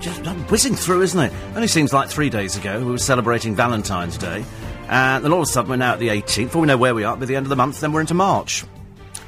Just 0.00 0.24
whizzing 0.48 0.76
through, 0.76 1.02
isn't 1.02 1.18
it? 1.18 1.32
Only 1.56 1.66
seems 1.66 1.92
like 1.92 2.08
three 2.08 2.30
days 2.30 2.56
ago 2.56 2.78
we 2.78 2.92
were 2.92 2.98
celebrating 2.98 3.56
Valentine's 3.56 4.16
Day, 4.16 4.44
and 4.88 5.24
then 5.24 5.32
all 5.32 5.40
of 5.40 5.48
a 5.48 5.50
sudden 5.50 5.70
we're 5.70 5.76
now 5.76 5.94
at 5.94 5.98
the 5.98 6.06
18th. 6.06 6.44
Before 6.44 6.60
we 6.60 6.68
know 6.68 6.76
where 6.76 6.94
we 6.94 7.02
are, 7.02 7.16
by 7.16 7.26
the 7.26 7.34
end 7.34 7.46
of 7.46 7.50
the 7.50 7.56
month, 7.56 7.80
then 7.80 7.90
we're 7.90 8.02
into 8.02 8.14
March. 8.14 8.64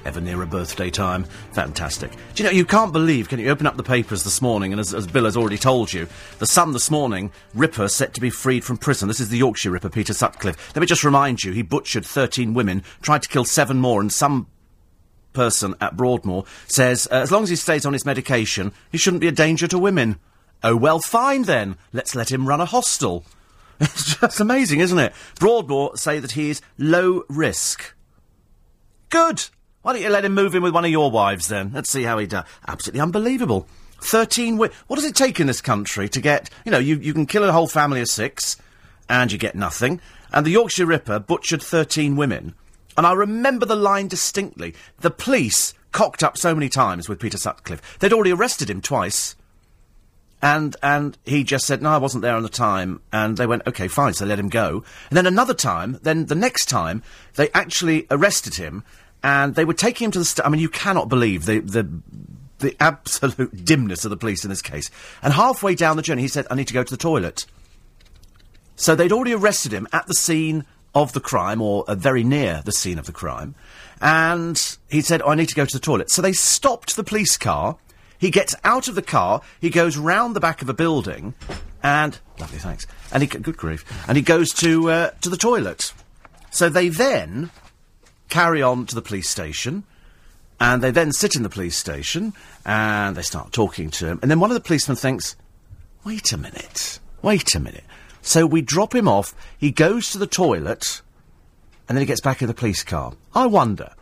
Ever 0.07 0.21
nearer 0.21 0.47
birthday 0.47 0.89
time. 0.89 1.25
Fantastic. 1.53 2.13
Do 2.35 2.45
you 2.45 2.49
know, 2.49 2.55
you 2.55 2.65
can't 2.65 2.93
believe, 2.93 3.29
can 3.29 3.41
you 3.41 3.51
open 3.51 3.67
up 3.67 3.77
the 3.77 3.83
papers 3.83 4.23
this 4.23 4.41
morning, 4.41 4.73
and 4.73 4.79
as, 4.79 4.95
as 4.95 5.05
Bill 5.05 5.25
has 5.25 5.37
already 5.37 5.59
told 5.59 5.93
you, 5.93 6.07
the 6.39 6.47
Sun 6.47 6.73
this 6.73 6.93
morning, 6.93 7.33
Ripper 7.55 7.89
set 7.89 8.15
to 8.15 8.21
be 8.21 8.31
freed 8.31 8.63
from 8.63 8.77
prison. 8.77 9.09
This 9.09 9.19
is 9.19 9.31
the 9.31 9.39
Yorkshire 9.39 9.73
Ripper, 9.73 9.89
Peter 9.89 10.15
Sutcliffe. 10.15 10.77
Let 10.77 10.81
me 10.81 10.87
just 10.87 11.03
remind 11.03 11.43
you, 11.43 11.51
he 11.51 11.63
butchered 11.63 12.07
13 12.07 12.55
women, 12.55 12.85
tried 13.03 13.25
to 13.25 13.29
kill 13.29 13.45
seven 13.45 13.79
more, 13.79 14.01
and 14.01 14.13
some 14.13 14.47
person 15.33 15.75
at 15.81 15.97
Broadmoor 15.97 16.45
says 16.69 17.09
uh, 17.11 17.17
as 17.17 17.33
long 17.33 17.43
as 17.43 17.51
he 17.51 17.57
stays 17.57 17.85
on 17.85 17.93
his 17.93 18.07
medication, 18.07 18.73
he 18.93 18.99
shouldn't 18.99 19.21
be 19.21 19.29
a 19.29 19.33
danger 19.33 19.67
to 19.67 19.77
women. 19.77 20.21
Oh, 20.63 20.77
well, 20.77 21.01
fine 21.01 21.43
then. 21.43 21.77
Let's 21.93 22.15
let 22.15 22.31
him 22.31 22.47
run 22.47 22.61
a 22.61 22.67
hostel. 22.67 23.25
It's 23.81 24.19
just 24.19 24.41
amazing, 24.41 24.79
isn't 24.81 24.99
it? 24.99 25.13
Broadmoor 25.41 25.97
say 25.97 26.21
that 26.21 26.33
he 26.33 26.49
is 26.49 26.63
low 26.79 27.25
risk. 27.29 27.93
Good. 29.11 29.49
Why 29.87 29.93
don't 29.93 30.03
you 30.03 30.09
let 30.09 30.25
him 30.25 30.35
move 30.35 30.57
in 30.57 30.65
with 30.65 30.75
one 30.75 30.85
of 30.85 30.91
your 30.91 31.13
wives 31.13 31.47
then? 31.47 31.71
Let's 31.73 31.91
see 31.91 32.03
how 32.03 32.19
he 32.19 32.27
does. 32.27 32.45
Absolutely 32.67 33.01
unbelievable. 33.03 33.69
13 34.01 34.55
wi- 34.57 34.75
What 34.89 34.97
does 34.97 35.05
it 35.05 35.15
take 35.15 35.39
in 35.39 35.47
this 35.47 35.61
country 35.61 36.09
to 36.09 36.21
get, 36.21 36.51
you 36.65 36.73
know, 36.73 36.79
you, 36.81 36.97
you 36.97 37.15
can 37.15 37.25
kill 37.25 37.45
a 37.45 37.53
whole 37.53 37.69
family 37.69 38.01
of 38.01 38.09
six 38.09 38.57
and 39.09 39.31
you 39.31 39.39
get 39.39 39.55
nothing. 39.55 40.01
And 40.33 40.45
the 40.45 40.51
Yorkshire 40.51 40.87
Ripper 40.87 41.21
butchered 41.21 41.63
13 41.63 42.17
women. 42.17 42.57
And 42.97 43.07
I 43.07 43.13
remember 43.13 43.65
the 43.65 43.77
line 43.77 44.09
distinctly. 44.09 44.75
The 45.03 45.11
police 45.13 45.73
cocked 45.93 46.25
up 46.25 46.37
so 46.37 46.53
many 46.53 46.69
times 46.69 47.09
with 47.09 47.21
Peter 47.21 47.39
Sutcliffe. 47.39 48.01
They'd 48.01 48.13
already 48.13 48.33
arrested 48.33 48.69
him 48.69 48.81
twice. 48.81 49.37
And 50.43 50.75
and 50.83 51.17
he 51.25 51.45
just 51.45 51.65
said, 51.65 51.81
no, 51.81 51.91
I 51.91 51.99
wasn't 51.99 52.23
there 52.23 52.35
on 52.35 52.43
the 52.43 52.49
time. 52.49 53.03
And 53.13 53.37
they 53.37 53.47
went, 53.47 53.63
okay, 53.69 53.87
fine, 53.87 54.15
so 54.15 54.25
they 54.25 54.31
let 54.31 54.41
him 54.41 54.49
go. 54.49 54.83
And 55.11 55.17
then 55.17 55.27
another 55.27 55.55
time, 55.55 56.01
then 56.03 56.27
the 56.27 56.35
next 56.35 56.69
time, 56.69 57.05
they 57.37 57.51
actually 57.51 58.09
arrested 58.11 58.57
him 58.57 58.83
and 59.23 59.55
they 59.55 59.65
were 59.65 59.75
taking 59.75 60.07
him 60.07 60.11
to 60.13 60.19
the. 60.19 60.25
St- 60.25 60.47
I 60.47 60.51
mean, 60.51 60.61
you 60.61 60.69
cannot 60.69 61.09
believe 61.09 61.47
the 61.47 61.61
the 61.61 61.89
the 62.59 62.77
absolute 62.81 63.65
dimness 63.65 64.05
of 64.05 64.11
the 64.11 64.17
police 64.17 64.45
in 64.45 64.51
this 64.51 64.63
case. 64.63 64.91
And 65.23 65.33
halfway 65.33 65.75
down 65.75 65.97
the 65.97 66.03
journey, 66.03 66.23
he 66.23 66.29
said, 66.29 66.47
I 66.51 66.55
need 66.55 66.69
to 66.69 66.75
go 66.75 66.83
to 66.83 66.91
the 66.91 66.97
toilet. 66.97 67.47
So 68.77 68.95
they'd 68.95 69.13
already 69.13 69.35
arrested 69.35 69.73
him 69.73 69.89
at 69.93 70.07
the 70.07 70.15
scene 70.15 70.65
of 70.95 71.13
the 71.13 71.21
crime, 71.21 71.61
or 71.61 71.85
uh, 71.89 71.95
very 71.95 72.25
near 72.25 72.63
the 72.65 72.73
scene 72.73 72.99
of 72.99 73.07
the 73.07 73.13
crime. 73.13 73.55
And 74.01 74.77
he 74.89 75.01
said, 75.01 75.23
oh, 75.23 75.29
I 75.29 75.35
need 75.35 75.49
to 75.49 75.55
go 75.55 75.65
to 75.65 75.73
the 75.73 75.81
toilet. 75.81 76.11
So 76.11 76.23
they 76.23 76.33
stopped 76.33 76.97
the 76.97 77.05
police 77.05 77.37
car. 77.37 77.77
He 78.19 78.31
gets 78.31 78.55
out 78.65 78.89
of 78.89 78.95
the 78.95 79.03
car. 79.03 79.43
He 79.61 79.69
goes 79.69 79.99
round 79.99 80.35
the 80.35 80.41
back 80.41 80.63
of 80.63 80.71
a 80.71 80.75
building, 80.75 81.35
and 81.83 82.19
lovely, 82.41 82.59
thanks. 82.59 82.87
And 83.13 83.23
he 83.23 83.27
good 83.27 83.59
grief. 83.59 83.85
And 84.09 84.17
he 84.17 84.23
goes 84.23 84.55
to 84.55 84.91
uh, 84.91 85.11
to 85.21 85.29
the 85.29 85.37
toilet. 85.37 85.93
So 86.51 86.71
they 86.71 86.89
then 86.89 87.51
carry 88.29 88.63
on 88.63 88.87
to 88.87 88.95
the 88.95 89.03
police 89.03 89.29
station, 89.29 89.85
and 90.59 90.83
they 90.83 90.91
then 90.91 91.13
sit 91.13 91.37
in 91.37 91.43
the 91.43 91.49
police 91.49 91.77
station, 91.77 92.33
and 92.65 93.17
they 93.17 93.23
start 93.23 93.53
talking 93.53 93.91
to 93.91 94.07
him. 94.07 94.19
And 94.23 94.31
then 94.31 94.41
one 94.41 94.51
of 94.51 94.55
the 94.55 94.61
policemen 94.61 94.97
thinks, 94.97 95.37
"Wait 96.05 96.33
a 96.33 96.37
minute, 96.37 96.99
wait 97.23 97.55
a 97.55 97.61
minute." 97.61 97.85
So 98.23 98.47
we 98.47 98.63
drop 98.63 98.95
him 98.95 99.07
off. 99.07 99.35
He 99.57 99.71
goes 99.71 100.11
to 100.11 100.19
the 100.19 100.27
toilet, 100.27 101.03
and 101.89 101.97
then 101.97 102.03
he 102.03 102.07
gets 102.07 102.21
back 102.21 102.43
in 102.43 102.49
the 102.49 102.55
police 102.55 102.83
car. 102.83 103.13
I 103.35 103.47
wonder. 103.47 103.93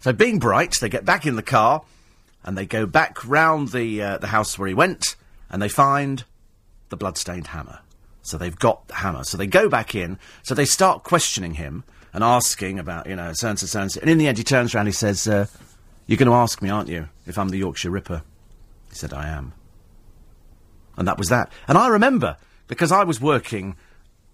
So 0.00 0.12
being 0.12 0.38
bright, 0.38 0.76
they 0.80 0.88
get 0.88 1.04
back 1.04 1.26
in 1.26 1.36
the 1.36 1.42
car 1.42 1.82
and 2.44 2.56
they 2.56 2.66
go 2.66 2.86
back 2.86 3.26
round 3.26 3.68
the 3.68 4.02
uh, 4.02 4.18
the 4.18 4.28
house 4.28 4.58
where 4.58 4.68
he 4.68 4.74
went, 4.74 5.16
and 5.50 5.60
they 5.60 5.68
find 5.68 6.24
the 6.88 6.96
blood-stained 6.96 7.48
hammer. 7.48 7.80
So 8.22 8.38
they've 8.38 8.58
got 8.58 8.88
the 8.88 8.94
hammer. 8.94 9.24
So 9.24 9.36
they 9.36 9.46
go 9.46 9.68
back 9.68 9.94
in. 9.94 10.18
So 10.42 10.54
they 10.54 10.64
start 10.64 11.02
questioning 11.02 11.54
him 11.54 11.84
and 12.12 12.24
asking 12.24 12.78
about, 12.78 13.06
you 13.06 13.16
know, 13.16 13.32
so 13.32 13.48
and 13.48 13.58
so, 13.58 13.80
and 13.80 13.92
so. 13.92 14.00
And 14.00 14.10
in 14.10 14.18
the 14.18 14.26
end, 14.26 14.38
he 14.38 14.44
turns 14.44 14.74
around. 14.74 14.82
and 14.82 14.88
He 14.88 14.92
says, 14.92 15.26
uh, 15.28 15.46
"You're 16.06 16.18
going 16.18 16.30
to 16.30 16.34
ask 16.34 16.62
me, 16.62 16.70
aren't 16.70 16.88
you, 16.88 17.08
if 17.26 17.38
I'm 17.38 17.48
the 17.48 17.58
Yorkshire 17.58 17.90
Ripper?" 17.90 18.22
He 18.88 18.94
said, 18.94 19.12
"I 19.12 19.28
am." 19.28 19.52
And 20.96 21.06
that 21.06 21.18
was 21.18 21.28
that. 21.28 21.52
And 21.68 21.78
I 21.78 21.88
remember 21.88 22.36
because 22.66 22.90
I 22.92 23.04
was 23.04 23.20
working 23.20 23.76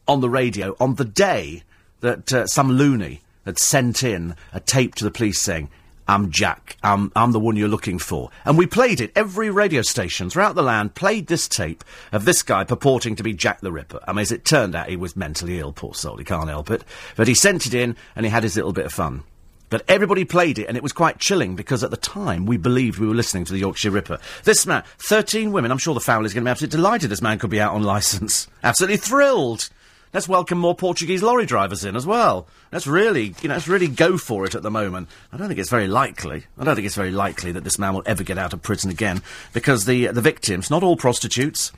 on 0.09 0.21
the 0.21 0.31
radio 0.31 0.77
on 0.81 0.97
the 0.97 1.05
day 1.05 1.63
that 2.01 2.33
uh, 2.33 2.47
some 2.47 2.73
loony 2.73 3.23
had 3.45 3.59
sent 3.59 4.03
in 4.03 4.37
a 4.53 4.61
tape 4.61 4.95
to 4.97 5.05
the 5.05 5.11
police 5.11 5.41
saying, 5.41 5.71
I'm 6.07 6.31
Jack. 6.31 6.77
I'm, 6.83 7.11
I'm 7.17 7.33
the 7.33 7.41
one 7.41 7.57
you're 7.57 7.69
looking 7.69 7.99
for. 7.99 8.31
And 8.45 8.59
we 8.59 8.67
played 8.67 9.01
it. 9.01 9.13
Every 9.17 9.51
radio 9.51 9.81
station 9.83 10.29
throughout 10.29 10.55
the 10.55 10.63
land 10.63 10.95
played 10.95 11.29
this 11.29 11.49
tape 11.49 11.83
of 12.13 12.27
this 12.27 12.43
guy 12.43 12.65
purporting 12.65 13.17
to 13.17 13.23
be 13.23 13.33
Jack 13.33 13.61
the 13.61 13.73
Ripper. 13.73 14.01
I 14.07 14.13
mean, 14.13 14.21
as 14.21 14.33
it 14.33 14.45
turned 14.45 14.75
out, 14.75 14.89
he 14.91 14.97
was 14.97 15.17
mentally 15.17 15.59
ill, 15.59 15.73
poor 15.73 15.95
soul. 15.95 16.19
He 16.19 16.25
can't 16.25 16.49
help 16.49 16.71
it. 16.71 16.85
But 17.17 17.29
he 17.29 17.35
sent 17.35 17.65
it 17.67 17.73
in 17.73 17.97
and 18.15 18.27
he 18.27 18.31
had 18.31 18.43
his 18.43 18.57
little 18.57 18.73
bit 18.73 18.87
of 18.87 18.93
fun. 18.93 19.25
But 19.71 19.83
everybody 19.89 20.25
played 20.25 20.59
it, 20.59 20.67
and 20.67 20.77
it 20.77 20.83
was 20.83 20.93
quite 20.93 21.19
chilling 21.19 21.57
because 21.57 21.83
at 21.83 21.91
the 21.91 21.97
time 21.97 22.47
we 22.47 22.57
believed 22.57 22.99
we 22.99 23.09
were 23.09 23.15
listening 23.15 23.45
to 23.47 23.53
the 23.53 23.59
Yorkshire 23.59 23.91
Ripper. 23.91 24.21
This 24.45 24.67
man, 24.67 24.85
13 24.99 25.51
women, 25.51 25.73
I'm 25.73 25.79
sure 25.79 25.95
the 25.95 26.01
family's 26.01 26.33
going 26.33 26.45
to 26.45 26.49
be 26.49 26.51
absolutely 26.51 26.77
delighted 26.77 27.11
this 27.11 27.23
man 27.23 27.39
could 27.39 27.51
be 27.51 27.61
out 27.61 27.75
on 27.75 27.83
licence. 27.83 28.47
Absolutely 28.63 28.99
thrilled. 28.99 29.71
Let's 30.15 30.29
welcome 30.29 30.59
more 30.59 30.77
Portuguese 30.77 31.25
lorry 31.25 31.45
drivers 31.45 31.85
in 31.85 31.97
as 31.97 32.07
well. 32.07 32.47
Let's 32.71 32.87
really, 32.87 33.35
you 33.43 33.49
know, 33.49 33.55
let's 33.55 33.67
really 33.67 33.89
go 33.89 34.17
for 34.17 34.45
it 34.45 34.55
at 34.55 34.63
the 34.63 34.71
moment. 34.71 35.09
I 35.33 35.37
don't 35.37 35.49
think 35.49 35.59
it's 35.59 35.69
very 35.69 35.89
likely. 35.89 36.45
I 36.57 36.63
don't 36.63 36.77
think 36.77 36.87
it's 36.87 36.95
very 36.95 37.11
likely 37.11 37.51
that 37.51 37.65
this 37.65 37.81
man 37.81 37.95
will 37.95 38.05
ever 38.07 38.23
get 38.23 38.39
out 38.39 38.53
of 38.53 38.63
prison 38.63 38.93
again 38.93 39.23
because 39.53 39.87
the 39.87 40.07
the 40.07 40.21
victims, 40.21 40.71
not 40.71 40.85
all 40.85 40.97
prostitutes, 40.97 41.73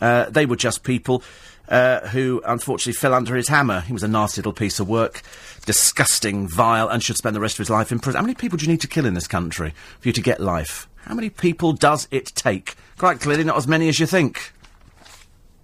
uh, 0.00 0.30
they 0.30 0.46
were 0.46 0.56
just 0.56 0.84
people 0.84 1.22
uh, 1.68 2.00
who 2.08 2.40
unfortunately 2.46 2.94
fell 2.94 3.12
under 3.12 3.36
his 3.36 3.48
hammer. 3.48 3.80
He 3.82 3.92
was 3.92 4.02
a 4.02 4.08
nasty 4.08 4.38
little 4.38 4.54
piece 4.54 4.80
of 4.80 4.88
work, 4.88 5.20
disgusting, 5.66 6.48
vile, 6.48 6.88
and 6.88 7.02
should 7.02 7.18
spend 7.18 7.36
the 7.36 7.40
rest 7.40 7.56
of 7.56 7.58
his 7.58 7.70
life 7.70 7.92
in 7.92 7.98
prison. 7.98 8.16
How 8.16 8.22
many 8.22 8.34
people 8.34 8.56
do 8.56 8.64
you 8.64 8.72
need 8.72 8.80
to 8.80 8.88
kill 8.88 9.04
in 9.04 9.12
this 9.12 9.28
country 9.28 9.74
for 10.00 10.08
you 10.08 10.14
to 10.14 10.22
get 10.22 10.40
life? 10.40 10.88
How 11.04 11.14
many 11.14 11.28
people 11.28 11.74
does 11.74 12.08
it 12.10 12.32
take? 12.34 12.74
Quite 12.96 13.20
clearly, 13.20 13.44
not 13.44 13.58
as 13.58 13.68
many 13.68 13.90
as 13.90 14.00
you 14.00 14.06
think. 14.06 14.54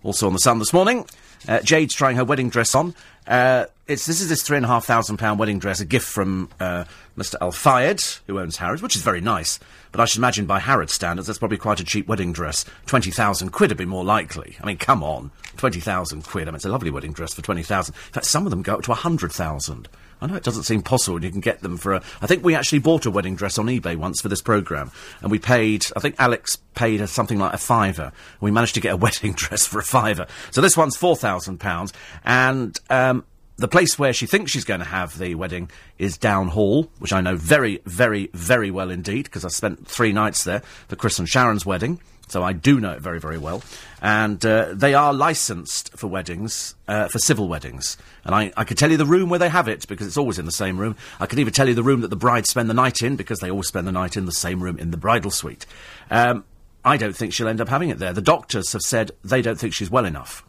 Also 0.02 0.26
on 0.26 0.34
the 0.34 0.38
Sun 0.38 0.58
this 0.58 0.74
morning, 0.74 1.06
uh, 1.48 1.60
Jade's 1.60 1.94
trying 1.94 2.16
her 2.16 2.24
wedding 2.24 2.50
dress 2.50 2.74
on. 2.74 2.94
Uh, 3.26 3.64
it's 3.86 4.06
this 4.06 4.20
is 4.20 4.28
this 4.28 4.42
three 4.42 4.56
and 4.56 4.66
a 4.66 4.68
half 4.68 4.84
thousand 4.84 5.16
pound 5.16 5.38
wedding 5.38 5.58
dress, 5.58 5.80
a 5.80 5.84
gift 5.84 6.06
from 6.06 6.50
uh, 6.60 6.84
Mr. 7.16 7.36
Al 7.40 7.52
Fayed, 7.52 8.00
who 8.26 8.38
owns 8.38 8.58
Harrods, 8.58 8.82
which 8.82 8.94
is 8.94 9.02
very 9.02 9.20
nice. 9.20 9.58
But 9.90 10.00
I 10.00 10.04
should 10.04 10.18
imagine 10.18 10.44
by 10.46 10.60
Harrods 10.60 10.92
standards, 10.92 11.26
that's 11.26 11.38
probably 11.38 11.56
quite 11.56 11.80
a 11.80 11.84
cheap 11.84 12.06
wedding 12.06 12.32
dress. 12.32 12.64
Twenty 12.86 13.10
thousand 13.10 13.50
quid 13.50 13.70
would 13.70 13.78
be 13.78 13.86
more 13.86 14.04
likely. 14.04 14.56
I 14.62 14.66
mean, 14.66 14.76
come 14.76 15.02
on, 15.02 15.30
twenty 15.56 15.80
thousand 15.80 16.24
quid. 16.24 16.48
I 16.48 16.50
mean, 16.50 16.56
it's 16.56 16.64
a 16.66 16.70
lovely 16.70 16.90
wedding 16.90 17.12
dress 17.12 17.34
for 17.34 17.42
twenty 17.42 17.62
thousand. 17.62 17.94
In 17.94 18.12
fact, 18.12 18.26
some 18.26 18.46
of 18.46 18.50
them 18.50 18.62
go 18.62 18.74
up 18.74 18.82
to 18.82 18.92
a 18.92 18.96
hundred 18.96 19.32
thousand. 19.32 19.88
I 20.20 20.26
know 20.26 20.34
it 20.34 20.42
doesn't 20.42 20.64
seem 20.64 20.82
possible, 20.82 21.16
and 21.16 21.24
you 21.24 21.30
can 21.30 21.40
get 21.40 21.60
them 21.60 21.76
for 21.76 21.94
a. 21.94 22.02
I 22.20 22.26
think 22.26 22.44
we 22.44 22.54
actually 22.54 22.80
bought 22.80 23.06
a 23.06 23.10
wedding 23.10 23.36
dress 23.36 23.58
on 23.58 23.66
eBay 23.66 23.96
once 23.96 24.20
for 24.20 24.28
this 24.28 24.42
programme, 24.42 24.90
and 25.22 25.30
we 25.30 25.38
paid. 25.38 25.86
I 25.96 26.00
think 26.00 26.16
Alex 26.18 26.56
paid 26.74 27.00
us 27.00 27.12
something 27.12 27.38
like 27.38 27.54
a 27.54 27.58
fiver. 27.58 28.12
We 28.40 28.50
managed 28.50 28.74
to 28.74 28.80
get 28.80 28.94
a 28.94 28.96
wedding 28.98 29.32
dress 29.32 29.66
for 29.66 29.78
a 29.78 29.84
fiver. 29.84 30.26
So 30.50 30.60
this 30.60 30.76
one's 30.76 30.96
four 30.96 31.16
thousand 31.16 31.58
pounds, 31.58 31.92
and 32.24 32.78
um, 32.90 33.24
the 33.58 33.68
place 33.68 33.98
where 33.98 34.12
she 34.12 34.26
thinks 34.26 34.52
she's 34.52 34.64
going 34.64 34.80
to 34.80 34.86
have 34.86 35.18
the 35.18 35.34
wedding 35.34 35.70
is 35.98 36.16
Down 36.16 36.48
Hall, 36.48 36.90
which 37.00 37.12
I 37.12 37.20
know 37.20 37.36
very, 37.36 37.80
very, 37.84 38.30
very 38.32 38.70
well 38.70 38.90
indeed, 38.90 39.24
because 39.24 39.44
I 39.44 39.48
spent 39.48 39.86
three 39.86 40.12
nights 40.12 40.44
there 40.44 40.60
for 40.86 40.96
Chris 40.96 41.18
and 41.18 41.28
Sharon's 41.28 41.66
wedding. 41.66 42.00
So 42.28 42.42
I 42.42 42.52
do 42.52 42.80
know 42.80 42.92
it 42.92 43.00
very, 43.00 43.20
very 43.20 43.38
well. 43.38 43.62
And 44.00 44.44
uh, 44.44 44.74
they 44.74 44.94
are 44.94 45.12
licensed 45.12 45.96
for 45.96 46.06
weddings, 46.06 46.74
uh, 46.86 47.08
for 47.08 47.18
civil 47.18 47.48
weddings. 47.48 47.96
And 48.24 48.34
I, 48.34 48.52
I 48.56 48.64
could 48.64 48.78
tell 48.78 48.90
you 48.90 48.96
the 48.96 49.06
room 49.06 49.28
where 49.28 49.38
they 49.38 49.48
have 49.48 49.68
it, 49.68 49.88
because 49.88 50.06
it's 50.06 50.16
always 50.16 50.38
in 50.38 50.44
the 50.44 50.52
same 50.52 50.78
room. 50.78 50.96
I 51.18 51.26
could 51.26 51.38
even 51.38 51.52
tell 51.52 51.68
you 51.68 51.74
the 51.74 51.82
room 51.82 52.02
that 52.02 52.08
the 52.08 52.16
brides 52.16 52.50
spend 52.50 52.68
the 52.68 52.74
night 52.74 53.02
in, 53.02 53.16
because 53.16 53.40
they 53.40 53.50
always 53.50 53.68
spend 53.68 53.86
the 53.86 53.92
night 53.92 54.16
in 54.16 54.26
the 54.26 54.32
same 54.32 54.62
room 54.62 54.78
in 54.78 54.90
the 54.90 54.96
bridal 54.96 55.30
suite. 55.30 55.66
Um, 56.10 56.44
I 56.84 56.96
don't 56.96 57.16
think 57.16 57.32
she'll 57.32 57.48
end 57.48 57.60
up 57.60 57.68
having 57.68 57.90
it 57.90 57.98
there. 57.98 58.12
The 58.12 58.22
doctors 58.22 58.72
have 58.72 58.82
said 58.82 59.10
they 59.24 59.42
don't 59.42 59.58
think 59.58 59.74
she's 59.74 59.90
well 59.90 60.04
enough. 60.04 60.44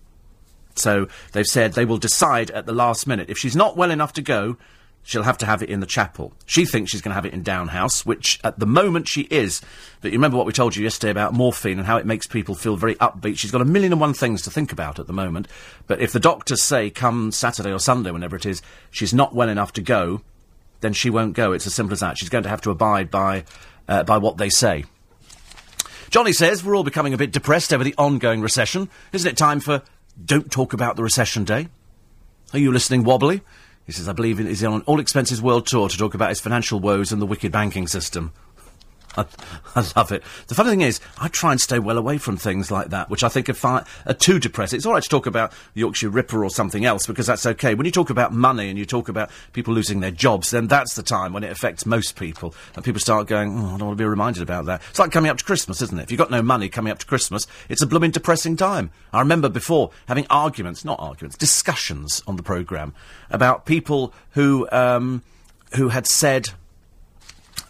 So 0.75 1.07
they've 1.33 1.45
said 1.45 1.73
they 1.73 1.85
will 1.85 1.97
decide 1.97 2.51
at 2.51 2.65
the 2.65 2.73
last 2.73 3.07
minute. 3.07 3.29
If 3.29 3.37
she's 3.37 3.55
not 3.55 3.75
well 3.75 3.91
enough 3.91 4.13
to 4.13 4.21
go, 4.21 4.57
she'll 5.09 5.23
have 5.23 5.39
to 5.39 5.45
have 5.47 5.63
it 5.63 5.69
in 5.69 5.79
the 5.79 5.87
chapel. 5.87 6.31
She 6.45 6.65
thinks 6.65 6.91
she's 6.91 7.01
going 7.01 7.09
to 7.09 7.15
have 7.15 7.25
it 7.25 7.33
in 7.33 7.41
Down 7.41 7.69
Hall, 7.69 7.89
which 8.03 8.39
at 8.43 8.59
the 8.59 8.67
moment 8.67 9.07
she 9.07 9.21
is. 9.31 9.59
But 10.01 10.11
you 10.11 10.19
remember 10.19 10.37
what 10.37 10.45
we 10.45 10.53
told 10.53 10.75
you 10.75 10.83
yesterday 10.83 11.09
about 11.09 11.33
morphine 11.33 11.79
and 11.79 11.87
how 11.87 11.97
it 11.97 12.05
makes 12.05 12.27
people 12.27 12.53
feel 12.53 12.75
very 12.75 12.93
upbeat. 12.95 13.39
She's 13.39 13.49
got 13.49 13.61
a 13.61 13.65
million 13.65 13.91
and 13.91 13.99
one 13.99 14.13
things 14.13 14.43
to 14.43 14.51
think 14.51 14.71
about 14.71 14.99
at 14.99 15.07
the 15.07 15.13
moment. 15.13 15.47
But 15.87 15.99
if 15.99 16.11
the 16.13 16.19
doctors 16.19 16.61
say 16.61 16.91
come 16.91 17.31
Saturday 17.31 17.71
or 17.71 17.79
Sunday, 17.79 18.11
whenever 18.11 18.35
it 18.35 18.45
is, 18.45 18.61
she's 18.91 19.11
not 19.11 19.33
well 19.33 19.49
enough 19.49 19.73
to 19.73 19.81
go, 19.81 20.21
then 20.81 20.93
she 20.93 21.09
won't 21.09 21.33
go. 21.33 21.53
It's 21.53 21.65
as 21.65 21.73
simple 21.73 21.93
as 21.93 22.01
that. 22.01 22.19
She's 22.19 22.29
going 22.29 22.43
to 22.43 22.49
have 22.49 22.61
to 22.61 22.69
abide 22.69 23.09
by, 23.09 23.45
uh, 23.87 24.03
by 24.03 24.19
what 24.19 24.37
they 24.37 24.49
say. 24.49 24.85
Johnny 26.11 26.33
says 26.33 26.63
we're 26.63 26.75
all 26.75 26.83
becoming 26.83 27.15
a 27.15 27.17
bit 27.17 27.31
depressed 27.31 27.73
over 27.73 27.83
the 27.83 27.95
ongoing 27.97 28.41
recession. 28.41 28.89
Isn't 29.11 29.31
it 29.31 29.37
time 29.37 29.59
for 29.59 29.81
Don't 30.23 30.51
Talk 30.51 30.73
About 30.73 30.97
the 30.97 31.03
Recession 31.03 31.45
Day? 31.45 31.67
Are 32.53 32.59
you 32.59 32.71
listening 32.71 33.03
wobbly? 33.03 33.41
He 33.89 33.93
says, 33.93 34.07
I 34.07 34.13
believe 34.13 34.37
he's 34.37 34.63
on 34.63 34.83
all 34.83 34.99
expenses 34.99 35.41
world 35.41 35.65
tour 35.65 35.89
to 35.89 35.97
talk 35.97 36.13
about 36.13 36.29
his 36.29 36.39
financial 36.39 36.79
woes 36.79 37.11
and 37.11 37.19
the 37.19 37.25
wicked 37.25 37.51
banking 37.51 37.87
system. 37.87 38.33
I, 39.17 39.25
I, 39.75 39.85
love 39.95 40.11
it. 40.11 40.23
The 40.47 40.55
funny 40.55 40.69
thing 40.69 40.81
is, 40.81 40.99
I 41.19 41.27
try 41.27 41.51
and 41.51 41.59
stay 41.59 41.79
well 41.79 41.97
away 41.97 42.17
from 42.17 42.37
things 42.37 42.71
like 42.71 42.89
that, 42.89 43.09
which 43.09 43.23
I 43.23 43.29
think 43.29 43.49
are, 43.49 43.85
are 44.05 44.13
too 44.13 44.39
depressing. 44.39 44.77
It's 44.77 44.85
all 44.85 44.93
right 44.93 45.03
to 45.03 45.09
talk 45.09 45.25
about 45.25 45.53
Yorkshire 45.73 46.09
Ripper 46.09 46.43
or 46.43 46.49
something 46.49 46.85
else 46.85 47.05
because 47.05 47.27
that's 47.27 47.45
okay. 47.45 47.75
When 47.75 47.85
you 47.85 47.91
talk 47.91 48.09
about 48.09 48.33
money 48.33 48.69
and 48.69 48.77
you 48.77 48.85
talk 48.85 49.09
about 49.09 49.29
people 49.53 49.73
losing 49.73 49.99
their 49.99 50.11
jobs, 50.11 50.51
then 50.51 50.67
that's 50.67 50.95
the 50.95 51.03
time 51.03 51.33
when 51.33 51.43
it 51.43 51.51
affects 51.51 51.85
most 51.85 52.15
people, 52.15 52.53
and 52.75 52.85
people 52.85 52.99
start 52.99 53.27
going, 53.27 53.57
"Oh, 53.57 53.75
I 53.75 53.77
don't 53.77 53.87
want 53.87 53.97
to 53.97 54.03
be 54.03 54.07
reminded 54.07 54.43
about 54.43 54.65
that." 54.65 54.81
It's 54.89 54.99
like 54.99 55.11
coming 55.11 55.29
up 55.29 55.37
to 55.37 55.43
Christmas, 55.43 55.81
isn't 55.81 55.97
it? 55.97 56.03
If 56.03 56.11
you've 56.11 56.19
got 56.19 56.31
no 56.31 56.41
money 56.41 56.69
coming 56.69 56.91
up 56.91 56.99
to 56.99 57.05
Christmas, 57.05 57.47
it's 57.67 57.81
a 57.81 57.87
blooming 57.87 58.11
depressing 58.11 58.55
time. 58.55 58.91
I 59.11 59.19
remember 59.19 59.49
before 59.49 59.91
having 60.07 60.27
arguments, 60.29 60.85
not 60.85 60.99
arguments, 60.99 61.37
discussions 61.37 62.21
on 62.27 62.35
the 62.35 62.43
programme 62.43 62.93
about 63.29 63.65
people 63.65 64.13
who 64.31 64.67
um, 64.71 65.23
who 65.75 65.89
had 65.89 66.07
said 66.07 66.49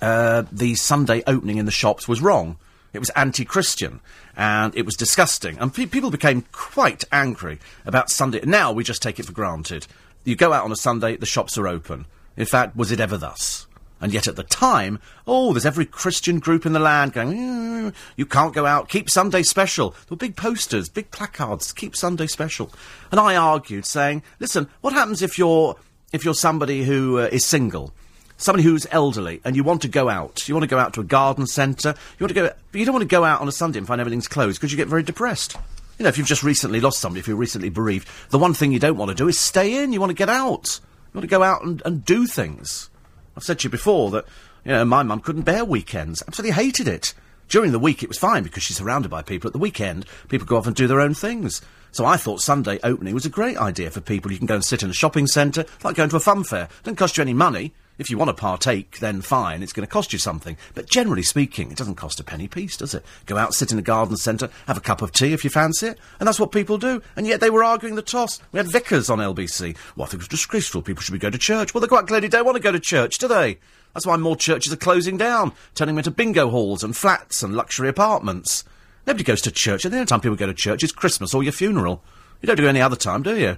uh, 0.01 0.44
the 0.51 0.75
Sunday 0.75 1.24
opening 1.28 1.57
in 1.57 1.66
the 1.66 1.72
shops 1.72 2.07
was 2.07 2.22
wrong. 2.22 2.57
It 2.92 3.00
was 3.00 3.12
anti-Christian, 3.12 4.00
and 4.36 4.75
it 4.75 4.86
was 4.86 4.96
disgusting. 4.96 5.57
And 5.60 5.74
pe- 5.74 5.86
people 5.86 6.10
became 6.10 6.46
quite 6.51 7.04
angry 7.12 7.60
about 7.86 8.10
Sunday. 8.10 8.42
Now 8.44 8.72
we 8.72 8.84
just 8.84 9.01
take 9.01 9.19
it 9.19 9.25
for 9.25 9.31
granted. 9.31 9.86
You 10.24 10.36
go 10.36 10.54
out 10.54 10.66
on 10.66 10.72
a 10.72 10.75
Sunday, 10.75 11.16
the 11.16 11.25
shops 11.25 11.57
are 11.57 11.68
open. 11.68 12.06
In 12.36 12.46
fact, 12.46 12.75
was 12.75 12.92
it 12.92 13.00
ever 13.00 13.18
thus? 13.18 13.68
And 14.01 14.13
yet 14.13 14.28
at 14.28 14.38
the 14.38 14.44
time, 14.44 15.00
oh, 15.28 15.51
there's 15.51 15.66
every 15.66 15.86
Christian 15.86 16.40
group 16.40 16.66
in 16.66 16.72
the 16.74 16.80
land 16.80 17.13
going, 17.13 17.34
"Mm, 17.34 17.94
you 18.16 18.25
can't 18.25 18.54
go 18.54 18.66
out, 18.66 18.88
keep 18.88 19.10
Sunday 19.10 19.44
special. 19.44 19.90
There 19.92 20.12
were 20.12 20.18
big 20.18 20.38
posters, 20.38 20.88
big 20.88 21.12
placards, 21.12 21.74
keep 21.74 21.95
Sunday 21.95 22.28
special. 22.28 22.72
And 23.12 23.19
I 23.19 23.36
argued, 23.36 23.86
saying, 23.86 24.24
listen, 24.40 24.69
what 24.81 24.94
happens 24.94 25.22
if 25.22 25.38
you're, 25.38 25.75
if 26.13 26.24
you're 26.24 26.34
somebody 26.34 26.84
who 26.84 27.19
uh, 27.19 27.30
is 27.31 27.45
single? 27.45 27.94
Somebody 28.39 28.63
who's 28.63 28.88
elderly 28.89 29.41
and 29.44 29.56
you 29.56 29.63
want 29.63 29.83
to 29.83 29.88
go 29.88 30.09
out, 30.09 30.47
you 30.47 30.56
want 30.56 30.63
to 30.63 30.68
go 30.68 30.80
out 30.80 30.94
to 30.95 31.01
a 31.01 31.03
garden 31.03 31.45
centre, 31.45 31.94
you 32.18 32.24
want 32.24 32.30
to 32.30 32.33
go, 32.33 32.51
but 32.71 32.80
you 32.80 32.86
don't 32.86 32.94
want 32.94 33.03
to 33.03 33.07
go 33.07 33.24
out 33.24 33.41
on 33.41 33.47
a 33.47 33.51
Sunday 33.51 33.77
and 33.77 33.86
find 33.86 34.01
everything's 34.01 34.27
closed 34.27 34.59
because 34.59 34.71
you 34.71 34.77
get 34.77 34.88
very 34.88 35.03
depressed. 35.03 35.56
You 36.00 36.03
know, 36.03 36.09
if 36.09 36.18
you've 36.18 36.27
just 36.27 36.44
recently 36.44 36.80
lost 36.80 37.00
somebody, 37.00 37.19
if 37.19 37.27
you're 37.27 37.38
recently 37.38 37.69
bereaved, 37.69 38.07
the 38.30 38.39
one 38.39 38.53
thing 38.53 38.71
you 38.71 38.80
don't 38.80 38.97
want 38.97 39.09
to 39.09 39.15
do 39.15 39.27
is 39.27 39.38
stay 39.38 39.83
in. 39.83 39.94
You 39.94 40.00
want 40.00 40.12
to 40.12 40.15
get 40.15 40.30
out. 40.30 40.80
You 41.13 41.18
want 41.18 41.24
to 41.24 41.27
go 41.27 41.44
out 41.44 41.63
and, 41.63 41.81
and 41.86 42.06
do 42.06 42.25
things. 42.25 42.89
I've 43.36 43.44
said 43.44 43.59
to 43.59 43.63
you 43.65 43.69
before 43.69 44.09
that, 44.12 44.25
you 44.63 44.71
know, 44.71 44.85
my 44.85 45.03
mum 45.03 45.19
couldn't 45.19 45.44
bear 45.44 45.65
weekends. 45.65 46.24
Absolutely 46.25 46.53
hated 46.53 46.88
it. 46.88 47.13
During 47.50 47.71
the 47.71 47.80
week, 47.80 48.03
it 48.03 48.09
was 48.09 48.18
fine 48.18 48.44
because 48.44 48.63
she's 48.63 48.77
surrounded 48.77 49.09
by 49.09 49.24
people. 49.24 49.47
At 49.47 49.53
the 49.53 49.59
weekend, 49.59 50.06
people 50.30 50.47
go 50.47 50.57
off 50.57 50.68
and 50.68 50.75
do 50.75 50.88
their 50.88 51.01
own 51.01 51.15
things. 51.15 51.62
So 51.92 52.06
I 52.06 52.15
thought 52.15 52.42
Sunday 52.42 52.80
opening 52.83 53.13
was 53.13 53.25
a 53.25 53.30
great 53.30 53.57
idea 53.57 53.89
for 53.89 54.01
people. 54.01 54.31
You 54.31 54.38
can 54.38 54.45
go 54.47 54.56
and 54.56 54.63
sit 54.63 54.83
in 54.83 54.89
a 54.89 54.94
shopping 54.94 55.25
centre, 55.25 55.65
like 55.83 55.95
going 55.95 56.09
to 56.09 56.15
a 56.15 56.21
fun 56.21 56.44
fair. 56.44 56.65
It 56.65 56.83
doesn't 56.83 56.97
cost 56.97 57.18
you 57.18 57.24
any 57.24 57.33
money. 57.33 57.74
If 58.00 58.10
you 58.10 58.18
want 58.18 58.30
to 58.30 58.34
partake, 58.34 59.00
then 59.00 59.22
fine, 59.22 59.62
it's 59.62 59.74
going 59.74 59.86
to 59.86 59.92
cost 59.92 60.13
you 60.13 60.19
something. 60.19 60.56
But 60.74 60.90
generally 60.90 61.22
speaking, 61.22 61.69
it 61.69 61.78
doesn't 61.78 61.96
cost 61.96 62.19
a 62.22 62.24
penny 62.24 62.48
piece, 62.48 62.78
does 62.78 62.94
it? 62.94 63.06
Go 63.25 63.38
out, 63.38 63.54
sit 63.54 63.74
in 63.74 63.78
a 63.78 63.84
garden 63.84 64.16
centre, 64.16 64.50
have 64.68 64.78
a 64.78 64.81
cup 64.81 65.01
of 65.01 65.12
tea 65.12 65.34
if 65.34 65.44
you 65.44 65.50
fancy 65.50 65.88
it. 65.88 66.00
And 66.19 66.25
that's 66.25 66.40
what 66.40 66.54
people 66.54 66.78
do. 66.78 67.01
And 67.18 67.28
yet 67.28 67.42
they 67.42 67.50
were 67.50 67.63
arguing 67.63 67.96
the 67.96 68.01
toss. 68.01 68.40
We 68.54 68.57
had 68.57 68.72
vicars 68.72 69.10
on 69.10 69.19
LBC. 69.19 69.75
Well, 69.96 70.06
I 70.06 70.10
think 70.10 70.22
it 70.22 70.25
was 70.25 70.28
disgraceful. 70.30 70.81
People 70.81 71.04
should 71.04 71.12
be 71.12 71.19
going 71.19 71.34
to 71.34 71.38
church. 71.38 71.74
Well, 71.74 71.81
they're 71.81 71.90
quite 71.90 72.07
clearly 72.07 72.30
don't 72.30 72.46
want 72.46 72.56
to 72.56 72.63
go 72.63 72.72
to 72.72 72.80
church, 72.80 73.18
do 73.18 73.28
they? 73.28 73.60
That's 73.94 74.07
why 74.07 74.16
more 74.16 74.38
churches 74.38 74.72
are 74.72 74.78
closing 74.78 75.18
down, 75.18 75.52
turning 75.75 75.95
them 75.95 76.00
into 76.00 76.12
bingo 76.12 76.50
halls 76.50 76.84
and 76.84 76.95
flats 76.95 77.44
and 77.44 77.54
luxury 77.54 77.90
apartments. 77.90 78.63
Nobody 79.06 79.25
goes 79.25 79.42
to 79.42 79.52
church, 79.52 79.84
and 79.84 79.94
the 79.94 79.98
only 79.98 80.06
time 80.06 80.22
people 80.22 80.38
go 80.38 80.45
to 80.45 80.54
church 80.54 80.84
is 80.84 80.92
Christmas 80.92 81.34
or 81.34 81.44
your 81.44 81.52
funeral. 81.52 82.04
You 82.42 82.48
don't 82.48 82.56
do 82.56 82.68
any 82.68 82.81
other 82.81 82.95
time, 82.95 83.24
do 83.24 83.38
you? 83.38 83.57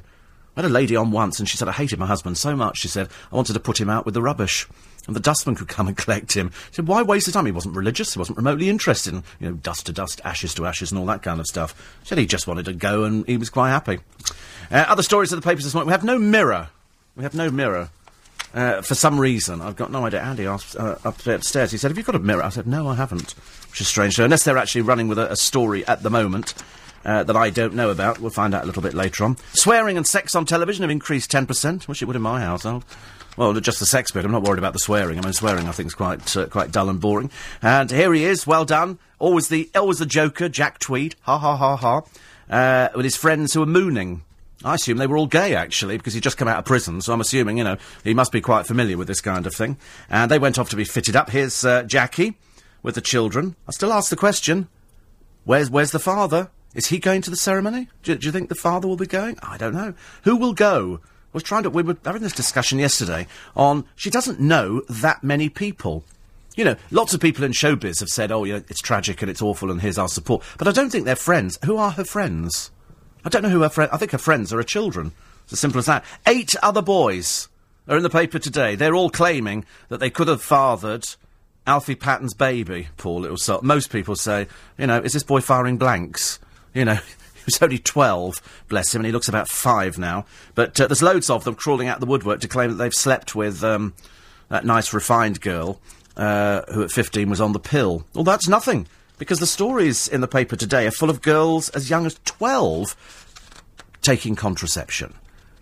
I 0.56 0.62
had 0.62 0.70
a 0.70 0.74
lady 0.74 0.96
on 0.96 1.12
once, 1.12 1.40
and 1.40 1.48
she 1.48 1.58
said, 1.58 1.68
I 1.68 1.72
hated 1.72 1.98
my 2.00 2.06
husband 2.06 2.38
so 2.38 2.56
much, 2.56 2.80
she 2.80 2.88
said, 2.88 3.08
I 3.32 3.36
wanted 3.36 3.54
to 3.54 3.60
put 3.60 3.80
him 3.80 3.90
out 3.90 4.06
with 4.06 4.14
the 4.14 4.22
rubbish. 4.22 4.68
And 5.08 5.16
the 5.16 5.22
dustman 5.22 5.56
could 5.56 5.68
come 5.68 5.88
and 5.88 5.98
collect 5.98 6.34
him. 6.34 6.52
She 6.70 6.76
said, 6.76 6.88
why 6.88 7.02
waste 7.02 7.26
the 7.26 7.32
time? 7.32 7.46
He 7.46 7.52
wasn't 7.52 7.76
religious, 7.76 8.14
he 8.14 8.20
wasn't 8.20 8.38
remotely 8.38 8.70
interested 8.70 9.14
in, 9.14 9.24
you 9.40 9.50
know, 9.50 9.54
dust 9.56 9.86
to 9.86 9.94
dust, 9.94 10.22
ashes 10.24 10.54
to 10.56 10.66
ashes, 10.66 10.92
and 10.92 11.00
all 11.00 11.06
that 11.08 11.24
kind 11.24 11.40
of 11.40 11.48
stuff. 11.48 11.74
She 12.04 12.10
said 12.10 12.18
he 12.18 12.26
just 12.26 12.48
wanted 12.48 12.66
to 12.66 12.74
go, 12.74 13.04
and 13.04 13.26
he 13.26 13.38
was 13.38 13.50
quite 13.50 13.70
happy. 13.70 14.00
Uh, 14.70 14.86
other 14.88 15.04
stories 15.04 15.32
of 15.32 15.42
the 15.42 15.48
papers 15.48 15.64
this 15.64 15.74
morning. 15.74 15.88
We 15.88 15.94
have 15.94 16.04
no 16.04 16.20
mirror. 16.20 16.70
We 17.16 17.24
have 17.24 17.34
no 17.34 17.50
mirror. 17.50 17.90
Uh, 18.54 18.82
for 18.82 18.96
some 18.96 19.20
reason, 19.20 19.62
I've 19.62 19.78
got 19.78 19.92
no 19.92 20.06
idea. 20.06 20.22
Andy 20.22 20.46
asked 20.46 20.76
uh, 20.76 20.98
upstairs. 21.06 21.72
He 21.72 21.78
said, 21.78 21.90
"Have 21.90 21.98
you 21.98 22.04
got 22.04 22.16
a 22.16 22.20
mirror?" 22.20 22.44
I 22.44 22.50
said, 22.50 22.68
"No, 22.68 22.88
I 22.88 22.96
haven't." 22.96 23.32
Which 23.70 23.80
is 23.80 23.88
strange. 23.88 24.16
So 24.16 24.26
unless 24.26 24.44
they're 24.44 24.58
actually 24.58 24.82
running 24.82 25.08
with 25.08 25.18
a, 25.18 25.32
a 25.32 25.36
story 25.38 25.86
at 25.88 26.04
the 26.04 26.10
moment 26.10 26.54
uh, 27.06 27.24
that 27.24 27.36
I 27.36 27.50
don't 27.50 27.74
know 27.74 27.90
about, 27.90 28.20
we'll 28.20 28.32
find 28.32 28.54
out 28.54 28.64
a 28.64 28.66
little 28.66 28.82
bit 28.82 28.94
later 28.94 29.24
on. 29.24 29.38
Swearing 29.54 29.98
and 29.98 30.08
sex 30.08 30.36
on 30.36 30.46
television 30.46 30.84
have 30.84 30.92
increased 30.92 31.32
ten 31.32 31.46
percent. 31.46 31.88
Wish 31.88 32.02
it 32.02 32.06
would 32.06 32.16
in 32.16 32.22
my 32.22 32.42
household. 32.42 32.86
Well, 33.38 33.54
just 33.54 33.80
the 33.80 33.86
sex 33.86 34.12
bit. 34.12 34.26
I'm 34.26 34.32
not 34.32 34.44
worried 34.44 34.60
about 34.60 34.74
the 34.74 34.80
swearing. 34.80 35.18
I 35.18 35.22
mean, 35.22 35.34
swearing 35.34 35.68
I 35.68 35.72
think 35.72 35.88
is 35.88 35.94
quite 35.94 36.36
uh, 36.36 36.48
quite 36.48 36.72
dull 36.72 36.90
and 36.90 37.00
boring. 37.00 37.32
And 37.62 37.90
here 37.90 38.14
he 38.14 38.26
is. 38.26 38.46
Well 38.46 38.66
done. 38.66 39.00
Always 39.20 39.48
the 39.48 39.70
always 39.74 40.00
the 40.00 40.06
Joker, 40.06 40.50
Jack 40.50 40.80
Tweed. 40.80 41.16
Ha 41.22 41.38
ha 41.38 41.56
ha 41.56 41.76
ha. 41.76 42.02
Uh, 42.50 42.90
with 42.96 43.06
his 43.06 43.16
friends 43.16 43.54
who 43.54 43.64
are 43.64 43.68
mooning. 43.68 44.24
I 44.64 44.76
assume 44.76 44.98
they 44.98 45.08
were 45.08 45.18
all 45.18 45.26
gay, 45.26 45.56
actually, 45.56 45.98
because 45.98 46.14
he'd 46.14 46.22
just 46.22 46.38
come 46.38 46.48
out 46.48 46.60
of 46.60 46.66
prison, 46.66 47.02
so 47.02 47.14
I'm 47.14 47.22
assuming, 47.22 47.58
you 47.58 47.64
know, 47.64 47.78
he 48.04 48.14
must 48.14 48.32
be 48.32 48.42
quite 48.42 48.68
familiar 48.68 48.96
with 48.96 49.08
this 49.08 49.20
kind 49.20 49.48
of 49.48 49.56
thing. 49.56 49.76
And 50.08 50.30
they 50.30 50.38
went 50.38 50.60
off 50.60 50.70
to 50.70 50.76
be 50.76 50.84
fitted 50.84 51.16
up. 51.16 51.32
Here's 51.32 51.66
uh, 51.66 51.82
Jackie 51.82 52.38
with 52.84 52.94
the 52.94 53.02
children. 53.02 53.56
I 53.68 53.72
still 53.72 53.92
ask 53.92 54.12
the 54.12 54.16
question 54.16 54.68
where's, 55.46 55.72
where's 55.72 55.90
the 55.90 55.98
father? 55.98 56.52
Is 56.74 56.88
he 56.88 57.00
going 57.00 57.22
to 57.24 57.30
the 57.30 57.38
ceremony? 57.38 57.90
Do, 58.04 58.16
do 58.16 58.26
you 58.26 58.32
think 58.32 58.50
the 58.50 58.56
father 58.56 58.88
will 58.88 58.98
be 58.98 59.06
going? 59.06 59.38
I 59.42 59.58
don't 59.58 59.74
know. 59.74 59.94
Who 60.24 60.38
will 60.38 60.54
go? 60.54 61.00
I 61.04 61.08
was 61.34 61.44
trying 61.44 61.64
to. 61.64 61.70
We 61.70 61.84
were 61.84 61.98
having 62.06 62.22
this 62.22 62.34
discussion 62.34 62.80
yesterday 62.80 63.28
on. 63.56 63.86
She 63.96 64.10
doesn't 64.10 64.40
know 64.40 64.82
that 64.90 65.24
many 65.24 65.50
people. 65.50 66.04
You 66.56 66.66
know, 66.66 66.76
lots 66.92 67.14
of 67.14 67.22
people 67.22 67.46
in 67.46 67.54
showbiz 67.54 68.02
have 68.02 68.10
said, 68.10 68.32
oh, 68.32 68.44
yeah, 68.44 68.60
it's 68.68 68.82
tragic 68.82 69.22
and 69.22 69.32
it's 69.32 69.42
awful 69.42 69.72
and 69.72 69.82
here's 69.82 69.98
our 69.98 70.10
support. 70.10 70.44
But 70.58 70.68
I 70.68 70.72
don't 70.72 70.90
think 70.90 71.06
they're 71.06 71.16
friends. 71.16 71.58
Who 71.66 71.78
are 71.78 71.92
her 71.92 72.04
friends? 72.04 72.72
I 73.24 73.30
don't 73.30 73.44
know 73.44 73.50
who 73.50 73.62
her 73.62 73.70
friends. 73.70 73.92
I 73.94 73.98
think 73.98 74.12
her 74.12 74.18
friends 74.18 74.52
are 74.52 74.58
her 74.58 74.64
children. 74.64 75.14
It's 75.44 75.54
as 75.54 75.60
simple 75.60 75.80
as 75.80 75.86
that. 75.86 76.04
Eight 76.28 76.54
other 76.62 76.82
boys 76.82 77.48
are 77.88 77.96
in 77.96 78.04
the 78.04 78.10
paper 78.10 78.38
today. 78.38 78.76
They're 78.76 78.96
all 78.96 79.10
claiming 79.10 79.66
that 79.88 80.00
they 80.00 80.10
could 80.10 80.28
have 80.28 80.42
fathered 80.42 81.06
Alfie 81.66 81.96
Patton's 81.96 82.34
baby. 82.34 82.90
Poor 82.98 83.22
little 83.22 83.38
soul. 83.38 83.62
Most 83.62 83.90
people 83.90 84.16
say, 84.16 84.48
you 84.78 84.88
know, 84.88 85.00
is 85.00 85.14
this 85.14 85.24
boy 85.24 85.40
firing 85.40 85.78
blanks? 85.78 86.40
You 86.74 86.86
know. 86.86 87.00
He 87.42 87.46
was 87.46 87.62
only 87.64 87.80
12, 87.80 88.66
bless 88.70 88.94
him, 88.94 89.00
and 89.00 89.08
he 89.08 89.12
looks 89.12 89.28
about 89.28 89.50
five 89.50 89.98
now. 89.98 90.26
But 90.54 90.80
uh, 90.80 90.86
there's 90.86 91.02
loads 91.02 91.28
of 91.28 91.44
them 91.44 91.56
crawling 91.56 91.88
out 91.88 92.00
the 92.00 92.06
woodwork 92.06 92.40
to 92.42 92.48
claim 92.48 92.70
that 92.70 92.76
they've 92.76 92.94
slept 92.94 93.34
with 93.34 93.64
um, 93.64 93.96
that 94.50 94.64
nice 94.64 94.94
refined 94.94 95.42
girl 95.42 95.82
uh, 96.18 96.62
who 96.72 96.84
at 96.84 96.92
15 96.92 97.32
was 97.32 97.42
on 97.42 97.54
the 97.54 97.60
pill. 97.60 98.06
Well, 98.14 98.24
that's 98.24 98.48
nothing 98.48 98.88
because 99.18 99.40
the 99.40 99.48
stories 99.48 100.08
in 100.08 100.22
the 100.22 100.28
paper 100.28 100.56
today 100.56 100.86
are 100.86 100.92
full 100.92 101.10
of 101.10 101.22
girls 101.22 101.70
as 101.70 101.90
young 101.90 102.06
as 102.06 102.20
12 102.26 102.96
taking 104.02 104.36
contraception. 104.36 105.14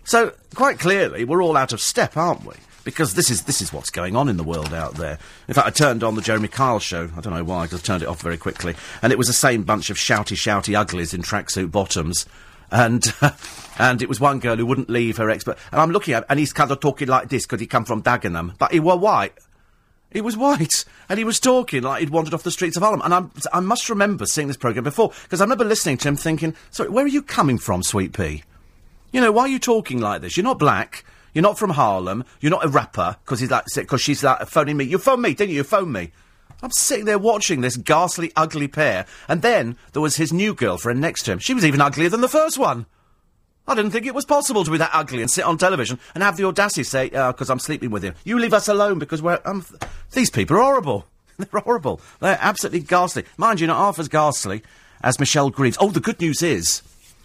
So, 0.04 0.34
quite 0.54 0.78
clearly, 0.78 1.24
we're 1.24 1.42
all 1.42 1.56
out 1.56 1.72
of 1.72 1.80
step, 1.80 2.16
aren't 2.16 2.44
we? 2.44 2.54
Because 2.84 3.14
this 3.14 3.30
is, 3.30 3.44
this 3.44 3.60
is 3.60 3.72
what's 3.72 3.90
going 3.90 4.16
on 4.16 4.28
in 4.28 4.36
the 4.36 4.42
world 4.42 4.72
out 4.72 4.94
there. 4.94 5.18
In 5.48 5.54
fact, 5.54 5.66
I 5.66 5.70
turned 5.70 6.02
on 6.02 6.14
the 6.14 6.22
Jeremy 6.22 6.48
Kyle 6.48 6.78
show. 6.78 7.10
I 7.16 7.20
don't 7.20 7.34
know 7.34 7.44
why, 7.44 7.64
I 7.64 7.66
just 7.66 7.84
turned 7.84 8.02
it 8.02 8.08
off 8.08 8.22
very 8.22 8.38
quickly. 8.38 8.74
And 9.02 9.12
it 9.12 9.18
was 9.18 9.26
the 9.26 9.34
same 9.34 9.64
bunch 9.64 9.90
of 9.90 9.96
shouty, 9.96 10.36
shouty 10.36 10.78
uglies 10.78 11.12
in 11.12 11.22
tracksuit 11.22 11.70
bottoms. 11.70 12.26
And, 12.70 13.12
and 13.78 14.00
it 14.00 14.08
was 14.08 14.20
one 14.20 14.38
girl 14.38 14.56
who 14.56 14.66
wouldn't 14.66 14.88
leave 14.88 15.16
her 15.18 15.28
ex, 15.28 15.44
and 15.46 15.56
I'm 15.72 15.90
looking 15.90 16.14
at, 16.14 16.24
and 16.28 16.38
he's 16.38 16.52
kind 16.52 16.70
of 16.70 16.80
talking 16.80 17.08
like 17.08 17.28
this 17.28 17.44
because 17.44 17.60
he 17.60 17.66
come 17.66 17.84
from 17.84 18.02
Dagenham, 18.02 18.56
but 18.58 18.72
he 18.72 18.80
were 18.80 18.96
white. 18.96 19.34
He 20.12 20.20
was 20.20 20.36
white, 20.36 20.84
and 21.08 21.18
he 21.18 21.24
was 21.24 21.38
talking 21.38 21.82
like 21.82 22.00
he'd 22.00 22.10
wandered 22.10 22.34
off 22.34 22.42
the 22.42 22.50
streets 22.50 22.76
of 22.76 22.82
Harlem. 22.82 23.02
And 23.04 23.14
I'm, 23.14 23.30
I 23.52 23.60
must 23.60 23.88
remember 23.88 24.26
seeing 24.26 24.48
this 24.48 24.56
programme 24.56 24.84
before, 24.84 25.12
because 25.22 25.40
I 25.40 25.44
remember 25.44 25.64
listening 25.64 25.98
to 25.98 26.08
him 26.08 26.16
thinking, 26.16 26.54
sorry, 26.70 26.90
where 26.90 27.04
are 27.04 27.08
you 27.08 27.22
coming 27.22 27.58
from, 27.58 27.82
Sweet 27.82 28.12
Pea? 28.12 28.42
You 29.12 29.20
know, 29.20 29.32
why 29.32 29.42
are 29.42 29.48
you 29.48 29.58
talking 29.58 30.00
like 30.00 30.20
this? 30.20 30.36
You're 30.36 30.44
not 30.44 30.58
black, 30.58 31.04
you're 31.34 31.42
not 31.42 31.58
from 31.58 31.70
Harlem, 31.70 32.24
you're 32.40 32.50
not 32.50 32.64
a 32.64 32.68
rapper, 32.68 33.16
because 33.24 33.40
he's 33.40 33.50
like, 33.50 33.64
because 33.74 34.00
she's 34.00 34.22
like 34.22 34.46
phoning 34.48 34.76
me. 34.76 34.84
You 34.84 34.98
phoned 34.98 35.22
me, 35.22 35.34
didn't 35.34 35.50
you? 35.50 35.56
You 35.56 35.64
phoned 35.64 35.92
me. 35.92 36.12
I'm 36.62 36.70
sitting 36.72 37.06
there 37.06 37.18
watching 37.18 37.62
this 37.62 37.76
ghastly, 37.76 38.32
ugly 38.36 38.68
pair, 38.68 39.06
and 39.28 39.40
then 39.40 39.76
there 39.92 40.02
was 40.02 40.16
his 40.16 40.32
new 40.32 40.54
girlfriend 40.54 41.00
next 41.00 41.22
to 41.22 41.32
him. 41.32 41.38
She 41.38 41.54
was 41.54 41.64
even 41.64 41.80
uglier 41.80 42.08
than 42.08 42.20
the 42.20 42.28
first 42.28 42.58
one. 42.58 42.86
I 43.66 43.74
didn't 43.74 43.92
think 43.92 44.06
it 44.06 44.14
was 44.14 44.24
possible 44.24 44.64
to 44.64 44.70
be 44.70 44.78
that 44.78 44.90
ugly 44.92 45.22
and 45.22 45.30
sit 45.30 45.44
on 45.44 45.56
television 45.56 45.98
and 46.14 46.24
have 46.24 46.36
the 46.36 46.44
audacity 46.44 46.82
to 46.82 46.88
say, 46.88 47.08
because 47.08 47.48
I'm 47.48 47.58
sleeping 47.60 47.90
with 47.90 48.02
him. 48.02 48.14
You 48.24 48.38
leave 48.38 48.52
us 48.52 48.68
alone 48.68 48.98
because 48.98 49.22
we're. 49.22 49.40
Um, 49.44 49.62
th- 49.62 49.80
these 50.12 50.30
people 50.30 50.56
are 50.56 50.62
horrible. 50.62 51.06
They're 51.38 51.60
horrible. 51.60 52.00
They're 52.20 52.38
absolutely 52.40 52.80
ghastly. 52.80 53.24
Mind 53.36 53.60
you, 53.60 53.66
not 53.66 53.78
half 53.78 53.98
as 53.98 54.08
ghastly 54.08 54.62
as 55.02 55.20
Michelle 55.20 55.50
Greaves. 55.50 55.78
Oh, 55.80 55.90
the 55.90 56.00
good 56.00 56.20
news 56.20 56.42
is, 56.42 56.82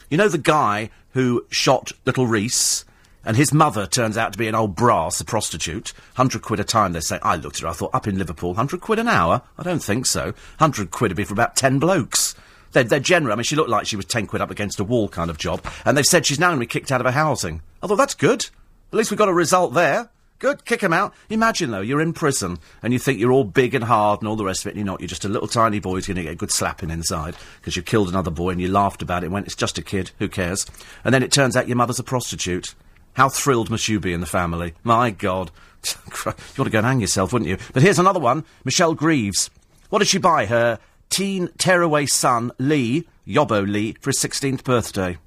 you 0.09 0.17
know 0.17 0.29
the 0.29 0.37
guy 0.37 0.91
who 1.13 1.45
shot 1.49 1.91
little 2.05 2.27
Rhys? 2.27 2.85
And 3.25 3.35
his 3.35 3.51
mother 3.51 3.87
turns 3.87 4.17
out 4.17 4.33
to 4.33 4.39
be 4.39 4.47
an 4.47 4.55
old 4.55 4.75
brass, 4.75 5.19
a 5.19 5.25
prostitute. 5.25 5.93
Hundred 6.13 6.43
quid 6.43 6.59
a 6.59 6.63
time, 6.63 6.93
they 6.93 6.99
say. 6.99 7.19
I 7.23 7.35
looked 7.35 7.57
at 7.57 7.63
her, 7.63 7.69
I 7.69 7.73
thought, 7.73 7.93
up 7.93 8.07
in 8.07 8.17
Liverpool, 8.17 8.53
hundred 8.53 8.81
quid 8.81 8.99
an 8.99 9.07
hour? 9.07 9.41
I 9.57 9.63
don't 9.63 9.83
think 9.83 10.05
so. 10.05 10.33
Hundred 10.59 10.91
quid 10.91 11.11
would 11.11 11.17
be 11.17 11.23
for 11.23 11.33
about 11.33 11.55
ten 11.55 11.79
blokes. 11.79 12.35
They're, 12.71 12.83
they're 12.83 12.99
generous. 12.99 13.33
I 13.33 13.35
mean, 13.37 13.43
she 13.43 13.55
looked 13.55 13.69
like 13.69 13.87
she 13.87 13.95
was 13.95 14.05
ten 14.05 14.27
quid 14.27 14.41
up 14.41 14.51
against 14.51 14.79
a 14.79 14.83
wall 14.83 15.09
kind 15.09 15.29
of 15.29 15.37
job. 15.37 15.65
And 15.85 15.97
they've 15.97 16.05
said 16.05 16.25
she's 16.25 16.39
now 16.39 16.49
going 16.49 16.59
to 16.59 16.65
be 16.65 16.67
kicked 16.67 16.91
out 16.91 17.01
of 17.01 17.05
her 17.05 17.11
housing. 17.11 17.61
I 17.81 17.87
thought, 17.87 17.95
that's 17.95 18.13
good. 18.13 18.45
At 18.91 18.97
least 18.97 19.11
we 19.11 19.17
got 19.17 19.29
a 19.29 19.33
result 19.33 19.73
there. 19.73 20.09
Good, 20.37 20.65
kick 20.65 20.81
him 20.81 20.91
out. 20.91 21.13
Imagine, 21.29 21.71
though, 21.71 21.79
you're 21.79 22.01
in 22.01 22.11
prison 22.11 22.59
and 22.83 22.91
you 22.91 22.99
think 22.99 23.19
you're 23.19 23.31
all 23.31 23.45
big 23.45 23.73
and 23.73 23.85
hard 23.85 24.19
and 24.19 24.27
all 24.27 24.35
the 24.35 24.43
rest 24.43 24.65
of 24.65 24.67
it, 24.67 24.71
and 24.71 24.79
you're 24.79 24.85
not. 24.85 24.99
You're 24.99 25.07
just 25.07 25.23
a 25.23 25.29
little 25.29 25.47
tiny 25.47 25.79
boy 25.79 25.93
who's 25.93 26.07
going 26.07 26.17
to 26.17 26.23
get 26.23 26.33
a 26.33 26.35
good 26.35 26.51
slapping 26.51 26.89
inside 26.89 27.35
because 27.61 27.77
you 27.77 27.81
killed 27.81 28.09
another 28.09 28.31
boy 28.31 28.49
and 28.49 28.61
you 28.61 28.67
laughed 28.67 29.01
about 29.01 29.23
it 29.23 29.27
and 29.27 29.33
went, 29.33 29.45
it's 29.45 29.55
just 29.55 29.77
a 29.77 29.81
kid, 29.81 30.11
who 30.19 30.27
cares? 30.27 30.65
And 31.05 31.13
then 31.13 31.23
it 31.23 31.31
turns 31.31 31.55
out 31.55 31.69
your 31.69 31.77
mother's 31.77 31.99
a 31.99 32.03
prostitute. 32.03 32.75
How 33.15 33.29
thrilled 33.29 33.69
must 33.69 33.87
you 33.87 33.99
be 33.99 34.13
in 34.13 34.19
the 34.19 34.25
family? 34.25 34.73
My 34.83 35.09
God. 35.09 35.51
you 36.25 36.31
ought 36.31 36.63
to 36.63 36.69
go 36.69 36.79
and 36.79 36.87
hang 36.87 36.99
yourself, 36.99 37.31
wouldn't 37.31 37.49
you? 37.49 37.57
But 37.73 37.83
here's 37.83 37.99
another 37.99 38.19
one 38.19 38.43
Michelle 38.63 38.93
Greaves. 38.93 39.49
What 39.89 39.99
did 39.99 40.07
she 40.07 40.17
buy 40.17 40.45
her 40.45 40.79
teen 41.09 41.49
tearaway 41.57 42.05
son, 42.07 42.51
Lee, 42.57 43.07
Yobbo 43.25 43.67
Lee, 43.67 43.95
for 44.01 44.09
his 44.09 44.19
16th 44.19 44.63
birthday? 44.63 45.17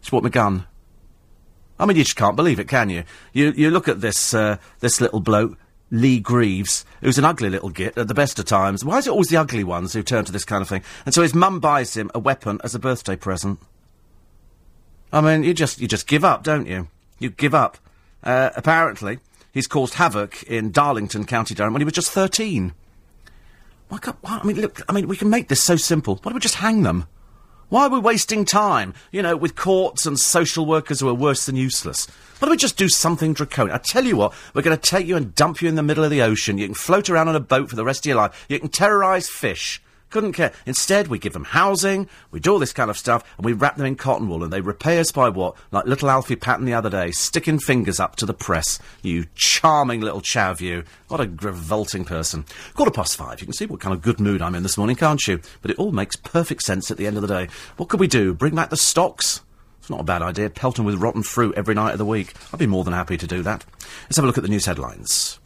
She 0.00 0.10
bought 0.10 0.22
him 0.22 0.26
a 0.26 0.30
gun. 0.30 0.66
I 1.78 1.84
mean, 1.84 1.96
you 1.96 2.04
just 2.04 2.16
can't 2.16 2.36
believe 2.36 2.58
it, 2.58 2.68
can 2.68 2.88
you? 2.88 3.04
You 3.34 3.52
you 3.54 3.70
look 3.70 3.88
at 3.88 4.00
this 4.00 4.32
uh, 4.32 4.56
this 4.80 5.00
little 5.00 5.20
bloke, 5.20 5.58
Lee 5.90 6.20
Greaves, 6.20 6.86
who's 7.02 7.18
an 7.18 7.26
ugly 7.26 7.50
little 7.50 7.68
git 7.68 7.98
at 7.98 8.08
the 8.08 8.14
best 8.14 8.38
of 8.38 8.46
times. 8.46 8.84
Why 8.84 8.96
is 8.98 9.06
it 9.06 9.10
always 9.10 9.28
the 9.28 9.36
ugly 9.36 9.64
ones 9.64 9.92
who 9.92 10.02
turn 10.02 10.24
to 10.24 10.32
this 10.32 10.46
kind 10.46 10.62
of 10.62 10.68
thing? 10.68 10.82
And 11.04 11.14
so 11.14 11.20
his 11.20 11.34
mum 11.34 11.60
buys 11.60 11.94
him 11.94 12.10
a 12.14 12.18
weapon 12.18 12.60
as 12.64 12.74
a 12.74 12.78
birthday 12.78 13.16
present. 13.16 13.58
I 15.12 15.20
mean, 15.20 15.44
you 15.44 15.54
just 15.54 15.80
you 15.80 15.88
just 15.88 16.06
give 16.06 16.24
up, 16.24 16.42
don't 16.42 16.66
you? 16.66 16.88
You 17.18 17.30
give 17.30 17.54
up. 17.54 17.78
Uh, 18.22 18.50
apparently, 18.56 19.20
he's 19.52 19.66
caused 19.66 19.94
havoc 19.94 20.42
in 20.44 20.72
Darlington, 20.72 21.24
County 21.24 21.54
Durham, 21.54 21.72
when 21.72 21.80
he 21.80 21.84
was 21.84 21.94
just 21.94 22.10
thirteen. 22.10 22.72
Why 23.88 23.98
can't, 23.98 24.16
why, 24.20 24.40
I 24.42 24.46
mean, 24.46 24.60
look, 24.60 24.82
I 24.88 24.92
mean, 24.92 25.06
we 25.06 25.16
can 25.16 25.30
make 25.30 25.46
this 25.46 25.62
so 25.62 25.76
simple. 25.76 26.16
Why 26.16 26.30
don't 26.30 26.34
we 26.34 26.40
just 26.40 26.56
hang 26.56 26.82
them? 26.82 27.06
Why 27.68 27.84
are 27.86 27.90
we 27.90 27.98
wasting 27.98 28.44
time, 28.44 28.94
you 29.10 29.22
know, 29.22 29.36
with 29.36 29.56
courts 29.56 30.06
and 30.06 30.18
social 30.18 30.66
workers 30.66 31.00
who 31.00 31.08
are 31.08 31.14
worse 31.14 31.46
than 31.46 31.56
useless? 31.56 32.06
Why 32.38 32.46
don't 32.46 32.50
we 32.50 32.56
just 32.56 32.76
do 32.76 32.88
something 32.88 33.32
draconian? 33.32 33.74
I 33.74 33.78
tell 33.78 34.04
you 34.04 34.16
what, 34.16 34.34
we're 34.54 34.62
going 34.62 34.76
to 34.76 34.90
take 34.90 35.06
you 35.06 35.16
and 35.16 35.34
dump 35.34 35.62
you 35.62 35.68
in 35.68 35.74
the 35.74 35.82
middle 35.82 36.04
of 36.04 36.10
the 36.10 36.22
ocean. 36.22 36.58
You 36.58 36.66
can 36.66 36.74
float 36.74 37.08
around 37.10 37.28
on 37.28 37.36
a 37.36 37.40
boat 37.40 37.70
for 37.70 37.76
the 37.76 37.84
rest 37.84 38.00
of 38.00 38.06
your 38.06 38.16
life. 38.16 38.46
You 38.48 38.58
can 38.60 38.68
terrorise 38.68 39.28
fish. 39.28 39.80
Couldn't 40.10 40.34
care. 40.34 40.52
Instead, 40.66 41.08
we 41.08 41.18
give 41.18 41.32
them 41.32 41.44
housing, 41.44 42.08
we 42.30 42.38
do 42.38 42.52
all 42.52 42.58
this 42.60 42.72
kind 42.72 42.90
of 42.90 42.96
stuff, 42.96 43.24
and 43.36 43.44
we 43.44 43.52
wrap 43.52 43.76
them 43.76 43.86
in 43.86 43.96
cotton 43.96 44.28
wool, 44.28 44.44
and 44.44 44.52
they 44.52 44.60
repay 44.60 45.00
us 45.00 45.10
by 45.10 45.28
what? 45.28 45.56
Like 45.72 45.84
little 45.86 46.08
Alfie 46.08 46.36
Patton 46.36 46.64
the 46.64 46.74
other 46.74 46.88
day, 46.88 47.10
sticking 47.10 47.58
fingers 47.58 47.98
up 47.98 48.14
to 48.16 48.26
the 48.26 48.32
press. 48.32 48.78
You 49.02 49.26
charming 49.34 50.00
little 50.00 50.20
chav, 50.20 50.60
you. 50.60 50.84
What 51.08 51.20
a 51.20 51.28
revolting 51.42 52.04
person. 52.04 52.44
Quarter 52.74 52.92
past 52.92 53.16
five. 53.16 53.40
You 53.40 53.46
can 53.46 53.54
see 53.54 53.66
what 53.66 53.80
kind 53.80 53.94
of 53.94 54.00
good 54.00 54.20
mood 54.20 54.42
I'm 54.42 54.54
in 54.54 54.62
this 54.62 54.78
morning, 54.78 54.96
can't 54.96 55.26
you? 55.26 55.40
But 55.60 55.72
it 55.72 55.78
all 55.78 55.92
makes 55.92 56.14
perfect 56.14 56.62
sense 56.62 56.90
at 56.90 56.98
the 56.98 57.06
end 57.06 57.16
of 57.16 57.22
the 57.22 57.28
day. 57.28 57.48
What 57.76 57.88
could 57.88 58.00
we 58.00 58.06
do? 58.06 58.32
Bring 58.32 58.54
back 58.54 58.70
the 58.70 58.76
stocks? 58.76 59.42
It's 59.80 59.90
not 59.90 60.00
a 60.00 60.04
bad 60.04 60.22
idea. 60.22 60.50
Pelt 60.50 60.76
them 60.76 60.84
with 60.84 60.96
rotten 60.96 61.24
fruit 61.24 61.54
every 61.56 61.74
night 61.74 61.92
of 61.92 61.98
the 61.98 62.04
week. 62.04 62.34
I'd 62.52 62.60
be 62.60 62.66
more 62.66 62.84
than 62.84 62.92
happy 62.92 63.16
to 63.16 63.26
do 63.26 63.42
that. 63.42 63.64
Let's 64.04 64.16
have 64.16 64.24
a 64.24 64.26
look 64.26 64.38
at 64.38 64.44
the 64.44 64.50
news 64.50 64.66
headlines. 64.66 65.40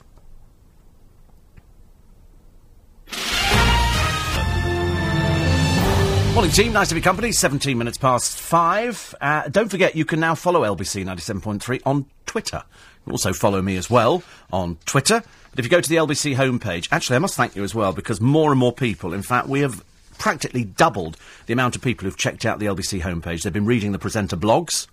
Morning, 6.35 6.53
team. 6.53 6.73
Nice 6.73 6.89
to 6.89 6.95
be 6.95 7.01
company. 7.01 7.33
17 7.33 7.77
minutes 7.77 7.99
past 7.99 8.39
five. 8.39 9.15
Uh, 9.21 9.49
don't 9.49 9.69
forget, 9.69 9.97
you 9.97 10.05
can 10.05 10.21
now 10.21 10.35
follow 10.35 10.63
LBC 10.63 11.05
97.3 11.05 11.83
on 11.85 12.07
Twitter. 12.25 12.63
You 12.65 13.05
can 13.05 13.13
also 13.13 13.33
follow 13.33 13.61
me 13.61 13.77
as 13.77 13.91
well 13.91 14.23
on 14.53 14.79
Twitter. 14.87 15.23
But 15.51 15.59
if 15.59 15.65
you 15.65 15.71
go 15.71 15.81
to 15.81 15.89
the 15.89 15.97
LBC 15.97 16.37
homepage, 16.37 16.89
actually, 16.93 17.17
I 17.17 17.19
must 17.19 17.35
thank 17.35 17.57
you 17.57 17.65
as 17.65 17.75
well 17.75 17.93
because 17.93 18.21
more 18.21 18.53
and 18.53 18.61
more 18.61 18.73
people, 18.73 19.13
in 19.13 19.23
fact, 19.23 19.49
we 19.49 19.61
have 19.61 19.85
practically 20.19 20.65
doubled 20.65 21.17
the 21.47 21.53
amount 21.53 21.75
of 21.75 21.83
people 21.83 22.05
who've 22.05 22.17
checked 22.17 22.47
out 22.47 22.59
the 22.59 22.67
LBC 22.67 23.03
homepage. 23.03 23.43
They've 23.43 23.53
been 23.53 23.67
reading 23.67 23.93
the 23.93 23.99
presenter 23.99 24.37
blogs. 24.37 24.87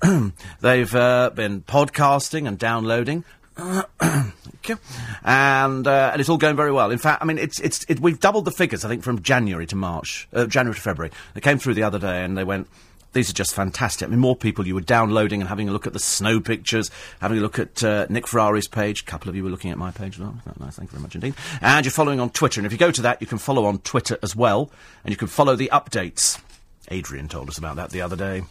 They've 0.60 0.94
uh, 0.94 1.30
been 1.34 1.62
podcasting 1.62 2.46
and 2.46 2.58
downloading. 2.58 3.24
You. 4.68 4.78
And 5.24 5.86
uh, 5.86 6.10
and 6.12 6.20
it's 6.20 6.28
all 6.28 6.38
going 6.38 6.56
very 6.56 6.72
well. 6.72 6.90
In 6.90 6.98
fact, 6.98 7.22
I 7.22 7.24
mean, 7.24 7.38
it's 7.38 7.60
it's 7.60 7.84
it, 7.88 8.00
we've 8.00 8.20
doubled 8.20 8.44
the 8.44 8.52
figures. 8.52 8.84
I 8.84 8.88
think 8.88 9.02
from 9.02 9.22
January 9.22 9.66
to 9.66 9.76
March, 9.76 10.28
uh, 10.32 10.46
January 10.46 10.74
to 10.74 10.80
February. 10.80 11.12
They 11.34 11.40
came 11.40 11.58
through 11.58 11.74
the 11.74 11.82
other 11.82 11.98
day 11.98 12.24
and 12.24 12.36
they 12.36 12.44
went. 12.44 12.68
These 13.12 13.30
are 13.30 13.34
just 13.34 13.54
fantastic. 13.54 14.08
I 14.08 14.10
mean, 14.10 14.18
more 14.18 14.34
people 14.34 14.66
you 14.66 14.74
were 14.74 14.80
downloading 14.80 15.40
and 15.40 15.48
having 15.48 15.68
a 15.68 15.72
look 15.72 15.86
at 15.86 15.92
the 15.92 16.00
snow 16.00 16.40
pictures, 16.40 16.90
having 17.20 17.38
a 17.38 17.40
look 17.40 17.60
at 17.60 17.84
uh, 17.84 18.06
Nick 18.10 18.26
Ferrari's 18.26 18.66
page. 18.66 19.02
A 19.02 19.04
couple 19.04 19.28
of 19.28 19.36
you 19.36 19.44
were 19.44 19.50
looking 19.50 19.70
at 19.70 19.78
my 19.78 19.92
page 19.92 20.16
as 20.16 20.20
well. 20.20 20.36
Nice, 20.58 20.74
thank 20.74 20.88
you 20.88 20.98
very 20.98 21.02
much 21.02 21.14
indeed. 21.14 21.34
And 21.60 21.86
you're 21.86 21.92
following 21.92 22.18
on 22.18 22.30
Twitter. 22.30 22.58
And 22.60 22.66
if 22.66 22.72
you 22.72 22.78
go 22.78 22.90
to 22.90 23.02
that, 23.02 23.20
you 23.20 23.28
can 23.28 23.38
follow 23.38 23.66
on 23.66 23.78
Twitter 23.78 24.18
as 24.24 24.34
well, 24.34 24.68
and 25.04 25.12
you 25.12 25.16
can 25.16 25.28
follow 25.28 25.54
the 25.54 25.70
updates. 25.72 26.42
Adrian 26.90 27.28
told 27.28 27.48
us 27.48 27.56
about 27.56 27.76
that 27.76 27.90
the 27.90 28.00
other 28.00 28.16
day. 28.16 28.42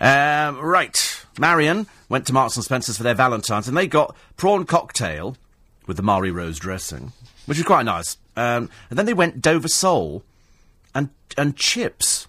Um, 0.00 0.58
right. 0.58 1.24
Marion 1.38 1.86
went 2.08 2.26
to 2.26 2.32
Marks 2.32 2.56
and 2.56 2.64
Spencer's 2.64 2.96
for 2.96 3.02
their 3.02 3.14
Valentine's, 3.14 3.68
and 3.68 3.76
they 3.76 3.86
got 3.86 4.16
prawn 4.36 4.64
cocktail 4.64 5.36
with 5.86 5.96
the 5.96 6.02
Marie 6.02 6.30
Rose 6.30 6.58
dressing, 6.58 7.12
which 7.46 7.58
was 7.58 7.66
quite 7.66 7.84
nice. 7.84 8.16
Um, 8.36 8.70
and 8.88 8.98
then 8.98 9.06
they 9.06 9.14
went 9.14 9.42
Dover 9.42 9.68
sole 9.68 10.22
and 10.94 11.10
and 11.36 11.56
chips. 11.56 12.26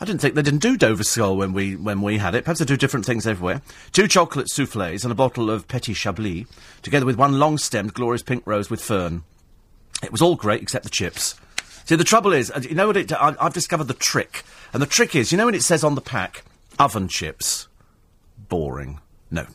I 0.00 0.06
didn't 0.06 0.20
think 0.20 0.34
they 0.34 0.42
didn't 0.42 0.62
do 0.62 0.76
Dover 0.76 1.04
sole 1.04 1.36
when 1.36 1.52
we 1.52 1.76
when 1.76 2.02
we 2.02 2.18
had 2.18 2.34
it. 2.34 2.44
Perhaps 2.44 2.60
they 2.60 2.64
do 2.64 2.76
different 2.76 3.06
things 3.06 3.26
everywhere. 3.26 3.62
Two 3.92 4.08
chocolate 4.08 4.48
soufflés 4.48 5.02
and 5.04 5.12
a 5.12 5.16
bottle 5.16 5.50
of 5.50 5.68
Petit 5.68 5.94
Chablis, 5.94 6.46
together 6.82 7.06
with 7.06 7.16
one 7.16 7.38
long-stemmed 7.38 7.94
glorious 7.94 8.22
pink 8.22 8.46
rose 8.46 8.70
with 8.70 8.82
fern. 8.82 9.22
It 10.02 10.10
was 10.10 10.22
all 10.22 10.36
great 10.36 10.62
except 10.62 10.84
the 10.84 10.90
chips. 10.90 11.38
See, 11.84 11.96
the 11.96 12.04
trouble 12.04 12.32
is, 12.32 12.50
uh, 12.50 12.60
you 12.62 12.74
know 12.74 12.86
what 12.86 12.96
it? 12.96 13.12
I, 13.12 13.34
I've 13.38 13.52
discovered 13.52 13.88
the 13.88 13.94
trick, 13.94 14.44
and 14.72 14.80
the 14.80 14.86
trick 14.86 15.14
is, 15.14 15.32
you 15.32 15.38
know, 15.38 15.46
when 15.46 15.54
it 15.54 15.62
says 15.62 15.84
on 15.84 15.96
the 15.96 16.00
pack, 16.00 16.44
oven 16.80 17.08
chips, 17.08 17.68
boring. 18.48 19.00
No, 19.30 19.46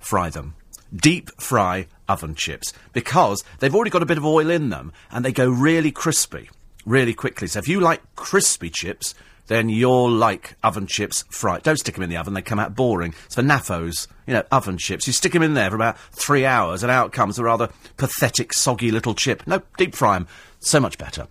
fry 0.00 0.30
them. 0.30 0.56
Deep 0.94 1.30
fry 1.40 1.86
oven 2.08 2.34
chips 2.34 2.72
because 2.92 3.44
they've 3.60 3.74
already 3.74 3.90
got 3.90 4.02
a 4.02 4.06
bit 4.06 4.18
of 4.18 4.26
oil 4.26 4.50
in 4.50 4.68
them 4.68 4.92
and 5.12 5.24
they 5.24 5.32
go 5.32 5.48
really 5.48 5.92
crispy 5.92 6.50
really 6.84 7.14
quickly. 7.14 7.46
So 7.46 7.60
if 7.60 7.68
you 7.68 7.78
like 7.78 8.02
crispy 8.16 8.68
chips, 8.68 9.14
then 9.46 9.68
you'll 9.68 10.10
like 10.10 10.56
oven 10.64 10.88
chips 10.88 11.24
fried. 11.30 11.62
Don't 11.62 11.78
stick 11.78 11.94
them 11.94 12.02
in 12.02 12.10
the 12.10 12.16
oven, 12.16 12.34
they 12.34 12.42
come 12.42 12.58
out 12.58 12.74
boring. 12.74 13.14
It's 13.26 13.36
for 13.36 13.42
naffos, 13.42 14.08
you 14.26 14.34
know, 14.34 14.42
oven 14.50 14.76
chips. 14.76 15.06
You 15.06 15.12
stick 15.12 15.32
them 15.32 15.42
in 15.42 15.54
there 15.54 15.70
for 15.70 15.76
about 15.76 15.98
three 16.10 16.44
hours 16.44 16.82
and 16.82 16.90
out 16.90 17.12
comes 17.12 17.38
a 17.38 17.44
rather 17.44 17.68
pathetic, 17.96 18.52
soggy 18.52 18.90
little 18.90 19.14
chip. 19.14 19.46
No, 19.46 19.62
deep 19.78 19.94
fry 19.94 20.14
them. 20.18 20.26
So 20.58 20.80
much 20.80 20.98
better. 20.98 21.28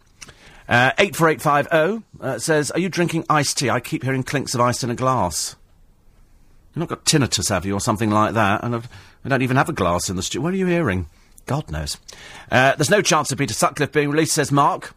Uh, 0.71 0.93
84850 0.99 2.05
uh, 2.21 2.39
says, 2.39 2.71
Are 2.71 2.79
you 2.79 2.87
drinking 2.87 3.25
iced 3.29 3.57
tea? 3.57 3.69
I 3.69 3.81
keep 3.81 4.03
hearing 4.03 4.23
clinks 4.23 4.55
of 4.55 4.61
ice 4.61 4.85
in 4.85 4.89
a 4.89 4.95
glass. 4.95 5.57
You've 6.69 6.79
not 6.79 6.87
got 6.87 7.03
tinnitus, 7.03 7.49
have 7.49 7.65
you, 7.65 7.73
or 7.73 7.81
something 7.81 8.09
like 8.09 8.35
that? 8.35 8.63
And 8.63 8.75
I've, 8.75 8.87
I 9.25 9.27
don't 9.27 9.41
even 9.41 9.57
have 9.57 9.67
a 9.67 9.73
glass 9.73 10.09
in 10.09 10.15
the 10.15 10.23
studio. 10.23 10.43
What 10.43 10.53
are 10.53 10.57
you 10.57 10.67
hearing? 10.67 11.07
God 11.45 11.69
knows. 11.69 11.97
Uh, 12.49 12.73
there's 12.75 12.89
no 12.89 13.01
chance 13.01 13.33
of 13.33 13.37
Peter 13.37 13.53
Sutcliffe 13.53 13.91
being 13.91 14.09
released, 14.09 14.33
says 14.33 14.49
Mark. 14.49 14.93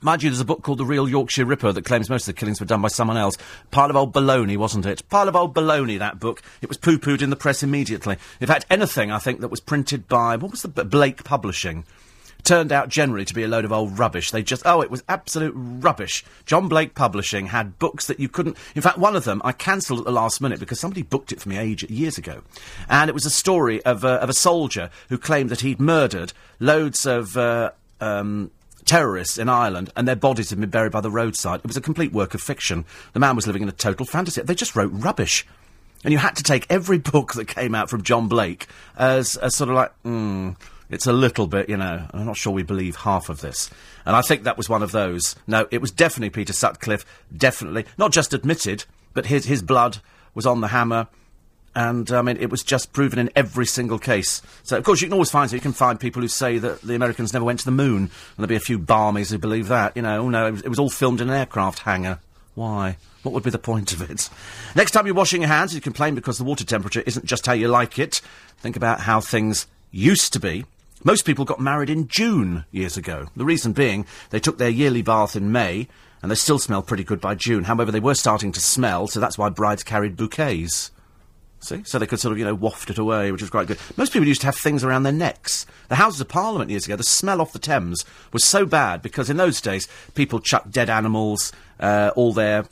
Mind 0.00 0.22
you, 0.22 0.30
there's 0.30 0.40
a 0.40 0.46
book 0.46 0.62
called 0.62 0.78
The 0.78 0.86
Real 0.86 1.06
Yorkshire 1.06 1.44
Ripper 1.44 1.72
that 1.72 1.84
claims 1.84 2.08
most 2.08 2.26
of 2.26 2.34
the 2.34 2.38
killings 2.38 2.60
were 2.60 2.66
done 2.66 2.80
by 2.80 2.88
someone 2.88 3.18
else. 3.18 3.36
Pile 3.70 3.90
of 3.90 3.96
old 3.96 4.14
baloney, 4.14 4.56
wasn't 4.56 4.86
it? 4.86 5.06
Pile 5.10 5.28
of 5.28 5.36
old 5.36 5.54
baloney, 5.54 5.98
that 5.98 6.18
book. 6.18 6.40
It 6.62 6.70
was 6.70 6.78
poo-pooed 6.78 7.20
in 7.20 7.28
the 7.28 7.36
press 7.36 7.62
immediately. 7.62 8.16
In 8.40 8.46
fact, 8.46 8.64
anything, 8.70 9.12
I 9.12 9.18
think, 9.18 9.40
that 9.40 9.48
was 9.48 9.60
printed 9.60 10.08
by, 10.08 10.36
what 10.36 10.52
was 10.52 10.62
the, 10.62 10.84
Blake 10.86 11.22
Publishing 11.22 11.84
turned 12.46 12.72
out 12.72 12.88
generally 12.88 13.24
to 13.24 13.34
be 13.34 13.42
a 13.42 13.48
load 13.48 13.64
of 13.64 13.72
old 13.72 13.98
rubbish. 13.98 14.30
They 14.30 14.42
just, 14.42 14.62
oh, 14.64 14.80
it 14.80 14.90
was 14.90 15.02
absolute 15.08 15.52
rubbish. 15.56 16.24
John 16.46 16.68
Blake 16.68 16.94
Publishing 16.94 17.46
had 17.46 17.78
books 17.78 18.06
that 18.06 18.20
you 18.20 18.28
couldn't. 18.28 18.56
In 18.74 18.82
fact, 18.82 18.98
one 18.98 19.16
of 19.16 19.24
them 19.24 19.42
I 19.44 19.52
cancelled 19.52 19.98
at 19.98 20.04
the 20.04 20.12
last 20.12 20.40
minute 20.40 20.60
because 20.60 20.80
somebody 20.80 21.02
booked 21.02 21.32
it 21.32 21.40
for 21.40 21.48
me 21.48 21.58
age, 21.58 21.82
years 21.90 22.16
ago. 22.16 22.42
And 22.88 23.10
it 23.10 23.14
was 23.14 23.26
a 23.26 23.30
story 23.30 23.84
of, 23.84 24.04
uh, 24.04 24.18
of 24.22 24.30
a 24.30 24.34
soldier 24.34 24.90
who 25.08 25.18
claimed 25.18 25.50
that 25.50 25.60
he'd 25.60 25.80
murdered 25.80 26.32
loads 26.60 27.04
of. 27.04 27.36
Uh, 27.36 27.72
um, 28.00 28.50
terrorists 28.84 29.36
in 29.36 29.48
Ireland, 29.48 29.90
and 29.96 30.06
their 30.06 30.14
bodies 30.14 30.50
had 30.50 30.60
been 30.60 30.70
buried 30.70 30.92
by 30.92 31.00
the 31.00 31.10
roadside. 31.10 31.58
It 31.58 31.66
was 31.66 31.76
a 31.76 31.80
complete 31.80 32.12
work 32.12 32.34
of 32.34 32.40
fiction. 32.40 32.84
The 33.14 33.18
man 33.18 33.34
was 33.34 33.46
living 33.46 33.62
in 33.62 33.68
a 33.68 33.72
total 33.72 34.06
fantasy. 34.06 34.42
They 34.42 34.54
just 34.54 34.76
wrote 34.76 34.92
rubbish. 34.92 35.44
And 36.04 36.12
you 36.12 36.18
had 36.18 36.36
to 36.36 36.44
take 36.44 36.66
every 36.70 36.98
book 37.12 37.34
that 37.34 37.48
came 37.48 37.74
out 37.74 37.90
from 37.90 38.02
John 38.02 38.28
Blake 38.28 38.68
as, 38.96 39.36
as 39.36 39.56
sort 39.56 39.70
of 39.70 39.76
like, 39.76 39.92
hmm, 40.04 40.50
it's 40.90 41.06
a 41.06 41.12
little 41.12 41.46
bit, 41.46 41.68
you 41.68 41.76
know, 41.76 42.06
I'm 42.12 42.26
not 42.26 42.36
sure 42.36 42.52
we 42.52 42.62
believe 42.62 42.96
half 42.96 43.28
of 43.28 43.40
this. 43.40 43.70
And 44.04 44.14
I 44.14 44.22
think 44.22 44.44
that 44.44 44.56
was 44.56 44.68
one 44.68 44.82
of 44.82 44.92
those. 44.92 45.36
No, 45.46 45.66
it 45.70 45.80
was 45.80 45.90
definitely 45.90 46.30
Peter 46.30 46.52
Sutcliffe, 46.52 47.04
definitely. 47.36 47.86
Not 47.98 48.12
just 48.12 48.32
admitted, 48.32 48.84
but 49.14 49.26
his, 49.26 49.46
his 49.46 49.62
blood 49.62 49.98
was 50.34 50.46
on 50.46 50.60
the 50.60 50.68
hammer. 50.68 51.08
And, 51.74 52.10
I 52.10 52.22
mean, 52.22 52.38
it 52.38 52.50
was 52.50 52.62
just 52.62 52.92
proven 52.92 53.18
in 53.18 53.30
every 53.36 53.66
single 53.66 53.98
case. 53.98 54.40
So, 54.62 54.78
of 54.78 54.84
course, 54.84 55.02
you 55.02 55.08
can 55.08 55.12
always 55.12 55.30
find, 55.30 55.52
you 55.52 55.60
can 55.60 55.74
find 55.74 56.00
people 56.00 56.22
who 56.22 56.28
say 56.28 56.58
that 56.58 56.80
the 56.80 56.94
Americans 56.94 57.34
never 57.34 57.44
went 57.44 57.58
to 57.58 57.64
the 57.66 57.70
moon. 57.70 58.04
And 58.04 58.10
there'll 58.38 58.48
be 58.48 58.56
a 58.56 58.60
few 58.60 58.78
barmies 58.78 59.30
who 59.30 59.38
believe 59.38 59.68
that. 59.68 59.94
You 59.94 60.02
know, 60.02 60.22
oh 60.22 60.28
no, 60.30 60.46
it 60.46 60.52
was, 60.52 60.62
it 60.62 60.68
was 60.68 60.78
all 60.78 60.88
filmed 60.88 61.20
in 61.20 61.28
an 61.28 61.34
aircraft 61.34 61.80
hangar. 61.80 62.20
Why? 62.54 62.96
What 63.22 63.32
would 63.34 63.42
be 63.42 63.50
the 63.50 63.58
point 63.58 63.92
of 63.92 64.08
it? 64.08 64.30
Next 64.74 64.92
time 64.92 65.04
you're 65.04 65.14
washing 65.14 65.42
your 65.42 65.48
hands, 65.48 65.74
you 65.74 65.80
complain 65.80 66.14
because 66.14 66.38
the 66.38 66.44
water 66.44 66.64
temperature 66.64 67.02
isn't 67.04 67.26
just 67.26 67.44
how 67.44 67.52
you 67.52 67.68
like 67.68 67.98
it. 67.98 68.22
Think 68.58 68.76
about 68.76 69.00
how 69.00 69.20
things 69.20 69.66
used 69.90 70.32
to 70.32 70.40
be. 70.40 70.64
Most 71.04 71.24
people 71.24 71.44
got 71.44 71.60
married 71.60 71.90
in 71.90 72.08
June 72.08 72.64
years 72.70 72.96
ago. 72.96 73.26
The 73.36 73.44
reason 73.44 73.72
being, 73.72 74.06
they 74.30 74.40
took 74.40 74.58
their 74.58 74.68
yearly 74.68 75.02
bath 75.02 75.36
in 75.36 75.52
May, 75.52 75.88
and 76.22 76.30
they 76.30 76.34
still 76.34 76.58
smell 76.58 76.82
pretty 76.82 77.04
good 77.04 77.20
by 77.20 77.34
June. 77.34 77.64
However, 77.64 77.92
they 77.92 78.00
were 78.00 78.14
starting 78.14 78.50
to 78.52 78.60
smell, 78.60 79.06
so 79.06 79.20
that's 79.20 79.38
why 79.38 79.48
brides 79.48 79.84
carried 79.84 80.16
bouquets. 80.16 80.90
See? 81.60 81.82
So 81.84 81.98
they 81.98 82.06
could 82.06 82.20
sort 82.20 82.32
of, 82.32 82.38
you 82.38 82.44
know, 82.44 82.54
waft 82.54 82.90
it 82.90 82.98
away, 82.98 83.32
which 83.32 83.40
was 83.40 83.50
quite 83.50 83.66
good. 83.66 83.78
Most 83.96 84.12
people 84.12 84.28
used 84.28 84.40
to 84.42 84.46
have 84.46 84.56
things 84.56 84.84
around 84.84 85.02
their 85.02 85.12
necks. 85.12 85.66
The 85.88 85.96
Houses 85.96 86.20
of 86.20 86.28
Parliament 86.28 86.70
years 86.70 86.86
ago, 86.86 86.96
the 86.96 87.02
smell 87.02 87.40
off 87.40 87.52
the 87.52 87.58
Thames 87.58 88.04
was 88.32 88.44
so 88.44 88.66
bad 88.66 89.02
because 89.02 89.30
in 89.30 89.36
those 89.36 89.60
days 89.60 89.88
people 90.14 90.38
chucked 90.38 90.70
dead 90.70 90.90
animals, 90.90 91.52
uh, 91.80 92.10
all 92.14 92.32
their 92.32 92.66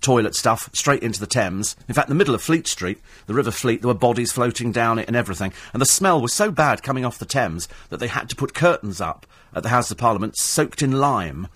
toilet 0.00 0.34
stuff 0.34 0.70
straight 0.72 1.02
into 1.02 1.20
the 1.20 1.26
Thames. 1.26 1.76
In 1.88 1.94
fact, 1.94 2.08
in 2.08 2.16
the 2.16 2.18
middle 2.18 2.34
of 2.34 2.42
Fleet 2.42 2.66
Street, 2.66 3.00
the 3.26 3.34
River 3.34 3.50
Fleet, 3.50 3.82
there 3.82 3.88
were 3.88 3.94
bodies 3.94 4.32
floating 4.32 4.72
down 4.72 4.98
it 4.98 5.06
and 5.06 5.16
everything. 5.16 5.52
And 5.72 5.80
the 5.80 5.86
smell 5.86 6.20
was 6.20 6.32
so 6.32 6.50
bad 6.50 6.82
coming 6.82 7.04
off 7.04 7.18
the 7.18 7.24
Thames 7.24 7.68
that 7.88 7.98
they 7.98 8.08
had 8.08 8.28
to 8.30 8.36
put 8.36 8.54
curtains 8.54 9.00
up 9.00 9.26
at 9.54 9.62
the 9.62 9.68
House 9.68 9.90
of 9.90 9.98
Parliament 9.98 10.36
soaked 10.36 10.82
in 10.82 10.92
lime. 10.92 11.48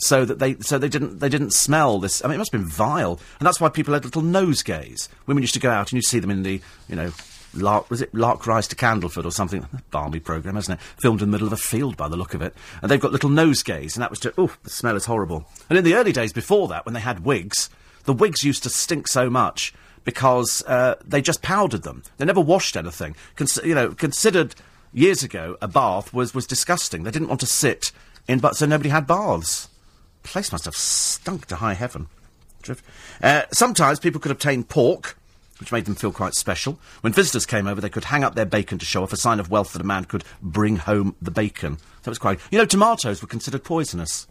So 0.00 0.24
that 0.24 0.38
they, 0.38 0.54
so 0.60 0.78
they 0.78 0.88
didn't, 0.88 1.18
they 1.18 1.28
didn't 1.28 1.52
smell 1.52 1.98
this. 1.98 2.24
I 2.24 2.28
mean, 2.28 2.36
it 2.36 2.38
must 2.38 2.52
have 2.52 2.60
been 2.60 2.70
vile, 2.70 3.18
and 3.40 3.46
that's 3.46 3.60
why 3.60 3.68
people 3.68 3.94
had 3.94 4.04
little 4.04 4.22
nosegays. 4.22 5.08
Women 5.26 5.42
used 5.42 5.54
to 5.54 5.60
go 5.60 5.70
out 5.70 5.90
and 5.90 5.94
you'd 5.94 6.04
see 6.04 6.20
them 6.20 6.30
in 6.30 6.44
the, 6.44 6.60
you 6.88 6.94
know, 6.94 7.10
Lark, 7.54 7.90
was 7.90 8.02
it 8.02 8.14
Lark 8.14 8.46
Rise 8.46 8.68
to 8.68 8.76
Candleford 8.76 9.24
or 9.24 9.32
something? 9.32 9.66
Balmy 9.90 10.20
programme, 10.20 10.54
hasn't 10.54 10.80
it? 10.80 10.84
Filmed 11.00 11.22
in 11.22 11.30
the 11.30 11.32
middle 11.32 11.46
of 11.46 11.52
a 11.52 11.56
field 11.56 11.96
by 11.96 12.08
the 12.08 12.16
look 12.16 12.34
of 12.34 12.42
it. 12.42 12.54
And 12.82 12.90
they've 12.90 13.00
got 13.00 13.12
little 13.12 13.30
nosegays, 13.30 13.94
and 13.94 14.02
that 14.02 14.10
was 14.10 14.20
just, 14.20 14.38
oh, 14.38 14.54
the 14.62 14.70
smell 14.70 14.96
is 14.96 15.06
horrible. 15.06 15.46
And 15.68 15.78
in 15.78 15.84
the 15.84 15.94
early 15.94 16.12
days 16.12 16.32
before 16.32 16.68
that, 16.68 16.84
when 16.84 16.94
they 16.94 17.00
had 17.00 17.24
wigs, 17.24 17.70
the 18.08 18.14
wigs 18.14 18.42
used 18.42 18.62
to 18.62 18.70
stink 18.70 19.06
so 19.06 19.28
much 19.28 19.74
because 20.02 20.64
uh, 20.66 20.94
they 21.04 21.20
just 21.20 21.42
powdered 21.42 21.82
them. 21.82 22.02
They 22.16 22.24
never 22.24 22.40
washed 22.40 22.74
anything. 22.74 23.14
Cons- 23.36 23.60
you 23.62 23.74
know, 23.74 23.90
considered 23.90 24.54
years 24.94 25.22
ago, 25.22 25.58
a 25.60 25.68
bath 25.68 26.14
was, 26.14 26.34
was 26.34 26.46
disgusting. 26.46 27.02
They 27.02 27.10
didn't 27.10 27.28
want 27.28 27.40
to 27.40 27.46
sit 27.46 27.92
in, 28.26 28.38
but 28.38 28.56
so 28.56 28.64
nobody 28.64 28.88
had 28.88 29.06
baths. 29.06 29.68
Place 30.22 30.50
must 30.50 30.64
have 30.64 30.74
stunk 30.74 31.44
to 31.48 31.56
high 31.56 31.74
heaven. 31.74 32.06
Uh, 33.22 33.42
sometimes 33.52 34.00
people 34.00 34.22
could 34.22 34.32
obtain 34.32 34.64
pork, 34.64 35.18
which 35.60 35.70
made 35.70 35.84
them 35.84 35.94
feel 35.94 36.10
quite 36.10 36.32
special. 36.32 36.78
When 37.02 37.12
visitors 37.12 37.44
came 37.44 37.66
over, 37.66 37.82
they 37.82 37.90
could 37.90 38.04
hang 38.04 38.24
up 38.24 38.36
their 38.36 38.46
bacon 38.46 38.78
to 38.78 38.86
show 38.86 39.02
off 39.02 39.12
a 39.12 39.18
sign 39.18 39.38
of 39.38 39.50
wealth 39.50 39.74
that 39.74 39.82
a 39.82 39.84
man 39.84 40.06
could 40.06 40.24
bring 40.40 40.76
home 40.76 41.14
the 41.20 41.30
bacon. 41.30 41.76
That 42.04 42.10
was 42.10 42.18
quite. 42.18 42.40
You 42.50 42.56
know, 42.56 42.64
tomatoes 42.64 43.20
were 43.20 43.28
considered 43.28 43.64
poisonous 43.64 44.26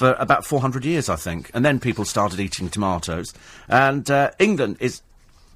for 0.00 0.16
about 0.18 0.46
400 0.46 0.86
years, 0.86 1.10
I 1.10 1.16
think, 1.16 1.50
and 1.52 1.62
then 1.62 1.78
people 1.78 2.06
started 2.06 2.40
eating 2.40 2.70
tomatoes. 2.70 3.34
And 3.68 4.10
uh, 4.10 4.30
England 4.38 4.78
is. 4.80 5.02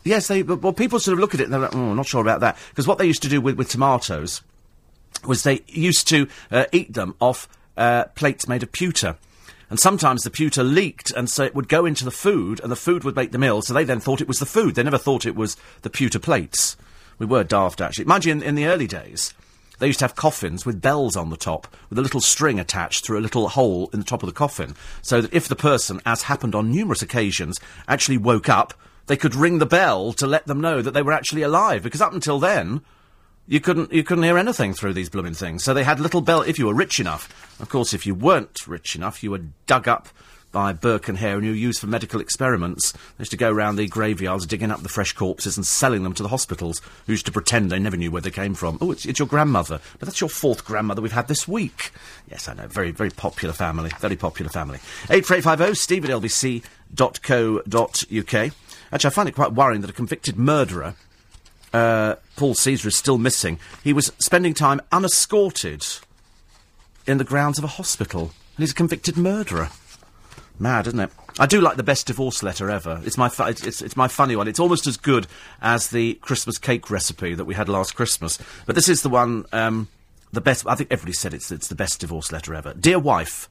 Yes, 0.05 0.29
they. 0.29 0.43
Well, 0.43 0.75
people 0.75 1.01
sort 1.01 1.15
of 1.15 1.19
look 1.19 1.33
at 1.33 1.41
it 1.41 1.45
and 1.45 1.53
they're 1.55 1.61
like, 1.61 1.75
oh, 1.75 1.93
I'm 1.93 1.97
not 1.97 2.05
sure 2.05 2.21
about 2.21 2.41
that. 2.41 2.59
Because 2.69 2.87
what 2.87 2.99
they 2.99 3.07
used 3.07 3.23
to 3.23 3.31
do 3.31 3.41
with, 3.41 3.57
with 3.57 3.71
tomatoes 3.71 4.43
was 5.27 5.45
they 5.45 5.63
used 5.67 6.07
to 6.09 6.29
uh, 6.51 6.67
eat 6.73 6.93
them 6.93 7.15
off 7.21 7.49
uh, 7.79 8.05
plates 8.17 8.47
made 8.47 8.63
of 8.63 8.71
pewter. 8.71 9.17
And 9.71 9.81
sometimes 9.81 10.25
the 10.25 10.31
pewter 10.31 10.63
leaked, 10.63 11.11
and 11.11 11.31
so 11.31 11.45
it 11.45 11.55
would 11.55 11.71
go 11.71 11.87
into 11.87 12.05
the 12.05 12.11
food, 12.11 12.61
and 12.61 12.71
the 12.71 12.77
food 12.77 13.03
would 13.03 13.17
make 13.17 13.33
them 13.33 13.43
ill, 13.43 13.63
so 13.63 13.73
they 13.73 13.85
then 13.85 13.99
thought 13.99 14.21
it 14.21 14.29
was 14.29 14.41
the 14.41 14.45
food. 14.45 14.75
They 14.75 14.83
never 14.83 14.99
thought 14.99 15.25
it 15.25 15.35
was 15.35 15.57
the 15.81 15.89
pewter 15.89 16.19
plates. 16.19 16.77
We 17.19 17.25
were 17.25 17.45
daft, 17.45 17.81
actually. 17.81 18.05
You, 18.27 18.33
in, 18.33 18.43
in 18.43 18.57
the 18.57 18.67
early 18.67 18.87
days, 18.87 19.33
they 19.79 19.87
used 19.87 19.99
to 19.99 20.05
have 20.05 20.17
coffins 20.17 20.65
with 20.65 20.81
bells 20.81 21.17
on 21.17 21.31
the 21.31 21.37
top, 21.37 21.67
with 21.91 21.99
a 21.99 22.03
little 22.03 22.21
string 22.21 22.61
attached 22.61 23.05
through 23.05 23.19
a 23.19 23.21
little 23.21 23.49
hole 23.49 23.91
in 23.93 24.01
the 24.01 24.07
top 24.07 24.23
of 24.23 24.29
the 24.29 24.33
coffin, 24.33 24.75
so 25.03 25.21
that 25.21 25.35
if 25.35 25.49
the 25.49 25.57
person, 25.57 26.01
as 26.07 26.23
happened 26.23 26.55
on 26.55 26.71
numerous 26.71 27.03
occasions, 27.03 27.59
actually 27.89 28.19
woke 28.19 28.49
up, 28.49 28.75
they 29.07 29.17
could 29.17 29.35
ring 29.35 29.59
the 29.59 29.67
bell 29.67 30.13
to 30.15 30.27
let 30.27 30.47
them 30.47 30.61
know 30.61 30.81
that 30.81 30.93
they 30.93 31.03
were 31.03 31.13
actually 31.13 31.43
alive, 31.43 31.83
because 31.83 32.01
up 32.01 32.13
until 32.13 32.39
then, 32.39 32.81
you 33.47 33.61
couldn't 33.61 33.93
you 33.93 34.03
couldn't 34.03 34.25
hear 34.25 34.39
anything 34.39 34.73
through 34.73 34.95
these 34.95 35.11
blooming 35.11 35.35
things. 35.35 35.63
So 35.63 35.75
they 35.75 35.85
had 35.85 36.01
little 36.01 36.23
bell 36.23 36.41
if 36.41 36.59
you 36.59 36.67
were 36.67 36.75
rich 36.75 36.99
enough. 36.99 37.61
Of 37.61 37.69
course, 37.69 37.93
if 37.93 38.07
you 38.07 38.15
weren't 38.15 38.67
rich 38.67 38.97
enough, 38.97 39.23
you 39.23 39.31
were 39.31 39.43
dug 39.67 39.87
up 39.87 40.09
by 40.55 40.73
Burke 40.73 41.09
and 41.09 41.19
Hare 41.19 41.35
and 41.35 41.45
you 41.45 41.51
were 41.51 41.57
used 41.57 41.81
for 41.81 41.89
medical 41.89 42.21
experiments. 42.21 42.93
They 42.93 43.23
used 43.23 43.33
to 43.33 43.37
go 43.37 43.53
round 43.53 43.77
the 43.77 43.89
graveyards 43.89 44.47
digging 44.47 44.71
up 44.71 44.83
the 44.83 44.89
fresh 44.89 45.13
corpses 45.13 45.59
and 45.59 45.67
selling 45.67 46.05
them 46.05 46.15
to 46.15 46.23
the 46.23 46.31
hospitals, 46.31 46.81
who 47.07 47.13
used 47.13 47.27
to 47.27 47.33
pretend 47.33 47.71
they 47.71 47.79
never 47.79 47.97
knew 47.97 48.11
where 48.11 48.23
they 48.23 48.31
came 48.31 48.55
from. 48.55 48.79
Oh, 48.81 48.93
it's, 48.93 49.05
it's 49.05 49.19
your 49.19 49.29
grandmother. 49.29 49.81
But 49.99 50.07
that's 50.07 50.21
your 50.21 50.31
fourth 50.31 50.65
grandmother 50.65 51.03
we've 51.03 51.13
had 51.13 51.29
this 51.29 51.47
week. 51.49 51.91
Yes, 52.31 52.49
I 52.49 52.55
know. 52.55 52.69
Very, 52.69 52.93
very 52.93 53.11
popular 53.11 53.53
family. 53.53 53.91
Very 53.99 54.17
popular 54.17 54.49
family. 54.49 54.79
84850 55.11 55.75
steve 55.75 56.05
at 56.05 56.11
lbc.co.uk. 56.13 56.65
Actually, 58.93 59.09
I 59.09 59.13
find 59.13 59.29
it 59.29 59.35
quite 59.35 59.53
worrying 59.53 59.81
that 59.81 59.91
a 59.91 59.95
convicted 59.95 60.39
murderer 60.39 60.95
uh, 61.73 62.15
Paul 62.37 62.55
Caesar 62.55 62.89
is 62.89 62.97
still 62.97 63.19
missing. 63.19 63.59
He 63.83 63.93
was 63.93 64.13
spending 64.19 64.55
time 64.55 64.81
unescorted 64.93 65.85
in 67.07 67.19
the 67.19 67.25
grounds 67.25 67.59
of 67.59 67.65
a 67.65 67.69
hospital. 67.69 68.31
And 68.57 68.63
he's 68.63 68.71
a 68.71 68.77
convicted 68.77 69.17
murderer. 69.17 69.71
Mad, 70.59 70.87
isn't 70.87 71.01
it? 71.01 71.11
I 71.39 71.47
do 71.47 71.61
like 71.61 71.77
the 71.77 71.83
best 71.83 72.07
divorce 72.07 72.43
letter 72.43 72.71
ever. 72.71 73.01
It's 73.05 73.19
my, 73.19 73.29
fu- 73.29 73.45
it's, 73.45 73.67
it's, 73.67 73.83
it's 73.83 73.97
my 73.97 74.07
funny 74.07 74.37
one. 74.37 74.47
It's 74.47 74.61
almost 74.61 74.87
as 74.87 74.97
good 74.97 75.27
as 75.61 75.89
the 75.89 76.15
Christmas 76.15 76.59
cake 76.59 76.91
recipe 76.91 77.35
that 77.35 77.45
we 77.45 77.55
had 77.55 77.69
last 77.69 77.97
Christmas. 77.97 78.39
But 78.67 78.77
this 78.77 78.89
is 78.89 79.03
the 79.03 79.09
one, 79.09 79.47
um, 79.53 79.89
the 80.33 80.41
best. 80.41 80.65
I 80.67 80.77
think 80.77 80.93
everybody 80.93 81.13
said 81.13 81.35
it's, 81.35 81.51
it's 81.51 81.69
the 81.69 81.75
best 81.75 82.01
divorce 82.01 82.31
letter 82.31 82.55
ever. 82.55 82.73
Dear 82.75 83.01
wife, 83.01 83.49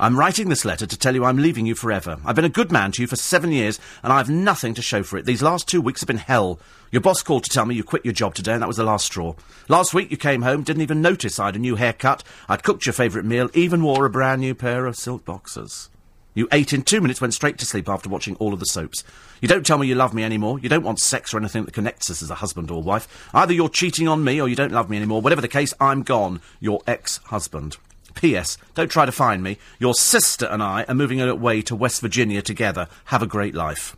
I'm 0.00 0.18
writing 0.18 0.48
this 0.48 0.64
letter 0.64 0.86
to 0.86 0.98
tell 0.98 1.14
you 1.14 1.24
I'm 1.24 1.38
leaving 1.38 1.66
you 1.66 1.74
forever. 1.74 2.18
I've 2.24 2.36
been 2.36 2.44
a 2.44 2.50
good 2.50 2.70
man 2.70 2.92
to 2.92 3.02
you 3.02 3.08
for 3.08 3.16
seven 3.16 3.50
years, 3.50 3.80
and 4.02 4.12
I've 4.12 4.30
nothing 4.30 4.72
to 4.74 4.82
show 4.82 5.02
for 5.02 5.18
it. 5.18 5.26
These 5.26 5.42
last 5.42 5.68
two 5.68 5.80
weeks 5.80 6.00
have 6.00 6.06
been 6.06 6.18
hell. 6.18 6.60
Your 6.90 7.02
boss 7.02 7.22
called 7.22 7.44
to 7.44 7.50
tell 7.50 7.66
me 7.66 7.74
you 7.74 7.84
quit 7.84 8.04
your 8.04 8.14
job 8.14 8.34
today, 8.34 8.52
and 8.52 8.62
that 8.62 8.68
was 8.68 8.76
the 8.76 8.84
last 8.84 9.06
straw. 9.06 9.34
Last 9.68 9.92
week 9.92 10.10
you 10.10 10.16
came 10.16 10.42
home, 10.42 10.62
didn't 10.62 10.82
even 10.82 11.02
notice 11.02 11.38
I 11.38 11.46
had 11.46 11.56
a 11.56 11.58
new 11.58 11.74
haircut, 11.74 12.22
I'd 12.48 12.62
cooked 12.62 12.86
your 12.86 12.92
favourite 12.92 13.26
meal, 13.26 13.50
even 13.52 13.82
wore 13.82 14.06
a 14.06 14.10
brand 14.10 14.40
new 14.40 14.54
pair 14.54 14.86
of 14.86 14.96
silk 14.96 15.24
boxers. 15.24 15.90
You 16.38 16.46
ate 16.52 16.72
in 16.72 16.82
two 16.82 17.00
minutes, 17.00 17.20
went 17.20 17.34
straight 17.34 17.58
to 17.58 17.66
sleep 17.66 17.88
after 17.88 18.08
watching 18.08 18.36
all 18.36 18.54
of 18.54 18.60
the 18.60 18.66
soaps. 18.66 19.02
You 19.40 19.48
don't 19.48 19.66
tell 19.66 19.76
me 19.76 19.88
you 19.88 19.96
love 19.96 20.14
me 20.14 20.22
anymore. 20.22 20.60
You 20.60 20.68
don't 20.68 20.84
want 20.84 21.00
sex 21.00 21.34
or 21.34 21.38
anything 21.38 21.64
that 21.64 21.74
connects 21.74 22.12
us 22.12 22.22
as 22.22 22.30
a 22.30 22.36
husband 22.36 22.70
or 22.70 22.80
wife. 22.80 23.28
Either 23.34 23.52
you're 23.52 23.68
cheating 23.68 24.06
on 24.06 24.22
me 24.22 24.40
or 24.40 24.48
you 24.48 24.54
don't 24.54 24.70
love 24.70 24.88
me 24.88 24.96
anymore. 24.96 25.20
Whatever 25.20 25.40
the 25.40 25.48
case, 25.48 25.74
I'm 25.80 26.04
gone. 26.04 26.40
Your 26.60 26.80
ex-husband. 26.86 27.78
P.S. 28.14 28.56
Don't 28.76 28.88
try 28.88 29.04
to 29.04 29.10
find 29.10 29.42
me. 29.42 29.58
Your 29.80 29.94
sister 29.94 30.46
and 30.46 30.62
I 30.62 30.84
are 30.84 30.94
moving 30.94 31.20
away 31.20 31.60
to 31.62 31.74
West 31.74 32.00
Virginia 32.00 32.40
together. 32.40 32.86
Have 33.06 33.22
a 33.24 33.26
great 33.26 33.56
life. 33.56 33.96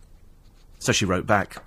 So 0.78 0.92
she 0.92 1.04
wrote 1.04 1.26
back 1.26 1.62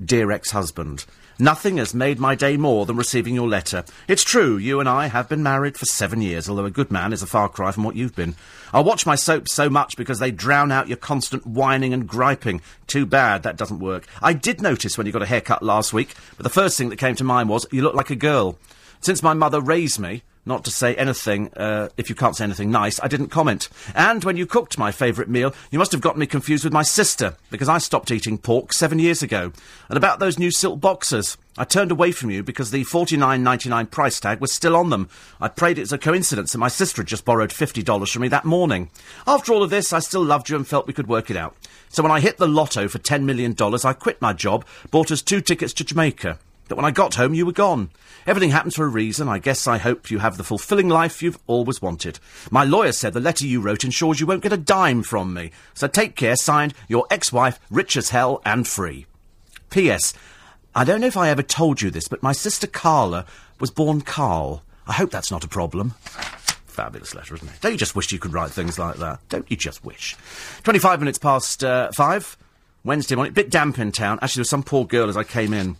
Dear 0.00 0.30
ex 0.30 0.52
husband, 0.52 1.06
Nothing 1.38 1.78
has 1.78 1.92
made 1.92 2.20
my 2.20 2.36
day 2.36 2.56
more 2.56 2.86
than 2.86 2.96
receiving 2.96 3.34
your 3.34 3.48
letter. 3.48 3.84
It's 4.06 4.22
true, 4.22 4.56
you 4.56 4.78
and 4.78 4.88
I 4.88 5.08
have 5.08 5.28
been 5.28 5.42
married 5.42 5.76
for 5.76 5.84
seven 5.84 6.22
years, 6.22 6.48
although 6.48 6.64
a 6.64 6.70
good 6.70 6.92
man 6.92 7.12
is 7.12 7.22
a 7.22 7.26
far 7.26 7.48
cry 7.48 7.72
from 7.72 7.82
what 7.82 7.96
you've 7.96 8.14
been. 8.14 8.36
I 8.72 8.80
watch 8.80 9.04
my 9.04 9.16
soaps 9.16 9.52
so 9.52 9.68
much 9.68 9.96
because 9.96 10.20
they 10.20 10.30
drown 10.30 10.70
out 10.70 10.86
your 10.86 10.96
constant 10.96 11.44
whining 11.44 11.92
and 11.92 12.06
griping. 12.06 12.60
Too 12.86 13.04
bad 13.04 13.42
that 13.42 13.56
doesn't 13.56 13.80
work. 13.80 14.06
I 14.22 14.32
did 14.32 14.62
notice 14.62 14.96
when 14.96 15.08
you 15.08 15.12
got 15.12 15.22
a 15.22 15.26
haircut 15.26 15.60
last 15.60 15.92
week, 15.92 16.14
but 16.36 16.44
the 16.44 16.50
first 16.50 16.78
thing 16.78 16.88
that 16.90 16.98
came 16.98 17.16
to 17.16 17.24
mind 17.24 17.48
was 17.48 17.66
you 17.72 17.82
look 17.82 17.94
like 17.94 18.10
a 18.10 18.16
girl. 18.16 18.56
Since 19.04 19.22
my 19.22 19.34
mother 19.34 19.60
raised 19.60 20.00
me, 20.00 20.22
not 20.46 20.64
to 20.64 20.70
say 20.70 20.94
anything, 20.94 21.52
uh, 21.58 21.90
if 21.98 22.08
you 22.08 22.14
can't 22.14 22.34
say 22.34 22.44
anything 22.44 22.70
nice, 22.70 22.98
I 23.00 23.06
didn't 23.06 23.28
comment. 23.28 23.68
And 23.94 24.24
when 24.24 24.38
you 24.38 24.46
cooked 24.46 24.78
my 24.78 24.92
favourite 24.92 25.28
meal, 25.28 25.54
you 25.70 25.78
must 25.78 25.92
have 25.92 26.00
gotten 26.00 26.20
me 26.20 26.26
confused 26.26 26.64
with 26.64 26.72
my 26.72 26.84
sister, 26.84 27.36
because 27.50 27.68
I 27.68 27.76
stopped 27.76 28.10
eating 28.10 28.38
pork 28.38 28.72
seven 28.72 28.98
years 28.98 29.22
ago. 29.22 29.52
And 29.90 29.98
about 29.98 30.20
those 30.20 30.38
new 30.38 30.50
silk 30.50 30.80
boxers, 30.80 31.36
I 31.58 31.64
turned 31.64 31.90
away 31.90 32.12
from 32.12 32.30
you 32.30 32.42
because 32.42 32.70
the 32.70 32.82
forty 32.84 33.18
nine 33.18 33.42
ninety 33.42 33.68
nine 33.68 33.88
price 33.88 34.18
tag 34.18 34.40
was 34.40 34.52
still 34.52 34.74
on 34.74 34.88
them. 34.88 35.10
I 35.38 35.48
prayed 35.48 35.76
it 35.76 35.82
was 35.82 35.92
a 35.92 35.98
coincidence 35.98 36.52
that 36.52 36.58
my 36.58 36.68
sister 36.68 37.02
had 37.02 37.08
just 37.08 37.26
borrowed 37.26 37.50
$50 37.50 38.10
from 38.10 38.22
me 38.22 38.28
that 38.28 38.46
morning. 38.46 38.88
After 39.26 39.52
all 39.52 39.62
of 39.62 39.68
this, 39.68 39.92
I 39.92 39.98
still 39.98 40.24
loved 40.24 40.48
you 40.48 40.56
and 40.56 40.66
felt 40.66 40.86
we 40.86 40.94
could 40.94 41.08
work 41.08 41.30
it 41.30 41.36
out. 41.36 41.54
So 41.90 42.02
when 42.02 42.10
I 42.10 42.20
hit 42.20 42.38
the 42.38 42.48
lotto 42.48 42.88
for 42.88 42.98
$10 43.00 43.24
million, 43.24 43.54
I 43.84 43.92
quit 43.92 44.22
my 44.22 44.32
job, 44.32 44.64
bought 44.90 45.12
us 45.12 45.20
two 45.20 45.42
tickets 45.42 45.74
to 45.74 45.84
Jamaica. 45.84 46.38
But 46.68 46.76
when 46.76 46.84
I 46.84 46.90
got 46.90 47.14
home, 47.14 47.34
you 47.34 47.46
were 47.46 47.52
gone. 47.52 47.90
Everything 48.26 48.50
happens 48.50 48.76
for 48.76 48.84
a 48.84 48.88
reason. 48.88 49.28
I 49.28 49.38
guess 49.38 49.66
I 49.66 49.78
hope 49.78 50.10
you 50.10 50.18
have 50.18 50.38
the 50.38 50.44
fulfilling 50.44 50.88
life 50.88 51.22
you've 51.22 51.38
always 51.46 51.82
wanted. 51.82 52.18
My 52.50 52.64
lawyer 52.64 52.92
said 52.92 53.12
the 53.12 53.20
letter 53.20 53.46
you 53.46 53.60
wrote 53.60 53.84
ensures 53.84 54.18
you 54.18 54.26
won't 54.26 54.42
get 54.42 54.52
a 54.52 54.56
dime 54.56 55.02
from 55.02 55.34
me. 55.34 55.50
So 55.74 55.86
take 55.86 56.16
care. 56.16 56.36
Signed, 56.36 56.74
your 56.88 57.06
ex-wife, 57.10 57.60
rich 57.70 57.96
as 57.96 58.10
hell 58.10 58.40
and 58.44 58.66
free. 58.66 59.06
P.S. 59.68 60.14
I 60.74 60.84
don't 60.84 61.00
know 61.00 61.06
if 61.06 61.16
I 61.16 61.28
ever 61.28 61.42
told 61.42 61.82
you 61.82 61.90
this, 61.90 62.08
but 62.08 62.22
my 62.22 62.32
sister 62.32 62.66
Carla 62.66 63.26
was 63.60 63.70
born 63.70 64.00
Carl. 64.00 64.62
I 64.86 64.94
hope 64.94 65.10
that's 65.10 65.30
not 65.30 65.44
a 65.44 65.48
problem. 65.48 65.90
Fabulous 66.66 67.14
letter, 67.14 67.34
isn't 67.34 67.48
it? 67.48 67.60
Don't 67.60 67.72
you 67.72 67.78
just 67.78 67.94
wish 67.94 68.10
you 68.10 68.18
could 68.18 68.32
write 68.32 68.50
things 68.50 68.78
like 68.78 68.96
that? 68.96 69.20
Don't 69.28 69.48
you 69.50 69.56
just 69.56 69.84
wish? 69.84 70.16
25 70.62 70.98
minutes 70.98 71.18
past 71.18 71.62
uh, 71.62 71.90
five. 71.92 72.36
Wednesday 72.84 73.14
morning. 73.14 73.32
Bit 73.32 73.50
damp 73.50 73.78
in 73.78 73.92
town. 73.92 74.18
Actually, 74.20 74.40
there 74.40 74.42
was 74.42 74.50
some 74.50 74.62
poor 74.62 74.84
girl 74.84 75.08
as 75.08 75.16
I 75.16 75.24
came 75.24 75.54
in 75.54 75.76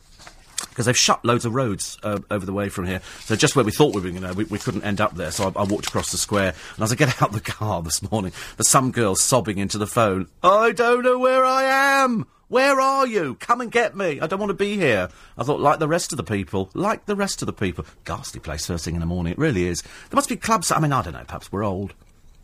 because 0.74 0.86
they've 0.86 0.98
shut 0.98 1.24
loads 1.24 1.44
of 1.44 1.54
roads 1.54 1.96
uh, 2.02 2.18
over 2.32 2.44
the 2.44 2.52
way 2.52 2.68
from 2.68 2.84
here. 2.84 3.00
So 3.20 3.36
just 3.36 3.54
where 3.54 3.64
we 3.64 3.70
thought 3.70 3.94
we 3.94 4.00
were 4.00 4.10
going 4.10 4.22
to, 4.22 4.32
we, 4.34 4.42
we 4.44 4.58
couldn't 4.58 4.82
end 4.82 5.00
up 5.00 5.14
there. 5.14 5.30
So 5.30 5.44
I, 5.44 5.60
I, 5.60 5.64
walked 5.64 5.86
across 5.86 6.10
the 6.10 6.18
square, 6.18 6.52
and 6.74 6.82
as 6.82 6.90
I 6.90 6.96
get 6.96 7.22
out 7.22 7.30
the 7.30 7.40
car 7.40 7.80
this 7.80 8.02
morning, 8.10 8.32
there's 8.56 8.68
some 8.68 8.90
girl 8.90 9.14
sobbing 9.14 9.58
into 9.58 9.78
the 9.78 9.86
phone. 9.86 10.26
I 10.42 10.72
don't 10.72 11.04
know 11.04 11.16
where 11.16 11.44
I 11.44 11.62
am. 12.02 12.26
Where 12.48 12.80
are 12.80 13.06
you? 13.06 13.36
Come 13.36 13.60
and 13.60 13.70
get 13.70 13.96
me. 13.96 14.20
I 14.20 14.26
don't 14.26 14.40
want 14.40 14.50
to 14.50 14.54
be 14.54 14.76
here. 14.76 15.08
I 15.38 15.44
thought, 15.44 15.60
like 15.60 15.78
the 15.78 15.88
rest 15.88 16.12
of 16.12 16.16
the 16.16 16.24
people, 16.24 16.70
like 16.74 17.06
the 17.06 17.16
rest 17.16 17.40
of 17.40 17.46
the 17.46 17.52
people. 17.52 17.86
Ghastly 18.04 18.40
place 18.40 18.66
first 18.66 18.84
thing 18.84 18.94
in 18.94 19.00
the 19.00 19.06
morning. 19.06 19.32
It 19.32 19.38
really 19.38 19.66
is. 19.66 19.82
There 19.82 20.16
must 20.16 20.28
be 20.28 20.36
clubs. 20.36 20.72
I 20.72 20.80
mean, 20.80 20.92
I 20.92 21.02
don't 21.02 21.14
know. 21.14 21.24
Perhaps 21.24 21.52
we're 21.52 21.64
old. 21.64 21.94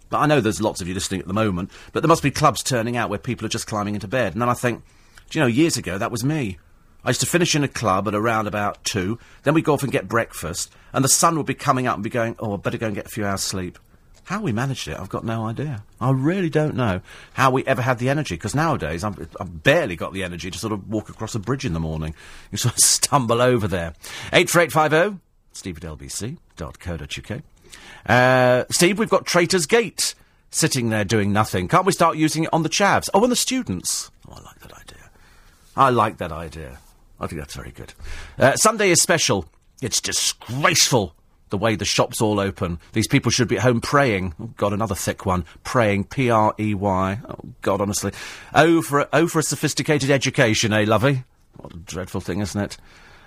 But 0.08 0.18
I 0.18 0.26
know 0.26 0.40
there's 0.40 0.60
lots 0.60 0.80
of 0.80 0.88
you 0.88 0.94
listening 0.94 1.20
at 1.20 1.26
the 1.26 1.34
moment. 1.34 1.70
But 1.92 2.02
there 2.02 2.08
must 2.08 2.22
be 2.22 2.30
clubs 2.30 2.62
turning 2.62 2.96
out 2.96 3.10
where 3.10 3.18
people 3.18 3.44
are 3.44 3.50
just 3.50 3.66
climbing 3.66 3.94
into 3.94 4.08
bed. 4.08 4.32
And 4.32 4.40
then 4.40 4.48
I 4.48 4.54
think, 4.54 4.82
Do 5.30 5.38
you 5.38 5.44
know, 5.44 5.48
years 5.48 5.76
ago, 5.76 5.98
that 5.98 6.10
was 6.10 6.24
me. 6.24 6.58
I 7.04 7.10
used 7.10 7.20
to 7.20 7.26
finish 7.26 7.54
in 7.54 7.64
a 7.64 7.68
club 7.68 8.06
at 8.08 8.14
around 8.14 8.46
about 8.46 8.82
two, 8.84 9.18
then 9.42 9.54
we'd 9.54 9.64
go 9.64 9.74
off 9.74 9.82
and 9.82 9.92
get 9.92 10.08
breakfast, 10.08 10.72
and 10.92 11.04
the 11.04 11.08
sun 11.08 11.36
would 11.36 11.46
be 11.46 11.54
coming 11.54 11.86
up 11.86 11.94
and 11.94 12.04
be 12.04 12.10
going, 12.10 12.36
oh, 12.38 12.54
I 12.54 12.56
better 12.56 12.78
go 12.78 12.86
and 12.86 12.94
get 12.94 13.06
a 13.06 13.10
few 13.10 13.24
hours 13.24 13.42
sleep. 13.42 13.78
How 14.24 14.40
we 14.40 14.52
managed 14.52 14.86
it, 14.86 14.98
I've 14.98 15.08
got 15.08 15.24
no 15.24 15.46
idea. 15.46 15.82
I 16.00 16.10
really 16.12 16.50
don't 16.50 16.76
know 16.76 17.00
how 17.32 17.50
we 17.50 17.64
ever 17.66 17.82
had 17.82 17.98
the 17.98 18.10
energy, 18.10 18.34
because 18.34 18.54
nowadays 18.54 19.02
I'm, 19.02 19.28
I've 19.40 19.62
barely 19.62 19.96
got 19.96 20.12
the 20.12 20.22
energy 20.22 20.50
to 20.50 20.58
sort 20.58 20.72
of 20.72 20.88
walk 20.88 21.08
across 21.08 21.34
a 21.34 21.40
bridge 21.40 21.64
in 21.64 21.72
the 21.72 21.80
morning. 21.80 22.14
You 22.52 22.58
sort 22.58 22.74
of 22.74 22.78
stumble 22.84 23.42
over 23.42 23.66
there. 23.66 23.94
84850 24.32 25.20
steve 25.52 25.76
at 25.78 25.82
lbc.co.uk. 25.82 27.42
Uh, 28.06 28.64
Steve, 28.70 28.98
we've 28.98 29.10
got 29.10 29.26
Traitor's 29.26 29.66
Gate 29.66 30.14
sitting 30.50 30.90
there 30.90 31.04
doing 31.04 31.32
nothing. 31.32 31.68
Can't 31.68 31.86
we 31.86 31.92
start 31.92 32.16
using 32.16 32.44
it 32.44 32.50
on 32.52 32.62
the 32.62 32.68
chavs? 32.68 33.08
Oh, 33.14 33.22
and 33.22 33.32
the 33.32 33.36
students. 33.36 34.10
Oh, 34.28 34.34
I 34.36 34.40
like 34.42 34.60
that 34.60 34.72
idea. 34.72 35.10
I 35.76 35.90
like 35.90 36.18
that 36.18 36.32
idea. 36.32 36.78
I 37.20 37.26
think 37.26 37.40
that's 37.40 37.54
very 37.54 37.70
good. 37.70 37.92
Uh, 38.38 38.56
Sunday 38.56 38.90
is 38.90 39.02
special. 39.02 39.46
It's 39.82 40.00
disgraceful 40.00 41.14
the 41.50 41.58
way 41.58 41.74
the 41.74 41.84
shop's 41.84 42.20
all 42.20 42.40
open. 42.40 42.78
These 42.92 43.08
people 43.08 43.30
should 43.30 43.48
be 43.48 43.56
at 43.56 43.62
home 43.62 43.80
praying. 43.80 44.34
Oh, 44.40 44.50
God, 44.56 44.72
another 44.72 44.94
thick 44.94 45.26
one. 45.26 45.44
Praying. 45.64 46.04
P 46.04 46.30
R 46.30 46.54
E 46.58 46.74
Y. 46.74 47.20
Oh, 47.28 47.36
God, 47.62 47.80
honestly. 47.80 48.12
Oh 48.54 48.82
for, 48.82 49.00
a, 49.00 49.08
oh, 49.12 49.26
for 49.26 49.40
a 49.40 49.42
sophisticated 49.42 50.10
education, 50.10 50.72
eh, 50.72 50.84
lovey? 50.86 51.24
What 51.56 51.74
a 51.74 51.76
dreadful 51.76 52.20
thing, 52.20 52.40
isn't 52.40 52.60
it? 52.60 52.76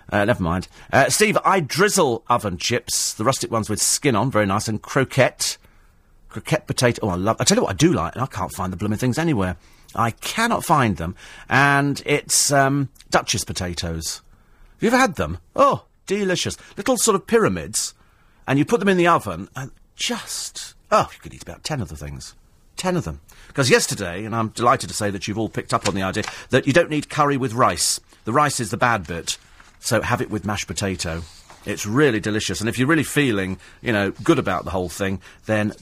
Uh, 0.09 0.25
never 0.25 0.43
mind. 0.43 0.67
Uh, 0.91 1.09
Steve, 1.09 1.37
I 1.45 1.59
drizzle 1.59 2.23
oven 2.29 2.57
chips, 2.57 3.13
the 3.13 3.23
rustic 3.23 3.51
ones 3.51 3.69
with 3.69 3.81
skin 3.81 4.15
on, 4.15 4.31
very 4.31 4.45
nice, 4.45 4.67
and 4.67 4.81
croquette. 4.81 5.57
Croquette 6.29 6.65
potato. 6.67 6.99
Oh, 7.03 7.09
I 7.09 7.15
love. 7.15 7.37
I 7.39 7.43
tell 7.43 7.57
you 7.57 7.63
what, 7.63 7.71
I 7.71 7.75
do 7.75 7.93
like, 7.93 8.15
and 8.15 8.23
I 8.23 8.25
can't 8.25 8.51
find 8.51 8.73
the 8.73 8.77
blooming 8.77 8.97
things 8.97 9.17
anywhere. 9.17 9.55
I 9.95 10.11
cannot 10.11 10.65
find 10.65 10.97
them, 10.97 11.15
and 11.49 12.01
it's 12.05 12.51
um, 12.51 12.89
Duchess 13.09 13.43
potatoes. 13.43 14.21
Have 14.75 14.83
you 14.83 14.87
ever 14.87 14.97
had 14.97 15.15
them? 15.15 15.37
Oh, 15.55 15.85
delicious. 16.07 16.57
Little 16.77 16.97
sort 16.97 17.15
of 17.15 17.27
pyramids, 17.27 17.93
and 18.47 18.57
you 18.59 18.65
put 18.65 18.79
them 18.79 18.89
in 18.89 18.97
the 18.97 19.07
oven, 19.07 19.49
and 19.55 19.71
just 19.95 20.73
oh, 20.91 21.09
you 21.11 21.19
could 21.19 21.33
eat 21.33 21.43
about 21.43 21.63
ten 21.63 21.81
of 21.81 21.89
the 21.89 21.97
things. 21.97 22.35
Ten 22.77 22.95
of 22.95 23.03
them. 23.03 23.19
Because 23.47 23.69
yesterday, 23.69 24.25
and 24.25 24.35
I'm 24.35 24.49
delighted 24.49 24.89
to 24.89 24.95
say 24.95 25.09
that 25.09 25.27
you've 25.27 25.37
all 25.37 25.49
picked 25.49 25.73
up 25.73 25.87
on 25.87 25.95
the 25.95 26.03
idea 26.03 26.23
that 26.49 26.65
you 26.65 26.73
don't 26.73 26.89
need 26.89 27.09
curry 27.09 27.37
with 27.37 27.53
rice. 27.53 27.99
The 28.25 28.33
rice 28.33 28.59
is 28.59 28.71
the 28.71 28.77
bad 28.77 29.05
bit. 29.05 29.37
So 29.79 30.01
have 30.01 30.21
it 30.21 30.29
with 30.29 30.45
mashed 30.45 30.67
potato. 30.67 31.23
It's 31.65 31.85
really 31.85 32.19
delicious. 32.19 32.59
And 32.59 32.69
if 32.69 32.79
you're 32.79 32.87
really 32.87 33.03
feeling, 33.03 33.57
you 33.81 33.91
know, 33.91 34.11
good 34.23 34.39
about 34.39 34.65
the 34.65 34.71
whole 34.71 34.89
thing, 34.89 35.21
then 35.45 35.73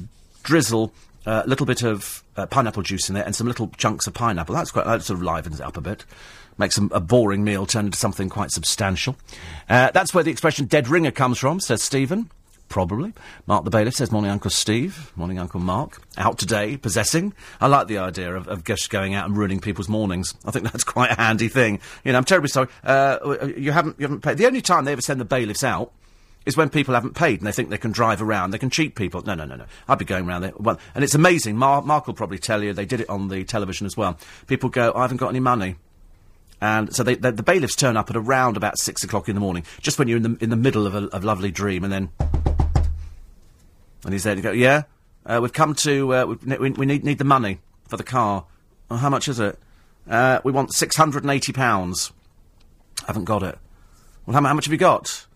drizzle 0.43 0.91
a 1.25 1.43
little 1.45 1.65
bit 1.65 1.83
of 1.83 2.20
uh, 2.37 2.45
pineapple 2.45 2.83
juice 2.83 3.09
in 3.09 3.15
there 3.15 3.25
and 3.25 3.35
some 3.35 3.47
little 3.47 3.67
chunks 3.77 4.07
of 4.07 4.13
pineapple. 4.13 4.55
That's 4.55 4.71
quite, 4.71 4.85
that 4.85 5.03
sort 5.03 5.19
of 5.19 5.23
livens 5.23 5.59
it 5.59 5.65
up 5.65 5.77
a 5.77 5.81
bit. 5.81 6.05
Makes 6.57 6.77
a, 6.77 6.85
a 6.91 6.99
boring 6.99 7.43
meal 7.43 7.65
turn 7.65 7.85
into 7.85 7.97
something 7.97 8.29
quite 8.29 8.51
substantial. 8.51 9.15
Uh, 9.69 9.91
that's 9.91 10.13
where 10.13 10.23
the 10.23 10.31
expression 10.31 10.65
dead 10.65 10.87
ringer 10.87 11.11
comes 11.11 11.39
from, 11.39 11.59
says 11.59 11.81
Stephen. 11.81 12.29
Probably. 12.71 13.13
Mark 13.47 13.65
the 13.65 13.69
bailiff 13.69 13.95
says, 13.95 14.13
Morning, 14.13 14.31
Uncle 14.31 14.49
Steve. 14.49 15.11
Morning, 15.17 15.37
Uncle 15.39 15.59
Mark. 15.59 16.01
Out 16.17 16.39
today, 16.39 16.77
possessing. 16.77 17.33
I 17.59 17.67
like 17.67 17.87
the 17.87 17.97
idea 17.97 18.33
of, 18.33 18.47
of 18.47 18.63
just 18.63 18.89
going 18.89 19.13
out 19.13 19.25
and 19.25 19.35
ruining 19.35 19.59
people's 19.59 19.89
mornings. 19.89 20.33
I 20.45 20.51
think 20.51 20.71
that's 20.71 20.85
quite 20.85 21.11
a 21.11 21.15
handy 21.15 21.49
thing. 21.49 21.81
You 22.05 22.13
know, 22.13 22.17
I'm 22.17 22.23
terribly 22.23 22.47
sorry. 22.47 22.69
Uh, 22.81 23.49
you 23.57 23.73
haven't, 23.73 23.99
you 23.99 24.03
haven't 24.03 24.21
paid. 24.21 24.37
The 24.37 24.45
only 24.45 24.61
time 24.61 24.85
they 24.85 24.93
ever 24.93 25.01
send 25.01 25.19
the 25.19 25.25
bailiffs 25.25 25.65
out 25.65 25.91
is 26.45 26.57
when 26.57 26.69
people 26.69 26.93
haven't 26.93 27.15
paid 27.15 27.39
and 27.39 27.47
they 27.47 27.51
think 27.51 27.69
they 27.69 27.77
can 27.77 27.91
drive 27.91 28.21
around, 28.21 28.51
they 28.51 28.57
can 28.57 28.69
cheat 28.69 28.95
people. 28.95 29.21
No, 29.21 29.35
no, 29.35 29.45
no, 29.45 29.55
no. 29.55 29.65
I'd 29.87 29.99
be 29.99 30.05
going 30.05 30.27
around 30.27 30.41
there. 30.41 30.53
Well, 30.57 30.79
and 30.95 31.03
it's 31.03 31.15
amazing. 31.15 31.57
Mar- 31.57 31.83
Mark 31.83 32.07
will 32.07 32.13
probably 32.13 32.39
tell 32.39 32.63
you 32.63 32.73
they 32.73 32.85
did 32.85 33.01
it 33.01 33.09
on 33.09 33.27
the 33.27 33.43
television 33.43 33.85
as 33.85 33.95
well. 33.95 34.17
People 34.47 34.69
go, 34.69 34.91
I 34.95 35.03
haven't 35.03 35.17
got 35.17 35.29
any 35.29 35.39
money. 35.39 35.75
And 36.59 36.95
so 36.95 37.03
they, 37.03 37.15
the, 37.15 37.31
the 37.31 37.43
bailiffs 37.43 37.75
turn 37.75 37.97
up 37.97 38.09
at 38.09 38.15
around 38.15 38.57
about 38.57 38.77
six 38.77 39.03
o'clock 39.03 39.27
in 39.27 39.35
the 39.35 39.41
morning, 39.41 39.65
just 39.81 39.97
when 39.97 40.07
you're 40.07 40.17
in 40.17 40.23
the, 40.23 40.37
in 40.41 40.49
the 40.49 40.55
middle 40.55 40.85
of 40.85 40.93
a 40.95 41.19
lovely 41.19 41.49
dream, 41.49 41.83
and 41.83 41.91
then 41.91 42.09
and 44.03 44.13
he's 44.13 44.23
there 44.23 44.35
to 44.35 44.41
go, 44.41 44.51
yeah, 44.51 44.83
uh, 45.25 45.39
we've 45.41 45.53
come 45.53 45.75
to, 45.75 46.13
uh, 46.13 46.25
we, 46.25 46.69
we, 46.71 46.85
need, 46.85 47.03
need 47.03 47.17
the 47.17 47.23
money 47.23 47.59
for 47.87 47.97
the 47.97 48.03
car. 48.03 48.45
Well, 48.89 48.99
how 48.99 49.09
much 49.09 49.27
is 49.27 49.39
it? 49.39 49.59
Uh, 50.09 50.39
we 50.43 50.51
want 50.51 50.71
£680. 50.71 52.11
I 53.03 53.05
Haven't 53.07 53.25
got 53.25 53.43
it. 53.43 53.57
Well, 54.25 54.33
how, 54.33 54.47
how, 54.47 54.53
much 54.53 54.65
have 54.65 54.71
you 54.71 54.79
got? 54.79 55.27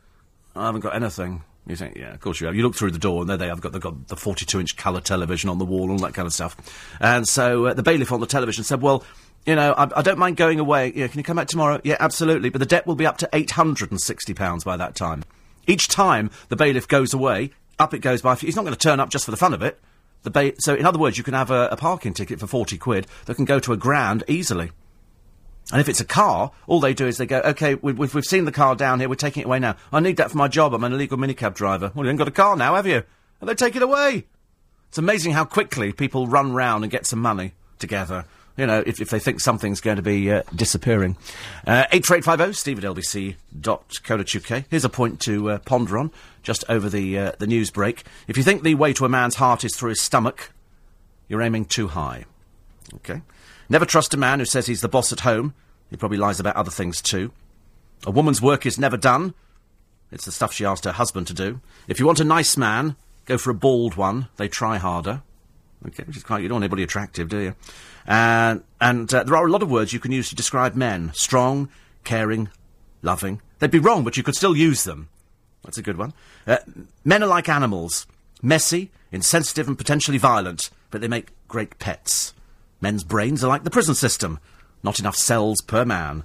I 0.56 0.65
haven't 0.65 0.82
got 0.82 0.96
anything. 0.96 1.44
You 1.68 1.76
think, 1.76 1.98
yeah, 1.98 2.13
of 2.13 2.20
course 2.20 2.39
you 2.39 2.46
have. 2.48 2.56
You 2.56 2.62
look 2.63 2.76
through 2.76 2.91
the 2.91 3.00
door, 3.00 3.22
and 3.22 3.30
there 3.30 3.38
they 3.38 3.48
have 3.48 3.60
got, 3.60 3.72
they've 3.72 3.82
got 3.82 4.08
the 4.08 4.15
42-inch 4.15 4.78
colour 4.78 5.02
television 5.02 5.50
on 5.50 5.58
the 5.58 5.65
wall, 5.65 5.89
all 5.91 5.98
that 5.98 6.13
kind 6.13 6.28
of 6.28 6.34
stuff. 6.34 6.56
And 7.00 7.28
so 7.28 7.65
uh, 7.65 7.74
the 7.74 7.82
bailiff 7.82 8.12
on 8.12 8.20
the 8.20 8.28
television 8.28 8.63
said, 8.63 8.82
well, 8.82 9.04
you 9.48 9.56
know, 9.56 9.74
I, 9.74 9.89
I 9.98 10.02
don't 10.04 10.20
mind 10.20 10.38
going 10.38 10.60
away. 10.60 10.94
Yeah, 10.96 11.08
can 11.08 11.18
you 11.18 11.24
come 11.24 11.38
back 11.38 11.48
tomorrow? 11.48 11.82
Yeah, 11.84 11.98
absolutely. 12.00 12.50
But 12.50 12.60
the 12.60 12.65
debt 12.68 12.86
will 12.86 12.96
be 12.96 13.08
up 13.08 13.18
to 13.20 13.30
£860 13.34 14.63
by 14.63 14.78
that 14.78 14.96
time. 14.96 15.24
Each 15.68 15.88
time 15.88 16.30
the 16.50 16.56
bailiff 16.56 16.88
goes 16.88 17.13
away, 17.13 17.52
up 17.80 17.94
it 17.94 18.00
goes 18.00 18.22
by. 18.22 18.36
He's 18.36 18.56
not 18.56 18.63
going 18.63 18.74
to 18.76 18.80
turn 18.80 19.00
up 19.00 19.10
just 19.10 19.26
for 19.26 19.32
the 19.32 19.38
fun 19.38 19.54
of 19.54 19.62
it. 19.63 19.80
The 20.24 20.32
ba- 20.32 20.54
so, 20.60 20.76
in 20.76 20.86
other 20.86 21.00
words, 21.00 21.18
you 21.18 21.24
can 21.24 21.34
have 21.34 21.52
a, 21.52 21.70
a 21.72 21.78
parking 21.78 22.13
ticket 22.13 22.39
for 22.39 22.48
40 22.48 22.78
quid 22.78 23.08
that 23.26 23.36
can 23.36 23.46
go 23.46 23.60
to 23.60 23.74
a 23.74 23.78
grand 23.78 24.24
easily. 24.28 24.72
And 25.71 25.82
if 25.82 25.89
it's 25.89 25.99
a 25.99 26.06
car, 26.06 26.51
all 26.67 26.80
they 26.80 26.93
do 26.93 27.08
is 27.08 27.17
they 27.17 27.25
go, 27.25 27.39
okay, 27.39 27.75
we, 27.75 27.93
have 27.93 28.13
we've 28.13 28.25
seen 28.25 28.45
the 28.45 28.51
car 28.51 28.75
down 28.75 28.99
here, 28.99 29.10
we're 29.10 29.15
taking 29.15 29.41
it 29.41 29.45
away 29.47 29.60
now. 29.60 29.75
I 29.91 29.99
need 29.99 30.17
that 30.17 30.32
for 30.32 30.38
my 30.38 30.47
job, 30.47 30.73
I'm 30.73 30.84
an 30.84 30.93
illegal 30.93 31.17
minicab 31.17 31.56
driver. 31.56 31.91
Well, 31.95 32.06
you 32.06 32.10
haven't 32.10 32.17
got 32.17 32.28
a 32.28 32.32
car 32.32 32.56
now, 32.56 32.75
have 32.75 32.86
you? 32.86 33.04
And 33.41 33.49
they 33.49 33.56
take 33.56 33.75
it 33.75 33.82
away. 33.82 34.25
It's 34.89 34.97
amazing 34.97 35.34
how 35.34 35.43
quickly 35.43 35.91
people 35.91 36.28
run 36.28 36.54
round 36.54 36.84
and 36.84 36.91
get 36.91 37.06
some 37.06 37.19
money 37.19 37.54
together 37.80 38.25
you 38.58 38.65
know, 38.65 38.84
if, 38.86 39.01
if 39.01 39.10
they 39.10 39.19
think 39.19 39.39
something's 39.39 39.82
going 39.82 39.97
to 39.97 40.01
be 40.01 40.32
uh, 40.32 40.43
disappearing. 40.56 41.17
Uh, 41.67 41.86
84850 41.91 42.54
steve 42.54 42.78
at 42.80 42.86
lbc.co.uk. 42.86 44.63
Here's 44.69 44.86
a 44.86 44.89
point 44.89 45.19
to 45.21 45.51
uh, 45.51 45.58
ponder 45.60 45.97
on 45.97 46.12
just 46.43 46.63
over 46.69 46.89
the, 46.89 47.17
uh, 47.17 47.32
the 47.39 47.47
news 47.47 47.69
break. 47.69 48.04
If 48.28 48.38
you 48.38 48.43
think 48.43 48.63
the 48.63 48.75
way 48.75 48.93
to 48.93 49.06
a 49.06 49.10
man's 49.10 49.36
heart 49.36 49.63
is 49.63 49.75
through 49.75 49.89
his 49.89 50.01
stomach, 50.01 50.51
you're 51.28 51.41
aiming 51.41 51.65
too 51.65 51.89
high. 51.89 52.25
Okay? 52.95 53.21
Never 53.69 53.86
trust 53.86 54.13
a 54.13 54.17
man 54.17 54.39
who 54.39 54.45
says 54.45 54.67
he's 54.67 54.82
the 54.82 54.88
boss 54.88 55.12
at 55.12 55.21
home. 55.21 55.54
He 55.89 55.97
probably 55.97 56.17
lies 56.17 56.39
about 56.39 56.56
other 56.56 56.71
things 56.71 57.01
too. 57.01 57.32
A 58.06 58.12
woman's 58.12 58.41
work 58.41 58.65
is 58.65 58.80
never 58.80 58.97
done. 58.97 59.34
It's 60.12 60.25
the 60.25 60.32
stuff 60.32 60.54
she 60.54 60.65
asked 60.65 60.86
her 60.86 60.91
husband 60.91 61.28
to 61.28 61.34
do. 61.34 61.62
If 61.88 61.99
you 61.99 62.06
want 62.06 62.19
a 62.19 62.25
nice 62.25 62.58
man, 62.58 62.95
go 63.25 63.38
for 63.38 63.49
a 63.49 63.56
bald 63.56 63.95
one. 63.95 64.28
They 64.38 64.47
try 64.47 64.78
harder. 64.78 65.23
Okay, 65.88 66.04
which 66.04 66.17
is 66.17 66.23
quite, 66.23 66.41
you 66.41 66.47
don't 66.47 66.56
want 66.56 66.63
anybody 66.63 66.84
attractive, 66.84 67.30
do 67.30 67.39
you? 67.39 67.56
Uh, 68.08 68.58
and 68.80 69.12
uh, 69.13 69.23
there 69.23 69.36
are 69.36 69.47
a 69.47 69.51
lot 69.51 69.63
of 69.63 69.69
words 69.69 69.93
you 69.93 69.99
can 69.99 70.12
use 70.12 70.30
to 70.30 70.36
describe 70.36 70.75
men. 70.75 71.12
Strong, 71.13 71.69
caring, 72.04 72.49
loving. 73.01 73.41
They'd 73.60 73.71
be 73.71 73.80
wrong, 73.80 74.04
but 74.04 74.17
you 74.17 74.23
could 74.23 74.36
still 74.36 74.56
use 74.56 74.84
them. 74.84 75.10
That's 75.63 75.78
a 75.78 75.84
good 75.84 75.97
one. 75.97 76.13
Uh, 76.45 76.58
men 77.04 77.23
are 77.23 77.28
like 77.28 77.49
animals. 77.49 78.06
Messy, 78.41 78.91
insensitive 79.12 79.67
and 79.67 79.78
potentially 79.78 80.17
violent, 80.17 80.69
but 80.91 81.01
they 81.01 81.08
make 81.08 81.30
great 81.47 81.80
pets. 81.80 82.34
Men's 82.86 83.04
brains 83.04 83.43
are 83.43 83.48
like 83.48 83.63
the 83.63 83.71
prison 83.71 83.95
system. 83.95 84.38
Not 84.84 85.00
enough 85.00 85.15
cells 85.15 85.60
per 85.60 85.86
man. 85.86 86.24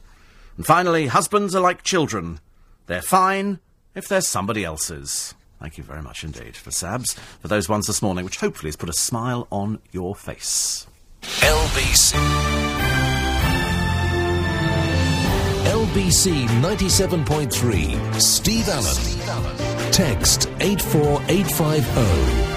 And 0.58 0.66
finally, 0.66 1.06
husbands 1.06 1.54
are 1.54 1.62
like 1.62 1.82
children. 1.82 2.38
They're 2.84 3.00
fine 3.00 3.60
if 3.94 4.06
they're 4.06 4.20
somebody 4.20 4.62
else's. 4.62 5.34
Thank 5.58 5.78
you 5.78 5.84
very 5.84 6.02
much 6.02 6.22
indeed 6.22 6.58
for 6.58 6.68
Sabs, 6.68 7.14
for 7.40 7.48
those 7.48 7.70
ones 7.70 7.86
this 7.86 8.02
morning, 8.02 8.26
which 8.26 8.40
hopefully 8.40 8.68
has 8.68 8.76
put 8.76 8.90
a 8.90 8.92
smile 8.92 9.48
on 9.50 9.78
your 9.90 10.14
face. 10.14 10.86
LBC. 11.22 12.18
LBC 15.64 16.46
97.3, 16.60 18.20
Steve 18.20 18.68
Allen. 18.68 19.92
Text 19.92 20.50
84850. 20.60 22.49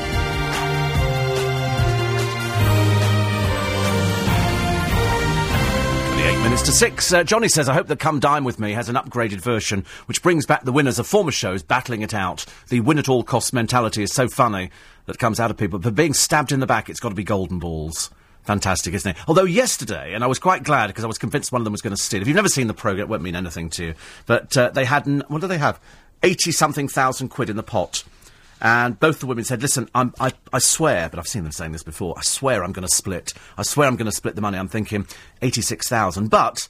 Minutes 6.44 6.62
to 6.64 6.72
six. 6.74 7.14
Uh, 7.14 7.24
Johnny 7.24 7.48
says, 7.48 7.70
I 7.70 7.74
hope 7.74 7.88
that 7.88 8.00
Come 8.00 8.20
Dine 8.20 8.44
With 8.44 8.60
Me 8.60 8.74
has 8.74 8.90
an 8.90 8.96
upgraded 8.96 9.40
version 9.40 9.86
which 10.08 10.22
brings 10.22 10.46
back 10.46 10.64
the 10.64 10.74
winners 10.74 11.00
of 11.00 11.08
former 11.08 11.32
shows 11.32 11.64
battling 11.64 12.02
it 12.02 12.14
out. 12.14 12.46
The 12.68 12.82
win 12.82 13.00
at 13.00 13.08
all 13.08 13.24
costs 13.24 13.54
mentality 13.54 14.04
is 14.04 14.12
so 14.12 14.28
funny 14.28 14.70
that 15.06 15.18
comes 15.20 15.40
out 15.40 15.52
of 15.52 15.58
people. 15.58 15.80
But 15.80 15.96
being 15.96 16.14
stabbed 16.14 16.52
in 16.52 16.60
the 16.60 16.68
back, 16.68 16.90
it's 16.90 17.00
got 17.00 17.10
to 17.10 17.16
be 17.16 17.24
golden 17.24 17.60
balls. 17.60 18.12
Fantastic, 18.44 18.94
isn't 18.94 19.16
it? 19.16 19.18
Although 19.28 19.46
yesterday, 19.46 20.14
and 20.14 20.22
I 20.22 20.28
was 20.28 20.38
quite 20.38 20.64
glad 20.64 20.88
because 20.88 21.06
I 21.06 21.08
was 21.08 21.18
convinced 21.18 21.54
one 21.54 21.62
of 21.62 21.64
them 21.64 21.72
was 21.72 21.82
going 21.82 21.96
to 21.96 22.02
steal. 22.02 22.22
If 22.22 22.28
you've 22.28 22.36
never 22.36 22.50
seen 22.50 22.68
the 22.68 22.74
programme, 22.74 23.06
it 23.06 23.10
won't 23.10 23.24
mean 23.24 23.38
anything 23.38 23.70
to 23.72 23.86
you. 23.86 23.94
But 24.26 24.58
uh, 24.58 24.70
they 24.72 24.84
had, 24.84 25.08
n- 25.08 25.24
what 25.30 25.40
do 25.40 25.48
they 25.48 25.58
have? 25.58 25.80
80 26.24 26.52
something 26.52 26.88
thousand 26.90 27.30
quid 27.30 27.50
in 27.50 27.56
the 27.56 27.64
pot. 27.64 28.04
And 28.64 28.98
both 28.98 29.20
the 29.20 29.26
women 29.26 29.44
said, 29.44 29.62
listen, 29.62 29.90
I'm, 29.94 30.14
I, 30.22 30.32
I 30.54 30.60
swear, 30.60 31.10
but 31.10 31.20
I've 31.20 31.28
seen 31.28 31.44
them 31.44 31.52
saying 31.52 31.74
this 31.74 31.84
before, 31.84 32.16
I 32.18 32.22
swear 32.22 32.64
I'm 32.64 32.72
going 32.72 32.88
to 32.88 32.96
split. 32.96 33.34
I 33.58 33.64
swear 33.64 33.90
I'm 33.90 33.98
going 33.98 34.10
to 34.10 34.16
split 34.16 34.36
the 34.36 34.42
money. 34.42 34.58
I'm 34.58 34.70
thinking 34.70 35.06
86,000. 35.42 36.30
But 36.30 36.70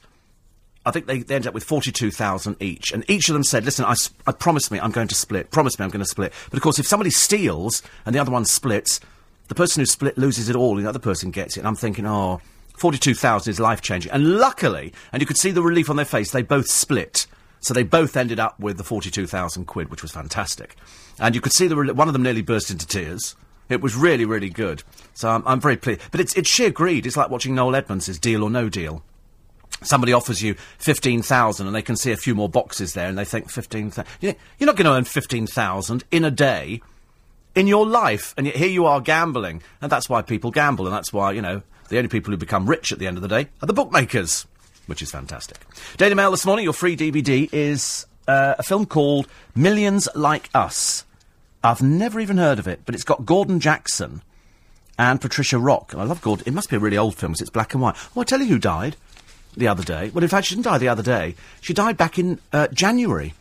I 0.84 0.90
think 0.90 1.06
they, 1.06 1.20
they 1.20 1.36
ended 1.36 1.46
up 1.46 1.54
with 1.54 1.62
42,000 1.62 2.56
each. 2.58 2.90
And 2.90 3.08
each 3.08 3.28
of 3.28 3.34
them 3.34 3.44
said, 3.44 3.64
listen, 3.64 3.84
I, 3.84 3.94
I 4.26 4.32
promise 4.32 4.72
me 4.72 4.80
I'm 4.80 4.90
going 4.90 5.06
to 5.06 5.14
split. 5.14 5.52
Promise 5.52 5.78
me 5.78 5.84
I'm 5.84 5.90
going 5.90 6.02
to 6.02 6.10
split. 6.10 6.32
But 6.50 6.56
of 6.56 6.64
course, 6.64 6.80
if 6.80 6.86
somebody 6.86 7.10
steals 7.10 7.80
and 8.04 8.12
the 8.12 8.18
other 8.18 8.32
one 8.32 8.44
splits, 8.44 8.98
the 9.46 9.54
person 9.54 9.80
who 9.80 9.86
split 9.86 10.18
loses 10.18 10.48
it 10.48 10.56
all, 10.56 10.76
and 10.76 10.84
the 10.84 10.88
other 10.88 10.98
person 10.98 11.30
gets 11.30 11.56
it. 11.56 11.60
And 11.60 11.68
I'm 11.68 11.76
thinking, 11.76 12.06
oh, 12.06 12.40
42,000 12.76 13.48
is 13.48 13.60
life 13.60 13.82
changing. 13.82 14.10
And 14.10 14.36
luckily, 14.36 14.92
and 15.12 15.22
you 15.22 15.26
could 15.28 15.38
see 15.38 15.52
the 15.52 15.62
relief 15.62 15.88
on 15.88 15.96
their 15.96 16.04
face, 16.04 16.32
they 16.32 16.42
both 16.42 16.66
split. 16.66 17.28
So 17.60 17.72
they 17.72 17.84
both 17.84 18.16
ended 18.16 18.40
up 18.40 18.58
with 18.58 18.78
the 18.78 18.84
42,000 18.84 19.64
quid, 19.66 19.90
which 19.92 20.02
was 20.02 20.10
fantastic. 20.10 20.74
And 21.18 21.34
you 21.34 21.40
could 21.40 21.52
see 21.52 21.66
the 21.66 21.76
rel- 21.76 21.94
one 21.94 22.08
of 22.08 22.12
them 22.12 22.22
nearly 22.22 22.42
burst 22.42 22.70
into 22.70 22.86
tears. 22.86 23.36
It 23.68 23.80
was 23.80 23.96
really, 23.96 24.24
really 24.24 24.50
good. 24.50 24.82
So 25.14 25.30
I'm, 25.30 25.42
I'm 25.46 25.60
very 25.60 25.76
pleased. 25.76 26.02
But 26.10 26.20
it's, 26.20 26.34
it's 26.34 26.50
sheer 26.50 26.70
greed. 26.70 27.06
It's 27.06 27.16
like 27.16 27.30
watching 27.30 27.54
Noel 27.54 27.76
Edmonds' 27.76 28.18
Deal 28.18 28.42
or 28.42 28.50
No 28.50 28.68
Deal. 28.68 29.02
Somebody 29.82 30.12
offers 30.12 30.42
you 30.42 30.54
15,000 30.78 31.66
and 31.66 31.74
they 31.74 31.82
can 31.82 31.96
see 31.96 32.12
a 32.12 32.16
few 32.16 32.34
more 32.34 32.48
boxes 32.48 32.94
there 32.94 33.08
and 33.08 33.18
they 33.18 33.24
think 33.24 33.50
15,000. 33.50 34.04
You 34.20 34.30
know, 34.30 34.34
you're 34.58 34.66
not 34.66 34.76
going 34.76 34.86
to 34.86 34.92
earn 34.92 35.04
15,000 35.04 36.04
in 36.10 36.24
a 36.24 36.30
day 36.30 36.80
in 37.54 37.66
your 37.66 37.86
life. 37.86 38.34
And 38.36 38.46
yet 38.46 38.56
here 38.56 38.68
you 38.68 38.86
are 38.86 39.00
gambling. 39.00 39.62
And 39.80 39.90
that's 39.90 40.08
why 40.08 40.22
people 40.22 40.50
gamble. 40.50 40.86
And 40.86 40.94
that's 40.94 41.12
why, 41.12 41.32
you 41.32 41.42
know, 41.42 41.62
the 41.88 41.98
only 41.98 42.08
people 42.08 42.30
who 42.30 42.36
become 42.36 42.68
rich 42.68 42.92
at 42.92 42.98
the 42.98 43.06
end 43.06 43.16
of 43.16 43.22
the 43.22 43.28
day 43.28 43.48
are 43.62 43.66
the 43.66 43.72
bookmakers, 43.72 44.46
which 44.86 45.02
is 45.02 45.10
fantastic. 45.10 45.58
Daily 45.96 46.14
Mail 46.14 46.30
this 46.30 46.46
morning, 46.46 46.64
your 46.64 46.72
free 46.72 46.96
DVD 46.96 47.48
is 47.52 48.06
uh, 48.26 48.54
a 48.58 48.62
film 48.62 48.86
called 48.86 49.28
Millions 49.54 50.08
Like 50.14 50.50
Us. 50.54 51.04
I've 51.62 51.82
never 51.82 52.20
even 52.20 52.36
heard 52.36 52.58
of 52.58 52.68
it, 52.68 52.80
but 52.84 52.94
it's 52.94 53.04
got 53.04 53.24
Gordon 53.24 53.60
Jackson 53.60 54.22
and 54.98 55.20
Patricia 55.20 55.58
Roc. 55.58 55.92
And 55.92 56.02
I 56.02 56.04
love 56.04 56.20
Gordon. 56.20 56.44
It 56.46 56.54
must 56.54 56.70
be 56.70 56.76
a 56.76 56.80
really 56.80 56.98
old 56.98 57.14
film 57.14 57.32
because 57.32 57.42
it's 57.42 57.50
black 57.50 57.74
and 57.74 57.82
white. 57.82 57.96
Oh, 58.14 58.20
I 58.20 58.24
tell 58.24 58.40
you 58.40 58.46
who 58.46 58.58
died 58.58 58.96
the 59.56 59.68
other 59.68 59.82
day. 59.82 60.10
Well, 60.12 60.22
in 60.22 60.28
fact, 60.28 60.46
she 60.46 60.54
didn't 60.54 60.66
die 60.66 60.78
the 60.78 60.88
other 60.88 61.02
day. 61.02 61.34
She 61.60 61.72
died 61.72 61.96
back 61.96 62.18
in 62.18 62.38
uh, 62.52 62.68
January, 62.68 63.34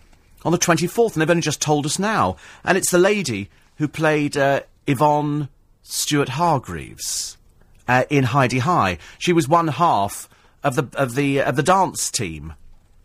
on 0.45 0.51
the 0.51 0.57
24th, 0.57 1.13
and 1.13 1.21
they've 1.21 1.29
only 1.29 1.41
just 1.41 1.61
told 1.61 1.85
us 1.85 1.99
now. 1.99 2.37
And 2.63 2.77
it's 2.77 2.91
the 2.91 2.97
lady 2.97 3.49
who 3.77 3.87
played 3.87 4.37
uh, 4.37 4.61
Yvonne 4.87 5.49
Stuart 5.81 6.29
Hargreaves 6.29 7.37
uh, 7.87 8.05
in 8.09 8.25
Hi-de-Hi. 8.25 8.97
She 9.17 9.33
was 9.33 9.47
one 9.47 9.69
half 9.69 10.29
of 10.63 10.75
the 10.75 10.87
of 10.93 11.15
the 11.15 11.41
of 11.41 11.55
the 11.55 11.63
dance 11.63 12.09
team, 12.09 12.53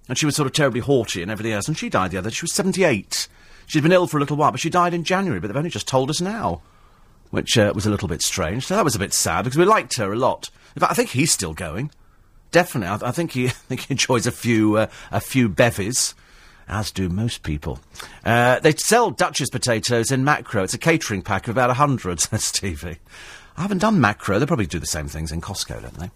and 0.09 0.17
she 0.17 0.27
was 0.27 0.37
sort 0.37 0.47
of 0.47 0.53
terribly 0.53 0.81
haughty 0.81 1.23
and 1.23 1.31
everything 1.31 1.53
else. 1.53 1.69
And 1.69 1.77
she 1.77 1.89
died 1.89 2.11
the 2.11 2.19
other. 2.19 2.31
Day. 2.31 2.35
She 2.35 2.45
was 2.45 2.55
78. 2.55 3.29
She'd 3.67 3.83
been 3.83 3.93
ill 3.93 4.07
for 4.07 4.17
a 4.17 4.21
little 4.21 4.37
while, 4.37 4.51
but 4.51 4.61
she 4.61 4.71
died 4.71 4.95
in 4.95 5.05
January. 5.05 5.41
But 5.41 5.49
they've 5.49 5.57
only 5.57 5.71
just 5.71 5.87
told 5.89 6.11
us 6.11 6.21
now, 6.21 6.63
which 7.31 7.59
uh, 7.59 7.73
was 7.75 7.87
a 7.87 7.91
little 7.91 8.09
bit 8.09 8.23
strange. 8.23 8.67
So 8.67 8.75
that 8.75 8.85
was 8.85 8.95
a 8.95 9.01
bit 9.01 9.13
sad 9.13 9.45
because 9.45 9.59
we 9.59 9.65
liked 9.65 9.97
her 9.99 10.13
a 10.13 10.17
lot. 10.17 10.51
In 10.75 10.81
fact, 10.81 10.93
I 10.93 10.95
think 10.95 11.11
he's 11.11 11.33
still 11.33 11.55
going. 11.55 11.91
Definitely, 12.51 12.89
I, 12.89 13.09
I 13.09 13.13
think 13.13 13.33
he 13.33 13.47
I 13.47 13.51
think 13.51 13.83
he 13.83 13.93
enjoys 13.93 14.27
a 14.27 14.33
few 14.33 14.77
uh, 14.77 14.87
a 15.13 15.21
few 15.21 15.49
bevies 15.49 16.15
as 16.69 16.91
do 16.91 17.09
most 17.09 17.43
people. 17.43 17.81
Uh, 18.25 18.61
they 18.61 18.73
sell 18.73 19.11
Duchess 19.11 19.51
potatoes 19.51 20.13
in 20.13 20.23
Makro. 20.23 20.65
It's 20.65 20.75
a 20.75 20.79
catering 20.79 21.23
pack 21.23 21.49
of 21.49 21.57
about 21.57 21.75
hundred, 21.77 22.21
says 22.21 22.45
Stevie. 22.45 22.99
I 23.57 23.63
haven't 23.63 23.79
done 23.79 23.99
Makro. 23.99 24.39
They 24.39 24.47
probably 24.47 24.67
do 24.67 24.79
the 24.79 24.87
same 24.87 25.09
things 25.09 25.33
in 25.33 25.41
Costco, 25.41 25.83
don't 25.83 25.99
they? 25.99 26.11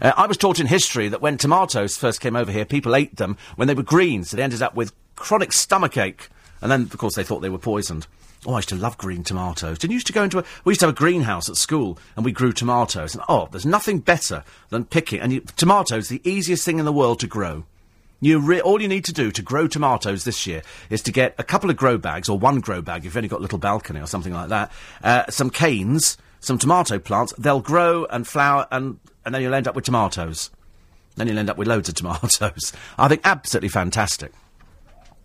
Uh, 0.00 0.12
I 0.16 0.26
was 0.26 0.36
taught 0.36 0.60
in 0.60 0.66
history 0.66 1.08
that 1.08 1.22
when 1.22 1.38
tomatoes 1.38 1.96
first 1.96 2.20
came 2.20 2.36
over 2.36 2.52
here, 2.52 2.64
people 2.64 2.94
ate 2.94 3.16
them 3.16 3.36
when 3.56 3.68
they 3.68 3.74
were 3.74 3.82
green, 3.82 4.24
so 4.24 4.36
they 4.36 4.42
ended 4.42 4.62
up 4.62 4.74
with 4.74 4.92
chronic 5.14 5.52
stomach 5.52 5.96
ache. 5.96 6.28
And 6.60 6.70
then, 6.70 6.82
of 6.82 6.98
course, 6.98 7.14
they 7.14 7.24
thought 7.24 7.40
they 7.40 7.48
were 7.48 7.58
poisoned. 7.58 8.06
Oh, 8.46 8.52
I 8.54 8.58
used 8.58 8.68
to 8.68 8.76
love 8.76 8.96
green 8.96 9.24
tomatoes. 9.24 9.78
Didn't 9.78 9.90
you 9.90 9.96
used 9.96 10.06
to 10.06 10.12
go 10.12 10.22
into 10.22 10.38
a... 10.38 10.44
We 10.64 10.70
used 10.70 10.80
to 10.80 10.86
have 10.86 10.94
a 10.94 10.98
greenhouse 10.98 11.48
at 11.48 11.56
school, 11.56 11.98
and 12.14 12.24
we 12.24 12.32
grew 12.32 12.52
tomatoes. 12.52 13.14
And, 13.14 13.24
oh, 13.28 13.48
there's 13.50 13.66
nothing 13.66 13.98
better 13.98 14.44
than 14.68 14.84
picking... 14.84 15.20
And 15.20 15.32
you, 15.32 15.40
tomatoes, 15.56 16.08
the 16.08 16.20
easiest 16.22 16.64
thing 16.64 16.78
in 16.78 16.84
the 16.84 16.92
world 16.92 17.20
to 17.20 17.26
grow. 17.26 17.64
You 18.20 18.38
re- 18.38 18.60
all 18.60 18.80
you 18.80 18.88
need 18.88 19.04
to 19.06 19.12
do 19.12 19.30
to 19.30 19.42
grow 19.42 19.66
tomatoes 19.66 20.24
this 20.24 20.46
year 20.46 20.62
is 20.88 21.02
to 21.02 21.12
get 21.12 21.34
a 21.38 21.44
couple 21.44 21.70
of 21.70 21.76
grow 21.76 21.98
bags, 21.98 22.28
or 22.28 22.38
one 22.38 22.60
grow 22.60 22.80
bag 22.80 23.00
if 23.00 23.06
you've 23.06 23.16
only 23.16 23.28
got 23.28 23.40
a 23.40 23.42
little 23.42 23.58
balcony 23.58 24.00
or 24.00 24.06
something 24.06 24.32
like 24.32 24.48
that, 24.48 24.72
uh, 25.02 25.30
some 25.30 25.50
canes, 25.50 26.16
some 26.40 26.56
tomato 26.56 26.98
plants. 26.98 27.34
They'll 27.36 27.60
grow 27.60 28.06
and 28.06 28.26
flower, 28.26 28.68
and, 28.70 29.00
and 29.26 29.34
then 29.34 29.42
you'll 29.42 29.54
end 29.54 29.68
up 29.68 29.74
with 29.74 29.84
tomatoes. 29.84 30.50
Then 31.16 31.26
you'll 31.26 31.38
end 31.38 31.50
up 31.50 31.58
with 31.58 31.68
loads 31.68 31.88
of 31.88 31.94
tomatoes. 31.96 32.72
I 32.96 33.08
think 33.08 33.20
absolutely 33.24 33.68
fantastic. 33.68 34.32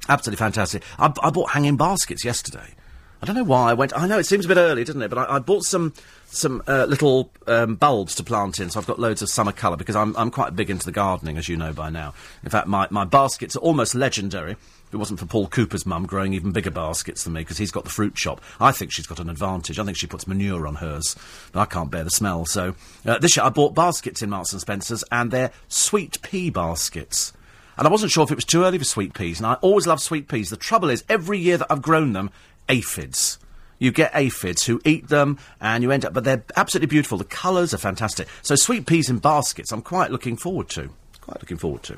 Absolutely 0.10 0.44
fantastic. 0.44 0.84
I, 1.00 1.14
I 1.22 1.30
bought 1.30 1.52
hanging 1.52 1.78
baskets 1.78 2.26
yesterday. 2.26 2.76
I 3.22 3.28
don't 3.28 3.36
know 3.36 3.44
why 3.44 3.70
I 3.70 3.74
went. 3.74 3.96
I 3.96 4.08
know 4.08 4.18
it 4.18 4.26
seems 4.26 4.46
a 4.46 4.48
bit 4.48 4.58
early, 4.58 4.84
doesn't 4.84 5.02
it? 5.02 5.10
But 5.10 5.20
I, 5.30 5.36
I 5.36 5.40
bought 5.40 5.64
some 5.64 5.94
some 6.26 6.64
uh, 6.68 6.86
little 6.86 7.32
um, 7.46 7.76
bulbs 7.76 8.16
to 8.16 8.24
plant 8.24 8.60
in, 8.60 8.72
so 8.72 8.80
I've 8.80 8.88
got 8.88 9.00
loads 9.00 9.22
of 9.22 9.30
summer 9.30 9.52
colour 9.52 9.78
because 9.78 9.96
I'm 9.96 10.18
I'm 10.18 10.32
quite 10.32 10.56
big 10.56 10.72
into 10.72 10.86
the 10.86 10.92
gardening, 10.92 11.38
as 11.38 11.48
you 11.48 11.56
know 11.56 11.72
by 11.72 11.92
now. 11.92 12.16
In 12.44 12.50
fact, 12.50 12.68
my 12.68 12.88
my 12.90 13.06
baskets 13.06 13.56
are 13.56 13.60
almost 13.60 13.94
legendary. 13.94 14.56
If 14.92 14.96
it 14.96 14.98
wasn't 14.98 15.22
for 15.22 15.26
Paul 15.26 15.48
Cooper's 15.48 15.86
mum 15.86 16.06
growing 16.06 16.34
even 16.34 16.52
bigger 16.52 16.70
baskets 16.70 17.24
than 17.24 17.32
me 17.32 17.40
because 17.40 17.58
he's 17.58 17.72
got 17.72 17.86
the 17.86 17.90
fruit 17.90 18.18
shop, 18.18 18.42
I 18.60 18.74
think 18.74 18.92
she's 18.92 19.08
got 19.08 19.22
an 19.22 19.30
advantage. 19.30 19.80
I 19.80 19.86
think 19.86 19.96
she 19.96 20.06
puts 20.06 20.28
manure 20.28 20.68
on 20.68 20.76
hers, 20.76 21.16
I 21.56 21.64
can't 21.64 21.90
bear 21.90 22.04
the 22.04 22.10
smell. 22.10 22.46
So 22.46 22.76
uh, 23.06 23.18
this 23.18 23.38
year 23.38 23.46
I 23.46 23.52
bought 23.52 23.74
baskets 23.74 24.22
in 24.22 24.30
Marks 24.30 24.52
and 24.52 24.60
Spencers, 24.60 25.06
and 25.10 25.32
they're 25.32 25.54
sweet 25.70 26.22
pea 26.22 26.50
baskets. 26.50 27.32
And 27.78 27.88
I 27.88 27.90
wasn't 27.90 28.12
sure 28.12 28.26
if 28.26 28.32
it 28.32 28.36
was 28.36 28.44
too 28.44 28.66
early 28.66 28.80
for 28.80 28.84
sweet 28.84 29.14
peas, 29.14 29.40
and 29.40 29.48
I 29.48 29.54
always 29.62 29.88
love 29.88 30.02
sweet 30.02 30.28
peas. 30.28 30.50
The 30.50 30.58
trouble 30.58 30.90
is, 30.90 31.06
every 31.08 31.40
year 31.40 31.56
that 31.56 31.72
I've 31.72 31.82
grown 31.82 32.12
them, 32.12 32.30
aphids. 32.68 33.40
You 33.80 33.94
get 33.94 34.12
aphids 34.14 34.66
who 34.66 34.82
eat 34.84 35.08
them, 35.08 35.40
and 35.62 35.84
you 35.84 35.92
end 35.92 36.04
up, 36.04 36.12
but 36.12 36.26
they're 36.26 36.44
absolutely 36.58 36.88
beautiful. 36.88 37.18
The 37.18 37.24
colours 37.24 37.74
are 37.74 37.78
fantastic. 37.78 38.28
So 38.42 38.56
sweet 38.56 38.88
peas 38.88 39.10
in 39.10 39.20
baskets, 39.20 39.72
I'm 39.72 39.84
quite 39.84 40.12
looking 40.12 40.36
forward 40.36 40.68
to. 40.72 40.90
Quite 41.22 41.40
looking 41.40 41.56
forward 41.56 41.84
to. 41.84 41.98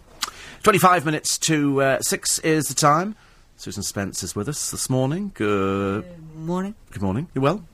25 0.63 1.05
minutes 1.05 1.37
to 1.39 1.81
uh, 1.81 1.99
6 2.01 2.39
is 2.39 2.67
the 2.67 2.73
time. 2.73 3.15
Susan 3.57 3.83
Spence 3.83 4.23
is 4.23 4.33
with 4.33 4.47
us 4.47 4.71
this 4.71 4.89
morning. 4.89 5.31
Good 5.33 6.05
Morning. 6.35 6.73
Good 6.89 7.01
morning. 7.01 7.27
You 7.35 7.41
well? 7.41 7.65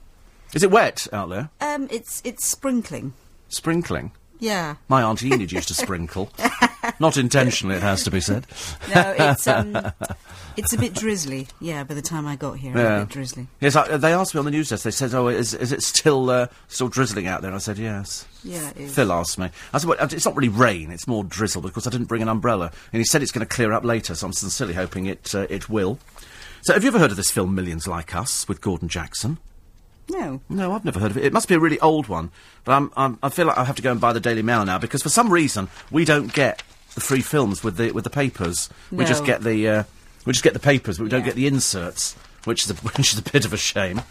Is 0.56 0.64
it 0.64 0.72
wet 0.72 1.08
out 1.14 1.30
there? 1.30 1.50
Um, 1.62 1.88
it's 1.92 2.20
it's 2.26 2.48
sprinkling. 2.48 3.14
Sprinkling. 3.48 4.12
Yeah. 4.40 4.78
My 4.88 5.04
Aunt 5.04 5.22
Enid 5.22 5.52
used 5.52 5.68
to 5.68 5.76
sprinkle. 5.76 6.32
Not 7.00 7.16
intentionally, 7.18 7.76
it 7.76 7.82
has 7.82 8.04
to 8.04 8.12
be 8.12 8.20
said. 8.20 8.46
No, 8.94 9.16
it's 9.18 9.48
um, 9.48 9.76
it's 10.58 10.74
a 10.74 10.78
bit 10.78 10.94
drizzly. 10.94 11.48
Yeah, 11.62 11.84
by 11.84 11.94
the 11.94 12.02
time 12.02 12.28
I 12.28 12.36
got 12.36 12.58
here, 12.58 12.76
Yeah. 12.76 12.98
a 12.98 13.00
bit 13.06 13.10
drizzly. 13.14 13.48
Yes, 13.62 13.76
I, 13.76 13.98
they 13.98 14.14
asked 14.14 14.34
me 14.34 14.40
on 14.40 14.46
the 14.46 14.52
news 14.52 14.70
desk. 14.70 14.84
They 14.84 14.92
said, 14.92 15.14
"Oh, 15.14 15.28
is, 15.28 15.54
is 15.54 15.72
it 15.72 15.82
still 15.84 16.30
uh, 16.30 16.48
still 16.68 16.88
drizzling 16.90 17.28
out 17.28 17.42
there?" 17.42 17.50
And 17.50 17.56
I 17.56 17.60
said, 17.60 17.78
"Yes." 17.78 18.26
Yeah, 18.44 18.70
it 18.72 18.78
is. 18.78 18.96
Phil 18.96 19.12
asked 19.12 19.38
me. 19.38 19.50
I 19.74 19.78
said, 19.78 19.88
well, 19.90 19.98
"It's 20.00 20.26
not 20.26 20.36
really 20.36 20.50
rain; 20.50 20.92
it's 20.92 21.08
more 21.08 21.24
drizzle 21.24 21.62
because 21.62 21.86
I 21.88 21.90
didn't 21.90 22.08
bring 22.08 22.22
an 22.22 22.30
umbrella." 22.30 22.72
And 22.92 23.00
he 23.00 23.06
said 23.06 23.22
it's 23.22 23.32
going 23.32 23.46
to 23.48 23.54
clear 23.54 23.72
up 23.72 23.84
later, 23.84 24.16
so 24.16 24.28
I'm 24.28 24.34
sincerely 24.34 24.74
hoping 24.74 25.06
it 25.06 25.34
uh, 25.36 25.46
it 25.50 25.70
will. 25.70 26.00
So, 26.62 26.74
have 26.74 26.84
you 26.84 26.90
ever 26.90 27.00
heard 27.00 27.12
of 27.12 27.18
this 27.18 27.32
film 27.32 27.56
Millions 27.56 27.88
Like 27.88 28.14
Us 28.16 28.48
with 28.48 28.60
Gordon 28.60 28.90
Jackson? 28.90 29.38
No. 30.10 30.42
No, 30.50 30.74
I've 30.74 30.84
never 30.84 31.00
heard 31.00 31.12
of 31.12 31.18
it. 31.18 31.24
It 31.26 31.34
must 31.34 31.48
be 31.48 31.54
a 31.56 31.60
really 31.60 31.80
old 31.80 32.08
one, 32.08 32.32
but 32.64 32.74
I'm, 32.74 32.92
I'm, 32.98 33.20
I 33.22 33.30
feel 33.30 33.46
like 33.46 33.58
I 33.60 33.64
have 33.64 33.76
to 33.76 33.82
go 33.84 33.92
and 33.92 34.02
buy 34.02 34.12
the 34.12 34.20
Daily 34.20 34.42
Mail 34.42 34.66
now 34.66 34.80
because 34.80 35.04
for 35.04 35.10
some 35.10 35.32
reason 35.32 35.70
we 35.92 36.04
don't 36.04 36.34
get 36.34 36.64
the 37.00 37.06
free 37.06 37.22
films 37.22 37.64
with 37.64 37.78
the 37.78 37.92
with 37.92 38.04
the 38.04 38.10
papers. 38.10 38.70
We 38.92 39.06
just 39.06 39.26
get 39.26 39.42
the 39.42 39.68
uh, 39.68 39.84
we 40.26 40.34
just 40.34 40.44
get 40.44 40.54
the 40.54 40.60
papers, 40.60 40.98
but 40.98 41.06
we 41.06 41.10
don't 41.10 41.24
get 41.24 41.36
the 41.36 41.48
inserts, 41.48 42.14
which 42.44 42.66
is 42.66 42.72
a, 42.72 42.74
which 42.98 43.14
is 43.14 43.20
a 43.20 43.24
bit 43.24 43.46
of 43.46 43.54
a 43.54 43.58
shame. 43.58 44.02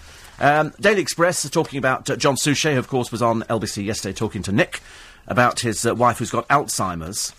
Um, 0.41 0.73
Daily 0.81 1.03
Express 1.03 1.45
is 1.45 1.51
talking 1.51 1.79
about 1.79 2.09
uh, 2.09 2.17
John 2.17 2.37
Suchet, 2.37 2.73
who 2.73 2.79
of 2.79 2.89
course 2.89 3.11
was 3.11 3.23
on 3.23 3.43
LBC 3.43 3.85
yesterday 3.85 4.15
talking 4.15 4.43
to 4.45 4.53
Nick 4.53 4.81
about 5.27 5.61
his 5.61 5.85
uh, 5.85 5.95
wife 5.95 6.19
who's 6.19 6.31
got 6.31 6.49
Alzheimer's. 6.49 7.35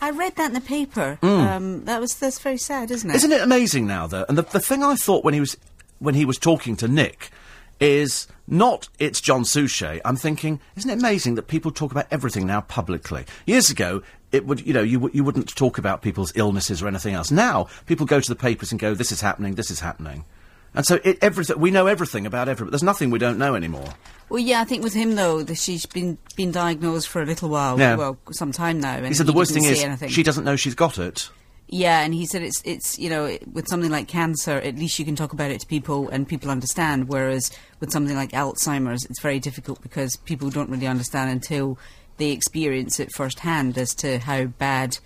I 0.00 0.10
read 0.10 0.36
that 0.36 0.48
in 0.48 0.52
the 0.52 0.60
paper. 0.60 1.18
Um, 1.22 1.84
that 1.86 2.00
was 2.00 2.14
that's 2.14 2.38
very 2.38 2.58
sad, 2.58 2.90
isn't 2.90 3.08
it? 3.08 3.16
Isn't 3.16 3.32
it 3.32 3.40
amazing 3.40 3.86
now, 3.86 4.06
though? 4.06 4.24
And 4.28 4.38
the, 4.38 4.42
the 4.42 4.60
thing 4.60 4.82
I 4.82 4.96
thought 4.96 5.24
when 5.24 5.34
he 5.34 5.40
was 5.40 5.56
when 5.98 6.14
he 6.14 6.24
was 6.24 6.38
talking 6.38 6.76
to 6.76 6.88
Nick 6.88 7.30
is 7.80 8.26
not 8.46 8.88
it's 8.98 9.20
John 9.20 9.44
Suchet. 9.44 10.00
I'm 10.04 10.16
thinking, 10.16 10.60
isn't 10.76 10.90
it 10.90 10.98
amazing 10.98 11.34
that 11.36 11.48
people 11.48 11.70
talk 11.70 11.90
about 11.90 12.06
everything 12.10 12.46
now 12.46 12.60
publicly? 12.62 13.24
Years 13.46 13.70
ago, 13.70 14.02
it 14.34 14.46
would 14.46 14.66
you 14.66 14.72
know 14.72 14.82
you 14.82 15.10
you 15.12 15.24
wouldn't 15.24 15.54
talk 15.54 15.78
about 15.78 16.02
people's 16.02 16.32
illnesses 16.34 16.82
or 16.82 16.88
anything 16.88 17.14
else. 17.14 17.30
Now 17.30 17.68
people 17.86 18.04
go 18.06 18.20
to 18.20 18.28
the 18.28 18.36
papers 18.36 18.72
and 18.72 18.80
go, 18.80 18.94
this 18.94 19.12
is 19.12 19.20
happening, 19.20 19.54
this 19.54 19.70
is 19.70 19.80
happening. 19.80 20.24
And 20.76 20.84
so 20.84 20.98
it, 21.04 21.18
everything 21.22 21.58
we 21.60 21.70
know 21.70 21.86
everything 21.86 22.26
about 22.26 22.48
everything. 22.48 22.70
There's 22.70 22.82
nothing 22.82 23.10
we 23.10 23.20
don't 23.20 23.38
know 23.38 23.54
anymore. 23.54 23.94
Well, 24.28 24.40
yeah, 24.40 24.60
I 24.60 24.64
think 24.64 24.82
with 24.82 24.92
him 24.94 25.14
though, 25.14 25.42
that 25.44 25.56
she's 25.56 25.86
been 25.86 26.18
been 26.36 26.50
diagnosed 26.50 27.08
for 27.08 27.22
a 27.22 27.26
little 27.26 27.48
while. 27.48 27.78
Yeah. 27.78 27.94
Well, 27.94 28.18
some 28.32 28.50
time 28.50 28.80
now. 28.80 28.96
And 28.96 29.06
He 29.06 29.14
said 29.14 29.26
the 29.26 29.32
worst 29.32 29.54
thing 29.54 29.64
is 29.64 29.82
anything. 29.82 30.08
she 30.08 30.22
doesn't 30.24 30.44
know 30.44 30.56
she's 30.56 30.74
got 30.74 30.98
it. 30.98 31.30
Yeah, 31.68 32.00
and 32.02 32.12
he 32.12 32.26
said 32.26 32.42
it's 32.42 32.60
it's 32.64 32.98
you 32.98 33.08
know 33.08 33.38
with 33.52 33.68
something 33.68 33.90
like 33.90 34.08
cancer, 34.08 34.56
at 34.56 34.76
least 34.76 34.98
you 34.98 35.04
can 35.04 35.16
talk 35.16 35.32
about 35.32 35.50
it 35.50 35.60
to 35.60 35.66
people 35.66 36.08
and 36.10 36.28
people 36.28 36.50
understand. 36.50 37.08
Whereas 37.08 37.50
with 37.80 37.90
something 37.92 38.16
like 38.16 38.32
Alzheimer's, 38.32 39.04
it's 39.06 39.20
very 39.20 39.38
difficult 39.38 39.80
because 39.80 40.16
people 40.16 40.50
don't 40.50 40.68
really 40.70 40.86
understand 40.88 41.30
until 41.30 41.78
they 42.16 42.30
experience 42.30 43.00
it 43.00 43.12
firsthand 43.12 43.78
as 43.78 43.94
to 43.96 44.18
how 44.18 44.44
bad. 44.46 44.98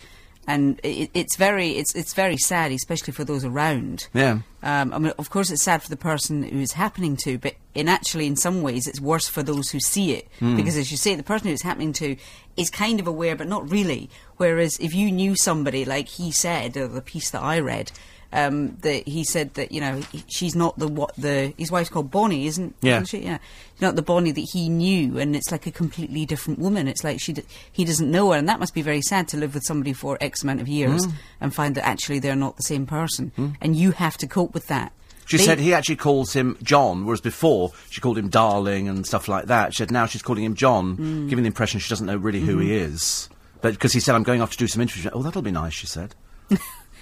And 0.47 0.81
it, 0.83 1.11
it's 1.12 1.37
very 1.37 1.73
it's 1.73 1.94
it's 1.94 2.14
very 2.14 2.38
sad, 2.38 2.73
especially 2.73 3.12
for 3.12 3.25
those 3.25 3.44
around. 3.44 4.09
Yeah. 4.14 4.38
Um, 4.62 4.94
I 4.94 4.99
mean, 4.99 5.12
of 5.18 5.29
course, 5.29 5.51
it's 5.51 5.62
sad 5.62 5.83
for 5.83 5.90
the 5.90 5.97
person 5.97 6.42
who 6.42 6.61
it's 6.61 6.73
happening 6.73 7.16
to, 7.18 7.38
but 7.38 7.55
in 7.75 7.87
actually, 7.87 8.27
in 8.27 8.35
some 8.35 8.62
ways, 8.62 8.87
it's 8.87 9.01
worse 9.01 9.29
for 9.29 9.42
those 9.42 9.71
who 9.71 9.79
see 9.79 10.12
it 10.12 10.27
because, 10.40 10.77
as 10.77 10.90
you 10.90 10.97
say, 10.97 11.14
the 11.14 11.23
person 11.23 11.49
who 11.49 11.53
it's 11.53 11.62
happening 11.62 11.92
to 11.94 12.16
is 12.57 12.71
kind 12.71 12.99
of 12.99 13.07
aware, 13.07 13.37
but 13.37 13.47
not 13.47 13.71
really. 13.71 14.09
Whereas 14.38 14.79
if 14.81 14.94
you 14.94 15.12
knew 15.12 15.37
somebody, 15.37 15.85
like 15.85 16.09
he 16.09 16.33
said, 16.33 16.77
or 16.77 16.88
the 16.88 17.03
piece 17.03 17.31
that 17.31 17.42
I 17.42 17.61
read, 17.61 17.92
Um, 18.31 18.77
that 18.83 19.09
he 19.09 19.25
said 19.25 19.55
that 19.55 19.73
you 19.73 19.81
know 19.81 20.03
she's 20.27 20.55
not 20.55 20.79
the 20.79 20.87
what 20.87 21.17
the 21.17 21.55
his 21.57 21.71
wife's 21.73 21.88
called 21.88 22.11
Bonnie, 22.11 22.47
isn't? 22.47 22.75
Yeah. 22.83 22.97
isn't 22.97 23.07
she? 23.07 23.25
Yeah, 23.25 23.38
She's 23.73 23.81
not 23.81 23.97
the 23.97 24.03
Bonnie 24.03 24.33
that 24.33 24.49
he 24.53 24.69
knew, 24.69 25.19
and 25.19 25.35
it's 25.35 25.51
like 25.51 25.67
a 25.67 25.71
completely 25.71 26.27
different 26.27 26.59
woman. 26.59 26.88
It's 26.88 27.03
like 27.03 27.21
she 27.23 27.33
d- 27.33 27.45
he 27.73 27.87
doesn't 27.87 28.11
know 28.11 28.31
her, 28.33 28.37
and 28.38 28.47
that 28.47 28.61
must 28.61 28.75
be 28.75 28.83
very 28.83 29.01
sad 29.01 29.29
to 29.29 29.38
live 29.38 29.55
with 29.55 29.64
somebody 29.64 29.95
for 29.95 30.19
X 30.21 30.43
amount 30.43 30.61
of 30.61 30.69
years 30.69 31.07
Mm. 31.07 31.12
and 31.41 31.55
find 31.55 31.75
that 31.77 31.87
actually 31.87 32.19
they're 32.19 32.37
not 32.37 32.59
the 32.59 32.64
same 32.64 32.85
person, 32.85 33.33
and 33.62 33.75
you 33.77 33.93
have 33.93 34.19
to 34.19 34.27
cope 34.27 34.53
with 34.53 34.67
that. 34.67 34.93
She 35.25 35.38
They- 35.38 35.45
said 35.47 35.59
he 35.59 35.73
actually 35.73 35.97
calls 35.97 36.35
him 36.35 36.59
John, 36.62 37.07
whereas 37.07 37.23
before 37.23 37.73
she 37.88 38.03
called 38.03 38.19
him 38.19 38.29
darling 38.29 38.88
and 38.88 39.07
stuff 39.07 39.27
like 39.29 39.47
that. 39.47 39.73
She 39.73 39.79
said 39.79 39.91
now 39.91 40.05
she's 40.05 40.21
calling 40.23 40.45
him 40.45 40.55
John, 40.55 40.99
Mm. 40.99 41.29
giving 41.31 41.45
the 41.45 41.49
impression 41.49 41.81
she 41.81 41.88
doesn't 41.88 42.07
know 42.07 42.17
really 42.19 42.41
who 42.41 42.59
he 42.59 42.69
Mm-hmm. 42.69 42.93
is. 42.95 43.29
But 43.62 43.73
because 43.73 43.95
he 43.95 44.01
said, 44.01 44.14
I'm 44.14 44.23
going 44.23 44.43
off 44.43 44.51
to 44.53 44.59
do 44.59 44.69
some 44.69 44.83
interviews. 44.83 45.11
Oh, 45.14 45.23
that'll 45.23 45.41
be 45.41 45.51
nice, 45.51 45.73
she 45.73 45.87
said. 45.87 46.14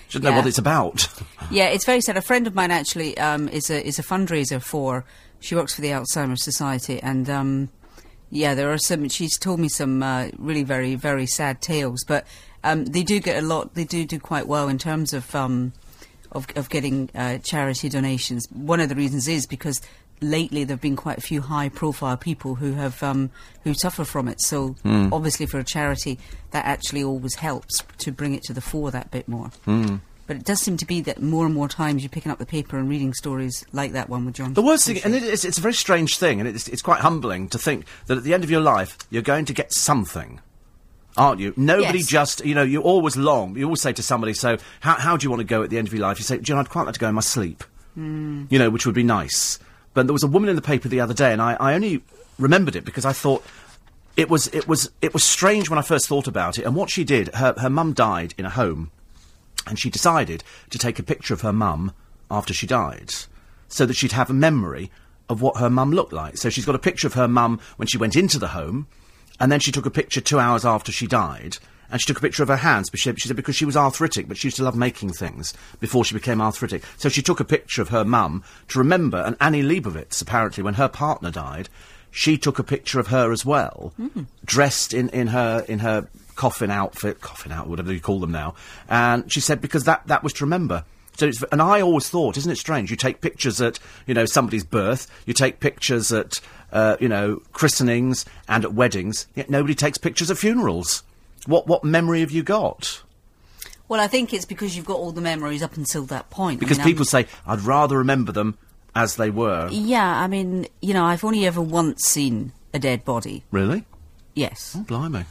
doesn't 0.08 0.22
know 0.22 0.30
Yeah. 0.30 0.36
what 0.36 0.46
it's 0.46 0.58
about. 0.58 1.08
Yeah, 1.48 1.66
it's 1.66 1.84
very 1.86 2.00
sad. 2.00 2.16
A 2.16 2.22
friend 2.22 2.48
of 2.48 2.56
mine 2.56 2.72
actually 2.72 3.16
um, 3.18 3.48
is 3.48 3.70
a 3.70 3.86
is 3.86 4.00
a 4.00 4.02
fundraiser 4.02 4.60
for. 4.60 5.04
She 5.38 5.54
works 5.54 5.74
for 5.76 5.80
the 5.80 5.90
Alzheimer's 5.90 6.42
Society, 6.42 7.00
and 7.00 7.30
um, 7.30 7.68
yeah, 8.30 8.54
there 8.54 8.72
are 8.72 8.78
some. 8.78 9.08
She's 9.08 9.38
told 9.38 9.60
me 9.60 9.68
some 9.68 10.02
uh, 10.02 10.30
really 10.38 10.64
very 10.64 10.96
very 10.96 11.26
sad 11.26 11.62
tales, 11.62 12.02
but 12.08 12.26
um, 12.64 12.84
they 12.86 13.04
do 13.04 13.20
get 13.20 13.40
a 13.40 13.46
lot. 13.46 13.74
They 13.74 13.84
do 13.84 14.04
do 14.04 14.18
quite 14.18 14.48
well 14.48 14.66
in 14.68 14.76
terms 14.78 15.12
of 15.12 15.32
um, 15.36 15.72
of, 16.32 16.48
of 16.56 16.68
getting 16.68 17.10
uh, 17.14 17.38
charity 17.38 17.88
donations. 17.88 18.48
One 18.50 18.80
of 18.80 18.88
the 18.88 18.96
reasons 18.96 19.28
is 19.28 19.46
because 19.46 19.80
lately 20.20 20.64
there 20.64 20.74
have 20.74 20.80
been 20.80 20.96
quite 20.96 21.18
a 21.18 21.22
few 21.22 21.40
high 21.40 21.68
profile 21.68 22.16
people 22.16 22.56
who 22.56 22.72
have 22.72 23.02
um, 23.02 23.30
who 23.64 23.74
suffer 23.74 24.04
from 24.04 24.28
it. 24.28 24.40
So 24.40 24.68
hmm. 24.82 25.12
obviously 25.12 25.46
for 25.46 25.58
a 25.58 25.64
charity, 25.64 26.18
that 26.50 26.64
actually 26.64 27.04
always 27.04 27.34
helps 27.34 27.82
to 27.98 28.12
bring 28.12 28.34
it 28.34 28.42
to 28.44 28.52
the 28.52 28.60
fore 28.60 28.90
that 28.90 29.10
bit 29.10 29.28
more. 29.28 29.50
Hmm. 29.64 29.96
But 30.26 30.36
it 30.36 30.44
does 30.44 30.60
seem 30.60 30.76
to 30.78 30.86
be 30.86 31.00
that 31.02 31.22
more 31.22 31.46
and 31.46 31.54
more 31.54 31.68
times 31.68 32.02
you're 32.02 32.10
picking 32.10 32.32
up 32.32 32.38
the 32.38 32.46
paper 32.46 32.76
and 32.78 32.88
reading 32.88 33.14
stories 33.14 33.64
like 33.72 33.92
that 33.92 34.08
one 34.08 34.24
with 34.24 34.34
John. 34.34 34.54
The 34.54 34.62
worst 34.62 34.86
thing, 34.86 35.00
and 35.04 35.14
it 35.14 35.22
is, 35.22 35.44
it's 35.44 35.58
a 35.58 35.60
very 35.60 35.74
strange 35.74 36.18
thing, 36.18 36.40
and 36.40 36.48
it's, 36.48 36.66
it's 36.66 36.82
quite 36.82 37.00
humbling 37.00 37.48
to 37.50 37.58
think 37.58 37.86
that 38.06 38.18
at 38.18 38.24
the 38.24 38.34
end 38.34 38.42
of 38.42 38.50
your 38.50 38.60
life, 38.60 38.98
you're 39.08 39.22
going 39.22 39.44
to 39.44 39.52
get 39.52 39.72
something. 39.72 40.40
Aren't 41.16 41.40
you? 41.40 41.54
Nobody 41.56 42.00
Yes. 42.00 42.08
just, 42.08 42.44
you 42.44 42.54
know, 42.54 42.64
you 42.64 42.82
always 42.82 43.16
long. 43.16 43.56
You 43.56 43.64
always 43.64 43.80
say 43.80 43.92
to 43.92 44.02
somebody, 44.02 44.34
so 44.34 44.58
how, 44.80 44.94
how 44.94 45.16
do 45.16 45.24
you 45.24 45.30
want 45.30 45.40
to 45.40 45.46
go 45.46 45.62
at 45.62 45.70
the 45.70 45.78
end 45.78 45.86
of 45.86 45.94
your 45.94 46.02
life? 46.02 46.18
You 46.18 46.24
say, 46.24 46.38
do 46.38 46.50
you 46.50 46.54
know, 46.54 46.60
I'd 46.60 46.68
quite 46.70 46.84
like 46.84 46.94
to 46.94 47.00
go 47.00 47.08
in 47.08 47.14
my 47.14 47.20
sleep. 47.20 47.62
Hmm. 47.94 48.44
You 48.50 48.58
know, 48.58 48.68
which 48.68 48.84
would 48.84 48.94
be 48.94 49.04
nice. 49.04 49.58
But 49.96 50.06
there 50.06 50.12
was 50.12 50.22
a 50.22 50.26
woman 50.26 50.50
in 50.50 50.56
the 50.56 50.62
paper 50.62 50.88
the 50.88 51.00
other 51.00 51.14
day, 51.14 51.32
and 51.32 51.40
I, 51.40 51.56
I 51.58 51.72
only 51.72 52.02
remembered 52.38 52.76
it 52.76 52.84
because 52.84 53.06
I 53.06 53.14
thought 53.14 53.42
it 54.14 54.28
was, 54.28 54.46
it 54.48 54.68
was, 54.68 54.90
it 55.00 55.14
was 55.14 55.24
strange 55.24 55.70
when 55.70 55.78
I 55.78 55.82
first 55.82 56.06
thought 56.06 56.26
about 56.26 56.58
it. 56.58 56.66
And 56.66 56.76
what 56.76 56.90
she 56.90 57.02
did, 57.02 57.34
her, 57.34 57.54
her 57.56 57.70
mum 57.70 57.94
died 57.94 58.34
in 58.36 58.44
a 58.44 58.50
home 58.50 58.90
and 59.66 59.78
she 59.78 59.88
decided 59.88 60.44
to 60.68 60.76
take 60.76 60.98
a 60.98 61.02
picture 61.02 61.32
of 61.32 61.40
her 61.40 61.52
mum 61.52 61.94
after 62.30 62.52
she 62.52 62.66
died 62.66 63.14
so 63.68 63.86
that 63.86 63.96
she'd 63.96 64.12
have 64.12 64.28
a 64.28 64.34
memory 64.34 64.90
of 65.30 65.40
what 65.40 65.56
her 65.56 65.70
mum 65.70 65.92
looked 65.92 66.12
like. 66.12 66.36
So 66.36 66.50
she's 66.50 66.66
got 66.66 66.74
a 66.74 66.78
picture 66.78 67.06
of 67.06 67.14
her 67.14 67.26
mum 67.26 67.58
when 67.76 67.88
she 67.88 67.96
went 67.96 68.16
into 68.16 68.38
the 68.38 68.48
home, 68.48 68.88
and 69.40 69.50
then 69.50 69.60
she 69.60 69.72
took 69.72 69.86
a 69.86 69.90
picture 69.90 70.20
two 70.20 70.38
hours 70.38 70.66
after 70.66 70.92
she 70.92 71.06
died. 71.06 71.56
And 71.90 72.00
she 72.00 72.06
took 72.06 72.18
a 72.18 72.22
picture 72.22 72.42
of 72.42 72.48
her 72.48 72.56
hands, 72.56 72.90
but 72.90 73.00
she, 73.00 73.14
she 73.14 73.28
said 73.28 73.36
because 73.36 73.56
she 73.56 73.64
was 73.64 73.76
arthritic, 73.76 74.28
but 74.28 74.36
she 74.36 74.48
used 74.48 74.56
to 74.58 74.64
love 74.64 74.76
making 74.76 75.12
things 75.12 75.54
before 75.80 76.04
she 76.04 76.14
became 76.14 76.40
arthritic. 76.40 76.82
So 76.96 77.08
she 77.08 77.22
took 77.22 77.40
a 77.40 77.44
picture 77.44 77.82
of 77.82 77.88
her 77.90 78.04
mum 78.04 78.42
to 78.68 78.78
remember. 78.78 79.18
And 79.18 79.36
Annie 79.40 79.62
Leibovitz, 79.62 80.20
apparently, 80.20 80.62
when 80.62 80.74
her 80.74 80.88
partner 80.88 81.30
died, 81.30 81.68
she 82.10 82.38
took 82.38 82.58
a 82.58 82.64
picture 82.64 82.98
of 82.98 83.08
her 83.08 83.30
as 83.30 83.44
well, 83.44 83.92
dressed 84.44 84.94
in, 84.94 85.10
in 85.10 85.28
her 85.28 85.64
in 85.68 85.80
her 85.80 86.08
coffin 86.34 86.70
outfit, 86.70 87.20
coffin 87.20 87.52
out, 87.52 87.66
whatever 87.66 87.92
you 87.92 88.00
call 88.00 88.20
them 88.20 88.32
now. 88.32 88.54
And 88.88 89.30
she 89.30 89.40
said 89.40 89.60
because 89.60 89.84
that 89.84 90.06
that 90.06 90.22
was 90.22 90.32
to 90.34 90.44
remember. 90.44 90.84
So 91.16 91.26
it's, 91.26 91.42
and 91.50 91.62
I 91.62 91.80
always 91.80 92.08
thought, 92.08 92.36
isn't 92.36 92.50
it 92.50 92.56
strange? 92.56 92.90
You 92.90 92.96
take 92.96 93.20
pictures 93.20 93.60
at 93.60 93.78
you 94.06 94.14
know 94.14 94.26
somebody's 94.26 94.64
birth, 94.64 95.10
you 95.26 95.34
take 95.34 95.60
pictures 95.60 96.12
at 96.12 96.40
uh, 96.72 96.96
you 97.00 97.08
know 97.08 97.42
christenings 97.52 98.24
and 98.48 98.64
at 98.64 98.74
weddings, 98.74 99.26
yet 99.34 99.50
nobody 99.50 99.74
takes 99.74 99.98
pictures 99.98 100.30
at 100.30 100.38
funerals. 100.38 101.02
What 101.46 101.66
what 101.66 101.84
memory 101.84 102.20
have 102.20 102.30
you 102.30 102.42
got? 102.42 103.02
Well, 103.88 104.00
I 104.00 104.08
think 104.08 104.34
it's 104.34 104.44
because 104.44 104.76
you've 104.76 104.84
got 104.86 104.96
all 104.96 105.12
the 105.12 105.20
memories 105.20 105.62
up 105.62 105.76
until 105.76 106.04
that 106.06 106.28
point. 106.30 106.58
I 106.58 106.60
Because 106.60 106.78
mean, 106.78 106.82
I'm- 106.86 106.90
people 106.92 107.04
say 107.04 107.26
I'd 107.46 107.60
rather 107.60 107.98
remember 107.98 108.32
them 108.32 108.58
as 108.94 109.16
they 109.16 109.30
were. 109.30 109.68
Yeah, 109.70 110.20
I 110.20 110.26
mean, 110.26 110.66
you 110.82 110.92
know, 110.94 111.04
I've 111.04 111.22
only 111.24 111.46
ever 111.46 111.60
once 111.60 112.02
seen 112.04 112.52
a 112.74 112.78
dead 112.78 113.04
body. 113.04 113.44
Really? 113.52 113.84
Yes. 114.34 114.74
Oh 114.76 114.82
blimey! 114.82 115.24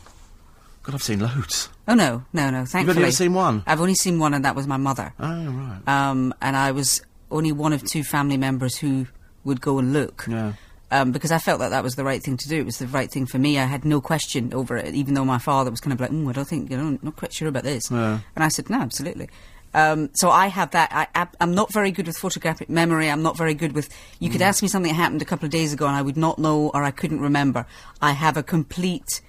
God, 0.83 0.95
I've 0.95 1.03
seen 1.03 1.19
loads. 1.19 1.69
Oh 1.87 1.93
no, 1.95 2.23
no, 2.33 2.49
no. 2.49 2.65
Thankfully, 2.65 3.03
ever 3.03 3.11
seen 3.11 3.33
one? 3.33 3.63
I've 3.67 3.81
only 3.81 3.95
seen 3.95 4.19
one, 4.19 4.33
and 4.33 4.45
that 4.45 4.55
was 4.55 4.67
my 4.67 4.77
mother. 4.77 5.13
Oh 5.19 5.27
right. 5.49 5.81
Um, 5.87 6.33
and 6.41 6.55
I 6.55 6.71
was 6.71 7.01
only 7.31 7.51
one 7.51 7.73
of 7.73 7.83
two 7.83 8.03
family 8.03 8.37
members 8.37 8.77
who 8.77 9.07
would 9.43 9.61
go 9.61 9.77
and 9.79 9.93
look. 9.93 10.25
Yeah. 10.29 10.53
Um, 10.91 11.11
because 11.11 11.31
I 11.31 11.39
felt 11.39 11.59
that 11.61 11.69
that 11.69 11.83
was 11.83 11.95
the 11.95 12.03
right 12.03 12.21
thing 12.21 12.37
to 12.37 12.47
do. 12.47 12.57
It 12.59 12.65
was 12.65 12.77
the 12.77 12.85
right 12.87 13.11
thing 13.11 13.25
for 13.25 13.39
me. 13.39 13.57
I 13.57 13.65
had 13.65 13.85
no 13.85 13.99
question 14.01 14.53
over 14.53 14.77
it, 14.77 14.93
even 14.93 15.15
though 15.15 15.25
my 15.25 15.39
father 15.39 15.71
was 15.71 15.81
kind 15.81 15.93
of 15.93 15.99
like, 15.99 16.11
mm, 16.11 16.29
I 16.29 16.31
don't 16.31 16.47
think, 16.47 16.69
you 16.69 16.77
know, 16.77 16.83
I'm 16.87 16.99
not 17.01 17.15
quite 17.15 17.33
sure 17.33 17.47
about 17.47 17.63
this. 17.63 17.89
Yeah. 17.89 18.19
And 18.35 18.43
I 18.43 18.49
said, 18.49 18.69
no, 18.69 18.79
absolutely. 18.79 19.27
Um, 19.73 20.09
so 20.13 20.29
I 20.29 20.47
have 20.47 20.71
that. 20.71 20.89
I, 21.15 21.27
I'm 21.41 21.53
not 21.55 21.73
very 21.73 21.91
good 21.91 22.05
with 22.07 22.17
photographic 22.17 22.69
memory. 22.69 23.09
I'm 23.09 23.23
not 23.23 23.35
very 23.35 23.55
good 23.55 23.73
with. 23.73 23.89
You 24.19 24.29
Mm. 24.29 24.33
could 24.33 24.41
ask 24.43 24.61
me 24.61 24.69
something 24.69 24.91
that 24.91 24.95
happened 24.95 25.21
a 25.21 25.25
couple 25.25 25.45
of 25.45 25.51
days 25.51 25.73
ago, 25.73 25.87
and 25.87 25.95
I 25.95 26.01
would 26.03 26.17
not 26.17 26.37
know, 26.39 26.69
or 26.73 26.83
I 26.83 26.91
couldn't 26.91 27.19
remember. 27.19 27.65
I 28.01 28.11
have 28.13 28.37
a 28.37 28.43
complete 28.43 29.21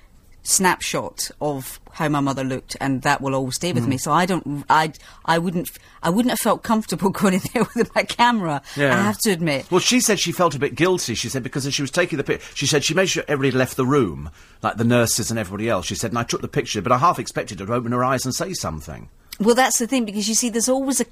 snapshot 0.46 1.30
of 1.40 1.80
how 1.92 2.08
my 2.08 2.20
mother 2.20 2.44
looked, 2.44 2.76
and 2.80 3.02
that 3.02 3.20
will 3.20 3.34
always 3.34 3.54
stay 3.56 3.72
with 3.72 3.84
Mm. 3.84 3.88
me. 3.88 3.98
So 3.98 4.12
I 4.12 4.26
don't. 4.26 4.64
I. 4.68 4.92
I 5.24 5.38
wouldn't. 5.38 5.70
I 6.02 6.10
wouldn't 6.10 6.30
have 6.30 6.38
felt 6.38 6.62
comfortable 6.62 7.10
going 7.20 7.34
in 7.34 7.40
there 7.52 7.66
with 7.74 7.94
my 7.94 8.02
camera. 8.02 8.62
Yeah. 8.76 8.94
I 8.94 9.02
have 9.02 9.18
to 9.20 9.30
admit. 9.30 9.70
Well, 9.70 9.80
she 9.80 10.00
said 10.00 10.18
she 10.20 10.32
felt 10.32 10.54
a 10.54 10.58
bit 10.58 10.74
guilty. 10.74 11.14
She 11.14 11.28
said 11.28 11.42
because 11.42 11.66
as 11.66 11.74
she 11.74 11.82
was 11.82 11.90
taking 11.90 12.16
the 12.18 12.24
picture, 12.24 12.46
she 12.54 12.66
said 12.66 12.84
she 12.84 12.94
made 12.94 13.08
sure 13.08 13.24
everybody 13.28 13.56
left 13.58 13.76
the 13.76 13.86
room, 13.86 14.30
like 14.62 14.76
the 14.76 14.84
nurses 14.84 15.30
and 15.30 15.38
everybody 15.38 15.68
else. 15.68 15.86
She 15.86 15.94
said, 15.94 16.10
and 16.10 16.18
I 16.18 16.22
took 16.22 16.42
the 16.42 16.48
picture, 16.48 16.82
but 16.82 16.92
I 16.92 16.98
half 16.98 17.18
expected 17.18 17.60
her 17.60 17.66
to 17.66 17.72
open 17.74 17.92
her 17.92 18.04
eyes 18.04 18.24
and 18.24 18.34
say 18.34 18.52
something. 18.52 19.08
Well, 19.38 19.54
that's 19.54 19.78
the 19.78 19.86
thing 19.86 20.06
because 20.06 20.30
you 20.30 20.34
see, 20.34 20.48
there's 20.48 20.68
always 20.68 20.98
a 21.02 21.04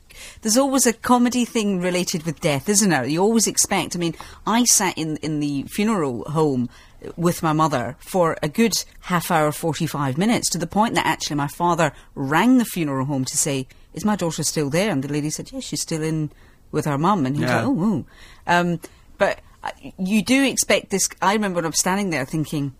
there's 0.42 0.56
always 0.56 0.86
a 0.86 0.94
comedy 0.94 1.44
thing 1.44 1.80
related 1.82 2.22
with 2.24 2.40
death, 2.40 2.68
isn't 2.70 2.88
there? 2.88 3.04
You 3.04 3.20
always 3.20 3.46
expect. 3.46 3.94
I 3.94 3.98
mean, 3.98 4.14
I 4.46 4.64
sat 4.64 4.96
in 4.96 5.16
in 5.18 5.40
the 5.40 5.64
funeral 5.64 6.24
home 6.30 6.70
with 7.16 7.42
my 7.42 7.52
mother 7.52 7.96
for 7.98 8.36
a 8.42 8.48
good 8.48 8.72
half 9.02 9.30
hour, 9.30 9.52
forty 9.52 9.86
five 9.86 10.16
minutes, 10.18 10.48
to 10.50 10.58
the 10.58 10.66
point 10.66 10.94
that 10.94 11.06
actually 11.06 11.36
my 11.36 11.48
father 11.48 11.92
rang 12.14 12.58
the 12.58 12.64
funeral 12.64 13.06
home 13.06 13.24
to 13.24 13.36
say, 13.36 13.66
"Is 13.94 14.04
my 14.04 14.16
daughter 14.16 14.42
still 14.42 14.70
there?" 14.70 14.90
And 14.90 15.02
the 15.04 15.12
lady 15.12 15.30
said, 15.30 15.50
"Yes, 15.52 15.64
she's 15.64 15.82
still 15.82 16.02
in 16.02 16.30
with 16.72 16.84
her 16.86 16.98
mum." 16.98 17.26
And 17.26 17.36
he 17.36 17.42
Yeah. 17.42 17.66
was 17.66 17.68
like, 17.68 17.78
"Oh, 17.78 18.04
oh." 18.48 18.52
Um, 18.60 18.80
but 19.18 19.40
uh, 19.62 19.70
you 19.98 20.22
do 20.22 20.44
expect 20.44 20.90
this. 20.90 21.08
I 21.22 21.32
remember 21.34 21.56
when 21.56 21.66
I'm 21.66 21.72
standing 21.72 22.10
there 22.10 22.24
thinking. 22.24 22.74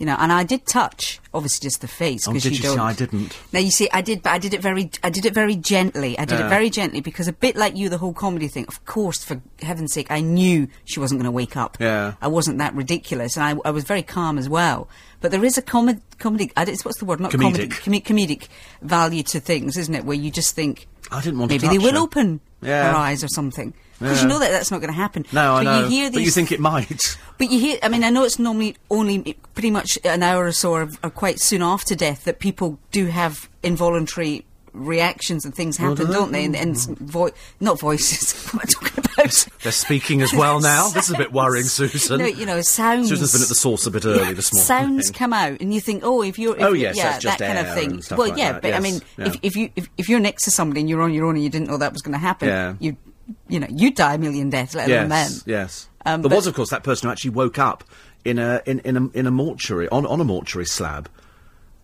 You 0.00 0.06
know, 0.06 0.16
and 0.18 0.32
I 0.32 0.44
did 0.44 0.64
touch, 0.64 1.20
obviously, 1.34 1.66
just 1.66 1.82
the 1.82 1.86
face 1.86 2.26
Oh, 2.26 2.30
because 2.32 2.44
did 2.44 2.52
you 2.52 2.56
you 2.56 2.62
don't. 2.62 2.76
see? 2.76 2.80
I 2.80 2.92
didn't. 2.94 3.36
Now 3.52 3.58
you 3.60 3.70
see, 3.70 3.86
I 3.92 4.00
did, 4.00 4.22
but 4.22 4.30
I 4.32 4.38
did 4.38 4.54
it 4.54 4.62
very, 4.62 4.90
I 5.04 5.10
did 5.10 5.26
it 5.26 5.34
very 5.34 5.54
gently. 5.56 6.18
I 6.18 6.24
did 6.24 6.38
Yeah. 6.38 6.46
it 6.46 6.48
very 6.48 6.70
gently 6.70 7.02
because 7.02 7.28
a 7.28 7.34
bit 7.34 7.54
like 7.54 7.76
you, 7.76 7.90
the 7.90 7.98
whole 7.98 8.14
comedy 8.14 8.48
thing. 8.48 8.64
Of 8.66 8.82
course, 8.86 9.22
for 9.22 9.42
heaven's 9.60 9.92
sake, 9.92 10.10
I 10.10 10.20
knew 10.20 10.68
she 10.86 11.00
wasn't 11.00 11.20
going 11.20 11.26
to 11.26 11.30
wake 11.30 11.54
up. 11.54 11.76
Yeah. 11.78 12.14
I 12.22 12.28
wasn't 12.28 12.56
that 12.58 12.74
ridiculous, 12.74 13.36
and 13.36 13.44
I, 13.44 13.54
I 13.68 13.70
was 13.72 13.84
very 13.84 14.02
calm 14.02 14.38
as 14.38 14.48
well. 14.48 14.88
But 15.20 15.32
there 15.32 15.44
is 15.44 15.58
a 15.58 15.62
comedy, 15.62 16.00
comedy. 16.18 16.50
What's 16.56 16.96
the 16.98 17.04
word? 17.04 17.20
Not 17.20 17.32
comedy. 17.32 17.68
Comedic. 17.68 18.04
comedic 18.04 18.48
value 18.80 19.22
to 19.24 19.38
things, 19.38 19.76
isn't 19.76 19.94
it? 19.94 20.06
Where 20.06 20.16
you 20.16 20.30
just 20.30 20.54
think 20.56 20.88
I 21.12 21.20
didn't 21.20 21.38
want 21.40 21.50
to 21.52 21.58
maybe 21.58 21.68
they 21.68 21.78
will 21.84 21.92
her. 21.92 21.98
open 21.98 22.40
Yeah. 22.62 22.90
her 22.90 22.96
eyes 22.96 23.22
or 23.22 23.28
something. 23.28 23.74
Because 24.00 24.16
Yeah. 24.18 24.22
you 24.22 24.28
know 24.28 24.38
that 24.40 24.50
that's 24.50 24.70
not 24.70 24.80
going 24.80 24.92
to 24.92 24.96
happen. 24.98 25.26
No, 25.32 25.54
I 25.54 25.62
know. 25.62 25.84
You 25.84 25.88
hear 25.88 26.10
but 26.10 26.22
you 26.22 26.30
think 26.30 26.50
it 26.50 26.58
might? 26.58 27.16
but 27.38 27.50
you 27.50 27.60
hear, 27.60 27.78
I 27.82 27.88
mean, 27.88 28.02
I 28.02 28.10
know 28.10 28.24
it's 28.24 28.38
normally 28.38 28.76
only 28.90 29.36
pretty 29.54 29.70
much 29.70 29.98
an 30.04 30.22
hour 30.22 30.46
or 30.46 30.52
so, 30.52 30.72
or, 30.72 30.88
or 31.04 31.10
quite 31.10 31.38
soon 31.38 31.62
after 31.62 31.94
death, 31.94 32.24
that 32.24 32.38
people 32.38 32.78
do 32.92 33.06
have 33.06 33.48
involuntary 33.62 34.44
reactions 34.72 35.44
and 35.44 35.54
things 35.54 35.76
happen, 35.76 36.06
they? 36.06 36.12
don't 36.12 36.32
they? 36.32 36.44
And, 36.44 36.56
and 36.56 36.78
vo- 36.98 37.30
not 37.58 37.78
voices. 37.80 38.32
what 38.52 38.54
am 38.54 38.60
I 38.60 38.64
talking 38.88 39.04
about? 39.04 39.46
They're 39.62 39.72
speaking 39.72 40.22
as 40.22 40.32
well 40.32 40.60
now. 40.60 40.88
This 40.88 41.08
is 41.08 41.14
a 41.14 41.18
bit 41.18 41.32
worrying, 41.32 41.64
Susan. 41.66 42.18
No, 42.20 42.24
you 42.26 42.46
know, 42.46 42.60
sounds. 42.62 43.08
Susan's 43.08 43.32
been 43.32 43.42
at 43.42 43.48
the 43.48 43.54
source 43.54 43.86
a 43.86 43.90
bit 43.90 44.04
early 44.06 44.32
this 44.32 44.52
morning. 44.52 44.66
Sounds 44.66 45.10
come 45.10 45.32
out, 45.32 45.60
and 45.60 45.74
you 45.74 45.80
think, 45.80 46.02
oh, 46.04 46.22
if 46.22 46.38
you're, 46.38 46.56
if 46.56 46.62
Oh, 46.62 46.72
yes, 46.72 46.96
yeah, 46.96 47.18
that 47.18 47.38
kind 47.38 47.58
of 47.58 47.74
thing. 47.74 48.00
well, 48.16 48.28
like 48.28 48.38
yeah, 48.38 48.52
that, 48.52 48.62
but 48.62 48.74
I 48.74 48.80
mean, 48.80 49.00
yeah. 49.18 49.26
if, 49.26 49.36
if 49.42 49.56
you 49.56 49.70
if, 49.76 49.88
if 49.98 50.08
you're 50.08 50.20
next 50.20 50.44
to 50.44 50.50
somebody 50.50 50.80
and 50.80 50.88
you're 50.88 51.02
on 51.02 51.12
your 51.12 51.26
own 51.26 51.34
and 51.34 51.44
you 51.44 51.50
didn't 51.50 51.68
know 51.68 51.76
that 51.76 51.92
was 51.92 52.00
going 52.02 52.12
to 52.14 52.18
happen, 52.18 52.78
you 52.80 52.96
you 53.48 53.60
know, 53.60 53.66
you'd 53.70 53.94
die 53.94 54.14
a 54.14 54.18
million 54.18 54.50
deaths, 54.50 54.74
let 54.74 54.88
alone 54.88 55.08
them. 55.08 55.30
Yes, 55.30 55.42
yes. 55.46 55.88
Um, 56.06 56.22
there 56.22 56.34
was, 56.34 56.46
of 56.46 56.54
course, 56.54 56.70
that 56.70 56.82
person 56.82 57.06
who 57.08 57.12
actually 57.12 57.30
woke 57.30 57.58
up 57.58 57.84
in 58.24 58.38
a 58.38 58.60
in, 58.66 58.80
in 58.80 58.96
a 58.96 59.08
in 59.10 59.26
a 59.26 59.30
mortuary 59.30 59.88
on 59.90 60.06
on 60.06 60.20
a 60.20 60.24
mortuary 60.24 60.64
slab, 60.66 61.08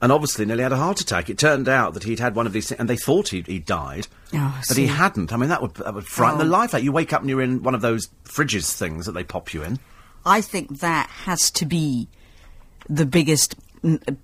and 0.01 0.11
obviously 0.13 0.45
nearly 0.47 0.63
had 0.63 0.73
a 0.73 0.77
heart 0.77 1.01
attack. 1.01 1.29
It 1.31 1.39
turned 1.39 1.69
out 1.69 1.95
that 1.95 2.05
he'd 2.05 2.19
had 2.21 2.35
one 2.35 2.47
of 2.47 2.53
these, 2.53 2.69
things, 2.69 2.81
and 2.81 2.89
they 2.89 2.97
thought 2.97 3.29
he'd, 3.29 3.47
he'd 3.47 3.65
died, 3.67 4.07
Oh, 4.35 4.61
but 4.69 4.77
he 4.77 4.87
hadn't. 4.87 5.33
I 5.33 5.37
mean, 5.37 5.49
that 5.51 5.61
would 5.63 5.75
that 5.75 5.95
would 5.95 6.07
frighten 6.07 6.41
Oh. 6.41 6.45
the 6.45 6.51
life 6.51 6.75
out. 6.75 6.83
You 6.83 6.93
wake 6.93 7.13
up 7.13 7.21
and 7.21 7.29
you're 7.31 7.43
in 7.43 7.63
one 7.63 7.75
of 7.75 7.81
those 7.83 8.09
fridges 8.25 8.73
things 8.77 9.07
that 9.07 9.13
they 9.13 9.25
pop 9.25 9.53
you 9.55 9.63
in. 9.63 9.79
I 10.25 10.41
think 10.41 10.81
that 10.81 11.09
has 11.09 11.51
to 11.53 11.67
be 11.67 12.09
the 12.89 13.07
biggest 13.07 13.55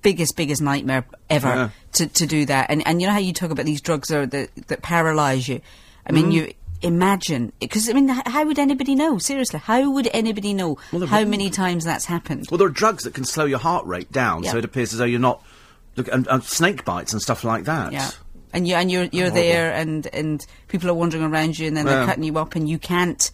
biggest 0.02 0.36
biggest 0.36 0.60
nightmare 0.62 1.04
ever 1.30 1.48
Yeah. 1.48 1.68
to, 1.92 2.06
to 2.06 2.26
do 2.26 2.46
that. 2.46 2.70
And 2.70 2.86
and 2.86 3.00
you 3.00 3.06
know 3.06 3.12
how 3.12 3.18
you 3.20 3.32
talk 3.32 3.50
about 3.50 3.66
these 3.66 3.80
drugs 3.80 4.10
are 4.10 4.26
that 4.26 4.50
that 4.68 4.82
paralyze 4.82 5.46
you. 5.48 5.60
I 6.06 6.12
mean, 6.12 6.26
Mm. 6.26 6.32
you 6.32 6.52
imagine 6.82 7.52
because 7.60 7.88
I 7.88 7.92
mean, 7.92 8.08
how 8.08 8.44
would 8.44 8.58
anybody 8.58 8.94
know? 8.94 9.18
Seriously, 9.18 9.60
how 9.60 9.90
would 9.90 10.08
anybody 10.12 10.52
know 10.54 10.78
Well, 10.92 11.06
how 11.06 11.24
many 11.24 11.50
times 11.50 11.84
that's 11.84 12.04
happened? 12.04 12.46
Well, 12.50 12.58
there 12.58 12.66
are 12.66 12.70
drugs 12.70 13.04
that 13.04 13.14
can 13.14 13.24
slow 13.24 13.44
your 13.44 13.58
heart 13.58 13.86
rate 13.86 14.10
down, 14.12 14.44
so 14.44 14.58
it 14.58 14.64
appears 14.64 14.92
as 14.92 14.98
though 14.98 15.04
you're 15.04 15.20
not. 15.20 15.42
Look, 15.96 16.08
and, 16.08 16.26
and 16.28 16.42
snake 16.42 16.84
bites 16.84 17.12
and 17.12 17.20
stuff 17.20 17.44
like 17.44 17.64
that. 17.64 17.92
Yeah. 17.92 18.10
And 18.54 18.66
you 18.66 18.74
and 18.74 18.90
you're 18.90 19.04
you're 19.04 19.30
Horrible. 19.30 19.34
there, 19.36 19.72
and 19.72 20.06
and 20.12 20.46
people 20.68 20.90
are 20.90 20.94
wandering 20.94 21.22
around 21.24 21.58
you, 21.58 21.66
and 21.68 21.76
then 21.76 21.86
they're 21.86 22.06
cutting 22.06 22.24
you 22.24 22.36
up, 22.38 22.54
and 22.54 22.68
you 22.68 22.78
can't. 22.78 23.30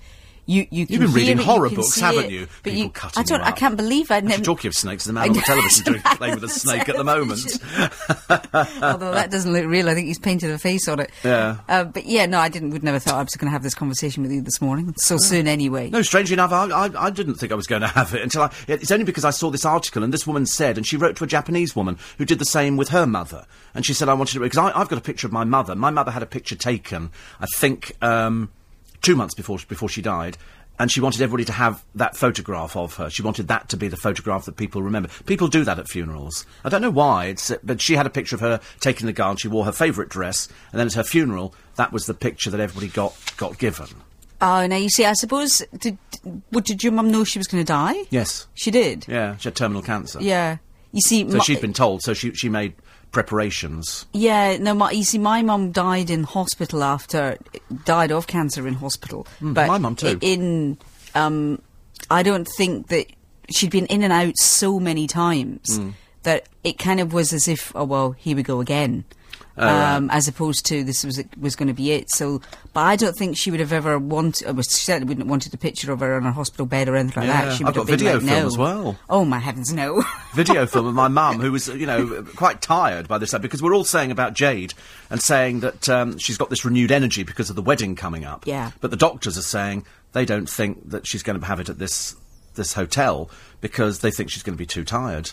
You 0.48 0.66
you 0.70 0.86
You've 0.88 1.00
been 1.02 1.12
reading 1.12 1.38
it, 1.38 1.44
horror 1.44 1.68
books, 1.68 2.00
haven't 2.00 2.24
it, 2.24 2.30
you? 2.30 2.46
But 2.62 2.72
People 2.72 2.78
you, 2.78 2.88
cutting 2.88 3.20
I 3.20 3.22
don't. 3.22 3.42
I 3.42 3.50
can't 3.50 3.76
believe 3.76 4.10
I'd 4.10 4.24
never. 4.24 4.42
talking 4.42 4.68
of 4.68 4.74
snakes, 4.74 5.06
a 5.06 5.12
man 5.12 5.28
on 5.28 5.34
the 5.34 5.42
television 5.42 5.84
doing, 5.84 6.00
playing 6.16 6.36
with 6.36 6.44
a 6.44 6.48
snake 6.48 6.88
at 6.88 6.96
the 6.96 7.04
moment. 7.04 7.44
Although 8.82 9.12
that 9.12 9.30
doesn't 9.30 9.52
look 9.52 9.66
real, 9.66 9.90
I 9.90 9.94
think 9.94 10.06
he's 10.06 10.18
painted 10.18 10.50
a 10.50 10.58
face 10.58 10.88
on 10.88 11.00
it. 11.00 11.10
Yeah. 11.22 11.58
Uh, 11.68 11.84
but 11.84 12.06
yeah, 12.06 12.24
no, 12.24 12.38
I 12.38 12.48
didn't. 12.48 12.70
Would 12.70 12.82
never 12.82 12.98
thought 12.98 13.16
I 13.16 13.22
was 13.22 13.34
going 13.34 13.48
to 13.48 13.50
have 13.50 13.62
this 13.62 13.74
conversation 13.74 14.22
with 14.22 14.32
you 14.32 14.40
this 14.40 14.62
morning. 14.62 14.94
So 14.96 15.18
soon, 15.18 15.46
anyway. 15.46 15.90
No, 15.90 16.00
strangely 16.00 16.32
enough, 16.32 16.50
I, 16.50 16.64
I, 16.68 16.90
I 17.08 17.10
didn't 17.10 17.34
think 17.34 17.52
I 17.52 17.54
was 17.54 17.66
going 17.66 17.82
to 17.82 17.88
have 17.88 18.14
it 18.14 18.22
until 18.22 18.40
I. 18.40 18.52
It's 18.68 18.90
only 18.90 19.04
because 19.04 19.26
I 19.26 19.30
saw 19.30 19.50
this 19.50 19.66
article 19.66 20.02
and 20.02 20.14
this 20.14 20.26
woman 20.26 20.46
said, 20.46 20.78
and 20.78 20.86
she 20.86 20.96
wrote 20.96 21.16
to 21.16 21.24
a 21.24 21.26
Japanese 21.26 21.76
woman 21.76 21.98
who 22.16 22.24
did 22.24 22.38
the 22.38 22.46
same 22.46 22.78
with 22.78 22.88
her 22.88 23.06
mother. 23.06 23.44
And 23.74 23.84
she 23.84 23.92
said, 23.92 24.08
I 24.08 24.14
wanted 24.14 24.32
to. 24.32 24.40
Because 24.40 24.56
I've 24.56 24.88
got 24.88 24.98
a 24.98 25.02
picture 25.02 25.26
of 25.26 25.32
my 25.32 25.44
mother. 25.44 25.74
My 25.74 25.90
mother 25.90 26.10
had 26.10 26.22
a 26.22 26.26
picture 26.26 26.56
taken, 26.56 27.10
I 27.38 27.44
think, 27.58 27.92
um, 28.00 28.50
two 29.02 29.16
months 29.16 29.34
before, 29.34 29.58
before 29.68 29.88
she 29.88 30.02
died. 30.02 30.36
And 30.80 30.92
she 30.92 31.00
wanted 31.00 31.20
everybody 31.22 31.44
to 31.46 31.52
have 31.52 31.82
that 31.96 32.16
photograph 32.16 32.76
of 32.76 32.94
her. 32.94 33.10
She 33.10 33.20
wanted 33.22 33.48
that 33.48 33.68
to 33.70 33.76
be 33.76 33.88
the 33.88 33.96
photograph 33.96 34.44
that 34.44 34.56
people 34.56 34.80
remember. 34.80 35.08
People 35.26 35.48
do 35.48 35.64
that 35.64 35.76
at 35.80 35.88
funerals. 35.88 36.46
I 36.64 36.68
don't 36.68 36.82
know 36.82 36.90
why, 36.90 37.26
it's, 37.26 37.50
but 37.64 37.80
she 37.80 37.94
had 37.94 38.06
a 38.06 38.10
picture 38.10 38.36
of 38.36 38.40
her 38.42 38.60
taking 38.78 39.06
the 39.08 39.12
gown. 39.12 39.38
She 39.38 39.48
wore 39.48 39.64
her 39.64 39.72
favourite 39.72 40.08
dress, 40.08 40.48
and 40.70 40.78
then 40.78 40.86
at 40.86 40.92
her 40.94 41.02
funeral, 41.02 41.52
that 41.74 41.92
was 41.92 42.06
the 42.06 42.14
picture 42.14 42.48
that 42.50 42.60
everybody 42.60 42.86
got 42.86 43.16
got 43.36 43.58
given. 43.58 43.88
Oh, 44.40 44.64
now 44.68 44.76
you 44.76 44.88
see, 44.88 45.04
I 45.04 45.14
suppose. 45.14 45.64
Did 45.80 45.98
what, 46.50 46.64
did 46.64 46.84
your 46.84 46.92
mum 46.92 47.10
know 47.10 47.24
she 47.24 47.40
was 47.40 47.48
going 47.48 47.64
to 47.64 47.66
die? 47.66 48.04
Yes. 48.10 48.46
She 48.54 48.70
did. 48.70 49.04
Yeah, 49.08 49.36
she 49.38 49.48
had 49.48 49.56
terminal 49.56 49.82
cancer. 49.82 50.20
Yeah. 50.22 50.58
You 50.92 51.00
see, 51.00 51.28
So 51.28 51.38
my- 51.38 51.42
she'd 51.44 51.60
been 51.60 51.72
told, 51.72 52.02
so 52.02 52.14
she, 52.14 52.32
she 52.34 52.48
made 52.48 52.74
preparations. 53.12 54.06
Yeah, 54.12 54.56
no, 54.58 54.74
my, 54.74 54.90
you 54.90 55.04
see, 55.04 55.18
my 55.18 55.42
mum 55.42 55.70
died 55.72 56.10
in 56.10 56.24
hospital 56.24 56.82
after 56.82 57.38
died 57.84 58.12
of 58.12 58.26
cancer 58.26 58.66
in 58.66 58.74
hospital. 58.74 59.26
but 59.40 59.64
Hmm, 59.66 59.68
my 59.72 59.78
mum 59.78 59.96
too. 59.96 60.18
In, 60.20 60.78
um, 61.14 61.60
I 62.10 62.22
don't 62.22 62.48
think 62.56 62.88
that 62.88 63.06
she'd 63.50 63.70
been 63.70 63.86
in 63.86 64.02
and 64.02 64.12
out 64.12 64.36
so 64.38 64.78
many 64.78 65.06
times 65.06 65.76
Hmm. 65.76 65.90
that 66.22 66.48
it 66.64 66.78
kind 66.78 67.00
of 67.00 67.12
was 67.12 67.32
as 67.32 67.48
if, 67.48 67.72
oh 67.74 67.84
well, 67.84 68.12
here 68.12 68.36
we 68.36 68.42
go 68.42 68.60
again. 68.60 69.04
Oh, 69.58 69.64
right. 69.66 69.94
um, 69.96 70.10
as 70.10 70.28
opposed 70.28 70.64
to 70.66 70.84
this 70.84 71.04
was 71.04 71.22
was 71.40 71.56
going 71.56 71.68
to 71.68 71.74
be 71.74 71.92
it. 71.92 72.10
So, 72.10 72.40
but 72.72 72.80
I 72.80 72.96
don't 72.96 73.16
think 73.16 73.36
she 73.36 73.50
would 73.50 73.60
have 73.60 73.72
ever 73.72 73.98
wanted. 73.98 74.46
Or 74.48 74.62
she 74.62 74.70
certainly 74.70 75.08
wouldn't 75.08 75.24
have 75.26 75.30
wanted 75.30 75.52
a 75.54 75.56
picture 75.58 75.92
of 75.92 76.00
her 76.00 76.14
on 76.16 76.22
her 76.22 76.30
hospital 76.32 76.66
bed 76.66 76.88
or 76.88 76.96
anything 76.96 77.22
like 77.24 77.28
Yeah, 77.28 77.44
that. 77.46 77.56
She 77.56 77.64
I've 77.64 77.74
would 77.74 77.76
have 77.76 77.86
got 77.86 77.86
been 77.86 77.98
video 77.98 78.12
like, 78.14 78.22
film 78.22 78.40
no. 78.40 78.46
as 78.46 78.58
well. 78.58 78.98
Oh 79.10 79.24
my 79.24 79.38
heavens, 79.38 79.72
no! 79.72 80.02
Video 80.34 80.66
film 80.66 80.86
of 80.86 80.94
my 80.94 81.08
mum, 81.08 81.40
who 81.40 81.50
was, 81.52 81.68
you 81.68 81.86
know, 81.86 82.22
quite 82.36 82.60
tired 82.62 83.08
by 83.08 83.18
this 83.18 83.30
time, 83.32 83.40
because 83.42 83.62
we're 83.62 83.74
all 83.74 83.84
saying 83.84 84.10
about 84.10 84.34
Jade 84.34 84.74
and 85.10 85.20
saying 85.20 85.60
that 85.60 85.88
um, 85.88 86.18
she's 86.18 86.36
got 86.38 86.50
this 86.50 86.64
renewed 86.64 86.92
energy 86.92 87.22
because 87.24 87.50
of 87.50 87.56
the 87.56 87.62
wedding 87.62 87.96
coming 87.96 88.24
up. 88.24 88.46
Yeah. 88.46 88.70
But 88.80 88.90
the 88.90 88.96
doctors 88.96 89.36
are 89.38 89.42
saying 89.42 89.84
they 90.12 90.24
don't 90.24 90.48
think 90.48 90.90
that 90.90 91.06
she's 91.06 91.22
going 91.22 91.40
to 91.40 91.46
have 91.46 91.60
it 91.60 91.68
at 91.68 91.78
this 91.78 92.14
this 92.54 92.72
hotel 92.74 93.30
because 93.60 94.00
they 94.00 94.10
think 94.10 94.30
she's 94.30 94.42
going 94.42 94.54
to 94.54 94.58
be 94.58 94.66
too 94.66 94.84
tired, 94.84 95.30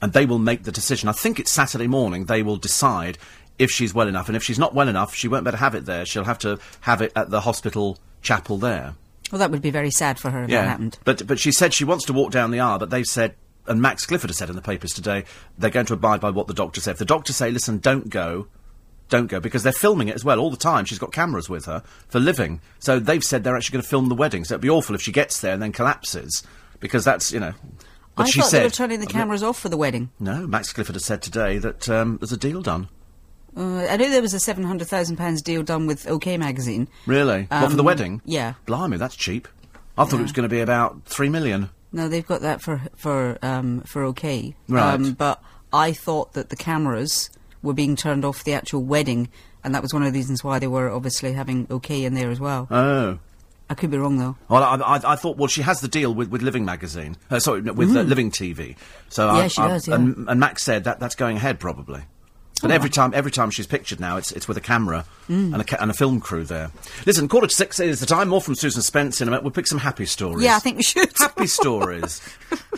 and 0.00 0.12
they 0.12 0.26
will 0.26 0.38
make 0.38 0.62
the 0.64 0.72
decision. 0.72 1.08
I 1.08 1.12
think 1.12 1.38
it's 1.38 1.50
Saturday 1.52 1.86
morning. 1.88 2.24
They 2.24 2.42
will 2.42 2.56
decide 2.56 3.18
if 3.58 3.70
she's 3.70 3.92
well 3.94 4.08
enough, 4.08 4.28
and 4.28 4.36
if 4.36 4.42
she's 4.42 4.58
not 4.58 4.74
well 4.74 4.88
enough, 4.88 5.14
she 5.14 5.28
won't 5.28 5.44
better 5.44 5.56
have 5.56 5.74
it 5.74 5.84
there. 5.86 6.04
She'll 6.06 6.24
have 6.24 6.38
to 6.40 6.58
have 6.82 7.02
it 7.02 7.12
at 7.16 7.30
the 7.30 7.40
hospital 7.40 7.98
chapel 8.22 8.58
there. 8.58 8.94
well, 9.32 9.38
that 9.38 9.50
would 9.50 9.62
be 9.62 9.70
very 9.70 9.90
sad 9.90 10.18
for 10.18 10.30
her 10.30 10.44
if 10.44 10.50
that 10.50 10.66
happened. 10.66 10.98
But 11.04 11.26
but 11.26 11.38
she 11.38 11.52
said 11.52 11.74
she 11.74 11.84
wants 11.84 12.04
to 12.06 12.12
walk 12.12 12.30
down 12.30 12.50
the 12.50 12.60
aisle, 12.60 12.78
but 12.78 12.90
they've 12.90 13.04
said, 13.06 13.34
and 13.66 13.82
Max 13.82 14.06
Clifford 14.06 14.30
has 14.30 14.36
said 14.38 14.48
in 14.50 14.56
the 14.56 14.62
papers 14.62 14.92
today, 14.92 15.24
they're 15.58 15.70
going 15.70 15.86
to 15.86 15.94
abide 15.94 16.20
by 16.20 16.30
what 16.30 16.46
the 16.46 16.54
doctor 16.54 16.80
said. 16.80 16.92
If 16.92 16.98
the 16.98 17.04
doctor 17.04 17.32
say, 17.32 17.50
listen, 17.50 17.78
don't 17.78 18.08
go, 18.08 18.46
don't 19.08 19.26
go, 19.26 19.40
because 19.40 19.62
they're 19.62 19.72
filming 19.72 20.08
it 20.08 20.14
as 20.14 20.24
well 20.24 20.38
all 20.40 20.50
the 20.50 20.56
time. 20.56 20.84
She's 20.84 20.98
got 20.98 21.12
cameras 21.12 21.48
with 21.50 21.66
her 21.66 21.82
for 22.08 22.18
living. 22.20 22.60
So 22.78 22.98
they've 22.98 23.22
said 23.24 23.44
they're 23.44 23.56
actually 23.56 23.74
going 23.74 23.82
to 23.82 23.88
film 23.88 24.08
the 24.08 24.14
wedding. 24.14 24.44
So 24.44 24.54
it'd 24.54 24.62
be 24.62 24.70
awful 24.70 24.94
if 24.94 25.02
she 25.02 25.12
gets 25.12 25.40
there 25.40 25.52
and 25.52 25.62
then 25.62 25.72
collapses, 25.72 26.42
because 26.80 27.04
that's, 27.04 27.32
you 27.32 27.40
know. 27.40 27.52
But 28.16 28.26
I 28.26 28.30
she 28.30 28.40
thought 28.40 28.50
said, 28.50 28.60
they 28.60 28.66
were 28.66 28.70
turning 28.70 29.00
the 29.00 29.06
cameras 29.06 29.42
off 29.42 29.58
for 29.58 29.68
the 29.68 29.76
wedding. 29.76 30.10
No, 30.18 30.46
Max 30.46 30.72
Clifford 30.72 30.94
has 30.96 31.04
said 31.04 31.22
today 31.22 31.58
that 31.58 31.88
um, 31.88 32.16
there's 32.18 32.32
a 32.32 32.36
deal 32.36 32.62
done. 32.62 32.88
Uh, 33.56 33.86
I 33.88 33.96
know 33.96 34.10
there 34.10 34.22
was 34.22 34.34
a 34.34 34.40
seven 34.40 34.64
hundred 34.64 34.88
thousand 34.88 35.16
pounds 35.16 35.42
deal 35.42 35.62
done 35.62 35.86
with 35.86 36.06
OK 36.08 36.36
magazine. 36.38 36.88
Really? 37.06 37.44
what, 37.50 37.70
for 37.70 37.76
the 37.76 37.80
Um, 37.82 37.86
wedding? 37.86 38.22
yeah. 38.24 38.54
Blimey, 38.66 38.96
that's 38.98 39.16
cheap. 39.16 39.48
I 39.96 40.04
thought 40.04 40.20
it 40.20 40.22
was 40.22 40.32
going 40.32 40.48
to 40.48 40.54
be 40.54 40.60
about 40.60 41.02
three 41.06 41.28
million. 41.28 41.70
No, 41.92 42.08
they've 42.08 42.26
got 42.26 42.42
that 42.42 42.60
for 42.62 42.82
for 42.96 43.38
um, 43.42 43.80
for 43.82 44.02
OK. 44.04 44.54
Right. 44.68 44.94
Um, 44.94 45.14
but 45.14 45.42
I 45.72 45.92
thought 45.92 46.34
that 46.34 46.50
the 46.50 46.56
cameras 46.56 47.30
were 47.62 47.72
being 47.74 47.96
turned 47.96 48.24
off 48.24 48.44
the 48.44 48.52
actual 48.52 48.84
wedding, 48.84 49.28
and 49.64 49.74
that 49.74 49.82
was 49.82 49.92
one 49.92 50.02
of 50.04 50.12
the 50.12 50.16
reasons 50.18 50.44
why 50.44 50.58
they 50.60 50.68
were 50.68 50.90
obviously 50.90 51.32
having 51.32 51.66
OK 51.70 52.04
in 52.04 52.14
there 52.14 52.30
as 52.30 52.38
well. 52.38 52.68
Oh. 52.70 53.18
I 53.70 53.74
could 53.74 53.90
be 53.90 53.98
wrong 53.98 54.16
though. 54.18 54.36
Well, 54.48 54.62
I, 54.62 54.76
I, 54.76 55.12
I 55.12 55.16
thought, 55.16 55.36
well, 55.36 55.46
she 55.48 55.60
has 55.60 55.80
the 55.82 55.88
deal 55.88 56.14
with, 56.14 56.30
with 56.30 56.40
Living 56.40 56.64
Magazine. 56.64 57.16
Uh, 57.30 57.38
sorry, 57.38 57.60
with 57.60 57.94
uh, 57.94 58.00
Living 58.00 58.30
TV. 58.30 58.76
So 59.10 59.28
Mm. 59.28 59.36
Yeah, 59.36 59.42
I, 59.44 59.48
she 59.48 59.60
does, 59.60 59.88
yeah. 59.88 59.94
And, 59.96 60.26
and 60.28 60.40
Max 60.40 60.62
said 60.62 60.84
that 60.84 61.00
that's 61.00 61.14
going 61.14 61.36
ahead 61.36 61.58
probably. 61.60 62.00
And 62.62 62.72
Oh. 62.72 62.74
every 62.74 62.90
time, 62.90 63.12
every 63.14 63.30
time 63.30 63.50
she's 63.50 63.66
pictured 63.68 64.00
now, 64.00 64.16
it's 64.16 64.32
it's 64.32 64.48
with 64.48 64.56
a 64.56 64.60
camera 64.60 65.04
Mm. 65.30 65.52
and 65.52 65.60
a 65.60 65.64
ca- 65.64 65.76
and 65.80 65.90
a 65.90 65.94
film 65.94 66.18
crew 66.20 66.42
there. 66.44 66.70
Listen, 67.06 67.28
quarter 67.28 67.46
to 67.46 67.54
six 67.54 67.78
is 67.78 68.00
the 68.00 68.06
time. 68.06 68.28
More 68.28 68.40
from 68.40 68.54
Susan 68.56 68.82
Spence 68.82 69.20
in 69.20 69.28
a 69.28 69.30
minute. 69.30 69.44
We'll 69.44 69.52
pick 69.52 69.66
some 69.66 69.78
happy 69.78 70.06
stories. 70.06 70.42
Yeah, 70.44 70.56
I 70.56 70.58
think 70.58 70.78
we 70.78 70.82
should. 70.82 71.10
happy 71.18 71.46
stories. 71.58 72.20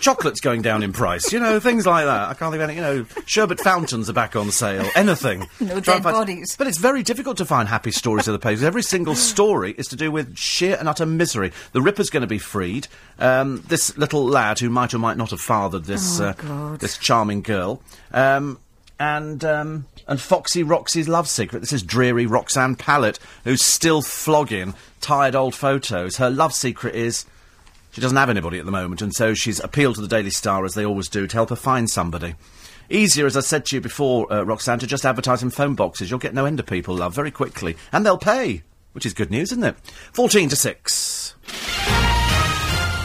Chocolate's 0.00 0.40
going 0.40 0.60
down 0.62 0.82
in 0.82 0.92
price. 0.92 1.32
You 1.32 1.38
know, 1.40 1.60
things 1.60 1.86
like 1.86 2.04
that. 2.06 2.28
I 2.28 2.34
can't 2.34 2.52
think 2.52 2.62
of 2.62 2.68
anything. 2.68 2.76
You 2.76 2.82
know, 2.82 3.06
sherbet 3.26 3.60
fountains 3.60 4.10
are 4.10 4.12
back 4.12 4.34
on 4.36 4.50
sale. 4.50 4.86
Anything. 4.94 5.46
No 5.60 5.78
Try 5.80 5.94
dead 5.94 6.02
find- 6.02 6.16
bodies. 6.16 6.56
But 6.58 6.66
it's 6.66 6.78
very 6.78 7.02
difficult 7.02 7.36
to 7.38 7.44
find 7.44 7.68
happy 7.68 7.90
stories 7.92 8.26
in 8.26 8.32
the 8.32 8.38
papers. 8.38 8.62
Every 8.64 8.82
single 8.82 9.14
story 9.14 9.74
is 9.78 9.86
to 9.88 9.96
do 9.96 10.10
with 10.10 10.36
sheer 10.36 10.76
and 10.78 10.88
utter 10.88 11.06
misery. 11.06 11.52
The 11.72 11.80
Ripper's 11.82 12.10
going 12.10 12.22
to 12.22 12.26
be 12.26 12.38
freed. 12.38 12.88
Um, 13.18 13.62
this 13.68 13.96
little 13.96 14.24
lad 14.26 14.58
who 14.58 14.68
might 14.70 14.92
or 14.92 14.98
might 14.98 15.16
not 15.16 15.30
have 15.30 15.40
fathered 15.40 15.84
this 15.84 16.18
Oh, 16.20 16.34
uh, 16.48 16.76
this 16.78 16.98
charming 16.98 17.42
girl. 17.42 17.80
Um, 18.12 18.58
and 19.00 19.42
um, 19.44 19.86
and 20.06 20.20
Foxy 20.20 20.62
Roxy's 20.62 21.08
love 21.08 21.26
secret. 21.26 21.60
This 21.60 21.72
is 21.72 21.82
dreary 21.82 22.26
Roxanne 22.26 22.76
Pallett, 22.76 23.18
who's 23.42 23.64
still 23.64 24.02
flogging 24.02 24.74
tired 25.00 25.34
old 25.34 25.54
photos. 25.54 26.18
Her 26.18 26.30
love 26.30 26.52
secret 26.52 26.94
is 26.94 27.24
she 27.90 28.00
doesn't 28.00 28.16
have 28.16 28.30
anybody 28.30 28.58
at 28.60 28.66
the 28.66 28.70
moment, 28.70 29.02
and 29.02 29.12
so 29.12 29.34
she's 29.34 29.58
appealed 29.58 29.96
to 29.96 30.02
the 30.02 30.06
Daily 30.06 30.30
Star, 30.30 30.64
as 30.64 30.74
they 30.74 30.84
always 30.84 31.08
do, 31.08 31.26
to 31.26 31.34
help 31.34 31.48
her 31.48 31.56
find 31.56 31.90
somebody. 31.90 32.34
Easier, 32.90 33.26
as 33.26 33.36
I 33.36 33.40
said 33.40 33.64
to 33.66 33.76
you 33.76 33.80
before, 33.80 34.30
uh, 34.32 34.42
Roxanne, 34.42 34.80
to 34.80 34.86
just 34.86 35.06
advertise 35.06 35.42
in 35.42 35.50
phone 35.50 35.74
boxes. 35.74 36.10
You'll 36.10 36.18
get 36.18 36.34
no 36.34 36.44
end 36.44 36.60
of 36.60 36.66
people, 36.66 36.94
love, 36.94 37.14
very 37.14 37.30
quickly. 37.30 37.76
And 37.92 38.04
they'll 38.04 38.18
pay, 38.18 38.62
which 38.92 39.06
is 39.06 39.14
good 39.14 39.30
news, 39.30 39.52
isn't 39.52 39.64
it? 39.64 39.76
14 40.12 40.48
to 40.50 40.56
6. 40.56 41.34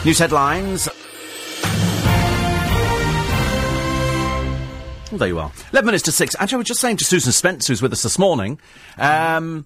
News 0.04 0.18
headlines. 0.18 0.88
Well, 5.10 5.18
there 5.18 5.28
you 5.28 5.38
are. 5.38 5.52
11 5.72 5.86
minutes 5.86 6.04
to 6.04 6.12
6. 6.12 6.34
Actually, 6.38 6.56
I 6.56 6.58
was 6.58 6.66
just 6.66 6.80
saying 6.80 6.96
to 6.96 7.04
Susan 7.04 7.30
Spence, 7.30 7.68
who's 7.68 7.80
with 7.80 7.92
us 7.92 8.02
this 8.02 8.18
morning, 8.18 8.58
um, 8.98 9.64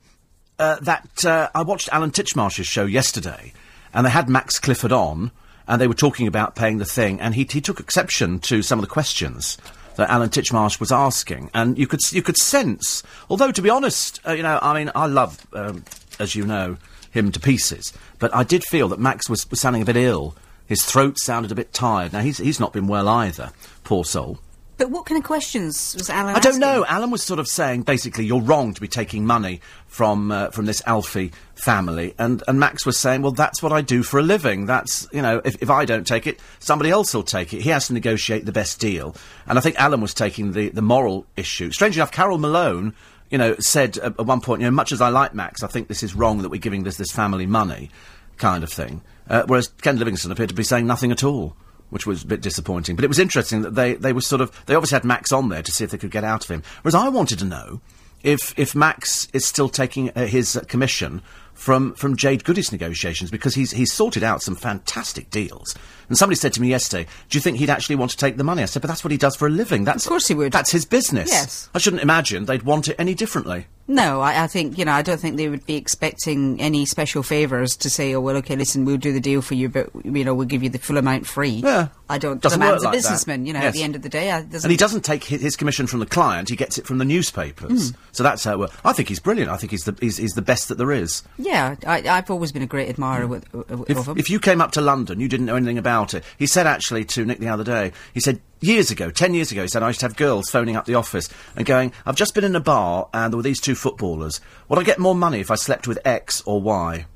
uh, 0.58 0.76
that 0.80 1.24
uh, 1.24 1.48
I 1.54 1.62
watched 1.62 1.88
Alan 1.92 2.10
Titchmarsh's 2.10 2.66
show 2.66 2.84
yesterday, 2.84 3.54
and 3.94 4.04
they 4.04 4.10
had 4.10 4.28
Max 4.28 4.58
Clifford 4.58 4.92
on, 4.92 5.30
and 5.66 5.80
they 5.80 5.88
were 5.88 5.94
talking 5.94 6.26
about 6.26 6.56
paying 6.56 6.76
the 6.76 6.84
thing, 6.84 7.20
and 7.22 7.34
he, 7.34 7.48
he 7.50 7.62
took 7.62 7.80
exception 7.80 8.38
to 8.40 8.62
some 8.62 8.78
of 8.78 8.82
the 8.82 8.90
questions 8.90 9.56
that 9.96 10.10
Alan 10.10 10.28
Titchmarsh 10.28 10.78
was 10.78 10.92
asking, 10.92 11.50
and 11.54 11.78
you 11.78 11.86
could 11.86 12.00
you 12.12 12.22
could 12.22 12.36
sense, 12.36 13.02
although 13.30 13.50
to 13.50 13.62
be 13.62 13.70
honest, 13.70 14.20
uh, 14.26 14.32
you 14.32 14.42
know, 14.42 14.58
I 14.60 14.78
mean, 14.78 14.90
I 14.94 15.06
love, 15.06 15.46
um, 15.54 15.84
as 16.18 16.34
you 16.34 16.46
know, 16.46 16.76
him 17.10 17.32
to 17.32 17.40
pieces, 17.40 17.92
but 18.18 18.34
I 18.34 18.44
did 18.44 18.62
feel 18.64 18.88
that 18.88 19.00
Max 19.00 19.28
was, 19.28 19.50
was 19.50 19.60
sounding 19.60 19.82
a 19.82 19.86
bit 19.86 19.96
ill. 19.96 20.36
His 20.66 20.84
throat 20.84 21.18
sounded 21.18 21.50
a 21.50 21.54
bit 21.54 21.72
tired. 21.72 22.12
Now 22.12 22.20
he's 22.20 22.38
he's 22.38 22.60
not 22.60 22.72
been 22.72 22.86
well 22.86 23.08
either, 23.08 23.52
poor 23.84 24.04
soul. 24.04 24.38
But 24.80 24.90
what 24.90 25.04
kind 25.04 25.18
of 25.18 25.26
questions 25.26 25.94
was 25.98 26.08
Alan? 26.08 26.34
I 26.34 26.38
don't 26.38 26.52
asking? 26.52 26.60
know. 26.62 26.86
Alan 26.88 27.10
was 27.10 27.22
sort 27.22 27.38
of 27.38 27.46
saying 27.46 27.82
basically 27.82 28.24
you're 28.24 28.40
wrong 28.40 28.72
to 28.72 28.80
be 28.80 28.88
taking 28.88 29.26
money 29.26 29.60
from 29.86 30.32
uh, 30.32 30.48
from 30.52 30.64
this 30.64 30.80
Alfie 30.86 31.32
family, 31.54 32.14
and 32.18 32.42
and 32.48 32.58
Max 32.58 32.86
was 32.86 32.96
saying, 32.96 33.20
well, 33.20 33.32
that's 33.32 33.62
what 33.62 33.72
I 33.72 33.82
do 33.82 34.02
for 34.02 34.18
a 34.18 34.22
living. 34.22 34.64
That's 34.64 35.06
you 35.12 35.20
know, 35.20 35.42
if 35.44 35.60
if 35.60 35.68
I 35.68 35.84
don't 35.84 36.06
take 36.06 36.26
it, 36.26 36.40
somebody 36.60 36.88
else 36.88 37.12
will 37.12 37.24
take 37.24 37.52
it. 37.52 37.60
He 37.60 37.68
has 37.68 37.88
to 37.88 37.92
negotiate 37.92 38.46
the 38.46 38.52
best 38.52 38.80
deal, 38.80 39.14
and 39.46 39.58
I 39.58 39.60
think 39.60 39.78
Alan 39.78 40.00
was 40.00 40.14
taking 40.14 40.52
the 40.52 40.70
the 40.70 40.80
moral 40.80 41.26
issue. 41.36 41.70
Strange 41.72 41.98
enough, 41.98 42.10
Carole 42.10 42.38
Malone. 42.38 42.94
You 43.28 43.36
know, 43.36 43.56
said 43.58 43.98
at, 43.98 44.18
at 44.18 44.24
one 44.24 44.40
point, 44.40 44.62
you 44.62 44.66
know, 44.66 44.70
much 44.70 44.92
as 44.92 45.02
I 45.02 45.10
like 45.10 45.34
Max, 45.34 45.62
I 45.62 45.66
think 45.66 45.88
this 45.88 46.02
is 46.02 46.14
wrong 46.14 46.40
that 46.40 46.48
we're 46.48 46.58
giving 46.58 46.84
this 46.84 46.96
this 46.96 47.12
family 47.12 47.44
money, 47.44 47.90
kind 48.38 48.64
of 48.64 48.72
thing. 48.72 49.02
Uh, 49.28 49.42
whereas 49.46 49.68
Ken 49.82 49.98
Livingstone 49.98 50.32
appeared 50.32 50.48
to 50.48 50.54
be 50.54 50.64
saying 50.64 50.86
nothing 50.86 51.12
at 51.12 51.22
all. 51.22 51.54
Which 51.90 52.06
was 52.06 52.22
a 52.22 52.26
bit 52.26 52.40
disappointing. 52.40 52.96
But 52.96 53.04
it 53.04 53.08
was 53.08 53.18
interesting 53.18 53.62
that 53.62 53.74
they, 53.74 53.94
they 53.94 54.12
were 54.12 54.20
sort 54.20 54.40
of 54.40 54.50
they 54.66 54.74
obviously 54.74 54.96
had 54.96 55.04
Max 55.04 55.32
on 55.32 55.48
there 55.48 55.62
to 55.62 55.70
see 55.70 55.84
if 55.84 55.90
they 55.90 55.98
could 55.98 56.10
get 56.10 56.24
out 56.24 56.44
of 56.44 56.50
him. 56.50 56.62
Whereas 56.82 56.94
I 56.94 57.08
wanted 57.08 57.38
to 57.40 57.44
know 57.44 57.80
if 58.22 58.58
if 58.58 58.74
Max 58.74 59.28
is 59.32 59.46
still 59.46 59.68
taking 59.68 60.10
uh, 60.10 60.26
his 60.26 60.56
uh, 60.56 60.60
commission 60.62 61.22
from 61.54 61.94
from 61.94 62.16
Jade 62.16 62.44
Goody's 62.44 62.72
negotiations 62.72 63.30
because 63.30 63.54
he's 63.54 63.72
he's 63.72 63.92
sorted 63.92 64.22
out 64.22 64.42
some 64.42 64.56
fantastic 64.56 65.30
deals. 65.30 65.76
And 66.08 66.18
somebody 66.18 66.36
said 66.36 66.52
to 66.54 66.60
me 66.60 66.68
yesterday, 66.68 67.08
"Do 67.28 67.38
you 67.38 67.42
think 67.42 67.58
he'd 67.58 67.70
actually 67.70 67.96
want 67.96 68.10
to 68.12 68.16
take 68.16 68.36
the 68.36 68.44
money?" 68.44 68.62
I 68.62 68.66
said, 68.66 68.82
"But 68.82 68.88
that's 68.88 69.04
what 69.04 69.10
he 69.10 69.18
does 69.18 69.36
for 69.36 69.46
a 69.46 69.50
living. 69.50 69.84
That's 69.84 70.04
Of 70.04 70.08
course 70.08 70.28
he 70.28 70.34
would. 70.34 70.52
That's 70.52 70.72
his 70.72 70.84
business. 70.84 71.30
Yes. 71.30 71.68
I 71.74 71.78
shouldn't 71.78 72.02
imagine 72.02 72.46
they'd 72.46 72.62
want 72.62 72.88
it 72.88 72.96
any 72.98 73.14
differently. 73.14 73.66
No, 73.90 74.20
I, 74.20 74.44
I 74.44 74.46
think 74.46 74.78
you 74.78 74.84
know. 74.84 74.92
I 74.92 75.02
don't 75.02 75.18
think 75.18 75.36
they 75.36 75.48
would 75.48 75.66
be 75.66 75.74
expecting 75.74 76.60
any 76.60 76.86
special 76.86 77.24
favours 77.24 77.76
to 77.78 77.90
say, 77.90 78.14
"Oh 78.14 78.20
well, 78.20 78.36
okay, 78.36 78.54
listen, 78.54 78.84
we'll 78.84 78.98
do 78.98 79.12
the 79.12 79.20
deal 79.20 79.42
for 79.42 79.54
you, 79.54 79.68
but 79.68 79.90
you 80.04 80.24
know, 80.24 80.32
we'll 80.32 80.46
give 80.46 80.62
you 80.62 80.70
the 80.70 80.78
full 80.78 80.96
amount 80.96 81.26
free." 81.26 81.48
Yeah. 81.48 81.88
I 82.08 82.18
don't. 82.18 82.40
Doesn't 82.40 82.60
the 82.60 82.66
man's 82.66 82.74
work 82.76 82.82
a 82.82 82.84
like 82.84 82.92
that. 82.92 82.98
businessman, 82.98 83.46
you 83.46 83.52
know. 83.52 83.58
At 83.58 83.72
the 83.72 83.82
end 83.82 83.96
of 83.96 84.02
the 84.02 84.08
day, 84.08 84.30
I, 84.30 84.42
doesn't 84.42 84.64
And 84.64 84.70
he 84.70 84.76
doesn't 84.76 85.04
take 85.04 85.24
his, 85.24 85.56
commission 85.56 85.88
from 85.88 85.98
the 85.98 86.06
client; 86.06 86.50
he 86.50 86.56
gets 86.56 86.78
it 86.78 86.86
from 86.86 86.98
the 86.98 87.04
newspapers. 87.04 87.92
So 88.12 88.22
that's 88.22 88.44
how. 88.44 88.52
It 88.52 88.58
works. 88.60 88.76
I 88.84 88.92
think 88.92 89.08
he's 89.08 89.18
brilliant. 89.18 89.50
I 89.50 89.56
think 89.56 89.72
he's 89.72 89.84
the 89.84 89.96
he's, 90.00 90.18
he's 90.18 90.34
the 90.34 90.42
best 90.42 90.68
that 90.68 90.78
there 90.78 90.92
is. 90.92 91.24
Yeah, 91.36 91.74
I, 91.84 92.08
I've 92.08 92.30
always 92.30 92.52
been 92.52 92.62
a 92.62 92.66
great 92.66 92.88
admirer 92.88 93.26
with, 93.26 93.52
uh, 93.52 93.58
of 93.58 94.06
him. 94.06 94.18
if 94.18 94.30
you 94.30 94.38
came 94.38 94.60
up 94.60 94.70
to 94.72 94.80
London, 94.80 95.18
you 95.18 95.28
didn't 95.28 95.46
know 95.46 95.56
anything 95.56 95.78
about 95.78 96.14
it. 96.14 96.22
He 96.38 96.46
said 96.46 96.68
actually 96.68 97.04
to 97.06 97.24
Nick 97.24 97.40
the 97.40 97.48
other 97.48 97.64
day, 97.64 97.92
he 98.14 98.20
said 98.20 98.40
years 98.60 98.90
ago, 98.90 99.10
ten 99.10 99.34
years 99.34 99.50
ago, 99.52 99.62
he 99.62 99.68
said 99.68 99.82
I 99.82 99.88
used 99.88 100.00
to 100.00 100.06
have 100.06 100.16
girls 100.16 100.50
phoning 100.50 100.76
up 100.76 100.84
the 100.84 100.94
office 100.94 101.28
and 101.56 101.66
going, 101.66 101.92
"I've 102.06 102.16
just 102.16 102.34
been 102.34 102.44
in 102.44 102.56
a 102.56 102.60
bar 102.60 103.08
and 103.12 103.32
there 103.32 103.36
were 103.36 103.42
these 103.42 103.60
two 103.60 103.74
footballers. 103.74 104.40
Would 104.68 104.78
I 104.78 104.82
get 104.82 104.98
more 104.98 105.14
money 105.14 105.40
if 105.40 105.50
I 105.50 105.54
slept 105.56 105.88
with 105.88 105.98
X 106.04 106.42
or 106.46 106.60
Y?" 106.60 107.06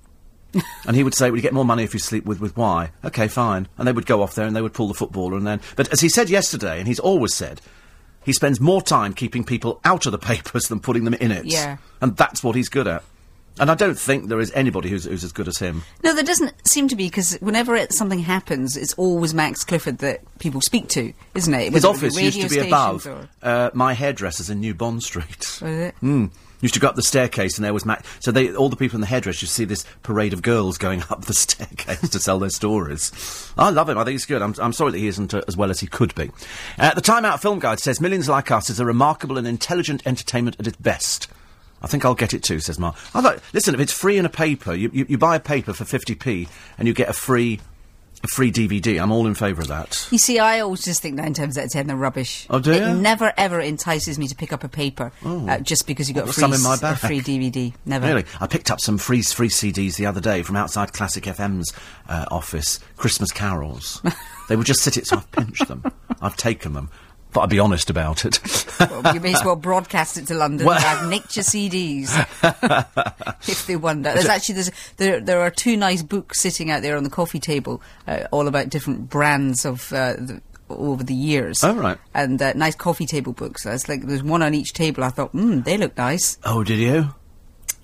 and 0.86 0.96
he 0.96 1.02
would 1.02 1.14
say, 1.14 1.30
"Would 1.30 1.38
you 1.38 1.42
get 1.42 1.52
more 1.54 1.64
money 1.64 1.82
if 1.84 1.94
you 1.94 2.00
sleep 2.00 2.24
with 2.24 2.40
with 2.40 2.56
Y?" 2.56 2.90
Okay, 3.04 3.28
fine. 3.28 3.68
And 3.78 3.86
they 3.86 3.92
would 3.92 4.06
go 4.06 4.22
off 4.22 4.34
there 4.34 4.46
and 4.46 4.54
they 4.54 4.62
would 4.62 4.74
pull 4.74 4.88
the 4.88 4.94
footballer 4.94 5.36
and 5.36 5.46
then. 5.46 5.60
But 5.76 5.92
as 5.92 6.00
he 6.00 6.08
said 6.08 6.30
yesterday, 6.30 6.78
and 6.78 6.88
he's 6.88 7.00
always 7.00 7.34
said. 7.34 7.60
He 8.24 8.32
spends 8.32 8.58
more 8.58 8.80
time 8.80 9.12
keeping 9.12 9.44
people 9.44 9.82
out 9.84 10.06
of 10.06 10.12
the 10.12 10.18
papers 10.32 10.68
than 10.68 10.80
putting 10.80 11.04
them 11.04 11.12
in 11.12 11.30
it. 11.30 11.44
Yeah. 11.44 11.76
And 12.00 12.16
that's 12.16 12.42
what 12.42 12.56
he's 12.56 12.70
good 12.70 12.86
at. 12.86 13.04
And 13.58 13.70
I 13.70 13.74
don't 13.74 13.98
think 13.98 14.28
there 14.28 14.40
is 14.40 14.50
anybody 14.52 14.88
who's, 14.88 15.04
who's 15.04 15.22
as 15.22 15.32
good 15.32 15.46
as 15.46 15.58
him. 15.58 15.82
No, 16.02 16.12
there 16.12 16.24
doesn't 16.24 16.52
seem 16.66 16.88
to 16.88 16.96
be 16.96 17.06
because 17.06 17.34
whenever 17.40 17.76
it, 17.76 17.92
something 17.92 18.18
happens, 18.18 18.76
it's 18.76 18.94
always 18.94 19.32
Max 19.32 19.62
Clifford 19.62 19.98
that 19.98 20.22
people 20.40 20.60
speak 20.60 20.88
to, 20.88 21.12
isn't 21.34 21.54
it? 21.54 21.72
His 21.72 21.84
Whether 21.84 21.86
it 21.86 21.90
office 21.96 22.20
used 22.20 22.40
to 22.40 22.48
be 22.48 22.58
above 22.66 23.06
or- 23.06 23.28
uh, 23.42 23.70
my 23.72 23.94
hairdresser's 23.94 24.50
in 24.50 24.58
New 24.60 24.74
Bond 24.74 25.04
Street. 25.04 25.38
Mm. 25.40 26.30
Used 26.60 26.74
to 26.74 26.80
go 26.80 26.88
up 26.88 26.96
the 26.96 27.02
staircase 27.02 27.56
and 27.58 27.64
there 27.64 27.74
was 27.74 27.84
Max. 27.84 28.08
So 28.20 28.32
they, 28.32 28.54
all 28.54 28.70
the 28.70 28.76
people 28.76 28.96
in 28.96 29.02
the 29.02 29.06
hairdresser, 29.06 29.44
you 29.44 29.48
see 29.48 29.64
this 29.66 29.84
parade 30.02 30.32
of 30.32 30.40
girls 30.42 30.78
going 30.78 31.02
up 31.10 31.26
the 31.26 31.34
staircase 31.34 32.08
to 32.08 32.18
sell 32.18 32.38
their 32.40 32.50
stories. 32.50 33.12
I 33.56 33.70
love 33.70 33.88
him. 33.88 33.98
I 33.98 34.04
think 34.04 34.14
he's 34.14 34.26
good. 34.26 34.42
I'm, 34.42 34.54
I'm 34.58 34.72
sorry 34.72 34.92
that 34.92 34.98
he 34.98 35.06
isn't 35.06 35.32
uh, 35.32 35.42
as 35.46 35.56
well 35.56 35.70
as 35.70 35.78
he 35.78 35.86
could 35.86 36.12
be. 36.14 36.30
Uh, 36.78 36.94
the 36.94 37.00
Time 37.02 37.24
Out 37.24 37.40
Film 37.42 37.58
Guide 37.60 37.78
says 37.80 38.00
Millions 38.00 38.28
Like 38.28 38.50
Us 38.50 38.68
is 38.70 38.80
a 38.80 38.84
remarkable 38.84 39.38
and 39.38 39.46
intelligent 39.46 40.02
entertainment 40.06 40.56
at 40.58 40.66
its 40.66 40.78
best. 40.78 41.28
I 41.84 41.86
think 41.86 42.04
I'll 42.04 42.14
get 42.14 42.34
it 42.34 42.42
too, 42.42 42.60
says 42.60 42.78
Mark. 42.78 42.96
I 43.14 43.20
like, 43.20 43.40
listen, 43.52 43.74
if 43.74 43.80
it's 43.80 43.92
free 43.92 44.16
in 44.18 44.24
a 44.24 44.30
paper, 44.30 44.74
you, 44.74 44.90
you, 44.92 45.06
you 45.08 45.18
buy 45.18 45.36
a 45.36 45.40
paper 45.40 45.72
for 45.72 45.84
50p 45.84 46.48
and 46.78 46.88
you 46.88 46.94
get 46.94 47.08
a 47.08 47.12
free, 47.12 47.60
a 48.22 48.26
free 48.28 48.50
DVD. 48.50 49.02
I'm 49.02 49.12
all 49.12 49.26
in 49.26 49.34
favour 49.34 49.60
of 49.62 49.68
that. 49.68 50.08
You 50.10 50.16
see, 50.18 50.38
I 50.38 50.60
always 50.60 50.82
just 50.82 51.02
think 51.02 51.14
nine 51.16 51.34
times 51.34 51.58
out 51.58 51.64
of 51.66 51.70
ten 51.72 51.86
they're 51.86 51.96
rubbish. 51.96 52.46
Oh, 52.48 52.58
do 52.58 52.72
It 52.72 52.80
you? 52.80 52.94
never 52.94 53.32
ever 53.36 53.60
entices 53.60 54.18
me 54.18 54.26
to 54.28 54.34
pick 54.34 54.50
up 54.52 54.64
a 54.64 54.68
paper 54.68 55.12
uh, 55.24 55.58
just 55.60 55.86
because 55.86 56.08
you 56.08 56.14
got 56.14 56.24
a 56.28 56.32
free, 56.32 56.40
some 56.40 56.52
in 56.54 56.62
my 56.62 56.72
s- 56.72 56.78
a 56.78 56.82
bag. 56.82 56.96
free 56.98 57.20
DVD. 57.20 57.74
Never. 57.84 58.06
Really, 58.06 58.24
I 58.40 58.46
picked 58.46 58.70
up 58.70 58.80
some 58.80 58.96
free 58.96 59.20
free 59.22 59.48
CDs 59.50 59.96
the 59.96 60.06
other 60.06 60.22
day 60.22 60.42
from 60.42 60.56
outside 60.56 60.92
Classic 60.94 61.22
FM's 61.24 61.70
uh, 62.08 62.24
office. 62.30 62.80
Christmas 62.96 63.30
carols. 63.30 64.00
they 64.48 64.56
would 64.56 64.66
just 64.66 64.80
sit 64.80 64.96
it, 64.96 65.06
so 65.06 65.18
I've 65.18 65.30
pinched 65.32 65.68
them. 65.68 65.84
I've 66.22 66.36
taken 66.36 66.72
them, 66.72 66.90
but 67.34 67.40
I'd 67.42 67.50
be 67.50 67.58
honest 67.58 67.90
about 67.90 68.24
it. 68.24 68.40
Well, 68.80 69.14
you 69.14 69.20
may 69.20 69.34
as 69.34 69.44
well 69.44 69.56
broadcast 69.70 70.16
it 70.16 70.26
to 70.28 70.34
London 70.34 70.66
Well- 70.66 70.76
and 70.76 70.84
have 70.84 71.08
nicked 71.10 71.36
your 71.36 71.42
CDs 71.44 72.08
if 73.48 73.66
they 73.66 73.76
wonder. 73.76 74.12
There's 74.14 74.26
actually 74.26 74.54
there's, 74.54 74.70
there 74.96 75.20
there 75.20 75.40
are 75.40 75.50
two 75.50 75.76
nice 75.76 76.02
books 76.02 76.40
sitting 76.40 76.70
out 76.70 76.82
there 76.82 76.96
on 76.96 77.04
the 77.04 77.10
coffee 77.10 77.40
table, 77.40 77.82
uh, 78.06 78.24
all 78.30 78.48
about 78.48 78.70
different 78.70 79.10
brands 79.10 79.64
of. 79.66 79.92
Uh, 79.92 80.14
the, 80.14 80.40
over 80.70 81.04
the 81.04 81.14
years, 81.14 81.62
Oh, 81.62 81.74
right. 81.74 81.98
and 82.14 82.40
uh, 82.40 82.54
nice 82.54 82.74
coffee 82.74 83.04
table 83.04 83.34
books. 83.34 83.66
It's 83.66 83.86
like 83.86 84.00
there's 84.06 84.22
one 84.22 84.42
on 84.42 84.54
each 84.54 84.72
table. 84.72 85.04
I 85.04 85.10
thought, 85.10 85.30
hmm, 85.32 85.60
they 85.60 85.76
look 85.76 85.94
nice. 85.98 86.38
oh, 86.42 86.64
did 86.64 86.78
you? 86.78 87.14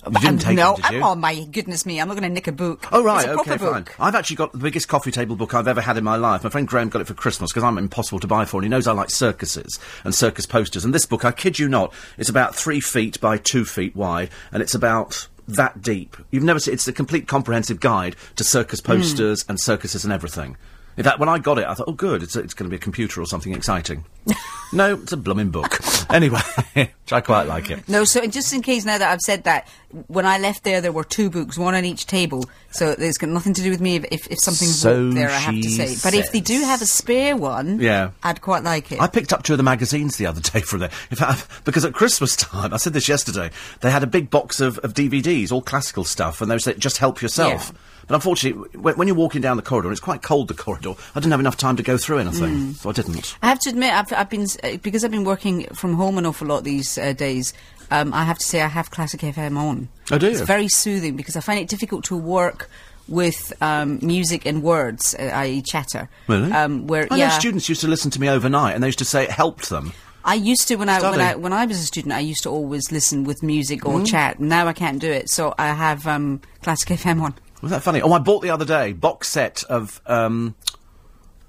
You 0.07 0.13
didn't 0.13 0.27
And 0.27 0.41
take 0.41 0.57
no, 0.57 0.75
them, 0.75 0.83
did 0.83 0.93
you? 0.93 1.03
oh 1.03 1.15
my 1.15 1.45
goodness 1.45 1.85
me! 1.85 2.01
I'm 2.01 2.09
not 2.09 2.15
going 2.15 2.29
to 2.29 2.35
nick 2.35 2.47
a 2.47 2.53
book. 2.53 2.89
Oh 2.91 3.03
right, 3.05 3.29
it's 3.29 3.37
a 3.37 3.41
okay, 3.41 3.59
fine. 3.59 3.83
book. 3.83 3.95
I've 3.99 4.15
actually 4.15 4.37
got 4.37 4.53
the 4.53 4.59
biggest 4.59 4.89
coffee 4.89 5.11
table 5.11 5.37
book 5.37 5.53
I've 5.55 5.69
ever 5.69 5.81
had 5.81 5.97
in 5.97 6.05
my 6.05 6.17
life. 6.17 6.45
My 6.45 6.51
friend 6.51 6.67
Graham 6.67 6.89
got 6.89 7.03
it 7.03 7.07
for 7.07 7.15
Christmas 7.15 7.51
because 7.51 7.65
I'm 7.65 7.77
impossible 7.77 8.21
to 8.21 8.27
buy 8.27 8.45
for, 8.45 8.59
and 8.59 8.65
he 8.65 8.69
knows 8.71 8.87
I 8.87 8.93
like 8.93 9.11
circuses 9.11 9.79
and 10.05 10.15
circus 10.15 10.47
posters. 10.47 10.85
And 10.85 10.95
this 10.95 11.07
book, 11.07 11.25
I 11.25 11.33
kid 11.33 11.59
you 11.59 11.69
not, 11.69 11.93
it's 12.17 12.31
about 12.31 12.55
three 12.55 12.81
feet 12.81 13.21
by 13.21 13.37
two 13.37 13.65
feet 13.65 13.95
wide, 13.95 14.31
and 14.53 14.63
it's 14.63 14.75
about 14.75 15.29
that 15.49 15.83
deep. 15.83 16.17
You've 16.31 16.45
never 16.45 16.61
seen. 16.61 16.75
It's 16.75 16.89
a 16.89 16.93
complete 16.93 17.29
comprehensive 17.29 17.81
guide 17.81 18.17
to 18.37 18.45
circus 18.45 18.81
hmm. 18.81 18.87
posters 18.87 19.45
and 19.49 19.61
circuses 19.61 20.05
and 20.05 20.13
everything. 20.13 20.57
In 20.97 21.05
fact, 21.05 21.19
when 21.19 21.29
I 21.29 21.39
got 21.39 21.59
it, 21.59 21.67
I 21.67 21.75
thought, 21.75 21.89
oh, 21.89 21.93
good, 21.93 22.23
it's, 22.23 22.37
it's 22.37 22.55
going 22.55 22.69
to 22.69 22.71
be 22.71 22.77
a 22.77 22.81
computer 22.81 23.21
or 23.21 23.27
something 23.27 23.55
exciting. 23.55 24.05
no, 24.73 24.95
it's 24.95 25.13
a 25.13 25.17
blooming 25.17 25.51
book. 25.51 25.79
anyway, 26.11 26.41
which 26.75 27.13
I 27.13 27.21
quite 27.21 27.47
like 27.47 27.71
it. 27.71 27.89
No, 27.89 28.05
so 28.05 28.27
just 28.27 28.53
in 28.53 28.63
case 28.63 28.85
now 28.85 28.99
that 28.99 29.11
I've 29.11 29.21
said 29.21 29.45
that, 29.45 29.67
when 30.07 30.27
I 30.27 30.39
left 30.39 30.65
there, 30.65 30.81
there 30.81 30.93
were 30.93 31.05
two 31.05 31.31
books, 31.31 31.59
one 31.59 31.75
on 31.75 31.85
each 31.85 32.07
table. 32.07 32.45
So 32.71 32.95
there's 32.95 33.19
got 33.19 33.31
nothing 33.31 33.55
to 33.55 33.63
do 33.63 33.71
with 33.71 33.81
me 33.81 33.97
if, 33.97 34.05
if, 34.13 34.27
if 34.29 34.39
something's 34.41 34.79
So 34.79 35.11
there, 35.11 35.29
I 35.29 35.39
have 35.39 35.55
to 35.55 35.71
say. 35.71 35.97
But 36.03 36.15
if 36.15 36.31
they 36.33 36.41
do 36.41 36.61
have 36.61 36.81
a 36.83 36.87
spare 36.87 37.37
one, 37.37 37.81
Yeah. 37.81 38.11
I'd 38.23 38.41
quite 38.41 38.63
like 38.63 38.93
it. 38.93 39.01
I 39.01 39.09
picked 39.09 39.33
up 39.33 39.43
two 39.43 39.55
of 39.55 39.57
the 39.57 39.63
magazines 39.65 40.17
the 40.17 40.27
other 40.27 40.41
day 40.53 40.61
from 40.61 40.81
there. 40.81 40.91
In 41.11 41.17
fact, 41.17 41.47
because 41.65 41.85
at 41.85 41.93
Christmas 41.93 42.37
time, 42.37 42.73
I 42.73 42.77
said 42.77 42.93
this 42.93 43.09
yesterday, 43.09 43.51
they 43.81 43.91
had 43.91 44.03
a 44.03 44.07
big 44.07 44.31
box 44.31 44.61
of, 44.61 44.79
of 44.79 44.95
DVDs, 44.95 45.51
all 45.51 45.63
classical 45.63 46.05
stuff, 46.05 46.41
and 46.41 46.51
they 46.51 46.59
said, 46.59 46.79
just 46.79 46.99
help 46.99 47.21
yourself. 47.23 47.73
Yeah. 47.73 47.81
But 48.11 48.17
unfortunately, 48.17 48.77
when, 48.81 48.97
when 48.97 49.07
you're 49.07 49.17
walking 49.17 49.41
down 49.41 49.57
the 49.57 49.63
corridor, 49.63 49.87
and 49.87 49.93
it's 49.93 50.01
quite 50.01 50.21
cold, 50.21 50.49
the 50.49 50.55
corridor, 50.55 50.95
I 51.15 51.21
didn't 51.21 51.31
have 51.31 51.39
enough 51.39 51.57
time 51.57 51.77
to 51.77 51.85
go 51.85 51.97
through 51.97 52.19
anything, 52.19 52.75
so 52.75 52.91
I 52.91 52.93
didn't. 52.93 53.37
I 53.41 53.47
have 53.47 53.61
to 53.61 53.71
admit, 53.71 53.95
I've, 53.95 54.13
I've 54.13 54.29
been 54.29 54.47
uh, 54.65 54.79
because 54.83 55.05
I've 55.05 55.13
been 55.13 55.23
working 55.23 55.67
from 55.75 55.95
home 55.95 56.19
an 56.19 56.27
awful 56.27 56.49
lot 56.49 56.65
these 56.65 56.99
uh, 56.99 57.13
days. 57.13 57.55
Um, 57.93 58.13
I 58.13 58.25
have 58.25 58.37
to 58.39 58.45
say, 58.45 58.63
I 58.63 58.67
have 58.67 58.91
Classic 58.91 59.21
FM 59.21 59.57
on. 59.57 59.89
Oh, 60.11 60.19
do 60.19 60.27
It's 60.27 60.41
very 60.41 60.67
soothing 60.67 61.15
because 61.15 61.37
I 61.37 61.41
find 61.41 61.61
it 61.61 61.69
difficult 61.69 62.03
to 62.07 62.17
work 62.17 62.69
with 63.07 63.53
um, 63.63 64.01
music 64.03 64.45
and 64.45 64.65
words, 64.65 65.15
uh, 65.17 65.31
i.e., 65.35 65.63
chatter. 65.63 66.09
Really? 66.27 66.51
Um, 66.51 66.89
where 66.89 67.07
I 67.13 67.17
yeah, 67.17 67.29
know 67.29 67.39
students 67.39 67.69
used 67.69 67.81
to 67.83 67.89
listen 67.89 68.11
to 68.11 68.21
me 68.21 68.29
overnight, 68.29 68.75
and 68.75 68.83
they 68.83 68.89
used 68.89 68.99
to 68.99 69.05
say 69.05 69.23
it 69.23 69.31
helped 69.31 69.71
them. 69.71 69.93
I 70.25 70.35
used 70.35 70.67
to 70.69 70.75
when 70.75 70.89
I 70.89 71.01
when 71.01 71.21
I 71.21 71.35
when 71.37 71.53
I 71.53 71.65
was 71.65 71.79
a 71.79 71.87
student. 71.87 72.13
I 72.13 72.21
used 72.21 72.43
to 72.43 72.51
always 72.51 72.91
listen 72.91 73.23
with 73.23 73.43
music 73.45 73.87
or 73.87 74.05
chat. 74.05 74.41
Now 74.41 74.67
I 74.67 74.73
can't 74.73 75.01
do 75.01 75.11
it, 75.11 75.31
so 75.31 75.55
I 75.59 75.69
have 75.69 76.09
um, 76.09 76.41
Classic 76.63 76.89
FM 76.99 77.23
on. 77.23 77.35
Was 77.61 77.71
that 77.71 77.83
funny? 77.83 78.01
Oh, 78.01 78.13
I 78.13 78.19
bought 78.19 78.41
the 78.41 78.51
other 78.51 78.65
day 78.65 78.93
box 78.93 79.29
set 79.29 79.65
of 79.65 80.01
um, 80.07 80.55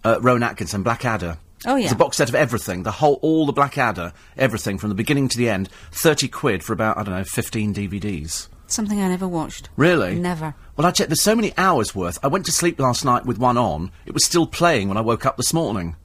uh, 0.04 0.20
Rowan 0.22 0.44
Atkinson, 0.44 0.84
Blackadder. 0.84 1.38
Oh, 1.66 1.76
yeah. 1.76 1.84
It's 1.86 1.94
a 1.94 1.98
box 1.98 2.18
set 2.18 2.28
of 2.28 2.36
everything, 2.36 2.84
the 2.84 2.92
whole, 2.92 3.20
all 3.22 3.46
the 3.46 3.54
Blackadder, 3.54 4.14
everything 4.36 4.78
from 4.80 4.90
the 4.90 4.96
beginning 4.96 5.28
to 5.30 5.38
the 5.38 5.48
end. 5.48 5.70
Thirty 5.92 6.28
quid 6.28 6.64
for 6.64 6.74
about 6.74 6.98
I 6.98 7.04
don't 7.04 7.16
know, 7.16 7.24
fifteen 7.24 7.74
DVDs. 7.74 8.48
Something 8.68 9.02
I 9.02 9.10
never 9.10 9.28
watched. 9.28 9.70
Really? 9.76 10.16
Never. 10.16 10.56
Well, 10.78 10.88
I 10.88 10.92
checked. 10.92 11.10
There's 11.10 11.22
so 11.22 11.36
many 11.36 11.54
hours 11.58 11.94
worth. 11.94 12.18
I 12.24 12.28
went 12.28 12.46
to 12.46 12.52
sleep 12.54 12.80
last 12.80 13.04
night 13.04 13.26
with 13.26 13.38
one 13.38 13.58
on. 13.58 13.92
It 14.06 14.14
was 14.14 14.26
still 14.26 14.48
playing 14.48 14.88
when 14.88 14.98
I 14.98 15.02
woke 15.02 15.26
up 15.26 15.36
this 15.38 15.54
morning. 15.54 15.98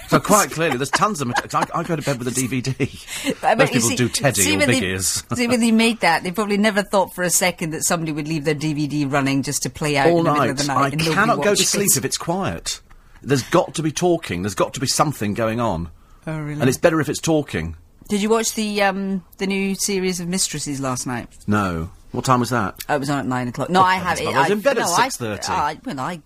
so 0.09 0.21
quite 0.21 0.51
clearly, 0.51 0.77
there's 0.77 0.91
tons 0.91 1.21
of. 1.21 1.29
Mat- 1.29 1.43
'cause 1.51 1.55
I, 1.55 1.79
I 1.79 1.83
go 1.83 1.97
to 1.97 2.03
bed 2.03 2.19
with 2.19 2.29
a 2.29 2.31
DVD. 2.31 3.43
I 3.45 3.55
Most 3.55 3.73
people 3.73 3.89
see- 3.89 3.97
do 3.97 4.09
Teddy 4.09 4.43
see 4.43 4.57
or 4.57 4.59
Big 4.61 4.81
they- 4.81 4.87
Ears. 4.87 5.23
see, 5.35 5.47
when 5.47 5.61
they 5.61 5.71
made 5.73 6.01
that, 6.01 6.23
they 6.23 6.31
probably 6.33 6.57
never 6.59 6.83
thought 6.83 7.15
for 7.15 7.23
a 7.23 7.31
second 7.31 7.71
that 7.71 7.85
somebody 7.85 8.13
would 8.13 8.27
leave 8.29 8.45
their 8.45 8.55
DVD 8.55 9.11
running 9.11 9.43
just 9.43 9.63
to 9.65 9.71
play 9.71 9.97
out 9.97 10.09
All 10.09 10.19
in 10.19 10.25
the 10.25 10.31
middle 10.33 10.45
night. 10.45 10.51
of 10.51 10.57
the 10.59 10.65
night. 10.65 10.93
I 10.95 10.97
cannot 11.15 11.37
go 11.39 11.55
to 11.55 11.63
it. 11.63 11.67
sleep 11.67 11.91
if 11.97 12.05
it's 12.05 12.19
quiet. 12.19 12.81
There's 13.23 13.43
got 13.45 13.75
to 13.75 13.83
be 13.83 13.91
talking. 13.93 14.43
There's 14.43 14.55
got 14.55 14.75
to 14.75 14.81
be 14.81 14.87
something 14.87 15.35
going 15.35 15.61
on. 15.61 15.91
Oh, 16.27 16.39
really? 16.39 16.61
And 16.61 16.69
it's 16.69 16.79
better 16.79 17.01
if 17.01 17.09
it's 17.09 17.21
talking. 17.21 17.77
Did 18.09 18.23
you 18.23 18.29
watch 18.31 18.55
the 18.55 18.83
um, 18.83 19.25
the 19.39 19.47
new 19.47 19.75
series 19.75 20.21
of 20.21 20.29
Mistresses 20.29 20.81
last 20.81 21.07
night? 21.07 21.29
No. 21.47 21.91
What 22.13 22.25
time 22.25 22.41
was 22.41 22.49
that? 22.51 22.83
Oh, 22.89 22.95
it 22.95 23.01
was 23.01 23.11
on 23.11 23.19
at 23.19 23.27
nine 23.27 23.49
o'clock. 23.49 23.69
No, 23.69 23.83
I 23.83 23.97
have. 23.97 24.19
heavens, 24.19 24.35
I 24.37 24.41
was 24.43 24.51
in 24.51 24.61
bed 24.61 24.79
at 24.79 24.85
no, 24.87 24.93
I- 24.95 25.09
6:30. 25.09 25.49
I, 25.51 25.79
well, 25.85 26.01
I 26.01 26.23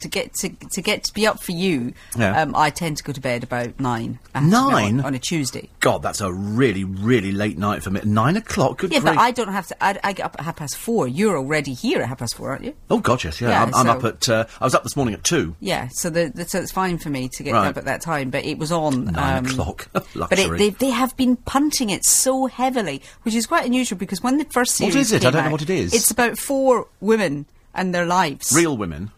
to 0.00 0.08
get 0.08 0.34
to 0.34 0.50
to 0.72 0.82
get 0.82 1.04
to 1.04 1.12
be 1.14 1.26
up 1.26 1.42
for 1.42 1.52
you. 1.52 1.92
Yeah. 2.18 2.40
Um, 2.42 2.54
I 2.56 2.70
tend 2.70 2.96
to 2.98 3.04
go 3.04 3.12
to 3.12 3.20
bed 3.20 3.42
about 3.42 3.78
nine. 3.80 4.18
I 4.34 4.40
have 4.40 4.50
to 4.50 4.56
admit, 4.56 4.72
Nine? 4.72 5.00
on, 5.00 5.06
on 5.06 5.14
a 5.14 5.18
Tuesday. 5.18 5.68
God, 5.80 6.02
that's 6.02 6.20
a 6.20 6.32
really, 6.32 6.84
really 6.84 7.32
late 7.32 7.58
night 7.58 7.82
for 7.82 7.90
me. 7.90 8.00
Nine 8.04 8.36
o'clock. 8.36 8.78
Good 8.78 8.92
Yeah, 8.92 9.00
grief. 9.00 9.14
but 9.14 9.20
I 9.20 9.30
don't 9.30 9.52
have 9.52 9.66
to. 9.68 9.84
I, 9.84 9.98
I 10.02 10.12
get 10.12 10.24
up 10.26 10.36
at 10.38 10.44
half 10.44 10.56
past 10.56 10.76
four. 10.76 11.06
You're 11.08 11.36
already 11.36 11.72
here 11.74 12.00
at 12.02 12.08
half 12.08 12.18
past 12.18 12.34
four, 12.36 12.50
aren't 12.50 12.64
you? 12.64 12.74
Oh 12.90 12.98
God, 13.00 13.22
yes, 13.24 13.40
yeah. 13.40 13.50
Yeah, 13.50 13.62
I'm, 13.64 13.74
I'm 13.74 13.88
up 13.88 14.04
at. 14.04 14.28
Uh, 14.28 14.46
I 14.60 14.64
was 14.64 14.74
up 14.74 14.82
this 14.82 14.96
morning 14.96 15.14
at 15.14 15.24
two. 15.24 15.56
Yeah, 15.60 15.88
so 15.92 16.10
the, 16.10 16.30
the, 16.34 16.44
so 16.48 16.58
it's 16.60 16.72
fine 16.72 16.98
for 16.98 17.10
me 17.10 17.28
to 17.34 17.42
get 17.42 17.52
Right. 17.52 17.68
up 17.68 17.76
at 17.76 17.84
that 17.86 18.00
time, 18.02 18.30
but 18.30 18.44
it 18.44 18.58
was 18.58 18.70
on 18.72 19.04
Nine 19.06 19.38
um, 19.38 19.46
o'clock. 19.46 19.88
But 20.14 20.38
it, 20.38 20.56
they 20.58 20.70
they 20.70 20.90
have 20.90 21.16
been 21.16 21.36
punting 21.36 21.90
it 21.90 22.04
so 22.04 22.46
heavily, 22.46 23.02
which 23.22 23.34
is 23.34 23.46
quite 23.46 23.64
unusual 23.66 23.98
because 23.98 24.22
when 24.22 24.38
the 24.38 24.44
first 24.44 24.80
What 24.80 24.92
series 24.92 24.96
is 24.96 25.12
it? 25.12 25.24
I 25.26 25.30
don't 25.30 25.44
know 25.44 25.50
what 25.50 25.62
it 25.62 25.70
is. 25.70 25.92
It's 25.94 26.10
about 26.10 26.38
four 26.38 26.88
women 27.00 27.46
and 27.74 27.94
their 27.94 28.06
lives. 28.06 28.52
Real 28.54 28.76
women. 28.76 29.10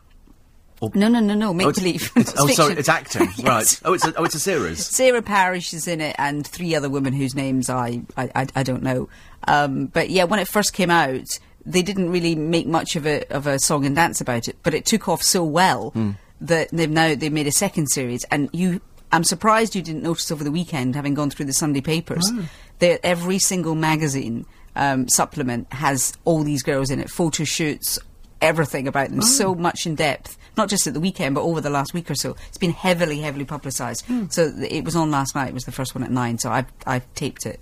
No, 0.95 1.09
no, 1.09 1.21
no, 1.21 1.35
no. 1.35 1.55
Make 1.55 1.67
Oh, 1.67 1.73
believe. 1.73 2.11
oh, 2.39 2.47
sorry, 2.49 2.75
it's 2.75 2.89
acting. 2.89 3.29
Yes. 3.37 3.43
Right. 3.47 3.81
Oh, 3.85 3.93
it's 3.95 4.07
a, 4.07 4.15
oh, 4.17 4.25
it's 4.25 4.35
a 4.35 4.41
series. 4.41 4.85
Sarah 4.87 5.23
Parish 5.23 5.73
is 5.75 5.87
in 5.87 6.01
it, 6.01 6.17
and 6.19 6.47
three 6.47 6.75
other 6.75 6.91
women 6.91 7.13
whose 7.13 7.35
names 7.35 7.71
I 7.71 8.03
I, 8.17 8.31
I, 8.35 8.47
I 8.57 8.63
don't 8.63 8.83
know. 8.83 9.09
Um, 9.49 9.87
but 9.87 10.11
yeah, 10.11 10.25
when 10.25 10.39
it 10.41 10.49
first 10.49 10.73
came 10.73 10.91
out, 10.91 11.27
they 11.65 11.83
didn't 11.83 12.11
really 12.11 12.35
make 12.35 12.67
much 12.67 12.97
of 12.97 13.07
a 13.07 13.25
of 13.33 13.47
a 13.47 13.59
song 13.59 13.85
and 13.87 13.95
dance 13.97 14.21
about 14.21 14.49
it. 14.49 14.57
But 14.63 14.75
it 14.75 14.85
took 14.85 15.09
off 15.09 15.23
so 15.23 15.45
well 15.45 15.91
Hmm. 15.91 16.11
that 16.41 16.69
they've 16.73 16.91
now 16.91 17.15
they 17.15 17.29
made 17.29 17.47
a 17.47 17.53
second 17.53 17.89
series, 17.89 18.25
and 18.31 18.49
you. 18.53 18.81
I'm 19.15 19.25
surprised 19.25 19.75
you 19.77 19.83
didn't 19.83 20.03
notice 20.03 20.31
over 20.33 20.43
the 20.43 20.51
weekend, 20.51 20.97
having 20.97 21.13
gone 21.13 21.29
through 21.29 21.45
the 21.45 21.53
Sunday 21.53 21.83
papers, 21.83 22.25
Oh. 22.33 22.49
that 22.79 22.99
every 23.05 23.39
single 23.39 23.75
magazine 23.75 24.47
um, 24.75 25.07
supplement 25.07 25.71
has 25.71 26.15
all 26.25 26.43
these 26.43 26.63
girls 26.63 26.91
in 26.91 26.99
it, 26.99 27.11
photo 27.11 27.45
shoots, 27.45 27.99
everything 28.43 28.87
about 28.89 29.09
them, 29.11 29.21
Oh. 29.21 29.27
so 29.27 29.55
much 29.55 29.87
in 29.87 29.95
depth. 29.95 30.37
Not 30.57 30.69
just 30.69 30.87
at 30.87 30.93
the 30.93 31.01
weekend, 31.01 31.35
but 31.35 31.43
over 31.43 31.63
the 31.63 31.71
last 31.71 31.95
week 31.95 32.11
or 32.11 32.15
so. 32.15 32.37
It's 32.49 32.59
been 32.59 32.73
heavily, 32.73 33.21
heavily 33.21 33.47
publicised. 33.47 34.05
Hmm. 34.05 34.27
So 34.29 34.53
it 34.69 34.85
was 34.85 34.95
on 34.95 35.11
last 35.11 35.35
night. 35.35 35.49
It 35.49 35.55
was 35.55 35.65
the 35.65 35.73
first 35.73 35.95
one 35.95 36.05
at 36.05 36.11
nine. 36.11 36.39
So 36.39 36.51
I've 36.51 36.67
I've 36.87 37.13
taped 37.15 37.47
it. 37.47 37.59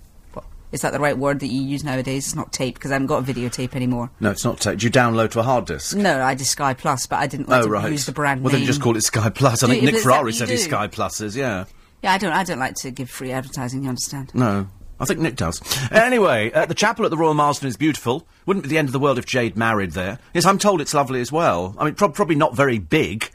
Is 0.73 0.81
that 0.81 0.93
the 0.93 0.99
right 0.99 1.17
word 1.17 1.41
that 1.41 1.47
you 1.47 1.61
use 1.61 1.83
nowadays? 1.83 2.27
It's 2.27 2.35
not 2.35 2.53
tape 2.53 2.75
because 2.75 2.91
I 2.91 2.93
haven't 2.95 3.07
got 3.07 3.27
a 3.27 3.33
videotape 3.33 3.75
anymore. 3.75 4.09
No, 4.21 4.31
it's 4.31 4.45
not. 4.45 4.61
Ta- 4.61 4.73
do 4.75 4.85
you 4.85 4.89
download 4.91 5.31
to 5.31 5.41
a 5.41 5.43
hard 5.43 5.65
disk? 5.65 5.97
No, 5.97 6.21
I 6.23 6.33
did 6.33 6.45
Sky 6.47 6.73
Plus, 6.73 7.07
but 7.07 7.17
I 7.17 7.27
didn't 7.27 7.49
like 7.49 7.63
oh, 7.63 7.65
to 7.65 7.71
right. 7.71 7.91
use 7.91 8.05
the 8.05 8.13
brand 8.13 8.41
well, 8.41 8.53
name. 8.53 8.61
then 8.61 8.67
just 8.67 8.81
call 8.81 8.95
it 8.95 9.01
Sky 9.03 9.29
Plus. 9.29 9.63
I 9.63 9.65
Do 9.65 9.71
think 9.73 9.83
you- 9.83 9.91
Nick 9.91 10.01
Ferrari 10.01 10.31
said 10.31 10.47
his? 10.47 10.63
Sky 10.63 10.87
Pluses. 10.87 11.35
Yeah. 11.35 11.65
Yeah, 12.01 12.13
I 12.13 12.17
don't. 12.17 12.31
I 12.31 12.45
don't 12.45 12.57
like 12.59 12.75
to 12.75 12.91
give 12.91 13.09
free 13.09 13.33
advertising. 13.33 13.83
You 13.83 13.89
understand? 13.89 14.31
No. 14.33 14.67
I 15.01 15.05
think 15.05 15.19
Nick 15.19 15.35
does. 15.35 15.61
anyway, 15.91 16.51
uh, 16.51 16.65
the 16.67 16.75
chapel 16.75 17.05
at 17.05 17.11
the 17.11 17.17
Royal 17.17 17.33
Marsden 17.33 17.67
is 17.67 17.75
beautiful. 17.75 18.27
Wouldn't 18.45 18.63
be 18.63 18.69
the 18.69 18.77
end 18.77 18.87
of 18.87 18.93
the 18.93 18.99
world 18.99 19.17
if 19.17 19.25
Jade 19.25 19.57
married 19.57 19.91
there. 19.91 20.19
Yes, 20.33 20.45
I'm 20.45 20.59
told 20.59 20.79
it's 20.79 20.93
lovely 20.93 21.21
as 21.21 21.31
well. 21.31 21.75
I 21.79 21.85
mean, 21.85 21.95
prob- 21.95 22.13
probably 22.13 22.35
not 22.35 22.55
very 22.55 22.77
big, 22.77 23.29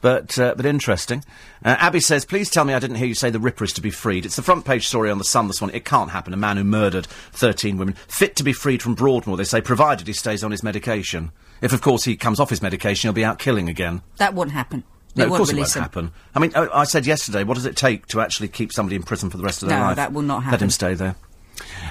but 0.00 0.36
uh, 0.38 0.54
but 0.56 0.66
interesting. 0.66 1.24
Uh, 1.64 1.76
Abby 1.78 2.00
says, 2.00 2.24
"Please 2.24 2.50
tell 2.50 2.64
me 2.64 2.74
I 2.74 2.80
didn't 2.80 2.96
hear 2.96 3.06
you 3.06 3.14
say 3.14 3.30
the 3.30 3.38
Ripper 3.38 3.62
is 3.64 3.72
to 3.74 3.80
be 3.80 3.90
freed." 3.90 4.26
It's 4.26 4.36
the 4.36 4.42
front 4.42 4.64
page 4.64 4.88
story 4.88 5.10
on 5.10 5.18
the 5.18 5.24
Sun 5.24 5.46
this 5.46 5.60
morning. 5.60 5.76
It 5.76 5.84
can't 5.84 6.10
happen. 6.10 6.34
A 6.34 6.36
man 6.36 6.56
who 6.56 6.64
murdered 6.64 7.06
13 7.06 7.78
women, 7.78 7.94
fit 8.08 8.34
to 8.36 8.42
be 8.42 8.52
freed 8.52 8.82
from 8.82 8.94
Broadmoor. 8.96 9.36
They 9.36 9.44
say, 9.44 9.60
provided 9.60 10.08
he 10.08 10.12
stays 10.12 10.42
on 10.42 10.50
his 10.50 10.64
medication. 10.64 11.30
If, 11.60 11.72
of 11.72 11.80
course, 11.80 12.02
he 12.02 12.16
comes 12.16 12.40
off 12.40 12.50
his 12.50 12.60
medication, 12.60 13.06
he'll 13.06 13.14
be 13.14 13.24
out 13.24 13.38
killing 13.38 13.68
again. 13.68 14.02
That 14.16 14.34
won't 14.34 14.50
happen. 14.50 14.82
No, 15.14 15.24
of 15.24 15.30
course 15.30 15.50
it 15.52 15.56
won't 15.56 15.74
him. 15.74 15.82
happen. 15.82 16.12
I 16.34 16.38
mean, 16.38 16.52
I, 16.54 16.68
I 16.80 16.84
said 16.84 17.04
yesterday, 17.06 17.44
what 17.44 17.54
does 17.54 17.66
it 17.66 17.76
take 17.76 18.06
to 18.08 18.20
actually 18.20 18.48
keep 18.48 18.72
somebody 18.72 18.96
in 18.96 19.02
prison 19.02 19.28
for 19.30 19.36
the 19.36 19.44
rest 19.44 19.62
of 19.62 19.68
their 19.68 19.78
No, 19.78 19.84
life? 19.86 19.96
that 19.96 20.12
will 20.12 20.22
not 20.22 20.42
happen. 20.44 20.52
Let 20.52 20.62
him 20.62 20.70
stay 20.70 20.94
there. 20.94 21.16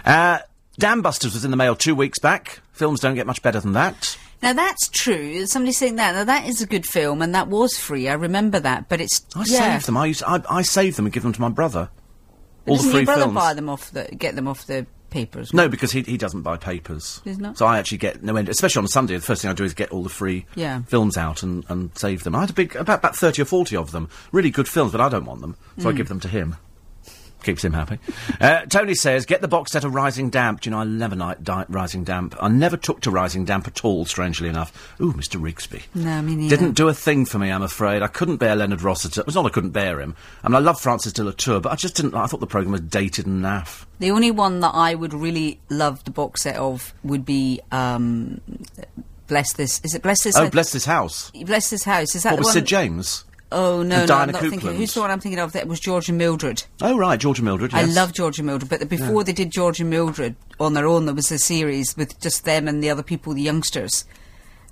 Uh, 0.05 0.39
Dam 0.80 1.01
Busters 1.01 1.34
was 1.34 1.45
in 1.45 1.51
the 1.51 1.57
mail 1.57 1.76
two 1.76 1.93
weeks 1.93 2.17
back. 2.19 2.61
Films 2.72 2.99
don't 2.99 3.15
get 3.15 3.28
much 3.28 3.41
better 3.41 3.59
than 3.59 3.74
that. 3.74 4.17
Now 4.41 4.53
that's 4.53 4.89
true. 4.89 5.45
Somebody's 5.45 5.78
saying 5.78 5.97
that. 5.97 6.13
Now 6.15 6.24
that 6.24 6.47
is 6.47 6.61
a 6.63 6.65
good 6.65 6.88
film, 6.88 7.22
and 7.22 7.36
that 7.36 7.47
was 7.47 7.78
free. 7.78 8.09
I 8.09 8.13
remember 8.13 8.59
that. 8.59 8.89
But 8.89 8.99
it's 8.99 9.24
I 9.36 9.43
yeah. 9.45 9.78
save 9.78 9.86
them. 9.86 9.97
I, 9.97 10.07
used, 10.07 10.24
I, 10.24 10.41
I 10.49 10.61
save 10.63 10.95
them 10.95 11.05
and 11.05 11.13
give 11.13 11.22
them 11.22 11.34
to 11.34 11.41
my 11.41 11.49
brother. 11.49 11.89
All 12.67 12.78
the 12.78 12.84
free 12.84 12.91
your 13.01 13.05
brother 13.05 13.22
films. 13.24 13.36
buy 13.36 13.53
them 13.53 13.69
off 13.69 13.91
the 13.91 14.03
get 14.17 14.36
them 14.36 14.47
off 14.47 14.65
the 14.65 14.88
papers? 15.12 15.53
No, 15.53 15.70
because 15.70 15.91
he, 15.91 16.01
he 16.01 16.18
doesn't 16.18 16.41
buy 16.41 16.57
papers. 16.57 17.22
Does 17.24 17.38
not? 17.38 17.57
So 17.59 17.68
I 17.68 17.78
actually 17.78 17.99
get 17.99 18.24
no 18.24 18.36
end, 18.36 18.49
especially 18.49 18.80
on 18.82 18.88
Sunday. 18.88 19.14
The 19.16 19.22
first 19.22 19.43
thing 19.43 19.51
I 19.51 19.53
do 19.53 19.64
is 19.64 19.76
get 19.76 19.91
all 19.91 20.01
the 20.01 20.09
free 20.09 20.45
Yeah. 20.55 20.82
films 20.88 21.18
out 21.18 21.43
and, 21.43 21.64
and 21.70 21.95
save 21.95 22.24
them. 22.24 22.34
I 22.36 22.39
had 22.41 22.49
a 22.49 22.53
big 22.53 22.76
about 22.76 22.97
about 22.99 23.16
thirty 23.16 23.41
or 23.43 23.45
forty 23.45 23.76
of 23.76 23.91
them, 23.91 24.09
really 24.32 24.49
good 24.49 24.68
films, 24.68 24.91
but 24.91 25.01
I 25.01 25.09
don't 25.09 25.26
want 25.26 25.41
them, 25.41 25.55
so 25.78 25.84
Hmm. 25.84 25.89
I 25.89 25.91
give 25.91 26.07
them 26.07 26.20
to 26.22 26.28
him. 26.28 26.55
Keeps 27.44 27.64
him 27.64 27.74
happy. 27.74 27.98
uh, 28.39 28.62
Tony 28.66 28.94
says, 28.96 29.26
"Get 29.26 29.42
the 29.42 29.48
box 29.48 29.72
set 29.72 29.84
of 29.84 29.94
Rising 29.96 30.30
Damp." 30.30 30.62
Do 30.62 30.70
you 30.70 30.72
know 30.72 30.80
I 30.80 30.84
never 30.84 31.16
liked 31.16 31.44
di- 31.44 31.66
Rising 31.70 32.04
Damp. 32.04 32.36
I 32.39 32.48
never 32.50 32.78
took 32.78 33.02
to 33.02 33.12
Rising 33.12 33.46
Damp 33.46 33.68
at 33.68 33.84
all. 33.84 34.06
Strangely 34.06 34.48
enough. 34.50 34.96
Ooh, 35.02 35.14
Mr. 35.14 35.42
Rigsby. 35.42 35.82
No, 35.96 36.22
me 36.22 36.36
neither. 36.36 36.56
Didn't 36.56 36.74
do 36.74 36.88
a 36.88 36.94
thing 36.94 37.26
for 37.26 37.39
me, 37.39 37.50
I'm 37.52 37.64
afraid. 37.64 38.02
I 38.02 38.08
couldn't 38.08 38.38
bear 38.38 38.56
Leonard 38.56 38.82
Rossiter. 38.82 39.22
It 39.22 39.26
was 39.26 39.36
not 39.36 39.46
I 39.46 39.50
couldn't 39.50 39.72
bear 39.72 40.00
him. 40.00 40.16
I 40.44 40.50
mean, 40.50 40.56
I 40.56 40.60
love 40.60 40.80
Frances 40.80 41.14
de 41.14 41.24
la 41.24 41.32
Tour, 41.32 41.60
but 41.60 41.72
I 41.72 41.76
just 41.76 41.96
didn't. 41.96 42.14
I 42.16 42.28
thought 42.28 42.39
the 42.39 42.48
programme 42.48 42.72
was 42.74 42.82
dated 42.82 43.26
and 43.26 43.44
naff. 43.44 43.86
The 44.00 44.12
only 44.12 44.32
one 44.32 44.60
that 44.62 44.74
I 44.76 44.96
would 44.96 45.14
really 45.14 45.60
love 45.70 46.04
the 46.04 46.12
box 46.12 46.42
set 46.44 46.56
of 46.58 46.94
would 47.04 47.26
be 47.26 47.60
um, 47.72 48.42
Bless 49.28 49.54
This. 49.54 49.80
Is 49.84 49.94
it 49.96 50.02
Bless 50.02 50.24
This? 50.24 50.36
Oh, 50.38 50.50
bless 50.50 50.72
this 50.72 50.86
house. 50.86 51.32
Bless 51.46 51.70
This 51.70 51.84
House. 51.84 52.16
Is 52.16 52.24
that 52.24 52.32
What 52.32 52.39
was 52.39 52.48
one? 52.48 52.54
Sid 52.54 52.66
James? 52.66 53.26
Oh 53.52 53.84
no, 53.84 54.06
no, 54.06 54.16
I'm 54.16 54.32
not 54.32 54.41
thinking. 54.41 54.76
Who's 54.76 54.93
the 54.93 55.02
one 55.02 55.12
I'm 55.12 55.20
thinking 55.20 55.39
of? 55.39 55.52
That 55.52 55.68
was 55.68 55.80
George 55.80 56.08
and 56.08 56.18
Mildred. 56.18 56.64
Oh, 56.82 56.97
right, 56.97 57.20
Georgia 57.20 57.43
Mildred. 57.43 57.74
I 57.74 57.84
love 57.84 58.14
George 58.14 58.39
and 58.39 58.45
Mildred, 58.47 58.70
but 58.70 58.80
the, 58.80 58.86
before 58.86 59.24
they 59.24 59.34
did 59.34 59.52
George 59.52 59.82
and 59.82 59.89
Mildred 59.89 60.36
on 60.60 60.74
their 60.74 60.88
own, 60.88 61.06
there 61.06 61.16
was 61.16 61.32
a 61.32 61.38
series 61.38 61.97
with 61.97 62.20
just 62.22 62.45
them 62.45 62.68
and 62.68 62.82
the 62.82 62.89
other 62.89 63.04
people, 63.04 63.34
the 63.34 63.41
youngsters. 63.41 64.06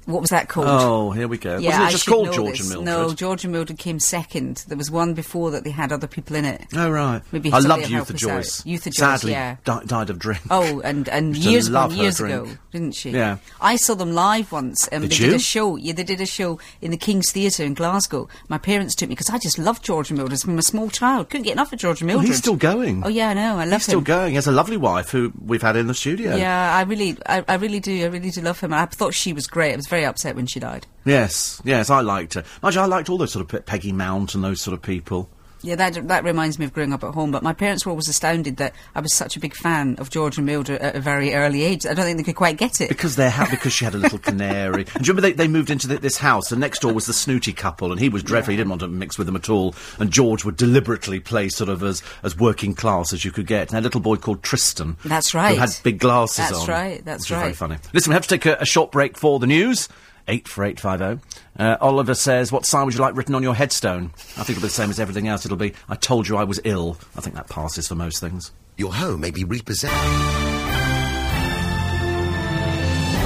What 0.10 0.22
was 0.22 0.32
that 0.32 0.50
called? 0.50 0.68
Oh, 0.68 1.12
here 1.12 1.28
we 1.28 1.38
go. 1.38 1.58
Yeah, 1.60 1.70
Wasn't 1.70 1.84
it 1.84 1.88
I 1.88 1.92
just 1.92 2.08
called 2.08 2.34
George 2.34 2.60
and 2.62 2.70
No, 2.70 2.82
Mildred? 2.82 3.18
George 3.18 3.44
and 3.44 3.54
Mildred 3.54 3.78
came 3.78 4.00
second. 4.00 4.66
There 4.68 4.78
was 4.78 4.90
one 4.90 5.14
before 5.14 5.52
that 5.52 5.64
they 5.64 5.70
had 5.70 5.92
other 5.92 6.08
people 6.08 6.36
in 6.36 6.46
it. 6.46 6.66
Oh, 6.76 6.90
right. 6.90 7.22
Maybe 7.32 7.52
I 7.54 7.60
loved 7.60 7.90
Youth 7.90 8.10
of 8.10 8.16
us 8.16 8.24
out. 8.26 8.40
Yootha 8.68 8.86
Joyce, 8.86 8.96
Sadly, 8.98 9.32
yeah. 9.34 9.58
di- 9.66 9.84
died 9.86 10.10
of 10.10 10.18
drink. 10.20 10.42
Oh, 10.50 10.80
and 10.82 11.08
and 11.10 11.38
years 11.38 11.68
her 11.68 11.90
years 11.92 12.18
drink. 12.18 12.34
ago, 12.48 12.52
didn't 12.72 12.94
she? 12.96 13.12
Yeah. 13.12 13.38
I 13.62 13.76
saw 13.76 13.94
them 13.94 14.14
live 14.14 14.52
once. 14.52 14.90
Um, 14.92 15.02
Did 15.04 15.12
they 15.12 15.16
you? 15.18 15.26
did 15.28 15.36
a 15.36 15.40
show. 15.40 15.76
Yeah, 15.76 15.94
they 15.94 16.04
did 16.04 16.22
a 16.22 16.26
show 16.26 16.60
in 16.82 16.92
the 16.92 16.98
King's 16.98 17.32
Theatre 17.32 17.64
in 17.64 17.74
Glasgow. 17.76 18.28
My 18.48 18.58
parents 18.58 18.96
took 18.96 19.10
me 19.10 19.14
because 19.16 19.30
I 19.30 19.38
just 19.38 19.60
loved 19.60 19.84
George 19.84 20.10
and 20.10 20.18
Mildred 20.18 20.40
from 20.42 20.58
a 20.58 20.62
small 20.64 20.90
child. 20.90 21.30
Couldn't 21.30 21.44
get 21.46 21.54
enough 21.54 21.72
of 21.72 21.80
George 21.80 22.02
and 22.02 22.08
Well, 22.10 22.18
Mildred. 22.18 22.30
he's 22.30 22.38
still 22.40 22.56
going. 22.56 23.04
Oh 23.06 23.10
yeah, 23.10 23.30
I 23.30 23.34
know. 23.36 23.54
I 23.60 23.66
love 23.66 23.66
him. 23.66 23.72
He's 23.74 23.84
still 23.84 24.02
going. 24.02 24.30
He 24.30 24.36
has 24.36 24.48
a 24.48 24.52
lovely 24.52 24.78
wife 24.78 25.12
who 25.12 25.32
we've 25.46 25.62
had 25.62 25.76
in 25.76 25.86
the 25.88 25.94
studio. 25.94 26.36
Yeah, 26.36 26.76
I 26.76 26.82
really, 26.82 27.18
I, 27.28 27.44
I 27.48 27.56
really 27.56 27.80
do. 27.80 28.04
I 28.04 28.08
really 28.08 28.32
do 28.32 28.42
love 28.42 28.60
him. 28.60 28.74
I 28.74 28.86
thought 28.88 29.14
she 29.14 29.34
was 29.34 29.46
great. 29.46 29.74
I 29.74 29.76
was 29.76 29.88
very 29.88 29.99
upset 30.06 30.36
when 30.36 30.46
she 30.46 30.60
died. 30.60 30.88
Yes, 31.06 31.62
yes, 31.64 31.90
I 31.90 32.02
liked 32.02 32.34
her. 32.36 32.44
I 32.78 32.86
liked 32.86 33.10
all 33.10 33.18
those 33.18 33.32
sort 33.32 33.44
of 33.44 33.50
Pe- 33.50 33.62
Peggy 33.62 33.92
Mount 33.92 34.36
and 34.36 34.44
those 34.44 34.62
sort 34.62 34.74
of 34.74 34.82
people. 34.82 35.30
Yeah, 35.62 35.76
that 35.76 36.08
that 36.08 36.24
reminds 36.24 36.58
me 36.58 36.66
of 36.66 36.74
growing 36.74 36.94
up 36.94 37.04
at 37.04 37.14
home. 37.14 37.32
But 37.32 37.44
my 37.44 37.54
parents 37.54 37.86
were 37.86 37.90
always 37.90 38.08
astounded 38.08 38.58
that 38.58 38.74
I 38.96 39.02
was 39.02 39.14
such 39.14 39.36
a 39.36 39.40
big 39.40 39.54
fan 39.54 39.96
of 39.98 40.10
George 40.10 40.38
and 40.38 40.46
Mildred 40.46 40.82
at 40.82 40.96
a 40.96 41.00
very 41.00 41.34
early 41.34 41.64
age. 41.64 41.86
I 41.86 41.94
don't 41.94 42.06
think 42.06 42.18
they 42.18 42.24
could 42.24 42.36
quite 42.36 42.58
get 42.58 42.80
it. 42.82 42.90
Because 42.90 43.16
they're 43.16 43.30
ha- 43.30 43.48
because 43.50 43.74
she 43.74 43.86
had 43.86 43.96
a 43.96 43.98
little 43.98 44.20
canary. 44.20 44.86
And 44.96 45.04
do 45.04 45.08
you 45.08 45.14
remember 45.14 45.22
they, 45.22 45.34
they 45.34 45.48
moved 45.48 45.70
into 45.70 45.88
th 45.88 46.02
this 46.02 46.18
house, 46.18 46.52
and 46.52 46.62
next 46.62 46.80
door 46.80 46.94
was 46.94 47.06
the 47.06 47.14
snooty 47.14 47.54
couple, 47.54 47.92
and 47.92 48.00
he 48.00 48.10
was 48.10 48.24
dreadful. 48.24 48.52
He 48.52 48.58
didn't 48.58 48.70
want 48.70 48.82
to 48.82 48.88
mix 48.88 49.18
with 49.18 49.28
them 49.28 49.36
at 49.36 49.50
all. 49.50 49.76
And 50.00 50.12
George 50.12 50.46
would 50.46 50.56
deliberately 50.56 51.20
play 51.20 51.50
sort 51.50 51.70
of 51.70 51.84
as 51.84 52.02
as 52.24 52.38
working 52.38 52.74
class 52.74 53.14
as 53.14 53.26
you 53.26 53.32
could 53.32 53.48
get. 53.48 53.70
And 53.70 53.80
a 53.80 53.82
little 53.82 54.02
boy 54.02 54.16
called 54.16 54.44
Tristan. 54.44 54.98
That's 55.04 55.34
right. 55.34 55.56
Who 55.56 55.62
had 55.62 55.72
big 55.84 56.00
glasses 56.00 56.38
That's 56.50 56.62
on. 56.62 56.68
right, 56.68 57.06
that's 57.06 57.24
which 57.26 57.32
was 57.32 57.40
very 57.42 57.54
funny. 57.54 57.78
Listen, 57.94 58.12
we 58.12 58.14
have 58.14 58.24
to 58.28 58.30
take 58.30 58.46
a, 58.46 58.58
a 58.62 58.66
short 58.66 58.92
break 58.92 59.18
for 59.18 59.40
the 59.40 59.48
news. 59.48 59.90
Eight 60.30 60.48
for 60.48 60.64
eight 60.64 60.80
five 60.80 61.00
zero. 61.00 61.20
Uh, 61.58 61.76
Oliver 61.82 62.14
says, 62.14 62.52
"What 62.52 62.66
sign 62.66 62.86
would 62.86 62.94
you 62.94 63.02
like 63.02 63.18
written 63.18 63.34
on 63.36 63.42
your 63.44 63.56
headstone?" 63.56 64.12
I 64.16 64.44
think 64.44 64.52
it'll 64.52 64.62
be 64.62 64.68
the 64.68 64.70
same 64.70 64.92
as 64.92 65.00
everything 65.00 65.28
else. 65.28 65.44
It'll 65.44 65.58
be, 65.58 65.74
"I 65.90 65.96
told 65.96 66.28
you 66.28 66.38
I 66.38 66.44
was 66.44 66.62
ill." 66.64 66.98
I 67.18 67.22
think 67.22 67.36
that 67.36 67.50
passes 67.50 67.88
for 67.88 67.96
most 67.96 68.20
things. 68.20 68.52
Your 68.78 68.94
home 68.94 69.22
may 69.22 69.32
be 69.32 69.44
repossessed. 69.44 69.94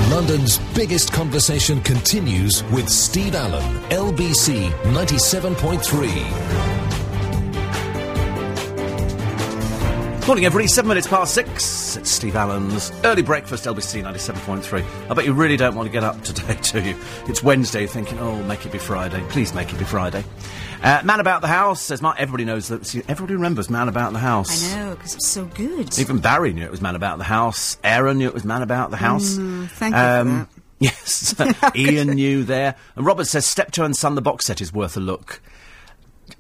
London's 0.10 0.60
biggest 0.74 1.12
conversation 1.12 1.82
continues 1.82 2.64
with 2.66 2.88
Steve 2.88 3.36
Allen, 3.36 3.82
LBC 3.90 4.72
97.3. 4.94 6.83
Morning, 10.26 10.46
everybody. 10.46 10.70
Seven 10.70 10.88
minutes 10.88 11.06
past 11.06 11.34
six. 11.34 11.98
It's 11.98 12.10
Steve 12.10 12.38
Allen's 12.38 12.94
early 13.04 13.22
breakfast, 13.22 13.66
LBC 13.66 14.04
97.3. 14.04 15.10
I 15.10 15.14
bet 15.14 15.26
you 15.26 15.34
really 15.34 15.58
don't 15.58 15.76
want 15.76 15.86
to 15.88 15.92
get 15.92 16.06
up 16.06 16.22
today, 16.24 16.58
do 16.72 16.82
you? 16.82 16.96
It's 17.28 17.44
Wednesday, 17.44 17.86
thinking, 17.88 18.20
oh, 18.20 18.42
make 18.44 18.66
it 18.66 18.72
be 18.72 18.78
Friday. 18.78 19.22
Please 19.28 19.54
make 19.54 19.74
it 19.74 19.80
be 19.80 19.84
Friday. 19.84 20.24
Uh, 20.82 21.02
Man 21.04 21.20
About 21.20 21.42
the 21.42 21.50
House 21.50 21.82
says, 21.82 22.02
Mark, 22.02 22.22
everybody 22.22 22.46
knows 22.46 22.70
that. 22.70 22.86
See, 22.86 23.04
everybody 23.10 23.34
remembers 23.34 23.70
Man 23.70 23.90
About 23.90 24.14
the 24.14 24.20
House. 24.20 24.74
I 24.74 24.78
know 24.78 24.96
because 24.96 25.16
it's 25.16 25.28
so 25.28 25.44
good. 25.44 26.00
Even 26.00 26.20
Barry 26.20 26.54
knew 26.54 26.64
it 26.64 26.72
was 26.72 26.82
Man 26.82 26.96
About 26.96 27.18
the 27.18 27.26
House. 27.26 27.78
Aaron 27.84 28.18
knew 28.20 28.28
it 28.30 28.34
was 28.34 28.46
Man 28.46 28.62
About 28.62 28.92
the 28.92 28.98
House. 28.98 29.36
Mm, 29.38 29.68
thank 29.72 29.94
you 29.94 30.00
for 30.00 30.40
that. 30.40 30.48
Yes, 30.80 31.34
Ian 31.76 32.10
knew 32.10 32.44
there. 32.44 32.76
And 32.98 33.06
Robert 33.06 33.26
says, 33.26 33.46
Steptoe 33.46 33.86
and 33.86 33.96
Son, 33.96 34.16
the 34.16 34.22
box 34.22 34.46
set 34.46 34.60
is 34.60 34.74
worth 34.74 34.98
a 34.98 35.00
look. 35.00 35.42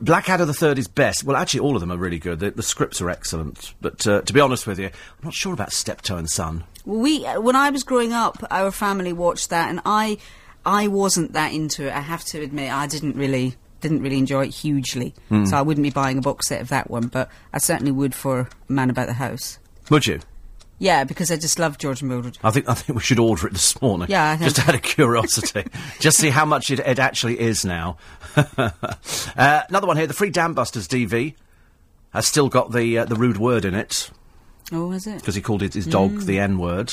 Blackadder 0.04 0.46
the 0.46 0.54
Third 0.54 0.78
is 0.78 0.90
best. 0.90 1.24
Well, 1.24 1.38
actually, 1.38 1.62
all 1.62 1.76
of 1.76 1.80
them 1.80 1.92
are 1.92 1.98
really 1.98 2.20
good. 2.20 2.40
The, 2.40 2.52
the 2.52 2.62
scripts 2.62 3.02
are 3.02 3.10
excellent. 3.10 3.74
But 3.80 4.06
uh, 4.06 4.22
to 4.22 4.34
be 4.34 4.42
honest 4.42 4.68
with 4.68 4.78
you, 4.78 4.88
I'm 4.88 5.24
not 5.24 5.34
sure 5.34 5.54
about 5.54 5.72
Steptoe 5.72 6.18
and 6.18 6.30
Son. 6.30 6.66
We 6.84 7.26
uh, 7.26 7.40
when 7.40 7.56
I 7.56 7.70
was 7.70 7.84
growing 7.84 8.12
up, 8.12 8.44
our 8.52 8.72
family 8.72 9.14
watched 9.14 9.50
that, 9.50 9.70
and 9.70 9.80
I 9.86 10.18
I 10.66 10.88
wasn't 10.88 11.32
that 11.34 11.54
into 11.54 11.88
it. 11.88 11.94
I 11.94 12.02
have 12.02 12.26
to 12.26 12.42
admit, 12.42 12.72
I 12.72 12.86
didn't 12.88 13.16
really 13.16 13.56
didn't 13.80 14.02
really 14.02 14.18
enjoy 14.18 14.46
it 14.46 14.54
hugely. 14.54 15.14
Hmm. 15.30 15.46
So 15.46 15.56
I 15.56 15.62
wouldn't 15.62 15.84
be 15.84 15.90
buying 15.90 16.18
a 16.18 16.22
box 16.22 16.50
set 16.50 16.62
of 16.62 16.68
that 16.70 16.90
one, 16.90 17.08
but 17.08 17.30
I 17.54 17.60
certainly 17.60 17.92
would 17.92 18.14
for 18.14 18.50
Man 18.68 18.90
About 18.90 19.08
the 19.08 19.14
House. 19.14 19.58
Would 19.90 20.06
you? 20.06 20.20
Yeah, 20.84 21.06
because 21.06 21.32
I 21.32 21.38
just 21.38 21.60
love 21.60 21.78
George 21.78 22.04
Mildred. 22.04 22.38
I 22.44 22.52
think 22.52 22.68
I 22.68 22.74
think 22.74 22.98
we 22.98 23.02
should 23.02 23.18
order 23.18 23.48
it 23.48 23.54
this 23.54 23.82
morning. 23.82 24.10
Yeah, 24.10 24.32
I 24.32 24.36
think- 24.36 24.54
just 24.54 24.68
out 24.68 24.76
of 24.76 24.82
curiosity, 24.82 25.64
just 26.02 26.18
see 26.18 26.30
how 26.30 26.44
much 26.44 26.70
it, 26.72 26.82
it 26.82 27.00
actually 27.00 27.40
is 27.40 27.64
now. 27.64 27.96
uh, 28.36 28.70
another 29.70 29.88
one 29.88 29.96
here, 29.96 30.08
the 30.08 30.14
Free 30.14 30.30
Dam 30.30 30.54
Busters 30.54 30.90
DV 30.90 31.36
has 32.12 32.28
still 32.28 32.50
got 32.50 32.74
the 32.74 32.98
uh, 32.98 33.06
the 33.06 33.16
rude 33.16 33.38
word 33.38 33.64
in 33.64 33.74
it 33.74 34.12
Oh, 34.74 34.92
is 34.92 35.08
it? 35.08 35.20
because 35.20 35.36
he 35.36 35.42
called 35.42 35.64
it 35.64 35.74
his 35.74 35.86
dog 35.86 36.20
the 36.24 36.38
N 36.38 36.58
word. 36.58 36.92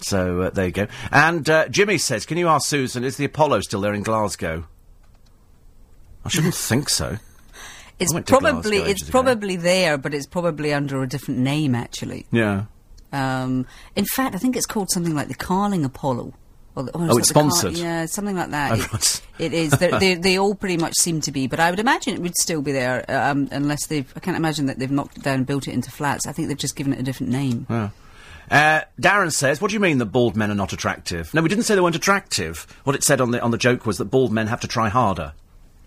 So 0.00 0.42
uh, 0.42 0.50
there 0.50 0.66
you 0.66 0.72
go. 0.72 0.88
And 1.12 1.48
uh, 1.48 1.68
Jimmy 1.68 1.98
says, 1.98 2.26
"Can 2.26 2.36
you 2.36 2.48
ask 2.48 2.68
Susan? 2.68 3.04
Is 3.04 3.16
the 3.16 3.26
Apollo 3.26 3.60
still 3.60 3.80
there 3.80 3.94
in 3.94 4.02
Glasgow?" 4.02 4.66
I 6.24 6.30
shouldn't 6.30 6.56
think 6.56 6.88
so. 6.88 7.18
It's 8.00 8.12
I 8.12 8.14
went 8.14 8.26
to 8.26 8.38
probably 8.38 8.78
it's 8.78 9.02
ago. 9.02 9.10
probably 9.12 9.54
there, 9.54 9.98
but 9.98 10.14
it's 10.14 10.26
probably 10.26 10.72
under 10.74 11.00
a 11.00 11.08
different 11.08 11.38
name 11.38 11.76
actually. 11.76 12.26
Yeah. 12.32 12.64
Um, 13.12 13.66
in 13.96 14.04
fact, 14.04 14.34
I 14.34 14.38
think 14.38 14.56
it's 14.56 14.66
called 14.66 14.90
something 14.90 15.14
like 15.14 15.28
the 15.28 15.34
Carling 15.34 15.84
Apollo. 15.84 16.32
Or 16.76 16.84
or 16.84 16.90
Oh, 16.94 17.16
it 17.16 17.18
it's 17.18 17.28
the 17.28 17.34
Car- 17.34 17.50
sponsored. 17.50 17.76
yeah, 17.76 18.06
something 18.06 18.36
like 18.36 18.50
that. 18.50 18.72
Oh, 18.78 18.88
It- 18.94 19.22
it 19.40 19.52
is. 19.52 19.72
They 19.72 20.14
they 20.20 20.38
all 20.38 20.54
pretty 20.54 20.76
much 20.76 20.94
seem 20.94 21.20
to 21.22 21.32
be, 21.32 21.46
but 21.48 21.58
I 21.58 21.68
would 21.70 21.80
imagine 21.80 22.14
it 22.14 22.20
would 22.22 22.36
still 22.36 22.62
be 22.62 22.70
there 22.72 23.04
um, 23.08 23.48
unless 23.50 23.86
they've. 23.88 24.10
I 24.14 24.20
can't 24.20 24.36
imagine 24.36 24.66
that 24.66 24.78
they've 24.78 24.90
knocked 24.90 25.16
it 25.18 25.24
down 25.24 25.34
and 25.38 25.46
built 25.46 25.66
it 25.66 25.72
into 25.72 25.90
flats. 25.90 26.26
I 26.28 26.32
think 26.32 26.46
they've 26.48 26.56
just 26.56 26.76
given 26.76 26.92
it 26.92 27.00
a 27.00 27.02
different 27.02 27.32
name. 27.32 27.66
Uh, 28.50 28.80
Darren 29.00 29.32
says, 29.32 29.60
"What 29.60 29.68
do 29.70 29.74
you 29.74 29.80
mean 29.80 29.98
that 29.98 30.06
bald 30.06 30.36
men 30.36 30.50
are 30.50 30.54
not 30.56 30.72
attractive?" 30.72 31.32
No, 31.34 31.42
we 31.42 31.48
didn't 31.48 31.64
say 31.64 31.74
they 31.74 31.80
weren't 31.80 31.96
attractive. 31.96 32.66
What 32.84 32.94
it 32.94 33.02
said 33.02 33.20
on 33.20 33.32
the 33.32 33.40
on 33.40 33.50
the 33.50 33.58
joke 33.58 33.84
was 33.86 33.98
that 33.98 34.04
bald 34.06 34.30
men 34.32 34.46
have 34.46 34.60
to 34.60 34.68
try 34.68 34.88
harder 34.88 35.32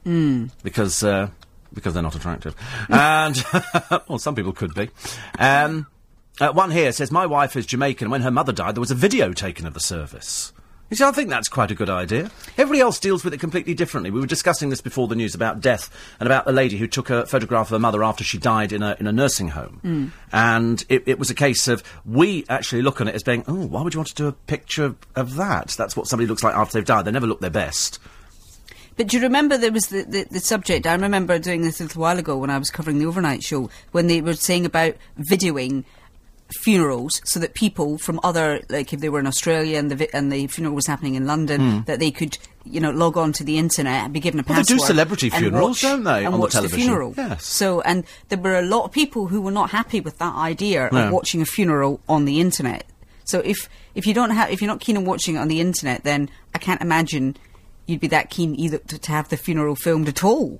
because 0.04 1.04
uh, 1.04 1.30
because 1.74 1.94
they're 1.94 2.04
not 2.04 2.16
attractive, 2.16 2.56
and 2.90 3.42
well, 4.10 4.20
some 4.20 4.36
people 4.36 4.52
could 4.54 4.74
be. 4.74 4.90
Um, 5.40 5.88
uh, 6.40 6.52
one 6.52 6.72
here 6.72 6.92
says, 6.92 7.12
"My 7.12 7.26
wife 7.26 7.56
is 7.56 7.66
Jamaican. 7.66 8.10
When 8.10 8.22
her 8.22 8.32
mother 8.32 8.52
died, 8.52 8.76
there 8.76 8.82
was 8.82 8.92
a 8.92 8.96
video 8.96 9.34
taken 9.34 9.66
of 9.66 9.74
the 9.74 9.80
service." 9.80 10.54
You 10.90 10.98
see, 10.98 11.06
I 11.06 11.12
think 11.12 11.30
that's 11.30 11.48
quite 11.48 11.72
a 11.72 11.76
good 11.76 11.90
idea. 11.90 12.30
Everybody 12.56 12.82
else 12.82 13.00
deals 13.00 13.24
with 13.24 13.34
it 13.34 13.40
completely 13.40 13.74
differently. 13.74 14.12
We 14.12 14.20
were 14.20 14.28
discussing 14.28 14.70
this 14.70 14.82
before 14.82 15.08
the 15.08 15.16
news 15.16 15.34
about 15.34 15.60
death 15.60 15.90
and 16.20 16.28
about 16.28 16.46
the 16.46 16.52
lady 16.52 16.78
who 16.78 16.86
took 16.86 17.10
a 17.10 17.26
photograph 17.26 17.68
of 17.68 17.72
her 17.72 17.80
mother 17.80 18.04
after 18.04 18.24
she 18.24 18.38
died 18.38 18.72
in 18.72 18.84
a, 18.84 18.96
in 19.00 19.08
a 19.08 19.12
nursing 19.12 19.48
home. 19.48 20.12
And 20.32 20.86
it, 20.90 21.02
it 21.08 21.18
was 21.18 21.32
a 21.32 21.34
case 21.34 21.68
of, 21.68 21.82
we 22.06 22.46
actually 22.48 22.84
look 22.84 23.02
on 23.02 23.08
it 23.08 23.16
as 23.16 23.24
being, 23.24 23.44
oh, 23.48 23.66
why 23.66 23.82
would 23.82 23.96
you 23.96 24.00
want 24.02 24.10
to 24.10 24.14
do 24.14 24.28
a 24.28 24.34
picture 24.34 24.84
of, 24.84 24.98
of 25.16 25.36
that? 25.36 25.70
That's 25.70 25.98
what 25.98 26.06
somebody 26.06 26.28
looks 26.28 26.44
like 26.44 26.54
after 26.54 26.78
they've 26.78 26.86
died. 26.86 27.06
They 27.06 27.12
never 27.12 27.26
look 27.26 27.40
their 27.40 27.50
best. 27.50 27.98
But 28.96 29.08
do 29.08 29.18
you 29.18 29.24
remember 29.24 29.58
there 29.58 29.72
was 29.72 29.88
the, 29.88 30.04
the, 30.04 30.28
the 30.30 30.40
subject? 30.40 30.86
I 30.86 30.94
remember 30.94 31.40
doing 31.40 31.64
this 31.64 31.80
a 31.80 31.86
little 31.86 32.02
while 32.04 32.20
ago 32.20 32.38
when 32.38 32.52
I 32.52 32.60
was 32.60 32.70
covering 32.70 33.00
the 33.00 33.08
overnight 33.08 33.42
show 33.42 33.72
when 33.94 34.06
they 34.06 34.22
were 34.22 34.36
saying 34.36 34.68
about 34.68 34.96
videoing 35.18 35.86
funerals 36.54 37.22
so 37.26 37.40
that 37.40 37.54
people 37.54 37.98
from 37.98 38.20
other 38.24 38.62
like 38.70 38.94
if 38.94 39.00
they 39.00 39.10
were 39.10 39.20
in 39.20 39.28
Australia 39.28 39.78
and 39.78 39.92
the 39.92 40.16
and 40.16 40.32
the 40.32 40.48
funeral 40.48 40.76
was 40.76 40.88
happening 40.88 41.16
in 41.16 41.26
London 41.26 41.84
that 41.86 42.00
they 42.00 42.12
could 42.12 42.38
you 42.66 42.80
know 42.80 42.92
log 42.92 43.18
on 43.18 43.34
to 43.34 43.44
the 43.44 43.58
internet 43.58 44.04
and 44.06 44.14
be 44.14 44.20
given 44.20 44.40
a 44.40 44.44
Hmm. 44.44 44.54
Well, 44.54 44.64
they 44.64 44.74
do 44.76 44.80
celebrity 44.80 45.30
funerals, 45.30 45.70
watch- 45.70 45.82
don't 45.82 46.04
they, 46.04 46.20
and 46.26 46.28
on 46.28 46.34
the 46.34 46.38
watch 46.40 46.54
television? 46.54 46.80
funeral 46.80 47.14
Yes. 47.18 47.46
so 47.46 47.82
and 47.82 48.04
there 48.30 48.38
were 48.40 48.58
a 48.58 48.62
lot 48.62 48.86
of 48.86 48.92
people 48.92 49.28
who 49.28 49.42
were 49.42 49.52
not 49.52 49.72
happy 49.72 50.00
with 50.00 50.18
that 50.20 50.36
idea 50.36 50.90
Yeah. 50.92 51.08
of 51.08 51.14
watching 51.14 51.42
a 51.42 51.46
funeral 51.46 52.00
on 52.08 52.26
the 52.26 52.40
internet 52.40 52.86
so 53.26 53.40
if 53.40 53.68
if 53.96 54.06
you 54.08 54.14
don't 54.14 54.32
have 54.32 54.50
if 54.52 54.62
you're 54.62 54.68
not 54.68 54.80
keen 54.80 54.98
on 54.98 55.06
watching 55.06 55.36
it 55.36 55.40
on 55.40 55.48
the 55.48 55.60
internet 55.62 56.04
then 56.04 56.30
I 56.56 56.58
can't 56.60 56.82
imagine 56.82 57.36
you'd 57.86 58.00
be 58.00 58.08
that 58.08 58.30
keen 58.30 58.56
either 58.60 58.78
to, 58.78 58.98
to 58.98 59.12
have 59.12 59.30
the 59.30 59.38
funeral 59.38 59.76
filmed 59.76 60.08
at 60.08 60.24
all 60.24 60.60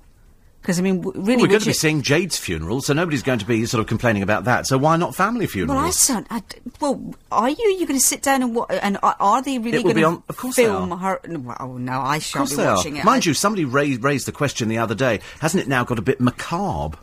because 0.64 0.78
I 0.78 0.82
mean 0.82 1.02
w- 1.02 1.20
really 1.20 1.36
Well, 1.36 1.42
we're 1.44 1.48
going 1.48 1.60
to 1.60 1.66
be 1.66 1.72
seeing 1.74 2.00
Jade's 2.00 2.38
funeral, 2.38 2.80
so 2.80 2.94
nobody's 2.94 3.22
going 3.22 3.38
to 3.38 3.44
be 3.44 3.66
sort 3.66 3.82
of 3.82 3.86
complaining 3.86 4.22
about 4.22 4.44
that. 4.44 4.66
So 4.66 4.78
why 4.78 4.96
not 4.96 5.14
family 5.14 5.46
funerals? 5.46 5.76
Well, 5.76 5.86
I 5.86 5.90
sound. 5.90 6.26
I 6.30 6.42
well, 6.80 7.14
are 7.30 7.50
you? 7.50 7.76
You're 7.78 7.86
going 7.86 8.00
to 8.00 8.04
sit 8.04 8.22
down 8.22 8.42
and 8.42 8.54
what? 8.54 8.70
And 8.70 8.96
are, 9.02 9.14
are 9.20 9.42
they 9.42 9.58
really 9.58 9.82
going 9.82 9.96
to 9.96 10.22
of 10.26 10.36
course 10.38 10.56
they 10.56 10.64
film 10.64 10.90
her? 10.90 11.20
no, 11.28 11.38
Well, 11.40 11.56
oh, 11.60 11.76
no, 11.76 12.00
I 12.00 12.18
shan't 12.18 12.48
be 12.48 12.56
they 12.56 12.64
are. 12.64 12.76
watching 12.76 12.96
it. 12.96 13.04
Mind 13.04 13.24
I- 13.24 13.28
you, 13.28 13.34
somebody 13.34 13.66
raised, 13.66 14.02
raised 14.02 14.26
the 14.26 14.32
question 14.32 14.68
the 14.68 14.78
other 14.78 14.94
day. 14.94 15.20
Hasn't 15.40 15.62
it 15.62 15.68
now 15.68 15.84
got 15.84 15.98
a 15.98 16.02
bit 16.02 16.18
macabre? 16.18 16.96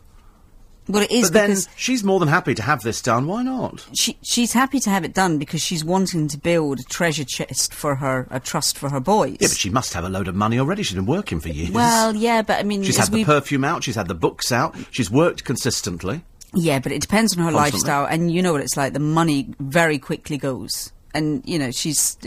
Well, 0.92 1.04
it 1.04 1.12
is 1.12 1.30
But 1.32 1.34
then 1.48 1.58
she's 1.76 2.04
more 2.04 2.20
than 2.20 2.28
happy 2.28 2.54
to 2.56 2.62
have 2.62 2.82
this 2.82 3.02
done. 3.02 3.28
Why 3.28 3.44
not? 3.44 3.86
she 3.94 4.18
she's 4.22 4.54
happy 4.54 4.80
to 4.82 4.89
have 4.89 5.04
it 5.04 5.14
done 5.14 5.38
because 5.39 5.62
she's 5.62 5.84
wanting 5.84 6.28
to 6.30 6.38
build 6.38 6.80
a 6.80 6.84
treasure 6.84 7.24
chest 7.24 7.74
for 7.74 7.96
her, 7.96 8.28
a 8.30 8.39
trust 8.39 8.78
for 8.78 8.89
her 8.89 9.00
boys. 9.00 9.38
Yeah, 9.39 9.48
but 9.48 9.58
she 9.58 9.70
must 9.70 9.94
have 9.94 10.04
a 10.04 10.10
load 10.10 10.28
of 10.28 10.36
money 10.36 10.60
already. 10.60 10.84
She's 10.84 10.96
been 10.96 11.06
working 11.06 11.39
for 11.39 11.50
years. 11.50 11.72
well, 11.72 12.16
yeah, 12.16 12.42
but 12.42 12.60
I 12.60 12.64
mean, 12.64 12.84
she's 12.84 12.98
had 12.98 13.10
the 13.10 13.18
we- 13.18 13.26
perfume 13.26 13.64
out. 13.64 13.84
She's 13.84 13.96
had 13.96 14.08
the 14.08 14.16
books 14.16 14.52
out. 14.52 14.76
She's 14.92 15.10
worked 15.10 15.44
consistently. 15.44 16.24
Yeah, 16.54 16.80
but 16.80 16.92
it 16.92 17.02
depends 17.02 17.38
on 17.38 17.44
her 17.46 17.52
Constantly. 17.52 17.78
lifestyle, 17.80 18.06
and 18.06 18.32
you 18.32 18.42
know 18.42 18.52
what 18.52 18.62
it's 18.62 18.76
like. 18.76 18.92
The 18.94 19.00
money 19.00 19.54
very 19.60 19.98
quickly 19.98 20.38
goes, 20.38 20.92
and 21.14 21.42
you 21.46 21.58
know 21.58 21.72
she's 21.72 22.18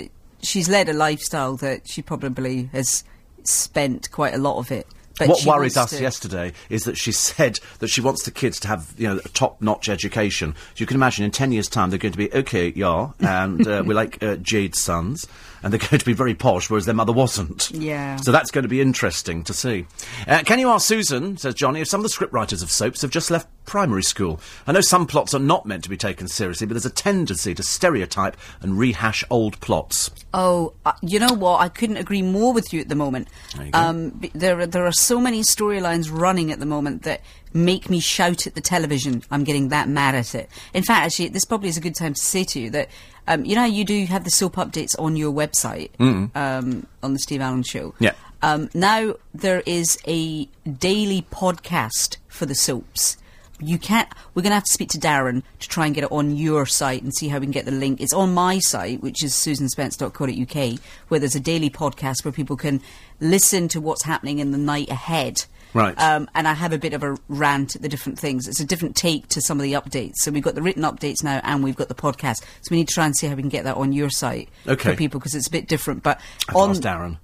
she's 0.42 0.68
led 0.68 0.88
a 0.88 0.94
lifestyle 0.94 1.56
that 1.56 1.86
she 1.88 2.00
probably 2.00 2.70
has 2.72 3.04
spent 3.44 4.10
quite 4.10 4.32
a 4.34 4.38
lot 4.38 4.56
of 4.58 4.70
it. 4.72 4.86
But 5.18 5.28
what 5.28 5.44
worries 5.44 5.76
us 5.76 5.90
to- 5.90 6.02
yesterday 6.02 6.52
is 6.68 6.84
that 6.84 6.96
she 6.96 7.12
said 7.12 7.60
that 7.78 7.88
she 7.88 8.00
wants 8.00 8.24
the 8.24 8.30
kids 8.30 8.58
to 8.60 8.68
have, 8.68 8.92
you 8.96 9.08
know, 9.08 9.20
a 9.24 9.28
top-notch 9.28 9.88
education. 9.88 10.54
So 10.56 10.82
you 10.82 10.86
can 10.86 10.96
imagine 10.96 11.24
in 11.24 11.30
ten 11.30 11.52
years' 11.52 11.68
time 11.68 11.90
they're 11.90 11.98
going 11.98 12.12
to 12.12 12.18
be 12.18 12.32
okay, 12.32 12.72
yeah, 12.74 13.10
and 13.20 13.66
uh, 13.66 13.82
we're 13.86 13.94
like 14.04 14.22
uh, 14.22 14.36
Jade's 14.36 14.80
sons, 14.80 15.26
and 15.64 15.72
they're 15.72 15.80
going 15.90 15.98
to 15.98 16.04
be 16.04 16.12
very 16.12 16.34
posh, 16.34 16.68
whereas 16.70 16.84
their 16.84 16.94
mother 16.94 17.12
wasn't. 17.12 17.70
Yeah. 17.70 18.16
So 18.16 18.30
that's 18.30 18.50
going 18.50 18.64
to 18.64 18.68
be 18.68 18.80
interesting 18.80 19.42
to 19.44 19.54
see. 19.54 19.86
Uh, 20.28 20.42
can 20.44 20.58
you 20.58 20.68
ask 20.68 20.86
Susan, 20.86 21.36
says 21.38 21.54
Johnny, 21.54 21.80
if 21.80 21.88
some 21.88 22.04
of 22.04 22.10
the 22.10 22.14
scriptwriters 22.14 22.62
of 22.62 22.70
soaps 22.70 23.02
have 23.02 23.10
just 23.10 23.30
left 23.30 23.48
primary 23.64 24.02
school? 24.02 24.40
I 24.66 24.72
know 24.72 24.82
some 24.82 25.06
plots 25.06 25.34
are 25.34 25.40
not 25.40 25.66
meant 25.66 25.82
to 25.84 25.90
be 25.90 25.96
taken 25.96 26.28
seriously, 26.28 26.66
but 26.66 26.74
there's 26.74 26.86
a 26.86 26.90
tendency 26.90 27.54
to 27.54 27.62
stereotype 27.62 28.36
and 28.60 28.78
rehash 28.78 29.24
old 29.30 29.58
plots. 29.60 30.10
Oh, 30.34 30.74
uh, 30.84 30.92
you 31.02 31.18
know 31.18 31.32
what? 31.32 31.60
I 31.60 31.68
couldn't 31.70 31.96
agree 31.96 32.22
more 32.22 32.52
with 32.52 32.72
you 32.72 32.80
at 32.80 32.88
the 32.88 32.94
moment. 32.94 33.28
There. 33.56 33.70
Um, 33.72 34.20
there, 34.34 34.60
are, 34.60 34.66
there 34.66 34.86
are 34.86 34.92
so 34.92 35.18
many 35.18 35.40
storylines 35.42 36.10
running 36.12 36.52
at 36.52 36.60
the 36.60 36.66
moment 36.66 37.02
that 37.04 37.22
make 37.54 37.88
me 37.88 38.00
shout 38.00 38.46
at 38.46 38.54
the 38.54 38.60
television. 38.60 39.22
I'm 39.30 39.44
getting 39.44 39.68
that 39.68 39.88
mad 39.88 40.14
at 40.14 40.34
it. 40.34 40.50
In 40.74 40.82
fact, 40.82 41.06
actually, 41.06 41.28
this 41.28 41.44
probably 41.44 41.68
is 41.68 41.76
a 41.76 41.80
good 41.80 41.94
time 41.94 42.12
to 42.14 42.20
say 42.20 42.44
to 42.44 42.60
you 42.60 42.70
that 42.70 42.88
um, 43.26 43.44
you 43.44 43.54
know 43.54 43.62
how 43.62 43.66
you 43.66 43.84
do 43.84 44.04
have 44.06 44.24
the 44.24 44.30
soap 44.30 44.56
updates 44.56 44.98
on 44.98 45.16
your 45.16 45.32
website 45.32 45.90
um, 46.36 46.86
on 47.02 47.12
the 47.12 47.18
Steve 47.18 47.40
Allen 47.40 47.62
Show. 47.62 47.94
Yeah. 47.98 48.12
Um, 48.42 48.68
now 48.74 49.14
there 49.32 49.62
is 49.64 49.98
a 50.06 50.44
daily 50.78 51.22
podcast 51.30 52.18
for 52.28 52.44
the 52.44 52.54
soaps. 52.54 53.16
You 53.60 53.78
can't. 53.78 54.08
We're 54.34 54.42
going 54.42 54.50
to 54.50 54.56
have 54.56 54.64
to 54.64 54.72
speak 54.72 54.90
to 54.90 54.98
Darren 54.98 55.42
to 55.60 55.68
try 55.68 55.86
and 55.86 55.94
get 55.94 56.04
it 56.04 56.12
on 56.12 56.36
your 56.36 56.66
site 56.66 57.02
and 57.02 57.14
see 57.14 57.28
how 57.28 57.38
we 57.38 57.46
can 57.46 57.52
get 57.52 57.64
the 57.64 57.70
link. 57.70 58.00
It's 58.00 58.12
on 58.12 58.34
my 58.34 58.58
site, 58.58 59.00
which 59.00 59.22
is 59.24 59.32
susanspence.co.uk, 59.32 60.80
where 61.08 61.20
there's 61.20 61.36
a 61.36 61.40
daily 61.40 61.70
podcast 61.70 62.24
where 62.24 62.32
people 62.32 62.56
can 62.56 62.82
listen 63.20 63.68
to 63.68 63.80
what's 63.80 64.02
happening 64.02 64.40
in 64.40 64.50
the 64.50 64.58
night 64.58 64.90
ahead. 64.90 65.46
Right. 65.74 65.98
Um, 65.98 66.30
and 66.34 66.46
I 66.46 66.52
have 66.54 66.72
a 66.72 66.78
bit 66.78 66.94
of 66.94 67.02
a 67.02 67.16
rant 67.28 67.74
at 67.76 67.82
the 67.82 67.88
different 67.88 68.18
things. 68.18 68.46
It's 68.48 68.60
a 68.60 68.64
different 68.64 68.94
take 68.96 69.28
to 69.30 69.40
some 69.40 69.58
of 69.58 69.64
the 69.64 69.72
updates. 69.72 70.14
So 70.18 70.30
we've 70.30 70.42
got 70.42 70.54
the 70.54 70.62
written 70.62 70.84
updates 70.84 71.22
now, 71.24 71.40
and 71.42 71.64
we've 71.64 71.76
got 71.76 71.88
the 71.88 71.94
podcast. 71.94 72.36
So 72.62 72.68
we 72.70 72.76
need 72.78 72.88
to 72.88 72.94
try 72.94 73.06
and 73.06 73.16
see 73.16 73.26
how 73.26 73.34
we 73.34 73.42
can 73.42 73.48
get 73.48 73.64
that 73.64 73.76
on 73.76 73.92
your 73.92 74.08
site 74.08 74.48
Okay. 74.68 74.90
for 74.92 74.96
people 74.96 75.18
because 75.20 75.34
it's 75.34 75.48
a 75.48 75.50
bit 75.50 75.66
different. 75.68 76.02
But 76.04 76.20
I've 76.48 76.56
on 76.56 76.74
Darren. 76.76 77.18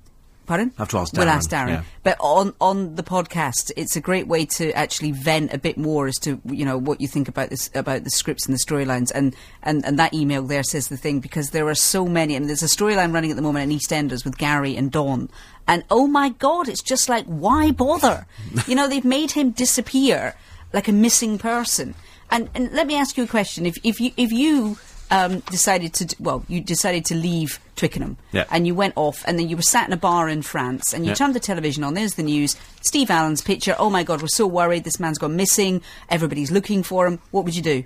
Pardon? 0.51 0.73
Have 0.79 0.89
to 0.89 0.99
ask 0.99 1.15
Darren. 1.15 1.19
We'll 1.19 1.29
ask 1.29 1.49
Darren. 1.49 1.69
yeah. 1.69 1.83
But 2.03 2.17
on 2.19 2.55
on 2.61 2.97
the 2.97 3.05
podcast, 3.05 3.71
it's 3.77 3.95
a 3.95 4.01
great 4.01 4.27
way 4.27 4.45
to 4.47 4.73
actually 4.73 5.13
vent 5.13 5.53
a 5.53 5.59
bit 5.59 5.79
more 5.79 6.09
as 6.09 6.19
to 6.23 6.41
you 6.45 6.65
know 6.65 6.77
what 6.77 7.01
you 7.01 7.07
think 7.07 7.29
about 7.29 7.51
this 7.51 7.71
about 7.73 8.03
the 8.03 8.11
scripts 8.11 8.47
and 8.47 8.55
the 8.57 8.59
storylines. 8.59 9.13
And, 9.15 9.37
and 9.63 9.87
and 9.87 9.97
that 10.01 10.13
email 10.13 10.43
there 10.43 10.65
says 10.65 10.89
the 10.89 10.97
thing 10.97 11.21
because 11.21 11.51
there 11.51 11.69
are 11.69 11.77
so 11.77 12.05
many. 12.09 12.35
And 12.35 12.49
there's 12.49 12.65
a 12.65 12.67
storyline 12.67 13.15
running 13.15 13.31
at 13.31 13.37
the 13.37 13.43
moment 13.43 13.71
in 13.71 13.79
EastEnders 13.79 14.25
with 14.25 14.39
Gary 14.39 14.75
and 14.75 14.91
Dawn. 14.91 15.31
And 15.69 15.85
oh 15.89 16.09
my 16.09 16.31
God, 16.31 16.69
it's 16.69 16.83
just 16.83 17.09
like 17.09 17.27
why 17.27 17.71
bother? 17.71 18.27
you 18.67 18.75
know 18.75 18.89
they've 18.89 19.05
made 19.05 19.31
him 19.31 19.53
disappear 19.53 20.35
like 20.73 20.89
a 20.89 20.93
missing 20.93 21.39
person. 21.39 21.95
And 22.29 22.51
and 22.57 22.73
let 22.73 22.89
me 22.89 22.97
ask 22.97 23.17
you 23.17 23.23
a 23.23 23.29
question: 23.29 23.67
if 23.67 23.79
if 23.85 24.01
you 24.01 24.11
if 24.17 24.33
you 24.33 24.79
um, 25.11 25.41
decided 25.51 25.93
to 25.95 26.17
well, 26.21 26.45
you 26.49 26.61
decided 26.61 27.05
to 27.07 27.15
leave 27.15 27.59
Twickenham 27.77 28.17
Yeah. 28.33 28.45
and 28.51 28.67
you 28.67 28.75
went 28.75 28.95
off 28.97 29.25
and 29.27 29.39
then 29.39 29.49
you 29.49 29.57
were 29.57 29.63
sat 29.63 29.87
in 29.87 29.93
a 29.93 29.97
bar 29.97 30.29
in 30.29 30.43
France 30.43 30.93
and 30.93 31.05
you 31.05 31.11
Yeah. 31.11 31.15
turned 31.15 31.35
the 31.35 31.41
television 31.41 31.83
on, 31.85 31.95
there's 31.95 32.15
the 32.15 32.23
news, 32.23 32.57
Steve 32.83 33.11
Allen's 33.11 33.41
picture, 33.41 33.75
oh 33.79 33.91
my 33.91 34.03
god, 34.03 34.23
we're 34.23 34.29
so 34.29 34.47
worried, 34.47 34.85
this 34.85 35.01
man's 35.01 35.19
gone 35.19 35.37
missing, 35.37 35.83
everybody's 36.09 36.51
looking 36.51 36.83
for 36.83 37.07
him, 37.07 37.19
what 37.31 37.45
would 37.45 37.57
you 37.57 37.63
do? 37.63 37.85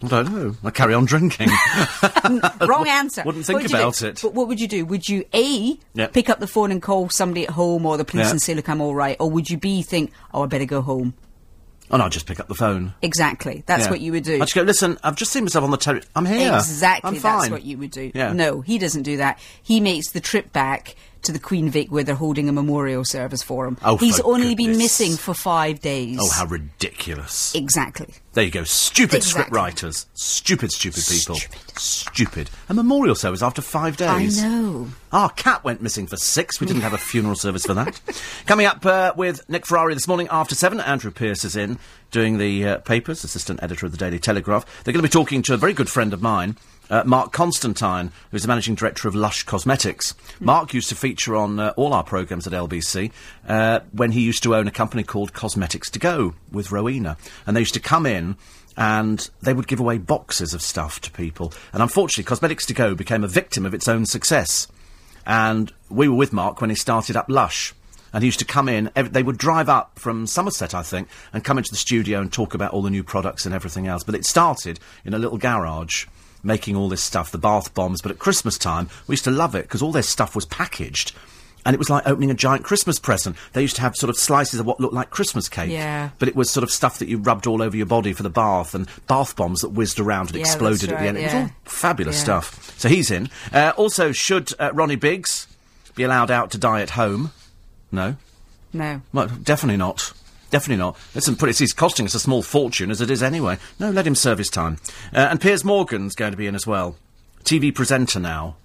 I 0.00 0.06
don't 0.06 0.32
know. 0.32 0.54
I 0.62 0.70
carry 0.70 0.94
on 0.94 1.06
drinking. 1.06 1.48
Wrong 2.60 2.86
answer. 2.88 3.24
wouldn't 3.26 3.44
think 3.46 3.62
would 3.62 3.68
about 3.70 4.00
it. 4.02 4.20
But 4.22 4.32
what 4.32 4.46
would 4.46 4.60
you 4.60 4.68
do? 4.68 4.84
Would 4.86 5.08
you 5.08 5.24
A, 5.34 5.76
Yeah. 5.94 6.06
pick 6.06 6.30
up 6.30 6.38
the 6.38 6.46
phone 6.46 6.70
and 6.70 6.80
call 6.80 7.08
somebody 7.08 7.44
at 7.44 7.50
home 7.50 7.84
or 7.84 7.96
the 7.96 8.04
police 8.04 8.26
Yeah. 8.26 8.30
and 8.30 8.40
say, 8.40 8.54
look, 8.54 8.68
I'm 8.68 8.80
all 8.80 8.94
right? 8.94 9.16
Or 9.18 9.28
would 9.28 9.50
you 9.50 9.58
B, 9.58 9.82
think, 9.82 10.12
oh, 10.32 10.44
I 10.44 10.46
better 10.46 10.66
go 10.66 10.82
home? 10.82 11.14
And 11.90 12.02
I'll 12.02 12.10
just 12.10 12.26
pick 12.26 12.40
up 12.40 12.48
the 12.48 12.54
phone. 12.54 12.94
Exactly. 13.02 13.62
That's 13.66 13.84
Yeah. 13.84 13.90
what 13.90 14.00
you 14.00 14.12
would 14.12 14.24
do. 14.24 14.36
I 14.36 14.40
just 14.40 14.54
go, 14.54 14.62
listen, 14.62 14.98
I've 15.02 15.16
just 15.16 15.32
seen 15.32 15.44
myself 15.44 15.64
on 15.64 15.70
the 15.70 15.76
telly. 15.76 16.02
I'm 16.14 16.26
here. 16.26 16.54
Exactly, 16.54 17.08
I'm 17.16 17.18
that's 17.20 17.50
what 17.50 17.64
you 17.64 17.78
would 17.78 17.90
do. 17.90 18.10
Yeah. 18.14 18.32
No, 18.32 18.60
he 18.60 18.78
doesn't 18.78 19.02
do 19.02 19.16
that. 19.18 19.38
He 19.62 19.80
makes 19.80 20.10
the 20.10 20.20
trip 20.20 20.52
back 20.52 20.94
to 21.28 21.32
the 21.32 21.38
Queen 21.38 21.68
Vic 21.68 21.92
where 21.92 22.02
they're 22.04 22.14
holding 22.14 22.48
a 22.48 22.52
memorial 22.52 23.04
service 23.04 23.42
for 23.42 23.66
him. 23.66 23.76
Oh, 23.84 23.98
He's 23.98 24.18
only 24.20 24.54
been 24.54 24.78
missing 24.78 25.12
for 25.16 25.34
five 25.34 25.80
days. 25.80 26.16
Oh, 26.18 26.30
how 26.30 26.46
ridiculous. 26.46 27.54
Exactly. 27.54 28.14
There 28.32 28.44
you 28.44 28.50
go. 28.50 28.64
Stupid 28.64 29.16
Exactly. 29.16 29.30
script 29.30 29.52
writers. 29.52 30.06
Stupid, 30.14 30.72
stupid 30.72 31.04
people. 31.06 31.34
Stupid. 31.34 31.78
Stupid. 31.78 32.50
A 32.70 32.74
memorial 32.74 33.14
service 33.14 33.42
after 33.42 33.60
five 33.60 33.98
days. 33.98 34.42
I 34.42 34.48
know. 34.48 34.88
Our 35.12 35.28
cat 35.30 35.64
went 35.64 35.82
missing 35.82 36.06
for 36.06 36.16
six. 36.16 36.60
We 36.60 36.66
didn't 36.66 36.82
have 36.82 36.94
a 36.94 36.98
funeral 36.98 37.34
service 37.34 37.66
for 37.66 37.74
that. 37.74 38.00
Coming 38.46 38.64
up 38.64 38.86
uh, 38.86 39.12
with 39.16 39.46
Nick 39.50 39.66
Ferrari 39.66 39.92
this 39.92 40.08
morning 40.08 40.28
after 40.30 40.54
seven. 40.54 40.80
Andrew 40.80 41.10
Pierce 41.10 41.44
is 41.44 41.56
in 41.56 41.78
doing 42.10 42.38
the 42.38 42.64
uh, 42.66 42.78
papers, 42.78 43.22
assistant 43.22 43.62
editor 43.62 43.84
of 43.84 43.92
the 43.92 43.98
Daily 43.98 44.18
Telegraph. 44.18 44.64
They're 44.84 44.92
going 44.94 45.02
to 45.02 45.08
be 45.08 45.12
talking 45.12 45.42
to 45.42 45.54
a 45.54 45.58
very 45.58 45.74
good 45.74 45.90
friend 45.90 46.14
of 46.14 46.22
mine, 46.22 46.56
uh, 46.90 47.02
Mark 47.04 47.32
Constantine, 47.32 48.12
who's 48.30 48.42
the 48.42 48.48
managing 48.48 48.74
director 48.74 49.08
of 49.08 49.14
Lush 49.14 49.42
Cosmetics. 49.42 50.14
Mark 50.40 50.74
used 50.74 50.88
to 50.88 50.94
feature 50.94 51.36
on 51.36 51.58
uh, 51.58 51.72
all 51.76 51.92
our 51.92 52.04
programmes 52.04 52.46
at 52.46 52.52
LBC 52.52 53.10
uh, 53.46 53.80
when 53.92 54.12
he 54.12 54.20
used 54.20 54.42
to 54.42 54.54
own 54.54 54.68
a 54.68 54.72
company 54.72 55.02
called 55.02 55.32
Cosmetics 55.32 55.90
to 55.90 55.98
Go 55.98 56.34
with 56.50 56.72
Rowena. 56.72 57.16
And 57.46 57.56
they 57.56 57.60
used 57.60 57.74
to 57.74 57.80
come 57.80 58.06
in 58.06 58.36
and 58.76 59.28
they 59.42 59.52
would 59.52 59.66
give 59.66 59.80
away 59.80 59.98
boxes 59.98 60.54
of 60.54 60.62
stuff 60.62 61.00
to 61.00 61.10
people. 61.10 61.52
And 61.72 61.82
unfortunately, 61.82 62.28
Cosmetics 62.28 62.66
to 62.66 62.74
Go 62.74 62.94
became 62.94 63.24
a 63.24 63.28
victim 63.28 63.66
of 63.66 63.74
its 63.74 63.88
own 63.88 64.06
success. 64.06 64.68
And 65.26 65.72
we 65.90 66.08
were 66.08 66.16
with 66.16 66.32
Mark 66.32 66.60
when 66.60 66.70
he 66.70 66.76
started 66.76 67.16
up 67.16 67.26
Lush. 67.28 67.74
And 68.12 68.22
he 68.22 68.28
used 68.28 68.38
to 68.38 68.46
come 68.46 68.68
in, 68.68 68.90
ev- 68.96 69.12
they 69.12 69.22
would 69.22 69.36
drive 69.36 69.68
up 69.68 69.98
from 69.98 70.26
Somerset, 70.26 70.74
I 70.74 70.82
think, 70.82 71.08
and 71.32 71.44
come 71.44 71.58
into 71.58 71.70
the 71.70 71.76
studio 71.76 72.20
and 72.20 72.32
talk 72.32 72.54
about 72.54 72.72
all 72.72 72.80
the 72.80 72.88
new 72.88 73.04
products 73.04 73.44
and 73.44 73.54
everything 73.54 73.86
else. 73.86 74.02
But 74.02 74.14
it 74.14 74.24
started 74.24 74.80
in 75.04 75.12
a 75.12 75.18
little 75.18 75.36
garage 75.36 76.06
making 76.42 76.76
all 76.76 76.88
this 76.88 77.02
stuff, 77.02 77.30
the 77.30 77.38
bath 77.38 77.74
bombs. 77.74 78.00
But 78.02 78.10
at 78.12 78.18
Christmas 78.18 78.56
time, 78.58 78.88
we 79.06 79.14
used 79.14 79.24
to 79.24 79.30
love 79.30 79.54
it 79.54 79.62
because 79.62 79.82
all 79.82 79.92
their 79.92 80.02
stuff 80.02 80.34
was 80.34 80.44
packaged. 80.46 81.12
And 81.66 81.74
it 81.74 81.78
was 81.78 81.90
like 81.90 82.06
opening 82.06 82.30
a 82.30 82.34
giant 82.34 82.64
Christmas 82.64 82.98
present. 82.98 83.36
They 83.52 83.60
used 83.62 83.76
to 83.76 83.82
have 83.82 83.94
sort 83.96 84.08
of 84.08 84.16
slices 84.16 84.58
of 84.60 84.64
what 84.64 84.80
looked 84.80 84.94
like 84.94 85.10
Christmas 85.10 85.48
cake. 85.48 85.70
Yeah. 85.70 86.10
But 86.18 86.28
it 86.28 86.36
was 86.36 86.48
sort 86.50 86.62
of 86.64 86.70
stuff 86.70 86.98
that 87.00 87.08
you 87.08 87.18
rubbed 87.18 87.46
all 87.46 87.60
over 87.60 87.76
your 87.76 87.84
body 87.84 88.12
for 88.14 88.22
the 88.22 88.30
bath 88.30 88.74
and 88.74 88.88
bath 89.06 89.36
bombs 89.36 89.60
that 89.60 89.70
whizzed 89.70 89.98
around 90.00 90.28
and 90.28 90.36
Yeah, 90.36 90.42
exploded 90.42 90.88
that's 90.88 90.92
at 90.92 90.98
the 91.00 91.06
end. 91.08 91.16
right, 91.16 91.24
It 91.24 91.26
was 91.26 91.34
all 91.34 91.50
fabulous 91.64 92.16
Yeah. 92.16 92.22
stuff. 92.22 92.78
So 92.78 92.88
he's 92.88 93.10
in. 93.10 93.28
Uh, 93.52 93.72
also, 93.76 94.12
should 94.12 94.52
uh, 94.58 94.70
Ronnie 94.72 94.96
Biggs 94.96 95.46
be 95.94 96.04
allowed 96.04 96.30
out 96.30 96.50
to 96.52 96.58
die 96.58 96.80
at 96.80 96.90
home? 96.90 97.32
No. 97.92 98.16
No. 98.72 99.02
Well, 99.12 99.26
definitely 99.26 99.78
not. 99.78 100.12
Definitely 100.50 100.82
not. 100.82 100.96
Listen, 101.14 101.36
put 101.36 101.50
it, 101.50 101.58
he's 101.58 101.72
costing 101.72 102.06
us 102.06 102.14
a 102.14 102.20
small 102.20 102.42
fortune 102.42 102.90
as 102.90 103.00
it 103.00 103.10
is 103.10 103.22
anyway. 103.22 103.58
No, 103.78 103.90
let 103.90 104.06
him 104.06 104.14
serve 104.14 104.38
his 104.38 104.48
time. 104.48 104.78
Uh, 105.14 105.28
and 105.30 105.40
Piers 105.40 105.64
Morgan's 105.64 106.14
going 106.14 106.30
to 106.30 106.38
be 106.38 106.46
in 106.46 106.54
as 106.54 106.66
well. 106.66 106.96
TV 107.44 107.74
presenter 107.74 108.18
now. 108.18 108.56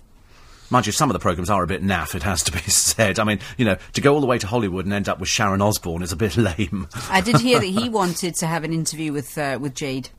Mind 0.69 0.85
you, 0.85 0.91
some 0.91 1.09
of 1.09 1.13
the 1.13 1.19
programmes 1.19 1.49
are 1.49 1.61
a 1.61 1.67
bit 1.67 1.83
naff, 1.83 2.15
it 2.15 2.23
has 2.23 2.41
to 2.43 2.51
be 2.51 2.59
said. 2.67 3.19
I 3.19 3.25
mean, 3.25 3.39
you 3.57 3.65
know, 3.65 3.77
to 3.93 4.01
go 4.01 4.13
all 4.13 4.21
the 4.21 4.27
way 4.27 4.37
to 4.39 4.47
Hollywood 4.47 4.85
and 4.85 4.93
end 4.93 5.09
up 5.09 5.19
with 5.19 5.29
Sharon 5.29 5.61
Osbourne 5.61 6.01
is 6.01 6.11
a 6.11 6.15
bit 6.15 6.37
lame. 6.37 6.87
I 7.09 7.21
did 7.21 7.39
hear 7.39 7.59
that 7.59 7.65
he 7.65 7.89
wanted 7.89 8.35
to 8.35 8.47
have 8.47 8.63
an 8.63 8.73
interview 8.73 9.11
with 9.11 9.37
uh, 9.37 9.59
with 9.61 9.75
Jade. 9.75 10.09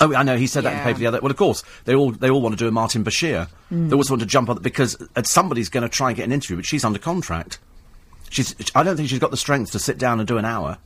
Oh, 0.00 0.14
I 0.14 0.22
know. 0.22 0.36
He 0.36 0.46
said 0.46 0.64
that 0.64 0.72
in 0.72 0.78
the 0.78 0.84
paper 0.84 0.98
the 0.98 1.06
other. 1.06 1.20
Well, 1.20 1.30
of 1.30 1.36
course, 1.36 1.62
they 1.84 1.94
all 1.94 2.10
they 2.12 2.30
all 2.30 2.40
want 2.40 2.54
to 2.54 2.56
do 2.56 2.66
a 2.66 2.72
Martin 2.72 3.04
Bashir. 3.04 3.48
They 3.70 3.92
always 3.92 4.10
want 4.10 4.20
to 4.20 4.26
jump 4.26 4.48
on 4.48 4.62
because 4.62 4.96
somebody's 5.24 5.68
going 5.68 5.82
to 5.82 5.88
try 5.88 6.08
and 6.08 6.16
get 6.16 6.24
an 6.24 6.32
interview, 6.32 6.56
but 6.56 6.64
she's 6.64 6.84
under 6.84 6.98
contract. 6.98 7.58
She's. 8.30 8.54
I 8.74 8.82
don't 8.82 8.96
think 8.96 9.10
she's 9.10 9.18
got 9.18 9.30
the 9.30 9.36
strength 9.36 9.72
to 9.72 9.78
sit 9.78 9.98
down 9.98 10.18
and 10.20 10.26
do 10.26 10.38
an 10.38 10.44
hour. 10.44 10.78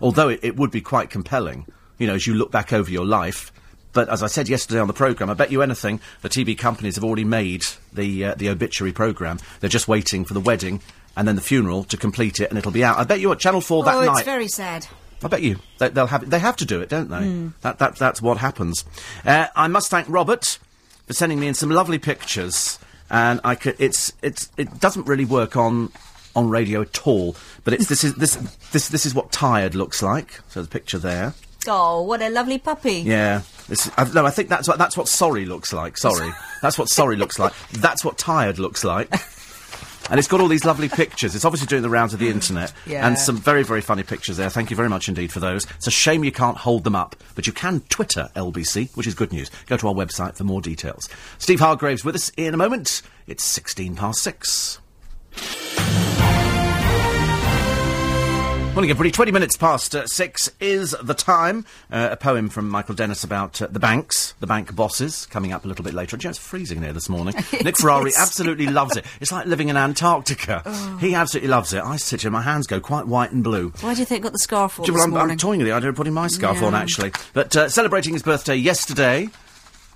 Although 0.00 0.28
it, 0.28 0.40
it 0.42 0.56
would 0.56 0.70
be 0.70 0.80
quite 0.80 1.10
compelling, 1.10 1.66
you 1.98 2.06
know, 2.06 2.14
as 2.14 2.26
you 2.26 2.34
look 2.34 2.50
back 2.50 2.72
over 2.72 2.90
your 2.90 3.06
life. 3.06 3.52
But 3.92 4.10
as 4.10 4.22
I 4.22 4.26
said 4.26 4.48
yesterday 4.48 4.80
on 4.80 4.88
the 4.88 4.92
programme, 4.92 5.30
I 5.30 5.34
bet 5.34 5.50
you 5.50 5.62
anything 5.62 6.00
the 6.20 6.28
TV 6.28 6.56
companies 6.56 6.96
have 6.96 7.04
already 7.04 7.24
made 7.24 7.64
the 7.92 8.26
uh, 8.26 8.34
the 8.34 8.50
obituary 8.50 8.92
programme. 8.92 9.38
They're 9.60 9.70
just 9.70 9.88
waiting 9.88 10.24
for 10.24 10.34
the 10.34 10.40
wedding 10.40 10.82
and 11.16 11.26
then 11.26 11.34
the 11.34 11.42
funeral 11.42 11.82
to 11.84 11.96
complete 11.96 12.40
it, 12.40 12.50
and 12.50 12.58
it'll 12.58 12.72
be 12.72 12.84
out. 12.84 12.98
I 12.98 13.04
bet 13.04 13.20
you 13.20 13.32
at 13.32 13.38
Channel 13.38 13.62
Four 13.62 13.84
that 13.84 13.94
oh, 13.94 14.00
night. 14.00 14.08
Oh, 14.08 14.16
it's 14.16 14.22
very 14.22 14.48
sad. 14.48 14.86
I 15.24 15.28
bet 15.28 15.42
you 15.42 15.56
they, 15.78 15.88
they'll 15.88 16.06
have 16.06 16.28
they 16.28 16.38
have 16.38 16.56
to 16.56 16.66
do 16.66 16.80
it, 16.80 16.90
don't 16.90 17.08
they? 17.08 17.50
That, 17.62 17.78
that 17.78 17.96
that's 17.96 18.20
what 18.20 18.36
happens. 18.38 18.84
Uh, 19.24 19.46
I 19.56 19.66
must 19.68 19.90
thank 19.90 20.06
Robert 20.10 20.58
for 21.06 21.12
sending 21.14 21.40
me 21.40 21.48
in 21.48 21.54
some 21.54 21.70
lovely 21.70 21.98
pictures, 21.98 22.78
and 23.08 23.40
I 23.42 23.54
could 23.54 23.76
it's 23.78 24.12
it's 24.22 24.50
it 24.58 24.78
doesn't 24.78 25.06
really 25.06 25.24
work 25.24 25.56
on 25.56 25.90
on 26.36 26.48
radio 26.48 26.82
at 26.82 27.06
all, 27.06 27.34
but 27.64 27.74
it's 27.74 27.86
this 27.88 28.04
is 28.04 28.14
this 28.14 28.36
this 28.72 28.88
this 28.90 29.04
is 29.06 29.14
what 29.14 29.32
tired 29.32 29.74
looks 29.74 30.02
like. 30.02 30.40
So 30.50 30.62
the 30.62 30.68
picture 30.68 30.98
there, 30.98 31.34
Oh, 31.66 32.02
what 32.02 32.22
a 32.22 32.28
lovely 32.30 32.58
puppy. 32.58 33.00
yeah. 33.00 33.42
This, 33.68 33.90
I, 33.96 34.04
no, 34.12 34.24
I 34.24 34.30
think 34.30 34.48
that's 34.48 34.68
what 34.68 34.78
that's 34.78 34.96
what 34.96 35.08
sorry 35.08 35.44
looks 35.46 35.72
like. 35.72 35.98
Sorry, 35.98 36.30
that's 36.62 36.78
what 36.78 36.88
sorry 36.88 37.16
looks 37.16 37.38
like. 37.40 37.52
That's 37.72 38.04
what 38.04 38.16
tired 38.18 38.60
looks 38.60 38.84
like. 38.84 39.12
And 40.08 40.20
it's 40.20 40.28
got 40.28 40.40
all 40.40 40.46
these 40.46 40.64
lovely 40.64 40.88
pictures. 40.88 41.34
It's 41.34 41.44
obviously 41.44 41.66
doing 41.66 41.82
the 41.82 41.90
rounds 41.90 42.14
of 42.14 42.20
the 42.20 42.28
internet. 42.28 42.72
Yeah. 42.86 43.04
And 43.04 43.18
some 43.18 43.36
very, 43.36 43.64
very 43.64 43.80
funny 43.80 44.04
pictures 44.04 44.36
there. 44.36 44.48
Thank 44.50 44.70
you 44.70 44.76
very 44.76 44.88
much 44.88 45.08
indeed 45.08 45.32
for 45.32 45.40
those. 45.40 45.64
It's 45.78 45.88
a 45.88 45.90
shame 45.90 46.22
you 46.22 46.30
can't 46.30 46.56
hold 46.56 46.84
them 46.84 46.94
up, 46.94 47.16
but 47.34 47.48
you 47.48 47.52
can 47.52 47.80
Twitter 47.88 48.28
LBC, 48.36 48.96
which 48.96 49.08
is 49.08 49.14
good 49.16 49.32
news. 49.32 49.50
Go 49.66 49.76
to 49.76 49.88
our 49.88 49.94
website 49.94 50.36
for 50.36 50.44
more 50.44 50.60
details. 50.60 51.08
Steve 51.38 51.58
Hargraves 51.58 52.04
with 52.04 52.14
us 52.14 52.30
in 52.36 52.54
a 52.54 52.56
moment. 52.56 53.02
It's 53.26 53.42
16 53.42 53.96
past 53.96 54.22
six. 54.22 54.78
Morning, 58.76 58.90
everybody. 58.90 59.10
20 59.10 59.32
minutes 59.32 59.56
past 59.56 59.96
uh, 59.96 60.06
six 60.06 60.50
is 60.60 60.94
the 61.02 61.14
time. 61.14 61.64
Uh, 61.90 62.10
a 62.12 62.16
poem 62.18 62.50
from 62.50 62.68
Michael 62.68 62.94
Dennis 62.94 63.24
about 63.24 63.62
uh, 63.62 63.68
the 63.68 63.78
banks, 63.78 64.34
the 64.40 64.46
bank 64.46 64.76
bosses, 64.76 65.24
coming 65.24 65.54
up 65.54 65.64
a 65.64 65.68
little 65.68 65.82
bit 65.82 65.94
later. 65.94 66.18
Do 66.18 66.24
you 66.24 66.26
know, 66.26 66.30
it's 66.32 66.38
freezing 66.38 66.82
here 66.82 66.92
this 66.92 67.08
morning. 67.08 67.34
Nick 67.64 67.78
Ferrari 67.78 68.10
is. 68.10 68.18
absolutely 68.18 68.66
loves 68.66 68.94
it. 68.98 69.06
It's 69.18 69.32
like 69.32 69.46
living 69.46 69.70
in 69.70 69.78
Antarctica. 69.78 70.62
He 71.00 71.14
absolutely 71.14 71.48
loves 71.48 71.72
it. 71.72 71.82
I 71.82 71.96
sit 71.96 72.20
here, 72.20 72.30
my 72.30 72.42
hands 72.42 72.66
go 72.66 72.78
quite 72.78 73.06
white 73.06 73.32
and 73.32 73.42
blue. 73.42 73.70
Why 73.80 73.94
do 73.94 74.00
you 74.00 74.06
think 74.06 74.20
I 74.20 74.24
got 74.24 74.32
the 74.32 74.38
scarf 74.40 74.78
on 74.78 74.92
Well, 74.92 75.02
I'm, 75.02 75.10
morning? 75.10 75.30
I'm 75.32 75.38
toying 75.38 75.58
with 75.60 75.68
the 75.68 75.72
idea 75.72 75.88
of 75.88 75.96
putting 75.96 76.12
my 76.12 76.26
scarf 76.26 76.62
on, 76.62 76.74
actually. 76.74 77.12
But 77.32 77.56
uh, 77.56 77.68
celebrating 77.70 78.12
his 78.12 78.22
birthday 78.22 78.56
yesterday 78.56 79.28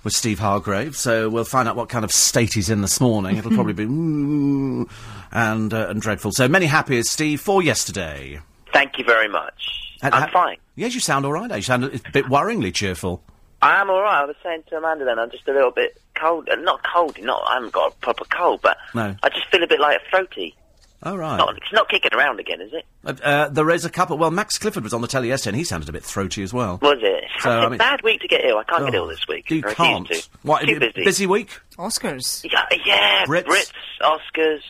was 0.03 0.15
Steve 0.15 0.39
Hargrave, 0.39 0.95
so 0.95 1.29
we'll 1.29 1.43
find 1.45 1.67
out 1.67 1.75
what 1.75 1.89
kind 1.89 2.03
of 2.03 2.11
state 2.11 2.53
he's 2.53 2.69
in 2.69 2.81
this 2.81 2.99
morning. 2.99 3.37
It'll 3.37 3.51
probably 3.51 3.73
be 3.73 3.83
ooh, 3.85 4.87
and 5.31 5.73
uh, 5.73 5.87
and 5.89 6.01
dreadful. 6.01 6.31
So 6.31 6.47
many 6.47 6.67
happies, 6.67 7.05
Steve, 7.05 7.41
for 7.41 7.61
yesterday. 7.61 8.39
Thank 8.73 8.97
you 8.97 9.03
very 9.05 9.27
much. 9.27 9.97
And 10.01 10.13
I'm 10.13 10.23
ha- 10.23 10.29
fine. 10.31 10.57
Yes, 10.75 10.93
you 10.95 10.99
sound 10.99 11.25
all 11.25 11.33
right. 11.33 11.53
You 11.55 11.61
sound 11.61 11.83
a 11.85 11.87
a 11.95 12.11
bit 12.11 12.25
worryingly 12.25 12.73
cheerful. 12.73 13.23
I 13.61 13.79
am 13.79 13.89
all 13.91 14.01
right. 14.01 14.21
I 14.21 14.25
was 14.25 14.35
saying 14.41 14.63
to 14.69 14.77
Amanda 14.77 15.05
then, 15.05 15.19
I'm 15.19 15.29
just 15.29 15.47
a 15.47 15.53
little 15.53 15.69
bit 15.69 15.95
cold. 16.15 16.49
Uh, 16.49 16.55
not 16.55 16.81
cold. 16.91 17.21
Not. 17.21 17.43
I 17.47 17.55
haven't 17.55 17.73
got 17.73 17.91
a 17.93 17.95
proper 17.97 18.25
cold, 18.25 18.61
but 18.63 18.77
No. 18.95 19.15
I 19.21 19.29
just 19.29 19.45
feel 19.51 19.61
a 19.61 19.67
bit 19.67 19.79
like 19.79 19.99
a 20.01 20.09
throaty. 20.09 20.55
All 21.03 21.17
right. 21.17 21.37
Not, 21.37 21.57
it's 21.57 21.73
not 21.73 21.89
kicking 21.89 22.13
around 22.13 22.39
again, 22.39 22.61
is 22.61 22.71
it? 22.73 22.85
Uh, 23.03 23.13
uh, 23.23 23.49
there 23.49 23.69
is 23.71 23.85
a 23.85 23.89
couple. 23.89 24.17
Well, 24.19 24.29
Max 24.29 24.57
Clifford 24.59 24.83
was 24.83 24.93
on 24.93 25.01
the 25.01 25.07
telly 25.07 25.29
yesterday, 25.29 25.49
and 25.49 25.57
he 25.57 25.63
sounded 25.63 25.89
a 25.89 25.91
bit 25.91 26.03
throaty 26.03 26.43
as 26.43 26.53
well. 26.53 26.77
Was 26.81 26.99
it? 27.01 27.23
So, 27.39 27.49
it's 27.49 27.63
I 27.63 27.65
a 27.65 27.69
mean- 27.69 27.77
bad 27.79 28.01
week 28.03 28.21
to 28.21 28.27
get 28.27 28.45
ill. 28.45 28.57
I 28.59 28.63
can't 28.65 28.85
get 28.85 28.93
Oh, 28.95 29.03
ill 29.03 29.07
this 29.07 29.27
week. 29.27 29.49
You 29.49 29.63
I 29.67 29.73
can't. 29.73 30.07
To. 30.07 30.21
What? 30.43 30.61
Too 30.63 30.79
busy. 30.79 31.03
busy 31.03 31.25
week? 31.25 31.59
Oscars. 31.77 32.43
Yeah, 32.51 32.65
yeah. 32.85 33.25
Brits? 33.25 33.45
Brits, 33.45 33.71
Oscars. 34.01 34.61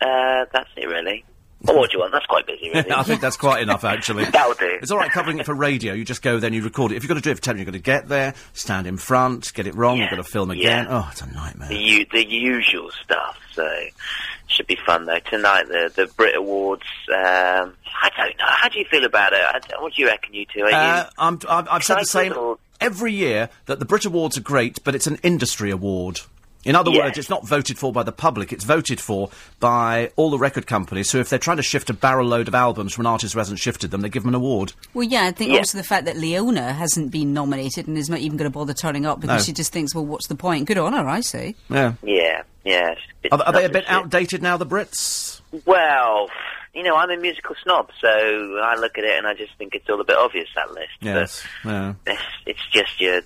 Uh, 0.00 0.46
that's 0.52 0.70
it, 0.76 0.86
really. 0.86 1.24
Or 1.68 1.76
what 1.78 1.90
do 1.90 1.96
you 1.96 2.00
want? 2.00 2.12
That's 2.12 2.26
quite 2.26 2.44
busy, 2.46 2.70
really. 2.74 2.90
I 2.96 3.02
think 3.04 3.20
that's 3.20 3.36
quite 3.36 3.62
enough, 3.62 3.84
actually. 3.84 4.24
That'll 4.32 4.54
do. 4.54 4.78
It's 4.82 4.90
all 4.90 4.98
right 4.98 5.10
covering 5.10 5.38
it 5.38 5.46
for 5.46 5.54
radio. 5.54 5.92
You 5.94 6.04
just 6.04 6.22
go 6.22 6.38
then, 6.40 6.52
you 6.52 6.62
record 6.62 6.90
it. 6.92 6.96
If 6.96 7.02
you've 7.04 7.08
got 7.08 7.14
to 7.14 7.20
do 7.20 7.30
it 7.30 7.36
for 7.36 7.42
television, 7.42 7.66
you've 7.74 7.82
got 7.84 7.92
to 7.92 8.00
get 8.02 8.08
there, 8.08 8.34
stand 8.52 8.86
in 8.88 8.96
front, 8.96 9.52
get 9.54 9.66
it 9.68 9.74
wrong, 9.76 9.98
you've 9.98 10.10
got 10.10 10.16
to 10.16 10.24
film 10.24 10.50
yeah. 10.52 10.56
again. 10.82 10.86
Oh, 10.90 11.08
it's 11.12 11.20
a 11.22 11.32
nightmare. 11.32 11.68
the 11.68 11.76
u- 11.78 12.06
the 12.12 12.24
usual 12.28 12.90
stuff. 13.04 13.36
So 13.52 13.68
should 14.52 14.66
be 14.66 14.76
fun 14.86 15.06
though. 15.06 15.18
Tonight 15.20 15.68
the 15.68 15.92
the 15.94 16.06
Brit 16.16 16.36
Awards. 16.36 16.82
Um, 17.08 17.74
I 18.04 18.10
don't 18.16 18.36
know. 18.38 18.44
How 18.46 18.68
do 18.68 18.78
you 18.78 18.84
feel 18.90 19.04
about 19.04 19.32
it? 19.32 19.40
I 19.40 19.60
what 19.80 19.94
do 19.94 20.02
you 20.02 20.08
reckon, 20.08 20.34
you 20.34 20.46
two? 20.46 20.62
Are 20.62 20.72
Uh, 20.72 20.98
you? 21.04 21.08
I'm, 21.18 21.38
I've, 21.48 21.68
I've 21.70 21.84
said 21.84 21.98
the 22.00 22.04
same 22.04 22.32
or- 22.36 22.58
every 22.80 23.12
year 23.12 23.48
that 23.66 23.78
the 23.78 23.84
Brit 23.84 24.04
Awards 24.04 24.36
are 24.36 24.42
great, 24.42 24.82
but 24.84 24.94
it's 24.94 25.06
an 25.06 25.18
industry 25.22 25.70
award. 25.70 26.20
In 26.64 26.76
other 26.76 26.92
Yes. 26.92 27.00
words, 27.02 27.18
it's 27.18 27.28
not 27.28 27.44
voted 27.44 27.76
for 27.76 27.92
by 27.92 28.04
the 28.04 28.12
public, 28.12 28.52
it's 28.52 28.62
voted 28.62 29.00
for 29.00 29.30
by 29.58 30.12
all 30.14 30.30
the 30.30 30.38
record 30.38 30.64
companies 30.68 31.10
who, 31.10 31.18
if 31.18 31.28
they're 31.28 31.38
trying 31.40 31.56
to 31.56 31.62
shift 31.62 31.90
a 31.90 31.92
barrel 31.92 32.24
load 32.28 32.46
of 32.46 32.54
albums 32.54 32.94
from 32.94 33.02
an 33.04 33.10
artist 33.10 33.32
who 33.34 33.40
hasn't 33.40 33.58
shifted 33.58 33.90
them, 33.90 34.00
they 34.00 34.08
give 34.08 34.22
them 34.22 34.28
an 34.30 34.36
award. 34.36 34.72
Well, 34.94 35.02
yeah, 35.02 35.24
I 35.24 35.32
think 35.32 35.50
Yeah. 35.50 35.58
also 35.58 35.76
the 35.76 35.82
fact 35.84 36.04
that 36.04 36.16
Leona 36.16 36.72
hasn't 36.72 37.10
been 37.10 37.32
nominated 37.34 37.88
and 37.88 37.98
is 37.98 38.08
not 38.08 38.20
even 38.20 38.36
going 38.36 38.48
to 38.48 38.56
bother 38.56 38.74
turning 38.74 39.06
up 39.06 39.20
because 39.20 39.42
No. 39.42 39.44
she 39.44 39.52
just 39.52 39.72
thinks, 39.72 39.92
well, 39.92 40.06
what's 40.06 40.28
the 40.28 40.36
point? 40.36 40.66
Good 40.66 40.78
on 40.78 40.92
her, 40.92 41.08
I 41.08 41.20
say. 41.20 41.56
Yeah. 41.68 41.94
Yeah, 42.04 42.42
yeah. 42.64 42.92
it's 42.92 43.00
a 43.00 43.22
bit 43.22 43.32
Are, 43.32 43.42
are 43.42 43.52
they 43.52 43.64
a 43.64 43.68
bit 43.68 43.84
outdated 43.88 44.42
now, 44.42 44.56
the 44.56 44.66
Brits? 44.66 45.40
Well, 45.66 46.28
you 46.74 46.82
know, 46.82 46.96
I'm 46.96 47.10
a 47.10 47.16
musical 47.16 47.54
snob, 47.62 47.90
so 48.00 48.08
I 48.08 48.76
look 48.76 48.96
at 48.98 49.04
it 49.04 49.18
and 49.18 49.26
I 49.26 49.34
just 49.34 49.54
think 49.58 49.74
it's 49.74 49.88
all 49.90 50.00
a 50.00 50.04
bit 50.04 50.16
obvious 50.16 50.48
that 50.54 50.72
list. 50.72 50.92
Yes. 51.00 51.44
Yeah. 51.64 51.94
It's, 52.06 52.22
it's 52.46 52.66
just 52.72 53.00
your 53.00 53.22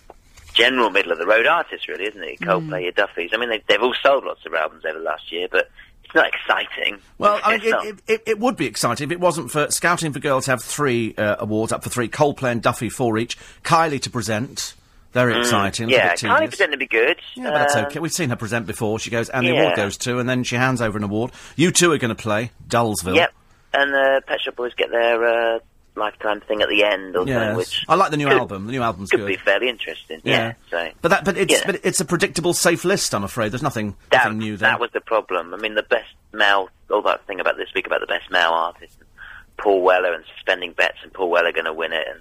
general 0.55 0.91
middle 0.91 1.12
of 1.12 1.18
the 1.18 1.26
road 1.26 1.47
artists, 1.47 1.87
really, 1.87 2.07
isn't 2.07 2.22
it? 2.22 2.41
Your 2.41 2.55
Coldplay, 2.55 2.82
your 2.82 2.93
Duffys. 2.93 3.30
I 3.32 3.37
mean, 3.37 3.51
they, 3.51 3.62
they've 3.68 3.82
all 3.82 3.95
sold 4.03 4.24
lots 4.24 4.45
of 4.47 4.55
albums 4.55 4.84
over 4.84 4.99
the 4.99 5.05
last 5.05 5.30
year, 5.30 5.47
but 5.51 5.70
it's 6.05 6.14
not 6.14 6.26
exciting. 6.26 6.99
Well, 7.18 7.39
I 7.45 7.57
mean, 7.59 7.66
it, 7.66 7.74
it, 7.74 8.03
it, 8.07 8.22
it 8.26 8.39
would 8.41 8.57
be 8.57 8.66
exciting 8.66 9.05
if 9.05 9.12
it 9.12 9.20
wasn't 9.20 9.51
for 9.51 9.70
Scouting 9.70 10.12
for 10.12 10.18
Girls 10.18 10.47
to 10.47 10.53
have 10.53 10.62
three 10.62 11.14
uh, 11.16 11.37
awards 11.39 11.72
up 11.72 11.84
for 11.84 11.91
three, 11.91 12.09
Coldplay 12.09 12.53
and 12.53 12.62
Duffy 12.62 12.89
four 12.89 13.18
each, 13.18 13.39
Kylie 13.62 14.01
to 14.03 14.11
present. 14.11 14.74
Very 15.16 15.38
exciting. 15.40 15.88
Mm. 15.88 15.92
yeah, 15.92 16.10
bit 16.10 16.18
Kylie 16.20 16.34
tedious. 16.36 16.50
pretending 16.50 16.72
to 16.72 16.76
be 16.78 16.86
good. 16.86 17.16
Yeah, 17.34 17.44
but 17.44 17.52
that's 17.58 17.74
Um, 17.76 17.84
okay. 17.86 17.98
We've 18.00 18.12
seen 18.12 18.30
her 18.30 18.36
present 18.36 18.66
before. 18.66 18.98
She 18.98 19.10
goes, 19.10 19.28
and 19.30 19.46
the 19.46 19.52
yeah. 19.52 19.60
award 19.62 19.76
goes 19.76 19.96
to, 19.98 20.18
and 20.18 20.28
then 20.28 20.44
she 20.44 20.56
hands 20.56 20.80
over 20.82 20.98
an 20.98 21.04
award. 21.04 21.32
You 21.56 21.70
two 21.70 21.90
are 21.92 21.98
going 21.98 22.14
to 22.14 22.22
play 22.22 22.50
Dullsville. 22.68 23.14
Yep. 23.16 23.32
And 23.74 23.92
the 23.92 24.22
Pet 24.26 24.40
Shop 24.42 24.56
Boys 24.56 24.72
get 24.74 24.90
their 24.90 25.54
uh, 25.56 25.58
lifetime 25.96 26.40
thing 26.42 26.60
at 26.62 26.68
the 26.68 26.84
end, 26.84 27.16
or 27.16 27.26
Yes. 27.26 27.56
which 27.56 27.84
I 27.88 27.94
like 27.94 28.10
the 28.10 28.16
new 28.18 28.26
could- 28.28 28.36
album. 28.38 28.66
The 28.66 28.72
new 28.72 28.82
album's 28.82 29.10
could 29.10 29.20
good. 29.20 29.26
be 29.28 29.36
fairly 29.36 29.68
interesting. 29.68 30.20
Yeah. 30.24 30.52
so 30.70 30.90
But 31.02 31.08
that, 31.08 31.24
but 31.24 31.36
it's, 31.38 31.52
Yeah. 31.52 31.62
but 31.66 31.80
it's 31.82 32.00
a 32.00 32.04
predictable, 32.04 32.52
safe 32.54 32.84
list. 32.84 33.14
I'm 33.14 33.24
afraid 33.24 33.52
there's 33.52 33.62
nothing, 33.62 33.96
that, 34.10 34.24
nothing 34.24 34.38
new 34.38 34.56
there. 34.56 34.70
that 34.70 34.80
was 34.80 34.90
the 34.92 35.00
problem. 35.00 35.54
I 35.54 35.56
mean, 35.56 35.74
the 35.74 35.82
best 35.82 36.08
male, 36.32 36.68
all 36.90 37.02
that 37.02 37.26
thing 37.26 37.40
about 37.40 37.56
this 37.56 37.68
week 37.74 37.86
about 37.86 38.00
the 38.00 38.06
best 38.06 38.30
male 38.30 38.50
artist, 38.52 38.94
and 39.00 39.08
Paul 39.56 39.82
Weller 39.82 40.12
and 40.12 40.24
suspending 40.34 40.72
bets, 40.72 40.98
and 41.02 41.12
Paul 41.12 41.30
Weller 41.30 41.52
going 41.52 41.64
to 41.64 41.72
win 41.72 41.92
it. 41.94 42.06
And 42.10 42.20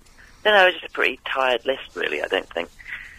know, 0.51 0.67
it's 0.67 0.79
just 0.79 0.91
a 0.91 0.93
pretty 0.93 1.19
tired 1.25 1.65
list, 1.65 1.81
really. 1.95 2.21
I 2.21 2.27
don't 2.27 2.47
think 2.53 2.69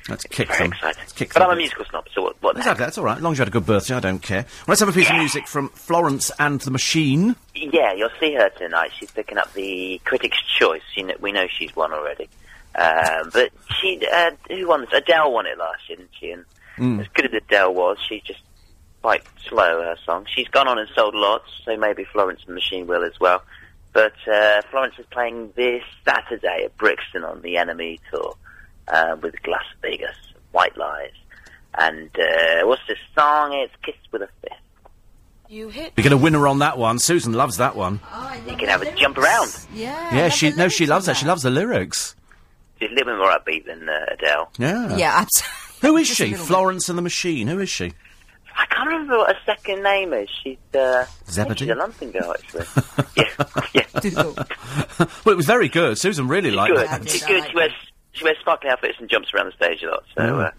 Let's 0.09 0.25
kick 0.25 0.49
them. 0.57 0.73
Let's 0.85 1.13
kick 1.15 1.33
but 1.35 1.41
them 1.41 1.49
I'm 1.51 1.57
a 1.57 1.57
musical 1.57 1.85
snob, 1.87 2.07
so 2.15 2.23
what? 2.23 2.37
what 2.41 2.55
the 2.55 2.61
Exactly, 2.61 2.85
that's 2.85 2.97
all 2.97 3.05
right. 3.05 3.17
As 3.17 3.23
long 3.23 3.33
as 3.33 3.39
you 3.39 3.43
had 3.43 3.49
a 3.49 3.51
good 3.51 3.67
birthday, 3.67 3.95
I 3.95 4.01
don't 4.01 4.21
care. 4.23 4.43
Well, 4.43 4.65
let's 4.69 4.81
have 4.81 4.89
a 4.89 4.93
piece 4.93 5.11
of 5.11 5.17
music 5.17 5.49
from 5.49 5.69
Florence 5.71 6.31
and 6.39 6.61
the 6.61 6.71
Machine. 6.71 7.35
Yeah, 7.57 7.93
you'll 7.93 8.11
see 8.21 8.33
her 8.35 8.49
tonight. 8.51 8.93
She's 8.99 9.11
picking 9.11 9.37
up 9.37 9.53
the 9.55 10.01
Critics' 10.05 10.39
Choice. 10.59 10.83
You 10.97 11.07
know, 11.07 11.15
we 11.21 11.33
know 11.33 11.47
she's 11.49 11.75
won 11.75 11.93
already. 11.93 12.29
Um, 12.77 13.31
but 13.33 13.51
she, 13.81 14.01
uh, 14.13 14.31
who 14.49 14.69
won 14.69 14.83
this? 14.83 14.91
Adele 14.93 15.33
won 15.33 15.47
it 15.47 15.59
last 15.59 15.89
year, 15.89 15.97
didn't 15.99 16.11
she? 16.21 16.31
And 16.31 16.45
Mm. 16.79 17.01
as 17.01 17.07
good 17.15 17.25
as 17.25 17.33
Adele 17.33 17.73
was, 17.75 17.97
she's 18.07 18.23
just 18.23 18.41
quite 19.03 19.23
slow, 19.49 19.83
her 19.83 19.97
song. 20.05 20.27
She's 20.33 20.47
gone 20.49 20.69
on 20.69 20.79
and 20.79 20.89
sold 20.95 21.15
lots, 21.15 21.51
so 21.65 21.75
maybe 21.77 22.05
Florence 22.05 22.41
and 22.43 22.51
the 22.51 22.55
Machine 22.55 22.87
will 22.87 23.03
as 23.03 23.19
well. 23.19 23.43
But 23.97 24.13
uh, 24.31 24.61
Florence 24.71 24.97
is 24.99 25.07
playing 25.11 25.55
this 25.57 25.83
Saturday 26.05 26.65
at 26.67 26.77
Brixton 26.77 27.25
on 27.25 27.41
the 27.41 27.55
NME 27.55 27.99
tour 28.11 28.37
uh, 28.89 29.17
with 29.23 29.35
Las 29.47 29.65
Vegas, 29.81 30.15
White 30.53 30.77
Lies. 30.77 31.13
And 31.79 32.11
uh, 32.19 32.67
what's 32.67 32.83
this 32.87 32.99
song? 33.19 33.55
It's 33.55 33.73
Kiss 33.83 33.95
with 34.13 34.21
a 34.21 34.29
Fist. 34.43 34.53
You 35.49 35.71
hit. 35.71 35.95
You're 35.97 36.03
going 36.05 36.11
to 36.11 36.23
win 36.23 36.35
her 36.35 36.47
on 36.47 36.59
that 36.59 36.77
one. 36.77 36.99
Susan 36.99 37.33
loves 37.33 37.57
that 37.57 37.75
one. 37.75 38.01
You 38.47 38.57
can 38.59 38.69
have 38.69 38.83
a 38.83 38.95
jump 38.97 39.17
around. 39.17 39.57
Yeah. 39.73 40.15
Yeah, 40.15 40.29
she 40.29 40.51
the 40.51 40.57
no, 40.59 40.69
she 40.69 40.85
loves 40.85 41.09
of 41.09 41.15
that. 41.15 41.21
She 41.21 41.25
loves 41.25 41.41
the 41.43 41.51
lyrics. 41.51 42.15
She's 42.79 42.91
a 42.91 42.93
little 42.93 43.15
bit 43.15 43.19
more 43.19 43.31
upbeat 43.31 43.65
than 43.65 43.89
uh, 43.89 44.13
Adele. 44.13 44.51
Yeah. 44.59 44.95
Yeah, 44.99 45.13
absolutely. 45.25 45.89
Who 45.89 45.97
is 46.03 46.09
Just 46.09 46.19
she? 46.19 46.25
little 46.25 46.39
bit. 46.45 46.47
Florence 46.49 46.91
and 46.91 46.99
the 46.99 47.03
Machine. 47.03 47.47
Who 47.47 47.61
is 47.61 47.71
she? 47.71 47.95
I 48.59 48.67
can't 48.67 48.89
remember 48.89 49.19
what 49.19 49.35
her 49.35 49.41
second 49.45 49.83
name 49.83 50.13
is. 50.13 50.29
She's 50.43 50.57
uh, 50.75 51.05
Zebedee? 51.29 51.65
She's 51.67 51.71
a 51.71 51.75
London 51.75 52.11
girl, 52.11 52.33
actually. 52.35 52.65
yeah, 53.17 53.25
yeah. 53.75 55.07
Well, 55.25 55.33
it 55.33 55.37
was 55.37 55.47
very 55.47 55.69
good. 55.69 55.99
Susan 55.99 56.29
really 56.29 56.51
She's 56.51 56.57
liked 56.57 56.75
good. 56.75 56.85
it. 56.85 56.91
I 56.91 56.99
did, 56.99 57.11
She's 57.11 57.25
good. 57.27 57.45
She 57.49 57.55
wears 57.55 57.73
she 58.13 58.25
wears 58.25 58.39
sparkly 58.41 58.71
outfits 58.71 58.95
and 58.99 59.11
jumps 59.11 59.29
around 59.35 59.47
the 59.47 59.53
stage 59.53 59.83
a 59.83 59.91
lot. 59.91 60.05
So 60.17 60.23
Mm. 60.23 60.47
uh, 60.47 60.51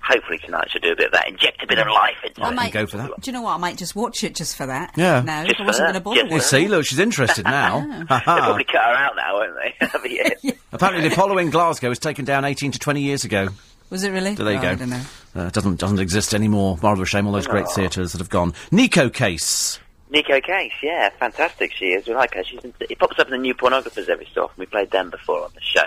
hopefully 0.00 0.38
tonight 0.38 0.68
she'll 0.70 0.80
do 0.82 0.92
a 0.92 0.96
bit 0.96 1.06
of 1.06 1.12
that. 1.12 1.28
Inject 1.28 1.62
a 1.62 1.66
bit 1.66 1.78
of 1.78 1.88
life 1.88 2.14
into 2.24 2.42
I 2.44 2.50
it. 2.50 2.54
might 2.54 2.72
go 2.72 2.86
for 2.86 2.96
that. 2.98 3.10
Do 3.20 3.28
you 3.30 3.32
know 3.32 3.42
what? 3.42 3.54
I 3.54 3.58
might 3.58 3.76
just 3.76 3.96
watch 3.96 4.22
it 4.22 4.34
just 4.36 4.56
for 4.56 4.66
that. 4.66 4.92
Yeah. 4.96 5.20
No, 5.22 5.44
Just 5.44 5.60
I 5.60 5.64
wasn't 5.66 5.84
going 5.86 5.94
to 5.94 6.00
bother 6.00 6.16
Just 6.20 6.28
You 6.30 6.34
with 6.36 6.42
it. 6.44 6.46
see, 6.46 6.68
look, 6.68 6.84
she's 6.86 6.98
interested 7.00 7.44
now. 7.46 7.80
They'll 7.80 8.06
probably 8.06 8.64
cut 8.64 8.82
her 8.82 8.94
out 8.94 9.16
now, 9.16 9.34
won't 9.34 9.54
they? 9.56 9.74
That'll 9.80 10.00
be 10.02 10.10
it. 10.20 10.58
Apparently, 10.72 11.08
the 11.08 11.12
Apollo 11.14 11.38
in 11.38 11.50
Glasgow 11.50 11.88
was 11.88 11.98
taken 11.98 12.24
down 12.24 12.44
18 12.44 12.72
to 12.72 12.78
20 12.78 13.00
years 13.02 13.24
ago. 13.24 13.48
Was 13.92 14.04
it 14.04 14.10
really? 14.10 14.34
So 14.36 14.44
there 14.44 14.54
you 14.54 14.58
Oh, 14.58 14.62
go. 14.62 14.70
I 14.70 14.74
don't 14.74 14.88
know. 14.90 15.02
Uh, 15.34 15.50
doesn't 15.50 15.78
doesn't 15.78 15.98
exist 16.00 16.32
anymore. 16.34 16.78
Rather 16.82 17.02
a 17.02 17.06
shame. 17.06 17.26
All 17.26 17.32
those 17.32 17.46
great 17.46 17.68
theatres 17.68 18.12
that 18.12 18.18
have 18.18 18.30
gone. 18.30 18.52
Neko 18.72 19.12
Case. 19.12 19.78
Neko 20.10 20.42
Case, 20.42 20.72
yeah, 20.82 21.08
fantastic 21.18 21.72
she 21.72 21.86
is. 21.92 22.06
We 22.06 22.14
like 22.14 22.34
her. 22.34 22.42
She's 22.44 22.60
in, 22.64 22.72
it 22.80 22.98
pops 22.98 23.18
up 23.18 23.26
in 23.28 23.32
the 23.32 23.38
new 23.38 23.54
pornographers 23.54 24.08
every 24.08 24.26
so 24.34 24.44
often. 24.44 24.56
We 24.60 24.66
played 24.66 24.90
them 24.90 25.10
before 25.10 25.42
on 25.44 25.50
the 25.54 25.60
show. 25.60 25.84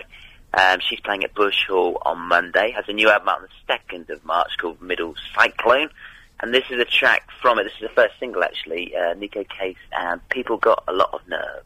Um, 0.54 0.80
she's 0.88 1.00
playing 1.00 1.24
at 1.24 1.34
Bush 1.36 1.66
Hall 1.68 2.02
on 2.06 2.20
Monday. 2.28 2.72
Has 2.72 2.86
a 2.88 2.94
new 2.94 3.10
album 3.10 3.30
out 3.30 3.38
on 3.38 3.44
the 3.44 3.74
second 3.74 4.10
of 4.10 4.24
March 4.24 4.52
called 4.62 4.82
Middle 4.82 5.16
Cyclone, 5.36 5.90
and 6.42 6.54
this 6.54 6.64
is 6.72 6.80
a 6.80 6.86
track 6.86 7.28
from 7.42 7.60
it. 7.60 7.64
This 7.64 7.74
is 7.74 7.82
the 7.82 7.90
first 7.90 8.14
single 8.20 8.44
actually. 8.44 8.96
Uh, 8.96 9.14
Neko 9.16 9.48
Case 9.50 9.78
and 9.94 10.22
People 10.30 10.58
Got 10.58 10.84
a 10.88 10.94
Lot 10.94 11.10
of 11.14 11.22
Nerve. 11.28 11.64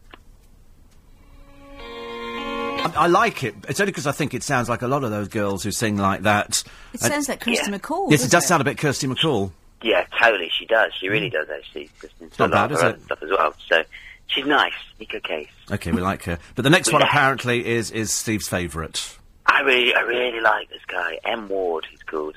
I, 2.84 3.04
I 3.04 3.06
like 3.06 3.44
it. 3.44 3.54
It's 3.68 3.80
only 3.80 3.92
because 3.92 4.06
I 4.06 4.12
think 4.12 4.34
it 4.34 4.42
sounds 4.42 4.68
like 4.68 4.82
a 4.82 4.88
lot 4.88 5.04
of 5.04 5.10
those 5.10 5.28
girls 5.28 5.62
who 5.62 5.70
sing 5.70 5.96
like 5.96 6.22
that. 6.22 6.62
It 6.94 7.02
Uh, 7.02 7.08
sounds 7.08 7.28
like 7.28 7.40
Kirsty 7.40 7.70
yeah. 7.70 7.78
MacColl. 7.78 8.10
yes, 8.10 8.20
it 8.20 8.24
doesn't 8.24 8.30
does 8.30 8.46
sound 8.46 8.60
a 8.60 8.64
bit 8.64 8.78
Kirsty 8.78 9.06
MacColl. 9.06 9.52
Yeah, 9.82 10.04
totally. 10.20 10.50
She 10.58 10.66
does. 10.66 10.92
She 10.98 11.08
really 11.08 11.30
does 11.30 11.48
actually. 11.48 11.90
Just 12.00 12.14
into 12.20 12.34
Not 12.38 12.50
a 12.50 12.52
bad, 12.52 12.64
of 12.72 12.76
is 12.78 12.82
it? 12.82 13.02
stuff 13.04 13.22
as 13.22 13.30
well. 13.30 13.54
So 13.68 13.82
she's 14.26 14.46
nice, 14.46 14.72
Neko 15.00 15.22
Case. 15.22 15.48
Okay, 15.70 15.90
we 15.92 16.00
like 16.00 16.24
her. 16.24 16.38
But 16.54 16.62
the 16.62 16.70
next 16.70 16.92
one 16.92 17.00
Yeah. 17.00 17.08
apparently 17.08 17.66
is 17.66 17.90
is 17.90 18.12
Steve's 18.12 18.48
favourite. 18.48 19.16
I 19.46 19.60
really, 19.62 19.94
I 19.94 20.00
really 20.00 20.40
like 20.40 20.68
this 20.68 20.84
guy, 20.86 21.18
M 21.24 21.48
Ward. 21.48 21.86
He's 21.90 22.02
called. 22.02 22.36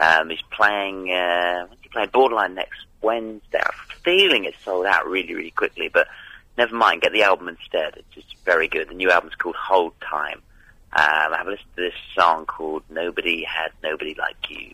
Um, 0.00 0.30
he's 0.30 0.42
playing. 0.52 1.10
Uh, 1.12 1.66
when's 1.66 1.80
he 1.82 1.88
playing? 1.88 2.10
Borderline 2.12 2.54
next 2.54 2.78
Wednesday. 3.02 3.60
I'm 3.64 3.96
feeling 4.04 4.44
it's 4.44 4.62
sold 4.64 4.86
out 4.86 5.06
really, 5.06 5.34
really 5.34 5.50
quickly, 5.50 5.88
but 5.92 6.06
never 6.58 6.74
mind. 6.74 7.02
Get 7.02 7.12
the 7.12 7.22
album 7.22 7.48
instead. 7.48 7.96
It's 7.96 8.14
just 8.14 8.36
very 8.44 8.68
good. 8.68 8.88
The 8.88 8.94
new 8.94 9.10
album's 9.10 9.34
called 9.34 9.56
Hold 9.56 9.94
Time. 10.00 10.42
Um, 10.92 11.02
I 11.32 11.36
have 11.38 11.46
a 11.46 11.50
listen 11.50 11.66
to 11.76 11.82
this 11.82 11.94
song 12.14 12.46
called 12.46 12.82
Nobody 12.88 13.44
Had 13.44 13.70
Nobody 13.82 14.14
Like 14.18 14.36
You. 14.48 14.72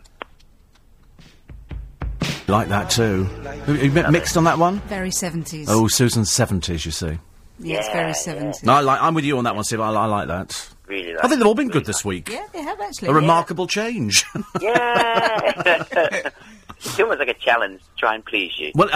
Like 2.47 2.67
that 2.69 2.89
too. 2.89 3.27
You, 3.67 3.73
you 3.75 3.91
mi- 3.91 4.09
mixed 4.09 4.37
on 4.37 4.43
that 4.43 4.57
one? 4.57 4.79
Very 4.81 5.09
70s. 5.09 5.65
Oh, 5.69 5.87
Susan's 5.87 6.29
seventies. 6.31 6.85
You 6.85 6.91
see. 6.91 7.07
yeah, 7.59 7.81
yeah, 7.81 7.93
very 7.93 8.07
yeah. 8.09 8.13
70s. 8.13 8.63
No, 8.63 8.73
I 8.73 8.79
like. 8.81 9.01
I'm 9.01 9.13
with 9.13 9.25
you 9.25 9.37
on 9.37 9.45
that 9.45 9.55
one, 9.55 9.63
Steve. 9.63 9.79
I, 9.79 9.89
I 9.91 10.05
like 10.05 10.27
that. 10.27 10.69
Really, 10.87 11.17
I 11.17 11.27
think 11.27 11.39
they've 11.39 11.47
all 11.47 11.55
been 11.55 11.67
really 11.69 11.79
good 11.79 11.85
this 11.85 12.03
week. 12.03 12.29
Yeah, 12.29 12.45
they 12.51 12.61
have 12.61 12.79
actually. 12.81 13.07
A 13.07 13.11
yeah. 13.11 13.17
remarkable 13.17 13.67
change. 13.67 14.25
Yeah. 14.61 16.29
it's 16.85 16.99
almost 16.99 17.19
like 17.19 17.29
a 17.29 17.33
challenge 17.33 17.81
to 17.81 17.87
try 17.97 18.15
and 18.15 18.25
please 18.25 18.51
you. 18.57 18.71
well, 18.75 18.89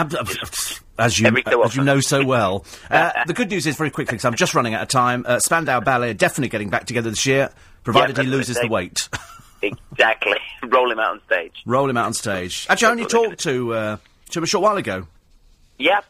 as 1.00 1.20
you 1.20 1.30
so 1.48 1.62
as 1.64 1.76
you 1.76 1.84
know 1.84 2.00
so 2.00 2.26
well. 2.26 2.66
Uh, 2.90 3.12
the 3.26 3.34
good 3.34 3.50
news 3.50 3.68
is 3.68 3.76
very 3.76 3.90
quickly 3.90 4.14
because 4.14 4.26
I'm 4.26 4.36
just 4.36 4.56
running 4.56 4.74
out 4.74 4.82
of 4.82 4.88
time. 4.88 5.26
Uh, 5.28 5.40
Spandau 5.40 5.82
Ballet 5.82 6.12
are 6.12 6.14
definitely 6.14 6.48
getting 6.48 6.70
back 6.70 6.86
together 6.86 7.10
this 7.10 7.26
year, 7.26 7.50
provided 7.84 8.18
Yeah, 8.18 8.24
he 8.24 8.30
loses 8.30 8.58
the 8.58 8.68
weight. 8.68 9.10
Exactly. 9.62 10.38
Roll 10.68 10.92
him 10.92 11.00
out 11.00 11.12
on 11.12 11.22
stage. 11.26 11.54
Roll 11.66 11.90
him 11.90 11.98
out 11.98 12.06
on 12.06 12.14
stage. 12.14 12.68
Actually, 12.70 12.88
I 12.88 12.92
only 12.92 13.04
That's 13.04 13.14
what 13.14 13.22
they're 13.22 13.30
talked 13.30 13.44
to 13.44 13.74
uh, 13.74 13.98
to 14.30 14.40
him 14.40 14.44
a 14.44 14.48
short 14.48 14.64
while 14.64 14.78
ago. 14.78 15.08
Yep. 15.80 16.06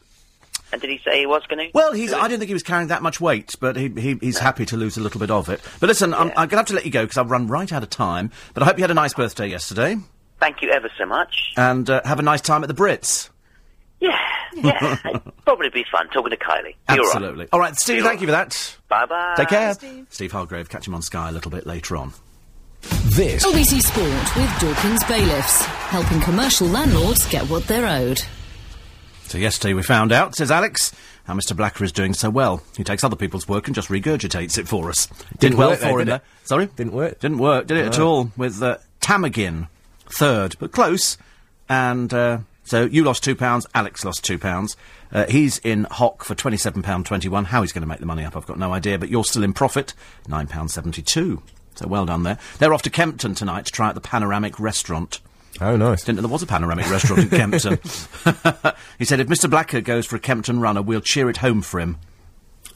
And 0.70 0.82
did 0.82 0.90
he 0.90 0.98
say 0.98 1.20
he 1.20 1.26
was 1.26 1.42
going 1.48 1.66
to? 1.66 1.70
Well, 1.72 1.92
he's. 1.94 2.12
I 2.12 2.28
didn't 2.28 2.40
think 2.40 2.48
he 2.48 2.54
was 2.54 2.62
carrying 2.62 2.88
that 2.88 3.02
much 3.02 3.20
weight, 3.20 3.54
but 3.58 3.76
he, 3.76 3.88
he 3.88 4.18
he's 4.20 4.38
happy 4.38 4.66
to 4.66 4.76
lose 4.76 4.98
a 4.98 5.00
little 5.00 5.18
bit 5.18 5.30
of 5.30 5.48
it. 5.48 5.62
But 5.80 5.86
listen, 5.86 6.12
I'm, 6.12 6.28
I'm 6.30 6.34
going 6.34 6.50
to 6.50 6.56
have 6.56 6.66
to 6.66 6.74
let 6.74 6.84
you 6.84 6.90
go 6.90 7.04
because 7.04 7.16
I've 7.16 7.30
run 7.30 7.46
right 7.46 7.72
out 7.72 7.82
of 7.82 7.88
time. 7.88 8.30
But 8.52 8.62
I 8.62 8.66
hope 8.66 8.76
you 8.76 8.82
had 8.82 8.90
a 8.90 8.94
nice 8.94 9.14
birthday 9.14 9.46
yesterday, 9.46 9.96
Thank 10.40 10.62
you 10.62 10.70
ever 10.70 10.90
so 10.96 11.04
much. 11.06 11.52
and 11.56 11.88
uh, 11.90 12.00
have 12.04 12.18
a 12.18 12.22
nice 12.22 12.40
time 12.40 12.62
at 12.62 12.68
the 12.68 12.74
Brits. 12.74 13.28
Yeah, 14.00 14.16
yeah. 14.54 14.96
It'd 15.04 15.22
probably 15.44 15.70
be 15.70 15.84
fun 15.90 16.08
talking 16.10 16.30
to 16.30 16.36
Kylie. 16.36 16.76
Absolutely. 16.88 17.48
All 17.52 17.58
right, 17.58 17.76
Steve. 17.76 17.96
You're 17.98 18.06
Thank 18.06 18.20
you 18.20 18.28
for 18.28 18.32
that. 18.32 18.76
Bye 18.88 19.06
bye. 19.06 19.34
Take 19.36 19.48
care. 19.48 19.74
Steve. 19.74 20.06
Steve 20.10 20.32
Hargrave. 20.32 20.68
Catch 20.68 20.86
him 20.86 20.94
on 20.94 21.02
Sky 21.02 21.28
a 21.28 21.32
little 21.32 21.50
bit 21.50 21.66
later 21.66 21.96
on. 21.96 22.12
This 23.16 23.44
LBC 23.44 23.82
Sport 23.82 24.36
with 24.36 24.60
Dawkins 24.60 25.02
Bailiffs, 25.04 25.64
helping 25.64 26.20
commercial 26.20 26.68
landlords 26.68 27.26
get 27.28 27.50
what 27.50 27.66
they're 27.66 27.86
owed. 27.88 28.22
So 29.24 29.36
yesterday 29.36 29.74
we 29.74 29.82
found 29.82 30.12
out, 30.12 30.36
says 30.36 30.50
Alex, 30.52 30.94
how 31.24 31.34
Mr. 31.34 31.56
Blacker 31.56 31.82
is 31.84 31.90
doing 31.92 32.14
so 32.14 32.30
well. 32.30 32.62
He 32.76 32.84
takes 32.84 33.02
other 33.02 33.16
people's 33.16 33.48
work 33.48 33.66
and 33.66 33.74
just 33.74 33.88
regurgitates 33.88 34.56
it 34.58 34.68
for 34.68 34.88
us. 34.88 35.08
Did 35.38 35.54
well 35.54 35.70
work 35.70 35.80
for 35.80 35.84
though, 35.86 35.98
him 35.98 36.06
did 36.06 36.14
it? 36.14 36.22
Sorry? 36.44 36.66
Didn't 36.76 36.92
work. 36.92 37.18
Didn't 37.18 37.38
work, 37.38 37.66
did 37.66 37.78
it 37.78 37.86
at 37.86 37.98
all? 37.98 38.30
With 38.36 38.62
uh, 38.62 38.78
Tamagin, 39.00 39.68
third, 40.12 40.56
but 40.58 40.72
close. 40.72 41.18
And 41.68 42.12
uh, 42.12 42.38
so 42.64 42.84
you 42.84 43.04
lost 43.04 43.24
two 43.24 43.34
pounds, 43.34 43.66
Alex 43.74 44.04
lost 44.04 44.24
two 44.24 44.38
pounds. 44.38 44.76
Uh, 45.10 45.26
he's 45.26 45.58
in 45.58 45.84
hock 45.84 46.24
for 46.24 46.34
£27.21. 46.34 47.46
How 47.46 47.62
he's 47.62 47.72
going 47.72 47.82
to 47.82 47.88
make 47.88 48.00
the 48.00 48.06
money 48.06 48.24
up, 48.24 48.36
I've 48.36 48.46
got 48.46 48.58
no 48.58 48.72
idea, 48.72 48.98
but 48.98 49.08
you're 49.08 49.24
still 49.24 49.42
in 49.42 49.52
profit, 49.52 49.94
£9.72. 50.28 51.42
So 51.76 51.86
well 51.86 52.06
done 52.06 52.24
there. 52.24 52.38
They're 52.58 52.74
off 52.74 52.82
to 52.82 52.90
Kempton 52.90 53.34
tonight 53.34 53.66
to 53.66 53.72
try 53.72 53.88
out 53.88 53.94
the 53.94 54.00
Panoramic 54.00 54.58
Restaurant. 54.58 55.20
Oh, 55.60 55.76
nice. 55.76 56.04
Didn't 56.04 56.16
know 56.16 56.22
there 56.22 56.30
was 56.30 56.42
a 56.42 56.46
panoramic 56.46 56.88
restaurant 56.90 57.22
in 57.22 57.28
Kempton. 57.38 57.78
he 58.98 59.04
said, 59.04 59.18
if 59.18 59.26
Mr. 59.26 59.50
Blacker 59.50 59.80
goes 59.80 60.06
for 60.06 60.16
a 60.16 60.20
Kempton 60.20 60.60
runner, 60.60 60.82
we'll 60.82 61.00
cheer 61.00 61.28
it 61.28 61.38
home 61.38 61.62
for 61.62 61.80
him. 61.80 61.98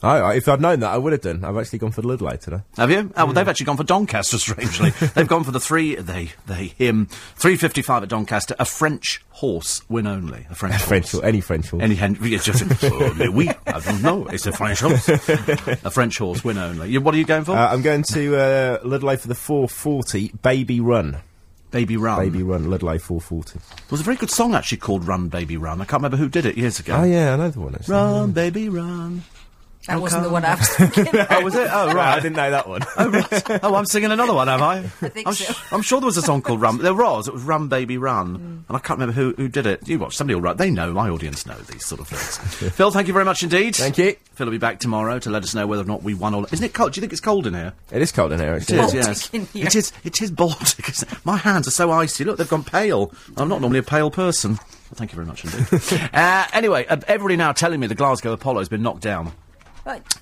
I, 0.03 0.17
I, 0.17 0.33
if 0.35 0.49
I'd 0.49 0.59
known 0.59 0.81
that, 0.81 0.91
I 0.91 0.97
would 0.97 1.13
have 1.13 1.21
done. 1.21 1.45
I've 1.45 1.57
actually 1.57 1.79
gone 1.79 1.91
for 1.91 2.01
Ludlow 2.01 2.35
today. 2.35 2.59
Have 2.75 2.91
you? 2.91 3.11
Oh, 3.15 3.25
well, 3.25 3.33
they've 3.33 3.47
actually 3.47 3.67
gone 3.67 3.77
for 3.77 3.85
Doncaster, 3.85 4.37
strangely. 4.39 4.89
they've 5.15 5.27
gone 5.27 5.45
for 5.45 5.51
the 5.51 5.61
three, 5.61 5.95
they, 5.95 6.31
they, 6.45 6.65
him, 6.67 7.05
355 7.05 8.03
at 8.03 8.09
Doncaster, 8.09 8.55
a 8.59 8.65
French 8.65 9.23
horse, 9.29 9.81
win 9.89 10.05
only. 10.05 10.45
A 10.49 10.55
French 10.55 10.75
horse. 10.75 10.87
French 10.87 11.11
horse, 11.11 11.23
any 11.23 11.39
French 11.39 11.69
horse. 11.69 11.81
Any 11.81 11.95
hen, 11.95 12.17
it's 12.21 12.43
just, 12.43 12.83
oh, 12.83 13.31
oui, 13.31 13.49
I 13.65 13.79
don't 13.79 14.01
know, 14.01 14.27
it's 14.27 14.45
a 14.45 14.51
French 14.51 14.81
horse. 14.81 15.07
a 15.07 15.89
French 15.89 16.17
horse, 16.17 16.43
win 16.43 16.57
only. 16.57 16.89
You, 16.89 16.99
what 16.99 17.15
are 17.15 17.17
you 17.17 17.25
going 17.25 17.45
for? 17.45 17.53
Uh, 17.53 17.71
I'm 17.73 17.81
going 17.81 18.03
to 18.11 18.35
uh, 18.35 18.79
Ludlow 18.83 19.15
for 19.15 19.29
the 19.29 19.35
440 19.35 20.33
Baby 20.41 20.81
Run. 20.81 21.17
Baby 21.71 21.97
Run. 21.97 22.19
Baby 22.19 22.43
Run, 22.43 22.69
Ludlow 22.69 22.99
440. 22.99 23.57
There 23.57 23.77
was 23.89 24.01
a 24.01 24.03
very 24.03 24.17
good 24.17 24.29
song 24.29 24.53
actually 24.53 24.77
called 24.77 25.07
Run, 25.07 25.29
Baby 25.29 25.57
Run. 25.57 25.81
I 25.81 25.85
can't 25.85 26.03
remember 26.03 26.17
who 26.17 26.29
did 26.29 26.45
it 26.45 26.57
years 26.57 26.79
ago. 26.79 26.97
Oh, 26.97 27.03
yeah, 27.03 27.33
I 27.33 27.35
know 27.37 27.49
the 27.49 27.59
one. 27.61 27.73
Actually. 27.73 27.95
Run, 27.95 28.31
baby, 28.33 28.69
run. 28.69 29.23
That 29.87 29.99
wasn't 30.01 30.23
the 30.23 30.29
one 30.29 30.45
I 30.45 30.55
was 30.55 30.69
thinking. 30.69 31.05
Oh, 31.29 31.41
was 31.43 31.55
it? 31.55 31.67
Oh, 31.71 31.87
Right, 31.87 31.95
right. 31.95 32.17
I 32.17 32.19
didn't 32.21 32.37
know 32.37 32.51
that 32.51 32.67
one. 32.69 32.81
Oh, 32.97 33.09
right. 33.09 33.59
oh, 33.63 33.75
I'm 33.75 33.85
singing 33.85 34.11
another 34.11 34.33
one, 34.33 34.47
am 34.47 34.61
I? 34.61 34.77
I 34.79 34.81
think 35.09 35.27
am 35.27 35.33
so. 35.33 35.53
I'm 35.71 35.81
sure 35.81 35.99
there 35.99 36.05
was 36.05 36.15
a 36.17 36.21
song 36.21 36.41
called 36.41 36.61
Run. 36.61 36.77
There 36.77 36.93
was. 36.93 37.27
It 37.27 37.33
was 37.33 37.43
Run 37.43 37.67
Baby 37.67 37.97
Run. 37.97 38.35
And 38.67 38.77
I 38.77 38.79
can't 38.79 38.99
remember 38.99 39.13
who, 39.13 39.33
who 39.35 39.47
did 39.49 39.65
it. 39.65 39.87
You 39.87 39.99
watch. 39.99 40.15
Somebody 40.15 40.35
will 40.35 40.41
write. 40.41 40.57
They 40.57 40.69
know. 40.71 40.93
My 40.93 41.09
audience 41.09 41.45
know 41.45 41.55
these 41.55 41.85
sort 41.85 41.99
of 42.01 42.07
things. 42.07 42.71
Phil, 42.73 42.91
thank 42.91 43.07
you 43.07 43.13
very 43.13 43.25
much 43.25 43.43
indeed. 43.43 43.75
Thank 43.75 43.97
you. 43.97 44.15
Phil 44.35 44.45
will 44.47 44.51
be 44.51 44.57
back 44.57 44.79
tomorrow 44.79 45.19
to 45.19 45.29
let 45.29 45.43
us 45.43 45.53
know 45.53 45.67
whether 45.67 45.81
or 45.83 45.85
not 45.85 46.01
we 46.01 46.13
won 46.13 46.33
or... 46.33 46.45
Isn't 46.51 46.63
it 46.65 46.73
cold? 46.73 46.93
Do 46.93 46.99
you 46.99 47.01
think 47.01 47.11
it's 47.11 47.21
cold 47.21 47.45
in 47.45 47.53
here? 47.53 47.73
It 47.91 48.01
is 48.01 48.11
cold 48.11 48.31
in 48.31 48.39
here, 48.39 48.53
It 48.53 48.61
actually. 48.61 48.77
is, 48.77 48.81
Baltic 48.93 48.95
yes. 49.05 49.29
in 49.33 49.45
here. 49.47 49.65
It 49.67 49.75
is, 49.75 49.91
it 50.03 50.21
is 50.21 50.31
Baltic. 50.31 50.87
it? 50.89 51.03
My 51.25 51.37
hands 51.37 51.67
are 51.67 51.71
so 51.71 51.91
icy. 51.91 52.23
Look, 52.23 52.37
they've 52.37 52.49
gone 52.49 52.63
pale. 52.63 53.11
I'm 53.37 53.49
not 53.49 53.59
normally 53.61 53.79
a 53.79 53.83
pale 53.83 54.09
person. 54.09 54.51
Well, 54.53 54.95
thank 54.95 55.11
you 55.11 55.15
very 55.17 55.27
much 55.27 55.43
indeed. 55.43 56.09
uh, 56.13 56.47
anyway, 56.53 56.85
uh, 56.87 56.97
everybody 57.07 57.35
now 57.35 57.51
telling 57.51 57.79
me 57.79 57.87
the 57.87 57.95
Glasgow 57.95 58.31
Apollo 58.31 58.59
has 58.59 58.69
been 58.69 58.81
knocked 58.81 59.01
down. 59.01 59.33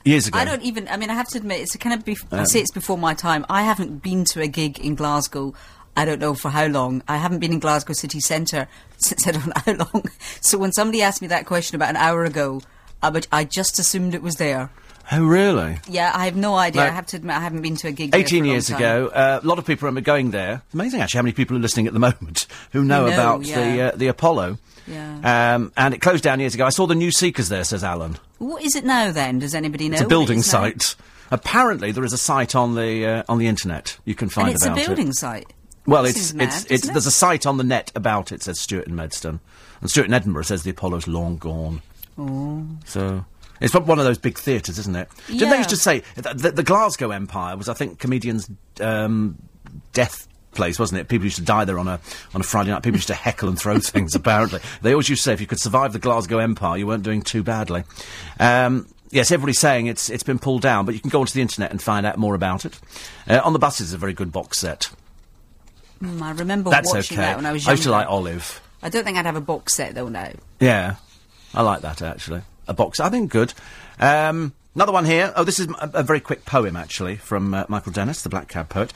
Years 0.04 0.28
ago. 0.28 0.40
I 0.40 0.46
don't 0.46 0.64
even. 0.64 0.88
I 0.88 0.98
mean, 0.98 1.10
I 1.10 1.14
have 1.14 1.28
to 1.30 1.38
admit, 1.38 1.62
it's 1.62 1.76
kind 1.76 1.94
of. 1.94 2.04
Bef- 2.06 2.26
I 2.32 2.44
say 2.46 2.60
it's 2.62 2.72
before 2.72 2.98
my 2.98 3.14
time. 3.14 3.46
I 3.50 3.64
haven't 3.64 4.02
been 4.02 4.26
to 4.26 4.42
a 4.42 4.48
gig 4.48 4.80
in 4.80 4.96
Glasgow. 4.96 5.54
I 5.96 6.06
don't 6.06 6.20
know 6.20 6.34
for 6.34 6.50
how 6.50 6.68
long. 6.68 7.04
I 7.08 7.18
haven't 7.18 7.40
been 7.40 7.52
in 7.52 7.60
Glasgow 7.60 7.94
city 7.94 8.20
centre 8.22 8.68
since 8.98 9.28
I 9.28 9.32
don't 9.32 9.48
know 9.48 9.62
how 9.66 9.74
long. 9.74 10.06
So 10.40 10.58
when 10.58 10.72
somebody 10.72 11.02
asked 11.02 11.22
me 11.22 11.28
that 11.28 11.46
question 11.46 11.76
about 11.76 11.90
an 11.90 11.98
hour 11.98 12.24
ago, 12.24 12.62
I, 13.04 13.22
I 13.32 13.44
just 13.44 13.78
assumed 13.78 14.16
it 14.16 14.22
was 14.22 14.36
there. 14.36 14.72
Oh, 15.12 15.24
really? 15.24 15.78
Yeah, 15.90 16.12
I 16.14 16.26
have 16.26 16.38
no 16.38 16.56
idea. 16.56 16.84
No. 16.84 16.88
I 16.88 16.92
have 16.92 17.06
to 17.08 17.18
admit, 17.18 17.36
I 17.36 17.42
haven't 17.42 17.62
been 17.62 17.76
to 17.78 17.90
a 17.90 17.92
gig. 17.92 18.12
there 18.12 18.22
for 18.22 18.26
18 18.26 18.46
a 18.46 18.48
years 18.48 18.68
time. 18.68 18.78
ago, 18.78 19.08
uh, 19.08 19.40
a 19.44 19.46
lot 19.46 19.60
of 19.60 19.66
people 19.66 19.88
remember 19.88 20.06
going 20.06 20.32
there. 20.32 20.62
It's 20.66 20.74
Amazing, 20.74 21.02
actually, 21.02 21.18
how 21.18 21.24
many 21.24 21.34
people 21.34 21.58
are 21.58 21.60
listening 21.60 21.88
at 21.88 21.94
the 21.94 22.00
moment 22.00 22.48
who 22.72 22.84
know, 22.84 23.08
know, 23.08 23.14
about 23.14 23.44
the 23.44 23.82
uh, 23.82 23.92
the 23.96 24.08
Apollo. 24.08 24.58
Yeah. 24.92 25.56
Um, 25.56 25.72
and 25.78 25.94
it 25.94 26.02
closed 26.02 26.24
down 26.24 26.40
years 26.40 26.54
ago. 26.54 26.66
I 26.66 26.70
saw 26.70 26.86
the 26.88 26.96
new 26.96 27.12
Seekers 27.12 27.50
there, 27.50 27.64
says 27.64 27.84
Alan. 27.84 28.18
What 28.40 28.62
is 28.64 28.76
it 28.76 28.84
now? 28.86 29.12
Then 29.12 29.40
does 29.40 29.56
anybody 29.56 29.90
know? 29.90 29.94
It's 29.96 30.02
a 30.04 30.08
building 30.08 30.38
it 30.40 30.42
is 30.42 30.54
now? 30.54 30.62
site. 30.64 30.96
Apparently, 31.32 31.92
there 31.92 32.04
is 32.04 32.14
a 32.14 32.18
site 32.18 32.56
on 32.56 32.76
the 32.76 33.06
uh, 33.06 33.24
on 33.30 33.38
the 33.38 33.48
internet 33.48 33.98
you 34.06 34.16
can 34.16 34.28
find 34.30 34.48
And 34.50 34.56
it's 34.56 34.66
a 34.66 34.72
about 34.74 34.86
building 34.86 35.08
it. 35.10 35.16
site. 35.16 35.52
Well, 35.86 36.04
That 36.04 36.10
it's 36.10 36.34
mad, 36.34 36.48
it's 36.50 36.66
it's 36.66 36.88
it? 36.90 36.92
there's 36.92 37.06
a 37.08 37.12
site 37.12 37.46
on 37.46 37.58
the 37.58 37.64
net 37.64 37.92
about 37.96 38.32
it. 38.32 38.44
Says 38.44 38.60
Stuart 38.60 38.88
in 38.88 38.96
Maidstone, 38.96 39.40
and 39.80 39.90
Stuart 39.90 40.06
in 40.08 40.14
Edinburgh 40.14 40.44
says 40.44 40.64
the 40.64 40.70
Apollo's 40.72 41.08
long 41.08 41.38
gone. 41.38 41.82
Oh. 42.18 42.68
So 42.86 43.26
it's 43.62 43.74
one 43.74 43.98
of 43.98 44.06
those 44.06 44.18
big 44.18 44.38
theatres, 44.38 44.78
isn't 44.78 44.96
it? 44.96 45.08
Didn't 45.28 45.50
they 45.50 45.58
used 45.58 45.70
to 45.70 45.78
say 45.78 46.02
th- 46.22 46.36
the, 46.36 46.52
the 46.52 46.64
Glasgow 46.64 47.12
Empire 47.12 47.56
was, 47.56 47.70
I 47.70 47.74
think, 47.74 47.98
comedians' 48.00 48.50
um, 48.82 49.38
death 49.94 50.28
place, 50.54 50.80
wasn't 50.80 51.02
it? 51.02 51.08
People 51.08 51.26
used 51.26 51.38
to 51.38 51.44
die 51.44 51.66
there 51.66 51.80
on 51.80 51.88
a 51.88 52.00
on 52.34 52.42
a 52.42 52.44
Friday 52.44 52.72
night. 52.72 52.84
People 52.84 52.98
used 52.98 53.08
to 53.08 53.14
heckle 53.14 53.50
and 53.50 53.58
throw 53.58 53.80
things. 53.80 54.16
Apparently, 54.16 54.60
they 54.82 54.92
always 54.92 55.10
used 55.10 55.24
to 55.24 55.30
say 55.30 55.34
if 55.34 55.42
you 55.42 55.48
could 55.48 55.60
survive 55.60 55.94
the 55.94 56.00
Glasgow 56.00 56.40
Empire, 56.40 56.78
you 56.78 56.88
weren't 56.88 57.04
doing 57.04 57.22
too 57.22 57.44
badly. 57.44 57.84
Um, 58.40 58.88
Yes, 59.12 59.30
everybody's 59.30 59.60
saying 59.60 59.88
it's 59.88 60.10
it's 60.10 60.24
been 60.24 60.40
pulled 60.40 60.62
down, 60.62 60.86
but 60.86 60.94
you 60.94 61.02
can 61.02 61.10
go 61.10 61.20
onto 61.20 61.34
the 61.34 61.42
internet 61.42 61.70
and 61.70 61.82
find 61.82 62.06
out 62.06 62.18
more 62.18 62.34
about 62.34 62.64
it. 62.64 62.80
Uh, 63.28 63.42
on 63.44 63.52
the 63.52 63.60
buses, 63.60 63.88
is 63.88 63.94
a 63.94 63.98
very 63.98 64.14
good 64.14 64.32
box 64.32 64.58
set. 64.58 64.90
Mm, 66.02 66.22
I 66.22 66.32
remember 66.32 66.70
That's 66.70 66.94
watching 66.94 67.18
okay. 67.20 67.28
that 67.28 67.36
when 67.36 67.46
I 67.46 67.52
was 67.52 67.68
I 67.68 67.72
used 67.72 67.84
to 67.84 67.92
like 67.92 68.08
Olive. 68.08 68.62
I 68.82 68.90
don't 68.90 69.04
think 69.04 69.18
I'd 69.18 69.26
have 69.26 69.36
a 69.36 69.42
box 69.42 69.74
set 69.74 69.96
though 69.96 70.08
now. 70.08 70.32
Yeah, 70.62 70.96
I 71.54 71.62
like 71.62 71.82
that 71.82 72.02
actually. 72.02 72.42
A 72.70 72.74
box, 72.74 73.02
I 73.02 73.10
think, 73.10 73.32
good. 73.32 73.54
Um, 74.00 74.54
another 74.76 74.94
one 74.94 75.04
here. 75.04 75.34
Oh, 75.36 75.44
this 75.44 75.60
is 75.60 75.68
a, 75.68 75.92
a 75.96 76.04
very 76.04 76.22
quick 76.22 76.46
poem 76.46 76.78
actually 76.78 77.18
from 77.18 77.54
uh, 77.54 77.66
Michael 77.68 77.92
Dennis, 77.92 78.22
the 78.22 78.30
Black 78.30 78.48
Cab 78.48 78.70
poet, 78.70 78.94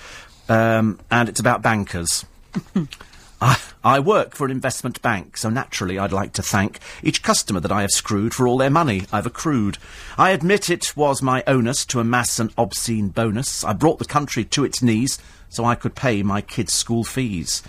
um, 0.50 1.00
and 1.10 1.30
it's 1.30 1.40
about 1.40 1.62
bankers. 1.62 2.26
I, 3.42 3.60
I 3.84 4.00
work 4.00 4.34
for 4.34 4.46
an 4.46 4.52
investment 4.52 5.02
bank, 5.02 5.38
so 5.38 5.50
naturally 5.50 6.00
I'd 6.00 6.12
like 6.12 6.34
to 6.34 6.42
thank 6.42 6.80
each 7.04 7.22
customer 7.22 7.60
that 7.60 7.72
I 7.72 7.82
have 7.82 7.92
screwed 7.92 8.34
for 8.34 8.48
all 8.48 8.58
their 8.58 8.70
money 8.70 9.04
I've 9.12 9.26
accrued. 9.26 9.78
I 10.18 10.32
admit 10.32 10.70
it 10.70 10.96
was 10.96 11.22
my 11.22 11.44
onus 11.46 11.86
to 11.88 12.00
amass 12.00 12.40
an 12.40 12.52
obscene 12.58 13.10
bonus. 13.10 13.64
I 13.64 13.74
brought 13.74 14.00
the 14.00 14.06
country 14.06 14.46
to 14.46 14.64
its 14.64 14.82
knees 14.82 15.20
so 15.50 15.66
I 15.66 15.76
could 15.76 15.96
pay 15.96 16.24
my 16.24 16.42
kids' 16.42 16.74
school 16.74 17.04
fees. 17.04 17.62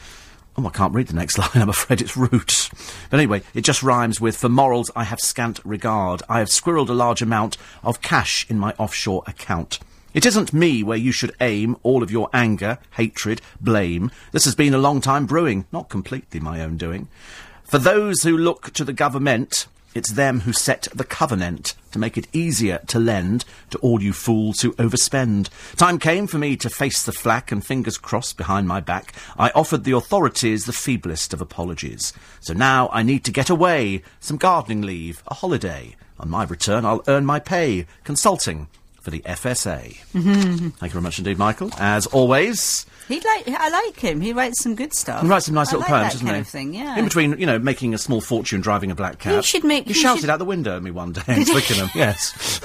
Oh, 0.57 0.67
I 0.67 0.71
can't 0.71 0.95
read 0.95 1.09
the 1.09 1.15
next 1.15 1.37
line. 1.39 1.51
I'm 1.55 1.69
afraid 1.69 2.01
it's 2.01 2.17
rude. 2.17 2.53
But 3.11 3.19
anyway, 3.19 3.43
it 3.53 3.63
just 3.63 3.83
rhymes 3.83 4.21
with 4.21 4.37
For 4.37 4.49
morals 4.49 4.91
I 4.97 5.05
have 5.05 5.21
scant 5.21 5.61
regard. 5.65 6.23
I 6.29 6.39
have 6.39 6.49
squirreled 6.49 6.89
a 6.89 6.95
large 6.95 7.23
amount 7.23 7.59
of 7.83 8.01
cash 8.01 8.47
in 8.49 8.59
my 8.59 8.73
offshore 8.79 9.25
account. 9.27 9.81
It 10.17 10.25
isn't 10.25 10.55
me 10.55 10.83
where 10.83 10.97
you 10.97 11.13
should 11.13 11.37
aim 11.43 11.77
all 11.83 12.03
of 12.03 12.11
your 12.11 12.31
anger, 12.33 12.79
hatred, 12.93 13.43
blame. 13.61 14.11
This 14.33 14.47
has 14.47 14.55
been 14.55 14.73
a 14.73 14.79
long 14.79 15.03
time 15.03 15.27
brewing, 15.27 15.67
not 15.71 15.91
completely 15.91 16.41
my 16.41 16.63
own 16.63 16.79
doing. 16.79 17.09
For 17.65 17.77
those 17.77 18.23
who 18.23 18.35
look 18.35 18.73
to 18.73 18.83
the 18.83 18.95
government, 18.95 19.67
it's 19.95 20.13
them 20.13 20.41
who 20.41 20.55
set 20.55 20.89
the 20.95 21.05
covenant 21.05 21.75
to 21.91 21.99
make 21.99 22.17
it 22.17 22.29
easier 22.33 22.79
to 22.87 22.99
lend 22.99 23.45
to 23.69 23.79
all 23.81 24.03
you 24.03 24.15
fools 24.15 24.63
who 24.63 24.73
overspend. 24.77 25.51
Time 25.77 25.99
came 25.99 26.27
for 26.27 26.39
me 26.39 26.57
to 26.57 26.71
face 26.71 27.03
the 27.03 27.13
flack 27.13 27.53
and 27.53 27.63
fingers 27.63 27.99
crossed 27.99 28.39
behind 28.39 28.67
my 28.67 28.81
back. 28.81 29.13
I 29.37 29.51
offered 29.51 29.85
the 29.85 29.93
authorities 29.93 30.65
the 30.65 30.73
feeblest 30.73 31.35
of 31.35 31.43
apologies. 31.43 32.15
So 32.41 32.55
now 32.55 32.89
I 32.91 33.03
need 33.03 33.23
to 33.27 33.33
get 33.33 33.51
away, 33.51 34.01
some 34.21 34.39
gardening 34.39 34.81
leave, 34.81 35.23
a 35.29 35.35
holiday. 35.35 35.95
On 36.19 36.31
my 36.31 36.45
return, 36.45 36.87
I'll 36.87 37.05
earn 37.07 37.27
my 37.27 37.39
pay, 37.39 37.85
consulting 38.03 38.69
for 39.07 39.13
the 39.13 39.21
FSA. 39.21 39.95
Thank 40.13 40.83
you 40.83 40.89
very 40.89 41.01
much 41.01 41.19
indeed, 41.21 41.39
Michael. 41.39 41.71
As 41.79 42.09
always, 42.09 42.85
He 43.07 43.21
like 43.21 43.47
I 43.47 43.69
like 43.69 44.01
him. 44.01 44.21
He 44.21 44.33
writes 44.33 44.61
some 44.65 44.75
good 44.75 44.93
stuff. 44.93 45.23
he 45.23 45.29
writes 45.29 45.47
some 45.47 45.55
nice 45.55 45.69
I 45.69 45.77
little 45.77 45.81
like 45.83 45.89
poems, 45.91 46.03
that 46.07 46.13
doesn't 46.15 46.27
kind 46.27 46.37
he? 46.39 46.41
of 46.41 46.49
thing. 46.49 46.75
Yeah. 46.75 46.99
In 46.99 47.05
between, 47.05 47.39
you 47.39 47.47
know, 47.47 47.57
making 47.61 47.95
a 47.95 47.99
small 47.99 48.21
fortune 48.21 48.61
driving 48.61 48.91
a 48.91 48.97
black 48.97 49.21
cab. 49.21 49.45
should 49.45 49.63
make- 49.63 49.87
He, 49.87 49.93
he 49.93 50.01
shouted 50.01 50.23
should- 50.23 50.31
out 50.31 50.41
the 50.41 50.45
window 50.45 50.77
at 50.77 50.83
me 50.83 50.91
one 50.91 51.13
day 51.13 51.23
in 51.29 51.45
Twickenham. 51.45 51.89
yes. 51.95 52.61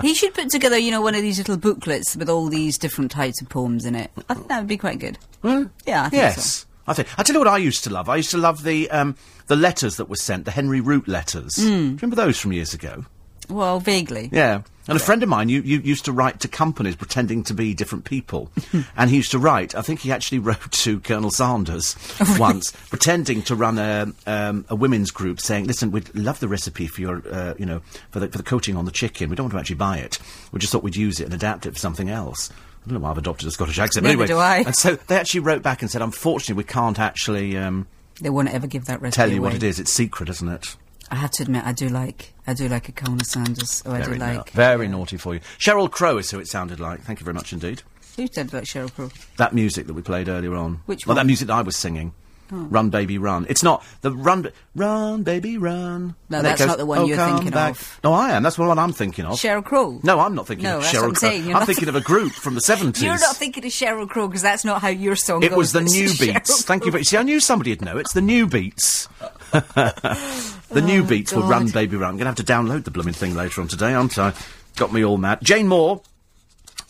he 0.00 0.12
should 0.14 0.34
put 0.34 0.50
together, 0.50 0.76
you 0.76 0.90
know, 0.90 1.00
one 1.00 1.14
of 1.14 1.22
these 1.22 1.38
little 1.38 1.56
booklets 1.56 2.16
with 2.16 2.28
all 2.28 2.48
these 2.48 2.76
different 2.76 3.12
types 3.12 3.40
of 3.40 3.48
poems 3.48 3.84
in 3.86 3.94
it. 3.94 4.10
I 4.28 4.34
think 4.34 4.48
that 4.48 4.58
would 4.58 4.66
be 4.68 4.76
quite 4.76 4.98
good. 4.98 5.18
Yeah, 5.44 5.66
I 6.02 6.08
think 6.08 6.12
yes. 6.14 6.44
so. 6.44 6.66
I 6.88 6.94
think. 6.94 7.08
I 7.16 7.22
tell 7.22 7.34
you 7.34 7.38
what 7.40 7.46
I 7.48 7.58
used 7.58 7.84
to 7.84 7.90
love. 7.90 8.08
I 8.08 8.16
used 8.16 8.32
to 8.32 8.38
love 8.38 8.64
the 8.64 8.90
um, 8.90 9.14
the 9.46 9.54
letters 9.54 9.98
that 9.98 10.06
were 10.08 10.16
sent, 10.16 10.46
the 10.46 10.50
Henry 10.50 10.80
Root 10.80 11.06
letters. 11.06 11.54
Do 11.54 11.62
you 11.72 11.78
remember 11.94 12.16
those 12.16 12.40
from 12.40 12.52
years 12.52 12.74
ago? 12.74 13.04
Well, 13.48 13.78
vaguely. 13.78 14.30
Yeah. 14.32 14.62
And 14.88 14.96
a 14.96 15.00
friend 15.00 15.22
of 15.22 15.28
mine 15.28 15.48
you, 15.48 15.60
you 15.62 15.78
used 15.78 16.04
to 16.06 16.12
write 16.12 16.40
to 16.40 16.48
companies 16.48 16.96
pretending 16.96 17.44
to 17.44 17.54
be 17.54 17.72
different 17.74 18.04
people. 18.04 18.50
and 18.96 19.10
he 19.10 19.16
used 19.16 19.30
to 19.30 19.38
write, 19.38 19.74
I 19.74 19.82
think 19.82 20.00
he 20.00 20.10
actually 20.10 20.38
wrote 20.40 20.72
to 20.72 21.00
Colonel 21.00 21.30
Sanders 21.30 21.96
once, 22.38 22.72
pretending 22.90 23.42
to 23.42 23.54
run 23.54 23.78
a, 23.78 24.12
um, 24.26 24.64
a 24.68 24.74
women's 24.74 25.10
group 25.10 25.40
saying, 25.40 25.66
listen, 25.66 25.92
we'd 25.92 26.12
love 26.14 26.40
the 26.40 26.48
recipe 26.48 26.86
for 26.86 27.00
your, 27.00 27.22
uh, 27.30 27.54
you 27.58 27.66
know, 27.66 27.80
for 28.10 28.20
the, 28.20 28.28
for 28.28 28.38
the 28.38 28.44
coating 28.44 28.76
on 28.76 28.84
the 28.84 28.90
chicken. 28.90 29.30
We 29.30 29.36
don't 29.36 29.44
want 29.44 29.52
to 29.52 29.58
actually 29.60 29.76
buy 29.76 29.98
it. 29.98 30.18
We 30.50 30.58
just 30.58 30.72
thought 30.72 30.82
we'd 30.82 30.96
use 30.96 31.20
it 31.20 31.24
and 31.24 31.34
adapt 31.34 31.66
it 31.66 31.72
for 31.74 31.78
something 31.78 32.10
else. 32.10 32.50
I 32.50 32.88
don't 32.88 32.94
know 32.98 33.04
why 33.04 33.10
I've 33.10 33.18
adopted 33.18 33.46
a 33.46 33.52
Scottish 33.52 33.78
accent. 33.78 34.02
Neither 34.04 34.14
anyway, 34.14 34.26
do 34.26 34.38
I. 34.38 34.56
And 34.58 34.74
so 34.74 34.96
they 34.96 35.16
actually 35.16 35.40
wrote 35.40 35.62
back 35.62 35.82
and 35.82 35.90
said, 35.90 36.02
unfortunately, 36.02 36.60
we 36.60 36.64
can't 36.64 36.98
actually 36.98 37.56
um, 37.56 37.86
They 38.20 38.30
won't 38.30 38.52
ever 38.52 38.66
give 38.66 38.86
that 38.86 39.00
recipe 39.00 39.14
tell 39.16 39.30
you 39.30 39.38
away. 39.38 39.50
what 39.50 39.54
it 39.54 39.62
is. 39.62 39.78
It's 39.78 39.92
secret, 39.92 40.28
isn't 40.28 40.48
it? 40.48 40.76
I 41.12 41.16
have 41.16 41.30
to 41.32 41.42
admit, 41.42 41.64
I 41.64 41.72
do 41.72 41.88
like, 41.90 42.32
I 42.46 42.54
do 42.54 42.68
like 42.68 42.88
a 42.88 42.92
Colonel 42.92 43.22
Sanders. 43.22 43.82
Oh, 43.86 43.92
I 43.92 44.00
do 44.02 44.14
like. 44.14 44.50
very 44.50 44.88
naughty 44.88 45.18
for 45.18 45.34
you. 45.34 45.40
Sheryl 45.58 45.90
Crow 45.90 46.16
is 46.18 46.30
who 46.30 46.38
it 46.40 46.48
sounded 46.48 46.80
like. 46.80 47.02
Thank 47.02 47.20
you 47.20 47.24
very 47.24 47.34
much 47.34 47.52
indeed. 47.52 47.82
Who 48.16 48.26
said 48.32 48.52
like 48.52 48.64
Sheryl 48.64 48.92
Crow? 48.92 49.10
that 49.36 49.54
music 49.54 49.86
that 49.86 49.94
we 49.94 50.02
played 50.02 50.28
earlier 50.28 50.54
on. 50.54 50.80
Which 50.86 51.06
one? 51.06 51.14
Well, 51.16 51.22
that? 51.22 51.26
Oh. 51.26 51.32
music 51.32 51.48
that 51.48 51.54
I 51.54 51.62
was 51.62 51.76
singing. 51.76 52.14
Oh. 52.54 52.56
Run, 52.70 52.90
baby, 52.90 53.16
run. 53.16 53.46
It's 53.48 53.62
not 53.62 53.82
the 54.02 54.12
run, 54.12 54.46
run, 54.74 55.22
baby, 55.22 55.56
run. 55.56 56.14
No, 56.28 56.38
And 56.38 56.46
that's 56.46 56.60
goes, 56.60 56.68
not 56.68 56.76
the 56.76 56.84
one 56.84 56.98
"Oh, 56.98 57.04
you're 57.06 57.16
thinking 57.16 57.50
back." 57.50 57.72
of. 57.72 58.00
No, 58.04 58.12
I 58.12 58.32
am. 58.32 58.42
That's 58.42 58.56
the 58.56 58.62
one 58.62 58.78
I'm 58.78 58.92
thinking 58.92 59.24
of. 59.24 59.38
Sheryl 59.38 59.64
Crow. 59.64 60.00
no, 60.02 60.20
I'm 60.20 60.34
not 60.34 60.46
thinking 60.46 60.64
No, 60.64 60.78
of 60.78 60.84
Sheryl 60.84 61.08
I'm 61.08 61.14
Crow. 61.14 61.28
I'm 61.30 61.48
not- 61.48 61.66
thinking 61.66 61.88
of 61.88 61.94
a 61.96 62.00
group 62.12 62.32
from 62.32 62.54
the 62.54 62.60
70s. 62.60 63.00
You're 63.02 63.18
not 63.18 63.36
thinking 63.36 63.64
of 63.64 63.70
Sheryl 63.70 64.06
Crow 64.08 64.28
because 64.28 64.42
that's 64.42 64.64
not 64.66 64.82
how 64.82 64.88
your 64.88 65.16
song 65.16 65.38
was. 65.40 65.46
it 65.46 65.48
goes. 65.50 65.56
was 65.58 65.72
the 65.72 65.80
New 65.80 66.08
Beats. 66.20 66.62
Thank 66.64 66.84
you. 66.84 66.90
Very, 66.90 67.04
see, 67.04 67.16
I 67.16 67.22
knew 67.22 67.40
somebody'd 67.40 67.80
know. 67.80 67.96
It's 67.96 68.12
the 68.12 68.20
Newbeats. 68.20 69.08
The 69.52 70.80
New 70.80 71.02
oh, 71.02 71.06
Beats 71.06 71.32
will 71.32 71.44
Oh, 71.44 71.48
Run, 71.48 71.68
Baby, 71.68 71.96
Run. 71.96 72.10
I'm 72.10 72.16
going 72.16 72.24
to 72.24 72.30
have 72.30 72.36
to 72.36 72.44
download 72.44 72.84
the 72.84 72.90
blooming 72.90 73.14
thing 73.14 73.34
later 73.34 73.60
on 73.60 73.68
today, 73.68 73.92
aren't 73.92 74.18
I? 74.18 74.32
Got 74.76 74.92
me 74.92 75.04
all 75.04 75.18
mad. 75.18 75.40
Jane 75.42 75.68
Moore 75.68 76.00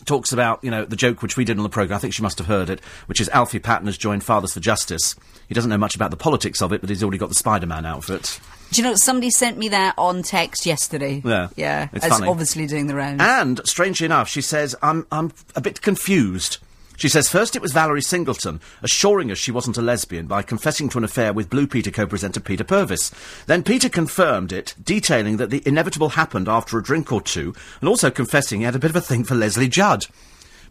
talks 0.05 0.31
about, 0.31 0.63
you 0.63 0.71
know, 0.71 0.85
the 0.85 0.95
joke 0.95 1.21
which 1.21 1.35
we 1.35 1.43
did 1.43 1.57
on 1.57 1.63
the 1.63 1.69
programme. 1.69 1.97
I 1.97 1.99
think 1.99 2.13
she 2.13 2.21
must 2.21 2.37
have 2.37 2.47
heard 2.47 2.69
it, 2.69 2.79
which 3.07 3.19
is 3.19 3.27
Alfie 3.29 3.59
Patten 3.59 3.87
has 3.87 3.97
joined 3.97 4.23
Fathers 4.23 4.53
for 4.53 4.59
Justice. 4.61 5.15
He 5.47 5.53
doesn't 5.53 5.69
know 5.69 5.77
much 5.77 5.95
about 5.95 6.11
the 6.11 6.17
politics 6.17 6.61
of 6.61 6.71
it, 6.71 6.81
but 6.81 6.89
he's 6.89 7.03
already 7.03 7.17
got 7.17 7.29
the 7.29 7.35
Spider-Man 7.35 7.85
outfit. 7.85 8.39
Do 8.71 8.81
you 8.81 8.87
know 8.87 8.95
somebody 8.95 9.29
sent 9.29 9.57
me 9.57 9.69
that 9.69 9.95
on 9.97 10.23
text 10.23 10.65
yesterday? 10.65 11.21
Yeah. 11.23 11.49
yeah. 11.55 11.89
It's 11.93 12.09
obviously 12.09 12.65
doing 12.65 12.87
the 12.87 12.95
rounds. 12.95 13.21
And, 13.21 13.61
strangely 13.65 14.05
enough, 14.05 14.29
she 14.29 14.41
says, 14.41 14.75
I'm, 14.81 15.05
I'm 15.11 15.31
a 15.55 15.61
bit 15.61 15.81
confused. 15.81 16.57
She 16.97 17.09
says, 17.09 17.27
first 17.27 17.55
it 17.55 17.61
was 17.61 17.73
Valerie 17.73 18.01
Singleton, 18.01 18.61
assuring 18.81 19.31
us 19.31 19.37
she 19.37 19.51
wasn't 19.51 19.77
a 19.77 19.81
lesbian 19.81 20.27
by 20.27 20.41
confessing 20.41 20.89
to 20.89 20.97
an 20.97 21.03
affair 21.03 21.33
with 21.33 21.49
Blue 21.49 21.67
Peter 21.67 21.91
co-presenter 21.91 22.39
Peter 22.39 22.63
Purves. 22.63 23.11
Then 23.45 23.63
Peter 23.63 23.89
confirmed 23.89 24.51
it, 24.51 24.75
detailing 24.81 25.37
that 25.37 25.49
the 25.49 25.63
inevitable 25.65 26.09
happened 26.09 26.47
after 26.47 26.77
a 26.77 26.83
drink 26.83 27.11
or 27.11 27.21
two, 27.21 27.53
and 27.79 27.89
also 27.89 28.11
confessing 28.11 28.59
he 28.59 28.65
had 28.65 28.75
a 28.75 28.79
bit 28.79 28.91
of 28.91 28.95
a 28.95 29.01
thing 29.01 29.23
for 29.23 29.35
Lesley 29.35 29.67
Judd. 29.67 30.05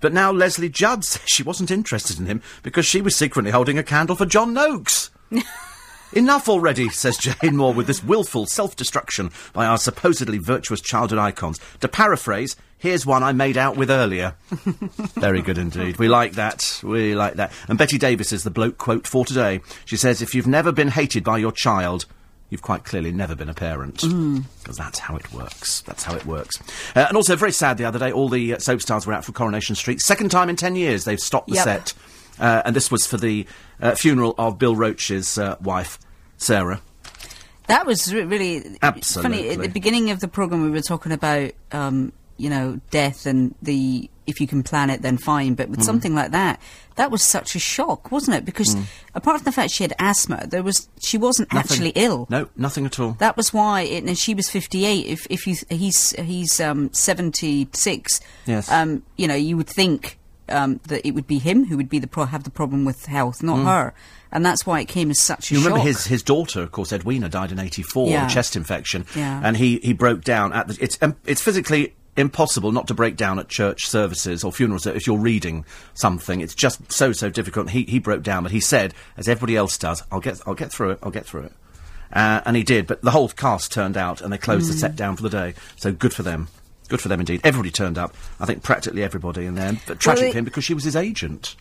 But 0.00 0.12
now 0.12 0.32
Lesley 0.32 0.68
Judd 0.68 1.04
says 1.04 1.22
she 1.26 1.42
wasn't 1.42 1.70
interested 1.70 2.18
in 2.18 2.26
him 2.26 2.42
because 2.62 2.86
she 2.86 3.00
was 3.00 3.16
secretly 3.16 3.50
holding 3.50 3.78
a 3.78 3.82
candle 3.82 4.16
for 4.16 4.26
John 4.26 4.54
Noakes. 4.54 5.10
Enough 6.14 6.48
already, 6.48 6.88
says 6.90 7.16
Jane 7.16 7.56
Moore, 7.56 7.72
with 7.72 7.86
this 7.86 8.04
willful 8.04 8.46
self-destruction 8.46 9.30
by 9.52 9.66
our 9.66 9.78
supposedly 9.78 10.38
virtuous 10.38 10.80
childhood 10.80 11.18
icons. 11.18 11.58
To 11.80 11.88
paraphrase, 11.88 12.54
here's 12.78 13.06
one 13.06 13.22
I 13.22 13.32
made 13.32 13.56
out 13.56 13.76
with 13.76 13.90
earlier. 13.90 14.34
Very 14.50 15.40
good 15.40 15.56
indeed. 15.58 15.96
We 15.98 16.08
like 16.08 16.32
that. 16.32 16.80
We 16.82 17.14
like 17.14 17.34
that. 17.34 17.52
And 17.68 17.78
Bette 17.78 17.96
Davis 17.98 18.32
is 18.32 18.44
the 18.44 18.50
bloke 18.50 18.76
quote 18.78 19.06
for 19.06 19.24
today. 19.24 19.60
She 19.86 19.96
says, 19.96 20.20
if 20.20 20.34
you've 20.34 20.46
never 20.46 20.70
been 20.70 20.88
hated 20.88 21.24
by 21.24 21.38
your 21.38 21.52
child, 21.52 22.04
you've 22.50 22.62
quite 22.62 22.84
clearly 22.84 23.10
never 23.12 23.34
been 23.34 23.48
a 23.48 23.54
parent. 23.54 24.02
Because 24.02 24.76
that's 24.76 24.98
how 24.98 25.16
it 25.16 25.32
works. 25.32 25.80
That's 25.82 26.02
how 26.04 26.14
it 26.14 26.26
works. 26.26 26.58
Uh, 26.94 27.06
and 27.08 27.16
also, 27.16 27.36
very 27.36 27.52
sad 27.52 27.78
the 27.78 27.86
other 27.86 27.98
day, 27.98 28.12
all 28.12 28.28
the 28.28 28.54
uh, 28.54 28.58
soap 28.58 28.82
stars 28.82 29.06
were 29.06 29.14
out 29.14 29.24
for 29.24 29.32
Coronation 29.32 29.74
Street. 29.76 30.00
Second 30.02 30.30
time 30.30 30.50
in 30.50 30.56
ten 30.56 30.76
years 30.76 31.04
they've 31.04 31.18
stopped 31.20 31.48
the 31.48 31.54
Yep. 31.54 31.64
set. 31.64 31.94
Uh, 32.38 32.62
and 32.64 32.74
this 32.74 32.90
was 32.90 33.06
for 33.06 33.18
the 33.18 33.46
uh, 33.82 33.94
funeral 33.94 34.34
of 34.38 34.58
Bill 34.58 34.74
Roache's 34.74 35.36
uh, 35.36 35.56
wife, 35.60 35.98
Sarah. 36.38 36.80
That 37.66 37.86
was 37.86 38.12
re- 38.12 38.24
really 38.24 38.60
funny. 39.02 39.50
At 39.50 39.58
the 39.60 39.68
beginning 39.68 40.10
of 40.10 40.20
the 40.20 40.28
program, 40.28 40.62
we 40.62 40.70
were 40.70 40.80
talking 40.80 41.12
about, 41.12 41.52
um, 41.72 42.12
you 42.36 42.48
know, 42.50 42.80
death 42.90 43.26
and 43.26 43.54
the 43.62 44.08
if 44.24 44.40
you 44.40 44.46
can 44.46 44.62
plan 44.62 44.88
it, 44.88 45.02
then 45.02 45.16
fine. 45.18 45.54
But 45.54 45.68
with 45.68 45.80
Mm. 45.80 45.84
something 45.84 46.14
like 46.14 46.30
that, 46.30 46.60
that 46.94 47.10
was 47.10 47.22
such 47.24 47.56
a 47.56 47.58
shock, 47.58 48.12
wasn't 48.12 48.36
it? 48.36 48.44
Because 48.44 48.76
apart 49.16 49.38
from 49.38 49.44
the 49.44 49.52
fact 49.52 49.72
she 49.72 49.82
had 49.84 49.92
asthma, 49.98 50.46
there 50.46 50.62
was 50.62 50.88
she 51.02 51.18
wasn't 51.18 51.48
Mm. 51.48 51.54
Nothing. 51.54 51.70
actually 51.72 51.90
ill. 51.96 52.26
No, 52.30 52.48
nothing 52.56 52.86
at 52.86 52.98
all. 53.00 53.12
That 53.18 53.36
was 53.36 53.52
why, 53.52 53.82
it, 53.82 54.04
and 54.04 54.16
she 54.18 54.34
was 54.34 54.48
fifty-eight. 54.50 55.06
If 55.06 55.26
if 55.30 55.46
you 55.46 55.56
he's 55.70 56.10
he's 56.18 56.60
um, 56.60 56.90
seventy-six. 56.92 58.20
Yes. 58.46 58.70
Um, 58.70 59.02
you 59.16 59.26
know, 59.26 59.34
you 59.34 59.56
would 59.56 59.68
think 59.68 60.18
um, 60.48 60.80
that 60.88 61.06
it 61.06 61.12
would 61.12 61.26
be 61.26 61.38
him 61.38 61.66
who 61.66 61.76
would 61.76 61.88
be 61.88 61.98
the 61.98 62.06
pro- 62.06 62.24
have 62.26 62.44
the 62.44 62.50
problem 62.50 62.84
with 62.84 63.06
health, 63.06 63.42
not 63.42 63.64
her, 63.64 63.94
and 64.30 64.44
that's 64.44 64.66
why 64.66 64.80
it 64.80 64.86
came 64.88 65.10
as 65.10 65.20
such 65.20 65.50
a 65.50 65.54
Mm. 65.54 65.58
You 65.58 65.58
remember 65.64 65.78
shock. 65.80 65.86
his, 65.86 66.04
his 66.06 66.22
daughter, 66.22 66.62
of 66.62 66.72
course, 66.72 66.92
Edwina, 66.92 67.28
died 67.28 67.52
in 67.52 67.58
'84 67.58 68.08
Yeah. 68.08 68.26
a 68.26 68.30
chest 68.30 68.56
infection, 68.56 69.06
Yeah. 69.14 69.40
and 69.44 69.56
he, 69.56 69.78
he 69.82 69.92
broke 69.92 70.22
down 70.22 70.52
at 70.52 70.68
the. 70.68 70.78
It's 70.80 70.98
um, 71.02 71.16
it's 71.26 71.40
physically 71.42 71.94
impossible 72.14 72.72
not 72.72 72.86
to 72.88 72.92
break 72.94 73.16
down 73.16 73.38
at 73.38 73.48
church 73.48 73.86
services 73.86 74.44
or 74.44 74.52
funerals 74.52 74.86
if 74.86 75.06
you're 75.06 75.16
reading 75.18 75.64
something. 75.94 76.40
It's 76.42 76.54
just 76.54 76.92
so 76.92 77.12
so 77.12 77.30
difficult. 77.30 77.70
He 77.70 77.84
he 77.84 77.98
broke 77.98 78.22
down, 78.22 78.42
but 78.42 78.52
he 78.52 78.60
said, 78.60 78.92
as 79.16 79.28
everybody 79.28 79.56
else 79.56 79.78
does, 79.78 80.02
"I'll 80.12 80.20
get 80.20 80.40
I'll 80.46 80.54
get 80.54 80.70
through 80.70 80.90
it. 80.90 80.98
I'll 81.02 81.10
get 81.10 81.24
through 81.24 81.42
it," 81.44 81.52
uh, 82.12 82.40
and 82.44 82.56
he 82.56 82.62
did. 82.64 82.86
But 82.86 83.00
the 83.02 83.12
whole 83.12 83.28
cast 83.30 83.72
turned 83.72 83.96
out, 83.96 84.20
and 84.20 84.32
they 84.32 84.38
closed 84.38 84.66
Mm. 84.68 84.72
the 84.72 84.78
set 84.78 84.96
down 84.96 85.16
for 85.16 85.22
the 85.22 85.30
day. 85.30 85.54
So 85.76 85.92
good 85.92 86.12
for 86.12 86.22
them. 86.22 86.48
Good 86.88 87.00
for 87.00 87.08
them 87.08 87.20
indeed. 87.20 87.40
Everybody 87.44 87.70
turned 87.70 87.96
up. 87.98 88.14
I 88.40 88.46
think 88.46 88.62
practically 88.62 89.02
everybody 89.02 89.46
in 89.46 89.54
there. 89.54 89.78
But 89.86 89.98
tragic 90.00 90.24
it- 90.24 90.32
for 90.32 90.38
him 90.38 90.44
because 90.44 90.64
she 90.64 90.74
was 90.74 90.84
his 90.84 90.96
agent. 90.96 91.56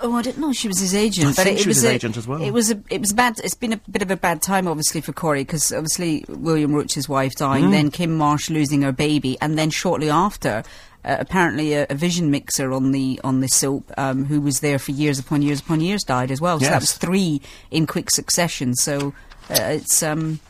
Oh, 0.00 0.12
I 0.16 0.22
didn't 0.22 0.40
know 0.40 0.52
she 0.52 0.66
was 0.68 0.80
his 0.80 0.94
agent. 0.94 1.28
I 1.28 1.30
but 1.30 1.44
think 1.44 1.56
it, 1.58 1.62
she 1.62 1.64
it 1.66 1.68
was 1.68 1.76
his 1.76 1.84
a, 1.84 1.92
agent 1.92 2.16
as 2.16 2.26
well. 2.26 2.42
It 2.42 2.50
was 2.50 2.70
a, 2.72 2.82
it 2.90 3.00
was 3.00 3.12
bad. 3.12 3.38
It's 3.42 3.54
been 3.54 3.72
a 3.72 3.80
bit 3.88 4.02
of 4.02 4.10
a 4.10 4.16
bad 4.16 4.42
time, 4.42 4.66
obviously, 4.66 5.00
for 5.00 5.12
Corrie 5.12 5.44
because 5.44 5.72
obviously 5.72 6.24
William 6.28 6.74
Roache's 6.74 7.08
wife 7.08 7.32
Mm. 7.34 7.38
dying, 7.38 7.70
then 7.70 7.90
Kim 7.92 8.16
Marsh 8.18 8.50
losing 8.50 8.82
her 8.82 8.90
baby, 8.92 9.38
and 9.40 9.56
then 9.56 9.70
shortly 9.70 10.10
after, 10.10 10.64
uh, 11.04 11.16
apparently 11.20 11.74
a, 11.74 11.86
a 11.88 11.94
vision 11.94 12.30
mixer 12.30 12.72
on 12.72 12.90
the 12.90 13.20
on 13.22 13.40
the 13.40 13.48
soap, 13.48 13.90
um, 13.96 14.24
who 14.24 14.40
was 14.40 14.60
there 14.60 14.80
for 14.80 14.90
years 14.90 15.20
upon 15.20 15.42
years 15.42 15.60
upon 15.60 15.80
years, 15.80 16.02
died 16.02 16.32
as 16.32 16.40
well. 16.40 16.58
So 16.58 16.66
that 16.66 16.80
was 16.80 16.92
three 16.92 17.40
in 17.70 17.86
quick 17.86 18.10
succession. 18.10 18.74
So 18.74 19.14
uh, 19.48 19.54
it's 19.60 20.02
um, 20.02 20.40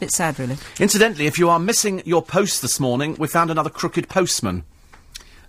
bit 0.00 0.10
sad, 0.10 0.38
really. 0.38 0.56
Incidentally, 0.78 1.26
if 1.26 1.38
you 1.38 1.48
are 1.48 1.58
missing 1.58 2.02
your 2.04 2.22
post 2.22 2.62
this 2.62 2.80
morning, 2.80 3.14
we 3.18 3.28
found 3.28 3.50
another 3.50 3.70
crooked 3.70 4.08
postman. 4.08 4.64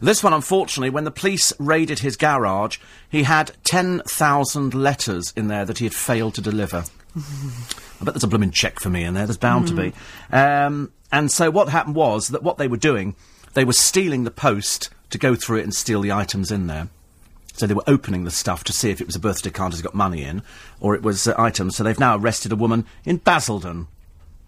This 0.01 0.23
one, 0.23 0.33
unfortunately, 0.33 0.89
when 0.89 1.03
the 1.03 1.11
police 1.11 1.53
raided 1.59 1.99
his 1.99 2.17
garage, 2.17 2.77
he 3.09 3.23
had 3.23 3.51
10,000 3.63 4.73
letters 4.73 5.31
in 5.35 5.47
there 5.47 5.63
that 5.63 5.77
he 5.77 5.85
had 5.85 5.93
failed 5.93 6.35
to 6.35 6.41
deliver. 6.41 6.83
I 7.15 8.03
bet 8.03 8.13
there's 8.13 8.23
a 8.23 8.27
blooming 8.27 8.51
cheque 8.51 8.79
for 8.79 8.89
me 8.89 9.03
in 9.03 9.13
there. 9.13 9.25
There's 9.25 9.37
bound 9.37 9.67
to 9.67 9.75
be. 9.75 9.93
Um, 10.31 10.91
and 11.11 11.31
so 11.31 11.51
what 11.51 11.69
happened 11.69 11.95
was 11.95 12.29
that 12.29 12.41
what 12.41 12.57
they 12.57 12.67
were 12.67 12.77
doing, 12.77 13.15
they 13.53 13.63
were 13.63 13.73
stealing 13.73 14.23
the 14.23 14.31
post 14.31 14.89
to 15.11 15.17
go 15.17 15.35
through 15.35 15.59
it 15.59 15.63
and 15.63 15.73
steal 15.73 16.01
the 16.01 16.11
items 16.11 16.51
in 16.51 16.67
there. 16.67 16.89
So 17.53 17.67
they 17.67 17.73
were 17.73 17.83
opening 17.85 18.23
the 18.23 18.31
stuff 18.31 18.63
to 18.65 18.73
see 18.73 18.89
if 18.89 19.01
it 19.01 19.07
was 19.07 19.15
a 19.15 19.19
birthday 19.19 19.51
card 19.51 19.71
that 19.71 19.75
has 19.75 19.81
got 19.83 19.93
money 19.93 20.23
in, 20.23 20.41
or 20.79 20.95
it 20.95 21.03
was 21.03 21.27
uh, 21.27 21.35
items. 21.37 21.75
So 21.75 21.83
they've 21.83 21.99
now 21.99 22.17
arrested 22.17 22.51
a 22.51 22.55
woman 22.55 22.85
in 23.05 23.17
Basildon. 23.17 23.87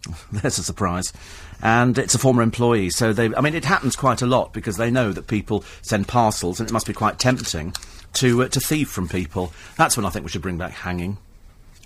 There's 0.31 0.57
a 0.57 0.63
surprise. 0.63 1.13
And 1.61 1.97
it's 1.97 2.15
a 2.15 2.19
former 2.19 2.41
employee. 2.41 2.89
So 2.89 3.13
they, 3.13 3.33
I 3.35 3.41
mean, 3.41 3.55
it 3.55 3.65
happens 3.65 3.95
quite 3.95 4.21
a 4.21 4.25
lot 4.25 4.53
because 4.53 4.77
they 4.77 4.91
know 4.91 5.11
that 5.13 5.27
people 5.27 5.63
send 5.81 6.07
parcels 6.07 6.59
and 6.59 6.69
it 6.69 6.73
must 6.73 6.87
be 6.87 6.93
quite 6.93 7.19
tempting 7.19 7.73
to, 8.13 8.43
uh, 8.43 8.47
to 8.49 8.59
thieve 8.59 8.89
from 8.89 9.07
people. 9.07 9.53
That's 9.77 9.95
when 9.95 10.05
I 10.05 10.09
think 10.09 10.25
we 10.25 10.29
should 10.29 10.41
bring 10.41 10.57
back 10.57 10.71
hanging. 10.71 11.17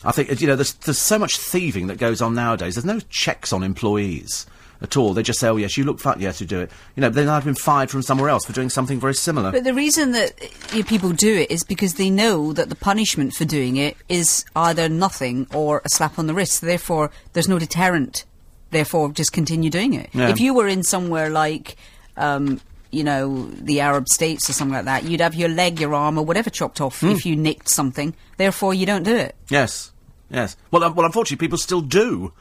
I 0.04 0.12
think, 0.12 0.42
you 0.42 0.48
know, 0.48 0.56
there's, 0.56 0.74
there's 0.74 1.00
so 1.00 1.20
much 1.20 1.38
thieving 1.38 1.88
that 1.88 1.98
goes 1.98 2.22
on 2.22 2.34
nowadays. 2.34 2.76
There's 2.76 2.86
no 2.86 3.00
checks 3.10 3.52
on 3.54 3.64
employees 3.64 4.46
at 4.82 4.96
all. 4.98 5.14
They 5.14 5.24
just 5.24 5.40
say, 5.40 5.48
oh, 5.48 5.56
yes, 5.58 5.78
you 5.78 5.84
look 5.84 6.00
fat, 6.00 6.20
yes, 6.20 6.40
you 6.42 6.48
do 6.48 6.60
it. 6.60 6.72
You 6.96 7.02
know, 7.02 7.10
they 7.10 7.26
might 7.26 7.34
have 7.36 7.46
been 7.46 7.56
fired 7.56 7.90
from 7.90 8.02
somewhere 8.02 8.30
else 8.30 8.46
for 8.46 8.54
doing 8.54 8.70
something 8.70 9.00
very 9.00 9.14
similar. 9.16 9.52
But 9.52 9.64
the 9.64 9.74
reason 9.74 10.12
that 10.12 10.34
uh, 10.74 10.84
people 10.84 11.12
do 11.12 11.36
it 11.36 11.50
is 11.52 11.64
because 11.64 11.96
they 11.96 12.10
know 12.10 12.54
that 12.54 12.70
the 12.70 12.76
punishment 12.76 13.34
for 13.34 13.46
doing 13.46 13.78
it 13.78 13.98
is 14.10 14.46
either 14.56 14.88
nothing 14.90 15.48
or 15.54 15.82
a 15.86 15.90
slap 15.90 16.20
on 16.20 16.28
the 16.28 16.34
wrist. 16.34 16.62
Therefore, 16.62 17.12
there's 17.34 17.48
no 17.50 17.60
deterrent. 17.60 18.26
Therefore, 18.72 19.12
just 19.12 19.32
continue 19.32 19.70
doing 19.70 19.94
it. 19.94 20.10
Yeah. 20.14 20.30
If 20.30 20.40
you 20.40 20.54
were 20.54 20.68
in 20.68 20.84
somewhere 20.84 21.30
like, 21.30 21.78
um, 22.18 22.60
you 22.92 23.04
know, 23.04 23.48
the 23.52 23.80
Arab 23.82 24.08
states 24.10 24.50
or 24.50 24.54
something 24.54 24.74
like 24.76 24.86
that, 24.86 25.04
you'd 25.06 25.22
have 25.22 25.36
your 25.36 25.50
leg, 25.50 25.80
your 25.80 25.94
arm, 25.94 26.18
or 26.18 26.26
whatever 26.26 26.50
chopped 26.50 26.82
off 26.82 27.00
Hmm. 27.00 27.10
if 27.10 27.26
you 27.26 27.36
nicked 27.36 27.70
something. 27.70 28.14
Therefore, 28.38 28.74
you 28.74 28.86
don't 28.86 29.04
do 29.04 29.16
it. 29.16 29.36
Yes, 29.50 29.92
yes. 30.30 30.56
Well, 30.72 30.84
um, 30.84 30.96
well, 30.96 31.06
unfortunately, 31.06 31.46
people 31.46 31.58
still 31.58 31.82
do. 31.82 32.34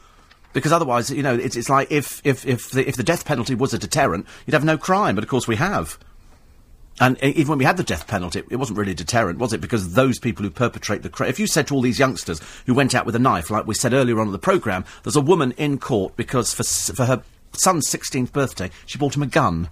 Because 0.57 0.71
otherwise, 0.71 1.11
you 1.11 1.21
know, 1.21 1.35
it's, 1.35 1.55
it's 1.55 1.69
like 1.69 1.91
if, 1.91 2.19
if, 2.23 2.43
if, 2.43 2.71
the, 2.71 2.87
if 2.87 2.95
the 2.95 3.03
death 3.03 3.25
penalty 3.25 3.53
was 3.53 3.75
a 3.75 3.77
deterrent, 3.77 4.25
you'd 4.47 4.55
have 4.55 4.65
no 4.65 4.75
crime, 4.75 5.13
but 5.13 5.23
of 5.23 5.29
course 5.29 5.47
we 5.47 5.55
have. 5.55 5.99
And 6.99 7.23
even 7.23 7.49
when 7.49 7.59
we 7.59 7.65
had 7.65 7.77
the 7.77 7.83
death 7.83 8.07
penalty, 8.07 8.41
it 8.49 8.55
wasn't 8.55 8.79
really 8.79 8.93
a 8.93 8.95
deterrent, 8.95 9.37
was 9.37 9.53
it? 9.53 9.61
Because 9.61 9.93
those 9.93 10.17
people 10.17 10.43
who 10.43 10.49
perpetrate 10.49 11.03
the 11.03 11.09
crime. 11.09 11.29
If 11.29 11.39
you 11.39 11.45
said 11.45 11.67
to 11.67 11.75
all 11.75 11.81
these 11.81 11.99
youngsters 11.99 12.41
who 12.65 12.73
went 12.73 12.95
out 12.95 13.05
with 13.05 13.15
a 13.15 13.19
knife, 13.19 13.51
like 13.51 13.67
we 13.67 13.75
said 13.75 13.93
earlier 13.93 14.19
on 14.19 14.25
in 14.25 14.31
the 14.31 14.39
programme, 14.39 14.83
there's 15.03 15.15
a 15.15 15.21
woman 15.21 15.51
in 15.57 15.77
court 15.77 16.15
because 16.15 16.51
for, 16.55 16.63
for 16.95 17.05
her 17.05 17.21
son's 17.53 17.87
16th 17.87 18.31
birthday, 18.31 18.71
she 18.87 18.97
bought 18.97 19.15
him 19.15 19.21
a 19.21 19.27
gun. 19.27 19.69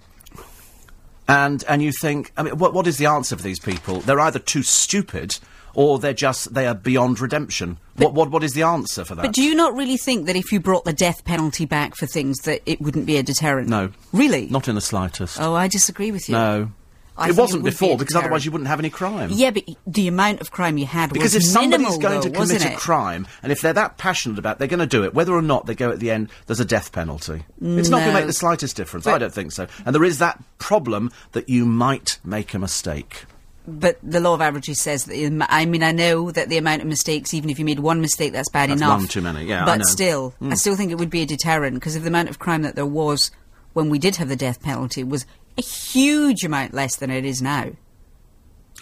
And, 1.26 1.64
and 1.68 1.82
you 1.82 1.90
think, 1.90 2.30
I 2.36 2.44
mean, 2.44 2.58
what, 2.58 2.72
what 2.72 2.86
is 2.86 2.96
the 2.96 3.06
answer 3.06 3.36
for 3.36 3.42
these 3.42 3.58
people? 3.58 3.98
They're 3.98 4.20
either 4.20 4.38
too 4.38 4.62
stupid 4.62 5.40
or 5.76 5.98
they're 5.98 6.14
just, 6.14 6.52
they 6.54 6.66
are 6.66 6.74
beyond 6.74 7.20
redemption. 7.20 7.78
What, 7.96 8.14
what, 8.14 8.30
what 8.30 8.42
is 8.42 8.54
the 8.54 8.62
answer 8.62 9.04
for 9.04 9.14
that? 9.14 9.22
But 9.22 9.34
do 9.34 9.42
you 9.42 9.54
not 9.54 9.74
really 9.74 9.98
think 9.98 10.26
that 10.26 10.34
if 10.34 10.50
you 10.50 10.58
brought 10.58 10.84
the 10.84 10.92
death 10.92 11.24
penalty 11.24 11.66
back 11.66 11.94
for 11.94 12.06
things, 12.06 12.40
that 12.40 12.62
it 12.66 12.80
wouldn't 12.80 13.06
be 13.06 13.18
a 13.18 13.22
deterrent? 13.22 13.68
No. 13.68 13.92
Really? 14.12 14.46
Not 14.46 14.68
in 14.68 14.74
the 14.74 14.80
slightest. 14.80 15.38
Oh, 15.40 15.54
I 15.54 15.68
disagree 15.68 16.10
with 16.10 16.28
you. 16.28 16.34
No. 16.34 16.72
I 17.18 17.30
it 17.30 17.36
wasn't 17.36 17.64
be 17.64 17.70
before 17.70 17.96
because 17.96 18.14
otherwise 18.14 18.44
you 18.44 18.50
wouldn't 18.50 18.68
have 18.68 18.78
any 18.78 18.90
crime. 18.90 19.30
Yeah, 19.32 19.50
but 19.50 19.64
the 19.86 20.08
amount 20.08 20.40
of 20.42 20.50
crime 20.50 20.76
you 20.76 20.84
had 20.84 21.12
Because 21.12 21.34
if 21.34 21.44
somebody's 21.44 21.78
minimal, 21.78 21.98
going 21.98 22.20
though, 22.20 22.28
to 22.28 22.30
commit 22.30 22.64
a 22.64 22.76
crime, 22.76 23.26
and 23.42 23.50
if 23.52 23.62
they're 23.62 23.72
that 23.72 23.96
passionate 23.96 24.38
about 24.38 24.56
it, 24.56 24.58
they're 24.58 24.68
going 24.68 24.80
to 24.80 24.86
do 24.86 25.02
it, 25.04 25.14
whether 25.14 25.32
or 25.32 25.40
not 25.40 25.66
they 25.66 25.74
go 25.74 25.90
at 25.90 25.98
the 25.98 26.10
end, 26.10 26.30
there's 26.46 26.60
a 26.60 26.64
death 26.64 26.92
penalty. 26.92 27.44
It's 27.60 27.88
not 27.88 28.00
going 28.00 28.10
to 28.12 28.14
make 28.14 28.26
the 28.26 28.32
slightest 28.34 28.76
difference. 28.76 29.06
But- 29.06 29.14
I 29.14 29.18
don't 29.18 29.32
think 29.32 29.52
so. 29.52 29.66
And 29.86 29.94
there 29.94 30.04
is 30.04 30.18
that 30.18 30.42
problem 30.58 31.10
that 31.32 31.48
you 31.48 31.64
might 31.64 32.18
make 32.22 32.52
a 32.52 32.58
mistake. 32.58 33.24
But 33.68 33.98
the 34.02 34.20
law 34.20 34.34
of 34.34 34.40
averages 34.40 34.80
says 34.80 35.04
that. 35.06 35.46
I 35.50 35.66
mean, 35.66 35.82
I 35.82 35.90
know 35.92 36.30
that 36.30 36.48
the 36.48 36.56
amount 36.56 36.82
of 36.82 36.88
mistakes, 36.88 37.34
even 37.34 37.50
if 37.50 37.58
you 37.58 37.64
made 37.64 37.80
one 37.80 38.00
mistake, 38.00 38.32
that's 38.32 38.48
bad 38.48 38.70
That's 38.70 38.80
enough. 38.80 38.98
one 39.00 39.08
too 39.08 39.20
many, 39.22 39.44
yeah, 39.44 39.62
I 39.62 39.66
But. 39.66 39.78
Hmm. 39.78 39.82
still, 39.84 40.34
I 40.40 40.54
still 40.54 40.76
think 40.76 40.92
it 40.92 40.98
would 40.98 41.10
be 41.10 41.22
a 41.22 41.26
deterrent 41.26 41.74
because 41.74 41.96
of 41.96 42.02
the 42.02 42.08
amount 42.08 42.28
of 42.30 42.38
crime 42.38 42.62
that 42.62 42.76
there 42.76 42.86
was 42.86 43.32
when 43.72 43.88
we 43.90 43.98
did 43.98 44.16
have 44.16 44.28
the 44.28 44.36
death 44.36 44.62
penalty 44.62 45.02
was 45.02 45.26
a 45.58 45.62
huge 45.62 46.44
amount 46.44 46.74
less 46.74 46.96
than 46.96 47.10
it 47.10 47.24
is 47.24 47.42
now. 47.42 47.70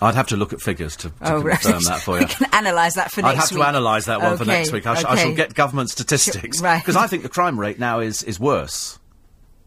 I'd 0.02 0.16
have 0.16 0.26
to 0.28 0.36
look 0.36 0.52
at 0.52 0.60
figures 0.60 0.96
to, 0.96 1.08
to 1.08 1.14
Oh, 1.22 1.40
right. 1.40 1.58
confirm 1.60 1.82
that 1.84 2.00
for 2.00 2.14
you. 2.20 2.26
we 2.26 2.26
can 2.26 2.46
analyse 2.52 2.94
that 2.94 3.10
for 3.12 3.20
I'd 3.24 3.36
next 3.36 3.50
have 3.50 3.56
week. 3.58 3.64
to 3.64 3.68
analyse 3.70 4.04
that 4.06 4.20
one 4.20 4.36
for 4.36 4.44
next 4.44 4.72
week. 4.72 4.86
I, 4.86 4.96
sh- 4.96 5.04
I 5.04 5.16
shall 5.16 5.34
get 5.34 5.54
government 5.54 5.88
statistics 5.90 6.60
right. 6.60 6.80
because 6.82 6.96
I 6.96 7.06
think 7.06 7.22
the 7.22 7.28
crime 7.28 7.58
rate 7.58 7.78
now 7.78 8.00
is, 8.00 8.22
is 8.24 8.38
worse. 8.40 8.98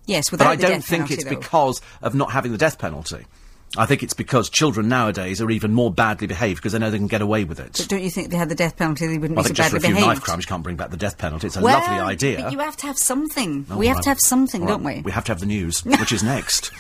Yes, 0.06 0.32
without 0.32 0.46
But 0.46 0.52
I 0.52 0.56
don't 0.70 0.84
think 0.84 1.06
penalty, 1.06 1.14
it's 1.16 1.24
though. 1.24 1.30
because 1.32 1.82
of 2.02 2.14
not 2.14 2.32
having 2.32 2.52
the 2.52 2.58
death 2.58 2.78
penalty. 2.78 3.26
I 3.76 3.86
think 3.86 4.02
it's 4.02 4.14
because 4.14 4.50
children 4.50 4.88
nowadays 4.88 5.42
are 5.42 5.52
even 5.52 5.74
more 5.74 5.92
badly 5.92 6.26
behaved 6.26 6.60
because 6.60 6.72
they 6.72 6.80
know 6.80 6.90
they 6.90 6.98
can 6.98 7.08
get 7.08 7.22
away 7.22 7.44
with 7.44 7.60
it. 7.60 7.74
But 7.78 7.88
don't 7.90 8.02
you 8.02 8.10
think 8.10 8.30
they 8.30 8.38
had 8.38 8.50
the 8.50 8.56
death 8.56 8.78
penalty, 8.78 9.08
they 9.08 9.18
wouldn't 9.18 9.38
I 9.38 9.42
be 9.42 9.48
think 9.48 9.58
so 9.58 9.64
just 9.64 9.72
for 9.72 9.76
badly 9.76 9.88
a 9.88 9.90
few 9.90 9.96
behaved? 9.96 10.16
knife 10.16 10.24
crimes, 10.24 10.46
you 10.46 10.48
can't 10.48 10.64
bring 10.64 10.78
back 10.78 10.90
the 10.90 10.98
death 10.98 11.18
penalty. 11.18 11.48
It's 11.48 11.58
a 11.58 11.62
well, 11.62 11.80
lovely 11.80 11.98
idea. 11.98 12.44
But 12.44 12.54
you 12.54 12.60
have 12.60 12.78
to 12.78 12.88
have 12.88 12.98
something. 12.98 13.66
Oh, 13.70 13.78
we 13.78 13.88
have 13.88 14.02
to 14.02 14.10
have 14.10 14.20
something, 14.20 14.62
All 14.62 14.68
right, 14.68 14.74
don't 14.74 14.84
we? 14.84 15.02
We 15.02 15.12
have 15.12 15.26
to 15.26 15.32
have 15.32 15.42
the 15.42 15.46
news, 15.46 15.82
which 15.86 16.12
is 16.12 16.24
next. 16.24 16.72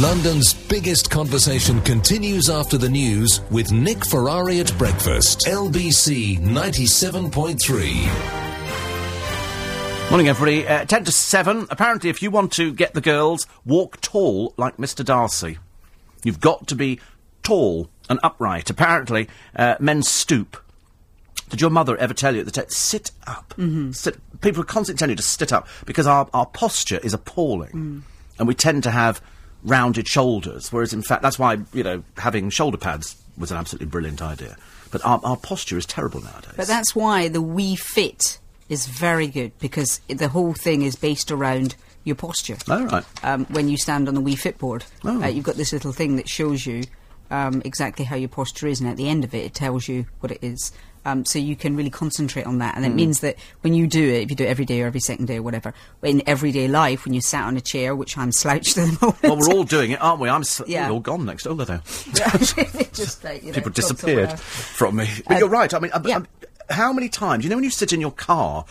London's 0.00 0.54
biggest 0.54 1.10
conversation 1.10 1.80
continues 1.82 2.48
after 2.48 2.78
the 2.78 2.88
news 2.88 3.40
with 3.50 3.72
Nick 3.72 4.06
Ferrari 4.06 4.60
at 4.60 4.76
breakfast. 4.78 5.40
LBC 5.46 6.38
97.3. 6.38 8.49
Morning, 10.10 10.26
everybody. 10.26 10.66
Uh, 10.66 10.84
10 10.86 11.04
to 11.04 11.12
7. 11.12 11.68
Apparently, 11.70 12.10
if 12.10 12.20
you 12.20 12.32
want 12.32 12.50
to 12.54 12.72
get 12.72 12.94
the 12.94 13.00
girls, 13.00 13.46
walk 13.64 14.00
tall 14.00 14.52
like 14.56 14.76
Mr. 14.76 15.04
Darcy. 15.04 15.58
You've 16.24 16.40
got 16.40 16.66
to 16.66 16.74
be 16.74 16.98
tall 17.44 17.88
and 18.08 18.18
upright. 18.24 18.70
Apparently, 18.70 19.28
uh, 19.54 19.76
men 19.78 20.02
stoop. 20.02 20.56
Did 21.48 21.60
your 21.60 21.70
mother 21.70 21.96
ever 21.96 22.12
tell 22.12 22.34
you 22.34 22.40
at 22.40 22.52
the 22.52 22.66
sit 22.70 23.12
up? 23.28 23.54
Mm-hmm. 23.56 23.92
Sit. 23.92 24.18
People 24.40 24.62
are 24.62 24.64
constantly 24.64 24.98
telling 24.98 25.12
you 25.12 25.16
to 25.16 25.22
sit 25.22 25.52
up 25.52 25.68
because 25.86 26.08
our, 26.08 26.28
our 26.34 26.46
posture 26.46 26.98
is 26.98 27.14
appalling. 27.14 27.70
And 28.36 28.48
we 28.48 28.54
tend 28.56 28.82
to 28.82 28.90
have 28.90 29.22
rounded 29.62 30.08
shoulders, 30.08 30.72
whereas 30.72 30.92
in 30.92 31.02
fact, 31.02 31.22
that's 31.22 31.38
why, 31.38 31.58
you 31.72 31.84
know, 31.84 32.02
having 32.16 32.50
shoulder 32.50 32.78
pads 32.78 33.14
was 33.38 33.52
an 33.52 33.58
absolutely 33.58 33.86
brilliant 33.86 34.22
idea. 34.22 34.56
But 34.90 35.04
our, 35.04 35.20
our 35.22 35.36
posture 35.36 35.78
is 35.78 35.86
terrible 35.86 36.20
nowadays. 36.20 36.54
But 36.56 36.66
that's 36.66 36.96
why 36.96 37.28
the 37.28 37.40
Wii 37.42 37.78
Fit 37.78 38.40
is 38.70 38.86
very 38.86 39.26
good 39.26 39.52
because 39.58 40.00
the 40.08 40.28
whole 40.28 40.54
thing 40.54 40.80
is 40.82 40.96
based 40.96 41.30
around 41.30 41.76
your 42.04 42.16
posture. 42.16 42.56
Oh, 42.68 42.86
right. 42.86 43.04
Um, 43.22 43.44
when 43.50 43.68
you 43.68 43.76
stand 43.76 44.08
on 44.08 44.14
the 44.14 44.22
Wii 44.22 44.38
Fit 44.38 44.56
board, 44.56 44.84
Oh. 45.04 45.22
uh, 45.22 45.26
you've 45.26 45.44
got 45.44 45.56
this 45.56 45.72
little 45.74 45.92
thing 45.92 46.16
that 46.16 46.28
shows 46.30 46.64
you 46.64 46.84
um, 47.30 47.62
exactly 47.64 48.04
how 48.04 48.16
your 48.16 48.28
posture 48.28 48.66
is, 48.66 48.80
and 48.80 48.88
at 48.88 48.96
the 48.96 49.08
end 49.08 49.22
of 49.22 49.34
it, 49.34 49.44
it 49.44 49.54
tells 49.54 49.86
you 49.86 50.06
what 50.20 50.32
it 50.32 50.38
is. 50.42 50.72
Um, 51.04 51.24
so 51.24 51.38
you 51.38 51.54
can 51.56 51.76
really 51.76 51.88
concentrate 51.90 52.44
on 52.44 52.58
that, 52.58 52.74
and 52.76 52.84
Hmm. 52.84 52.90
it 52.90 52.94
means 52.94 53.20
that 53.20 53.36
when 53.60 53.72
you 53.72 53.86
do 53.86 54.02
it, 54.02 54.22
if 54.22 54.30
you 54.30 54.36
do 54.36 54.44
it 54.44 54.48
every 54.48 54.64
day 54.64 54.82
or 54.82 54.86
every 54.86 55.00
second 55.00 55.26
day 55.26 55.36
or 55.36 55.42
whatever, 55.42 55.72
in 56.02 56.22
everyday 56.26 56.66
life, 56.68 57.04
when 57.04 57.14
you 57.14 57.20
sat 57.20 57.44
on 57.44 57.56
a 57.56 57.60
chair, 57.60 57.94
which 57.94 58.18
I'm 58.18 58.32
slouched 58.42 58.76
at 58.78 58.86
the 58.88 58.98
moment, 59.00 59.22
Well, 59.22 59.36
we're 59.36 59.54
all 59.54 59.62
doing 59.64 59.92
it, 59.92 60.00
aren't 60.02 60.20
we? 60.20 60.28
I'm 60.28 60.40
s- 60.42 60.60
Yeah. 60.66 60.90
all 60.90 60.98
gone 61.00 61.24
next. 61.24 61.46
Oh, 61.46 61.54
there 61.54 61.66
they 61.66 61.74
are. 62.24 62.38
just 62.92 63.22
like, 63.24 63.42
you 63.42 63.48
know, 63.50 63.54
People 63.54 63.70
disappeared 63.72 64.38
from 64.40 64.96
me. 64.96 65.08
But 65.28 65.36
Uh, 65.36 65.38
you're 65.38 65.48
right. 65.48 65.72
I 65.72 65.78
mean, 65.78 65.92
uh, 65.92 66.02
yeah. 66.04 66.20
How 66.70 66.92
many 66.92 67.08
times? 67.08 67.44
You 67.44 67.50
know, 67.50 67.56
when 67.56 67.64
you 67.64 67.70
sit 67.70 67.92
in 67.92 68.00
your 68.00 68.12
car, 68.12 68.64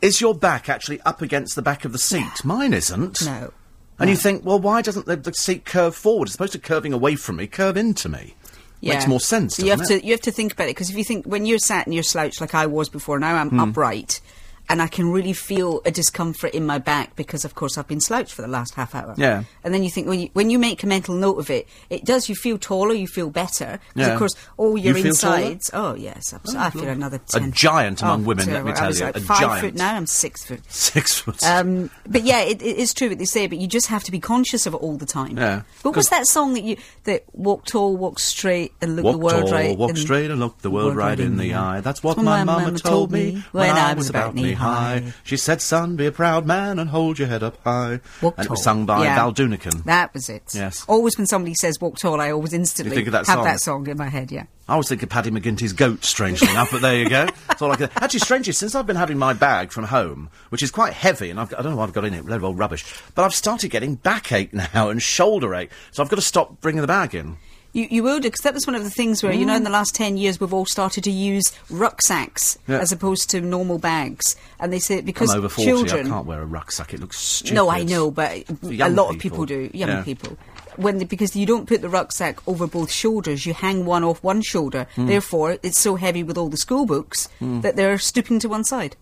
is 0.00 0.20
your 0.20 0.34
back 0.34 0.68
actually 0.68 1.00
up 1.02 1.22
against 1.22 1.54
the 1.56 1.62
back 1.62 1.84
of 1.84 1.92
the 1.92 1.98
seat? 1.98 2.44
Mine 2.44 2.72
isn't. 2.74 3.24
No. 3.24 3.52
And 3.98 4.10
you 4.10 4.16
think, 4.16 4.44
well, 4.44 4.58
why 4.58 4.82
doesn't 4.82 5.06
the, 5.06 5.14
the 5.16 5.32
seat 5.32 5.64
curve 5.64 5.94
forward? 5.94 6.24
It's 6.26 6.32
supposed 6.32 6.52
to 6.54 6.58
curving 6.58 6.92
away 6.92 7.14
from 7.14 7.36
me, 7.36 7.46
curve 7.46 7.76
into 7.76 8.08
me. 8.08 8.34
Yeah. 8.80 8.94
Makes 8.94 9.06
more 9.06 9.20
sense. 9.20 9.56
So 9.56 9.64
you 9.64 9.70
have 9.70 9.82
it? 9.82 9.86
to 9.86 10.04
you 10.04 10.10
have 10.10 10.20
to 10.22 10.32
think 10.32 10.52
about 10.54 10.64
it 10.64 10.70
because 10.74 10.90
if 10.90 10.96
you 10.96 11.04
think 11.04 11.24
when 11.24 11.46
you're 11.46 11.58
sat 11.58 11.86
and 11.86 11.94
you're 11.94 12.02
slouched 12.02 12.40
like 12.40 12.52
I 12.52 12.66
was 12.66 12.88
before, 12.88 13.20
now 13.20 13.36
I'm 13.36 13.50
Hmm. 13.50 13.60
upright, 13.60 14.20
and 14.68 14.80
I 14.80 14.86
can 14.86 15.10
really 15.10 15.32
feel 15.32 15.82
a 15.84 15.90
discomfort 15.90 16.54
in 16.54 16.64
my 16.64 16.78
back 16.78 17.14
because, 17.16 17.44
of 17.44 17.54
course, 17.54 17.76
I've 17.76 17.88
been 17.88 18.00
slouched 18.00 18.32
for 18.32 18.42
the 18.42 18.48
last 18.48 18.74
half 18.74 18.94
hour. 18.94 19.14
Yeah. 19.18 19.44
And 19.64 19.74
then 19.74 19.82
you 19.82 19.90
think 19.90 20.06
when 20.06 20.20
you 20.20 20.30
when 20.32 20.48
you 20.50 20.58
make 20.58 20.82
a 20.82 20.86
mental 20.86 21.14
note 21.14 21.38
of 21.38 21.50
it, 21.50 21.68
it 21.90 22.04
does 22.04 22.28
you 22.28 22.34
feel 22.34 22.56
taller, 22.58 22.94
you 22.94 23.06
feel 23.06 23.28
better. 23.30 23.78
'Cause 23.78 23.80
Yeah. 23.96 24.06
Of 24.12 24.18
course, 24.18 24.34
all 24.56 24.78
You 24.78 24.84
your 24.84 24.94
feel 24.94 25.06
insides. 25.06 25.70
Oh 25.74 25.94
yes, 25.94 26.32
abs- 26.32 26.54
I 26.54 26.70
feel 26.70 26.88
another 26.88 27.20
A 27.34 27.40
giant 27.50 28.02
among 28.02 28.22
Oh, 28.22 28.28
women, 28.28 28.50
let 28.52 28.64
me 28.64 28.72
tell 28.72 28.84
I 28.84 28.88
was 28.88 29.00
you, 29.00 29.06
like 29.06 29.16
a 29.16 29.20
five 29.20 29.40
giant. 29.40 29.60
foot 29.60 29.74
now. 29.74 29.94
I'm 29.94 30.06
six 30.06 30.44
foot. 30.44 30.60
Six 30.72 31.18
foot. 31.20 31.42
Um, 31.44 31.90
but 32.08 32.22
yeah, 32.22 32.40
it, 32.40 32.62
it 32.62 32.76
is 32.76 32.94
true 32.94 33.08
what 33.10 33.18
they 33.18 33.24
say. 33.24 33.46
But 33.46 33.58
you 33.58 33.66
just 33.66 33.88
have 33.88 34.04
to 34.04 34.12
be 34.12 34.20
conscious 34.20 34.66
of 34.66 34.74
it 34.74 34.78
all 34.78 34.96
the 34.96 35.06
time. 35.06 35.36
Yeah. 35.36 35.62
What 35.82 35.96
was 35.96 36.08
that 36.08 36.26
song 36.26 36.54
that 36.54 36.62
you 36.62 36.76
that 37.04 37.24
walk 37.32 37.66
tall, 37.66 37.96
walk 37.96 38.18
straight, 38.20 38.72
and 38.80 38.96
look 38.96 39.04
Walk 39.04 39.12
the 39.14 39.18
world 39.18 39.42
tall, 39.48 39.52
right? 39.52 39.76
walk 39.76 39.90
and- 39.90 39.98
straight 39.98 40.30
and 40.30 40.40
look 40.40 40.58
the 40.62 40.70
world 40.70 40.96
right 40.96 41.18
in 41.18 41.36
the 41.36 41.54
eye. 41.54 41.80
That's 41.80 42.02
what 42.02 42.16
That's 42.16 42.24
my 42.24 42.44
mama 42.44 42.72
told 42.78 43.10
me 43.12 43.44
when 43.52 43.70
I 43.76 43.94
was 43.94 44.08
about 44.08 44.34
knee 44.34 44.51
high. 44.52 44.98
high. 45.00 45.12
She 45.24 45.36
said, 45.36 45.60
son, 45.60 45.96
be 45.96 46.06
a 46.06 46.12
proud 46.12 46.46
man 46.46 46.78
and 46.78 46.90
hold 46.90 47.18
your 47.18 47.28
head 47.28 47.42
up 47.42 47.62
high. 47.64 48.00
Walk 48.20 48.34
and 48.38 48.46
it 48.46 48.50
was 48.50 48.60
tall. 48.60 48.64
sung 48.64 48.86
by 48.86 49.04
Yeah. 49.04 49.16
Val 49.16 49.32
Doonican. 49.32 49.84
That 49.84 50.12
was 50.14 50.28
it. 50.28 50.42
Yes. 50.54 50.84
Always 50.88 51.16
when 51.18 51.26
somebody 51.26 51.54
says 51.54 51.80
walk 51.80 51.98
tall, 51.98 52.20
I 52.20 52.30
always 52.32 52.52
instantly 52.52 52.94
think 52.94 53.08
of 53.08 53.12
that 53.12 53.26
have 53.26 53.36
song? 53.36 53.44
that 53.44 53.60
song 53.60 53.86
in 53.88 53.96
my 53.96 54.08
head. 54.08 54.30
Yeah. 54.32 54.44
I 54.68 54.72
always 54.74 54.88
think 54.88 55.02
of 55.02 55.08
Paddy 55.08 55.30
McGinty's 55.30 55.72
goat, 55.72 56.04
strangely 56.04 56.48
enough, 56.48 56.70
but 56.70 56.80
there 56.82 56.96
you 56.96 57.08
go. 57.08 57.26
That's 57.48 57.60
all 57.60 57.72
I 57.72 57.76
could. 57.76 57.90
Actually, 57.96 58.20
strangely, 58.20 58.52
since 58.52 58.74
I've 58.76 58.86
been 58.86 58.96
having 58.96 59.18
my 59.18 59.32
bag 59.32 59.72
from 59.72 59.84
home, 59.84 60.30
which 60.50 60.62
is 60.62 60.70
quite 60.70 60.92
heavy, 60.92 61.30
and 61.30 61.40
I've, 61.40 61.50
got- 61.50 61.58
I 61.58 61.62
don't 61.62 61.72
know 61.72 61.78
what 61.78 61.88
I've 61.88 61.92
got 61.94 62.04
in 62.04 62.14
it, 62.14 62.24
load 62.24 62.36
of 62.36 62.44
old 62.44 62.58
rubbish, 62.58 62.84
but 63.14 63.24
I've 63.24 63.34
started 63.34 63.68
getting 63.70 63.96
backache 63.96 64.54
now 64.54 64.88
and 64.88 65.02
shoulder 65.02 65.54
ache, 65.54 65.70
so 65.90 66.02
I've 66.02 66.08
got 66.08 66.16
to 66.16 66.22
stop 66.22 66.60
bringing 66.60 66.80
the 66.80 66.86
bag 66.86 67.14
in. 67.14 67.36
You, 67.74 67.88
you 67.90 68.02
will 68.02 68.18
do, 68.20 68.28
because 68.28 68.42
that 68.42 68.52
was 68.52 68.66
one 68.66 68.76
of 68.76 68.84
the 68.84 68.90
things 68.90 69.22
where, 69.22 69.32
you 69.32 69.46
know, 69.46 69.56
in 69.56 69.62
the 69.64 69.70
last 69.70 69.94
10 69.94 70.18
years, 70.18 70.38
we've 70.38 70.52
all 70.52 70.66
started 70.66 71.04
to 71.04 71.10
use 71.10 71.44
rucksacks 71.70 72.58
Yeah. 72.68 72.78
as 72.80 72.92
opposed 72.92 73.30
to 73.30 73.40
normal 73.40 73.78
bags. 73.78 74.36
And 74.60 74.72
they 74.72 74.78
say 74.78 75.00
because 75.00 75.30
I'm 75.30 75.38
over 75.38 75.48
40, 75.48 75.64
children. 75.70 76.06
I 76.06 76.10
can't 76.10 76.26
wear 76.26 76.42
a 76.42 76.46
rucksack, 76.46 76.92
it 76.94 77.00
looks 77.00 77.18
stupid. 77.18 77.54
No, 77.54 77.70
I 77.70 77.82
know, 77.82 78.10
but 78.10 78.44
a 78.62 78.88
lot 78.90 79.08
of 79.14 79.18
people. 79.18 79.46
people 79.46 79.46
do. 79.46 79.70
Young 79.72 79.88
Yeah. 79.88 80.02
people. 80.02 80.36
When 80.76 80.98
they, 80.98 81.04
because 81.04 81.36
you 81.36 81.44
don't 81.44 81.66
put 81.66 81.82
the 81.82 81.88
rucksack 81.88 82.46
over 82.48 82.66
both 82.66 82.90
shoulders, 82.90 83.44
you 83.44 83.52
hang 83.54 83.84
one 83.84 84.04
off 84.04 84.22
one 84.22 84.40
shoulder. 84.42 84.86
Hmm. 84.94 85.06
Therefore, 85.06 85.58
it's 85.62 85.78
so 85.80 85.96
heavy 85.96 86.22
with 86.22 86.38
all 86.38 86.48
the 86.48 86.56
school 86.56 86.86
books 86.86 87.28
that 87.40 87.76
they're 87.76 87.98
stooping 87.98 88.38
to 88.40 88.48
one 88.48 88.64
side. 88.64 88.96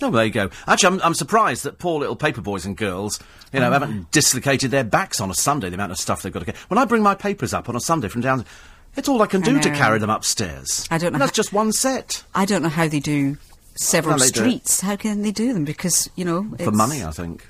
Oh, 0.00 0.10
there 0.10 0.24
you 0.24 0.30
go. 0.30 0.50
Actually, 0.66 0.96
I'm, 0.96 1.02
I'm 1.06 1.14
surprised 1.14 1.64
that 1.64 1.78
poor 1.78 1.98
little 1.98 2.16
paper 2.16 2.40
boys 2.40 2.64
and 2.64 2.76
girls, 2.76 3.18
you 3.52 3.60
know, 3.60 3.72
haven't 3.72 4.10
dislocated 4.12 4.70
their 4.70 4.84
backs 4.84 5.20
on 5.20 5.30
a 5.30 5.34
Sunday, 5.34 5.68
the 5.70 5.74
amount 5.74 5.92
of 5.92 5.98
stuff 5.98 6.22
they've 6.22 6.32
got 6.32 6.40
to 6.40 6.46
get. 6.46 6.56
When 6.56 6.78
I 6.78 6.84
bring 6.84 7.02
my 7.02 7.14
papers 7.14 7.52
up 7.52 7.68
on 7.68 7.76
a 7.76 7.80
Sunday 7.80 8.08
from 8.08 8.20
down, 8.20 8.44
it's 8.96 9.08
all 9.08 9.20
I 9.22 9.26
can 9.26 9.42
I 9.42 9.46
do 9.46 9.60
to 9.60 9.70
carry 9.70 9.98
them 9.98 10.10
upstairs. 10.10 10.86
I 10.90 10.98
don't 10.98 11.12
know 11.12 11.16
And 11.16 11.22
that's 11.22 11.32
just 11.32 11.52
one 11.52 11.72
set. 11.72 12.22
I 12.34 12.44
don't 12.44 12.62
know 12.62 12.68
how 12.68 12.88
they 12.88 13.00
do 13.00 13.38
several 13.74 14.16
Well, 14.16 14.24
they 14.24 14.30
do 14.30 14.40
streets. 14.40 14.80
How 14.80 14.96
can 14.96 15.22
they 15.22 15.30
do 15.32 15.52
them? 15.52 15.64
Because 15.64 16.08
you 16.16 16.24
know, 16.24 16.48
For 16.58 16.72
money, 16.72 17.02
I 17.02 17.10
think. 17.10 17.48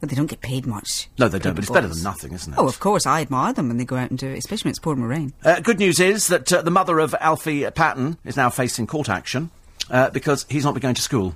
But 0.00 0.10
they 0.10 0.16
don't 0.16 0.26
get 0.26 0.42
paid 0.42 0.66
much. 0.66 1.08
No, 1.18 1.28
they 1.28 1.38
don't, 1.38 1.54
but 1.54 1.64
it's 1.64 1.72
better 1.72 1.88
than 1.88 2.02
nothing, 2.02 2.34
isn't 2.34 2.52
it? 2.52 2.58
Oh, 2.58 2.68
of 2.68 2.78
course, 2.80 3.06
I 3.06 3.22
admire 3.22 3.54
them 3.54 3.68
when 3.68 3.78
they 3.78 3.86
go 3.86 3.96
out 3.96 4.10
and 4.10 4.18
do 4.18 4.28
it, 4.28 4.36
especially 4.38 4.68
when 4.68 4.70
it's 4.72 4.78
pouring 4.78 5.02
rain. 5.02 5.32
Uh, 5.42 5.60
good 5.60 5.78
news 5.78 5.98
is 5.98 6.26
that 6.26 6.52
uh, 6.52 6.60
the 6.60 6.70
mother 6.70 6.98
of 6.98 7.14
Alfie 7.20 7.70
Patten 7.70 8.18
is 8.24 8.36
now 8.36 8.50
facing 8.50 8.86
court 8.86 9.08
action 9.08 9.50
uh, 9.88 10.10
because 10.10 10.44
he's 10.50 10.64
not 10.64 10.74
been 10.74 10.82
going 10.82 10.94
to 10.94 11.02
school. 11.02 11.34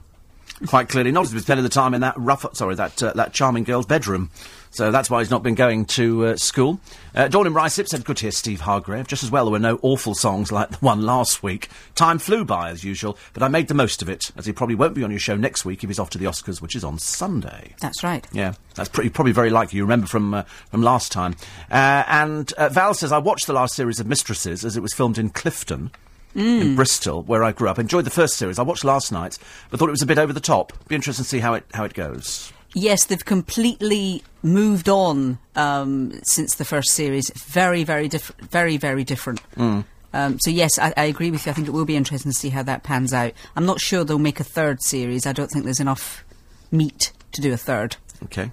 Quite 0.66 0.89
clearly, 0.89 1.12
not 1.12 1.22
as 1.22 1.28
he's 1.28 1.35
been 1.35 1.43
spending 1.43 1.62
the 1.62 1.70
time 1.70 1.94
in 1.94 2.01
that 2.01 2.14
rough, 2.16 2.44
sorry, 2.55 2.74
that 2.74 3.01
uh, 3.02 3.12
that 3.14 3.32
charming 3.32 3.64
girl's 3.64 3.86
bedroom. 3.86 4.30
So 4.70 4.90
that's 4.90 5.09
why 5.09 5.20
he's 5.20 5.30
not 5.30 5.43
been 5.43 5.55
going 5.55 5.86
to 5.86 6.26
uh, 6.26 6.36
school. 6.36 6.80
Uh, 7.14 7.28
Dawn 7.28 7.47
in 7.47 7.55
Ricep 7.55 7.86
said, 7.89 8.05
"Good 8.05 8.18
to 8.18 8.22
hear 8.22 8.32
Steve 8.32 8.62
Hargrave. 8.62 9.06
Just 9.06 9.22
as 9.22 9.30
well 9.30 9.44
there 9.44 9.52
were 9.52 9.59
no 9.59 9.78
awful 9.82 10.14
songs 10.14 10.51
like 10.51 10.70
the 10.70 10.76
one 10.78 11.02
last 11.02 11.43
week. 11.43 11.68
Time 11.94 12.18
flew 12.18 12.44
by 12.44 12.70
as 12.70 12.82
usual, 12.85 13.16
but 13.32 13.43
I 13.43 13.48
made 13.48 13.68
the 13.68 13.74
most 13.74 14.02
of 14.02 14.09
it, 14.09 14.30
as 14.36 14.47
he 14.47 14.52
probably 14.52 14.74
won't 14.74 14.94
be 14.94 15.05
on 15.05 15.10
your 15.10 15.20
show 15.20 15.36
next 15.36 15.64
week 15.64 15.85
if 15.85 15.90
he's 15.90 15.98
off 15.98 16.10
to 16.10 16.18
the 16.18 16.26
Oscars, 16.26 16.60
which 16.60 16.74
is 16.74 16.85
on 16.85 16.98
Sunday." 16.98 17.74
That's 17.80 18.02
right. 18.02 18.26
Yeah, 18.32 18.55
that's 18.74 18.89
pretty, 18.89 19.10
probably 19.10 19.32
very 19.32 19.51
likely. 19.51 19.76
You 19.76 19.85
remember 19.85 20.06
from 20.06 20.35
uh, 20.35 20.43
from 20.70 20.82
last 20.82 21.12
time. 21.12 21.36
Uh, 21.70 22.05
and 22.09 22.52
uh, 22.55 22.68
Val 22.68 22.94
says 22.94 23.12
I 23.12 23.18
watched 23.18 23.47
the 23.47 23.52
last 23.52 23.74
series 23.74 24.01
of 24.01 24.06
Mistresses 24.06 24.64
as 24.64 24.76
it 24.76 24.80
was 24.80 24.93
filmed 24.93 25.18
in 25.18 25.30
Clifton. 25.30 25.93
In 26.39 26.77
Bristol, 26.77 27.23
where 27.23 27.43
I 27.43 27.52
grew 27.52 27.69
up, 27.69 27.78
enjoyed 27.78 28.05
the 28.05 28.10
first 28.10 28.36
series. 28.36 28.59
I 28.59 28.62
watched 28.62 28.85
last 28.85 29.10
night, 29.10 29.39
but 29.70 29.81
thought 29.81 29.89
it 29.89 29.93
was 29.93 30.02
a 30.02 30.06
bit 30.06 30.19
over 30.19 30.32
the 30.32 30.40
top. 30.40 30.73
Be 30.89 30.94
interested 30.94 31.23
to 31.24 31.28
see 31.28 31.40
how 31.40 31.55
it 31.55 31.65
how 31.74 31.85
it 31.85 31.94
goes. 31.94 32.52
Yes, 32.74 33.06
they've 33.06 33.24
completely 33.24 34.23
moved 34.43 34.89
on 34.89 35.39
um, 35.56 36.12
since 36.23 36.55
the 36.56 36.65
first 36.65 36.90
series. 36.90 37.31
Very, 37.47 37.82
very 37.82 38.09
different. 38.09 38.51
Very, 38.51 38.77
very 38.77 39.05
different. 39.05 39.40
Mm. 39.56 39.85
Um, 40.12 40.39
so 40.40 40.51
yes, 40.51 40.78
I, 40.78 40.94
I 40.97 41.05
agree 41.05 41.31
with 41.31 41.44
you. 41.44 41.51
I 41.51 41.55
think 41.55 41.66
it 41.66 41.73
will 41.73 41.85
be 41.85 41.97
interesting 41.97 42.32
to 42.32 42.39
see 42.39 42.51
how 42.51 42.62
that 42.62 42.82
pans 42.82 43.12
out. 43.12 43.32
I'm 43.56 43.66
not 43.66 43.81
sure 43.81 44.05
they'll 44.05 44.19
make 44.19 44.40
a 44.40 44.44
third 44.44 44.82
series. 44.82 45.27
I 45.27 45.32
don't 45.32 45.51
think 45.51 45.65
there's 45.65 45.81
enough 45.81 46.24
meat 46.70 47.12
to 47.32 47.40
do 47.40 47.52
a 47.52 47.56
third. 47.56 47.97
Okay. 48.24 48.51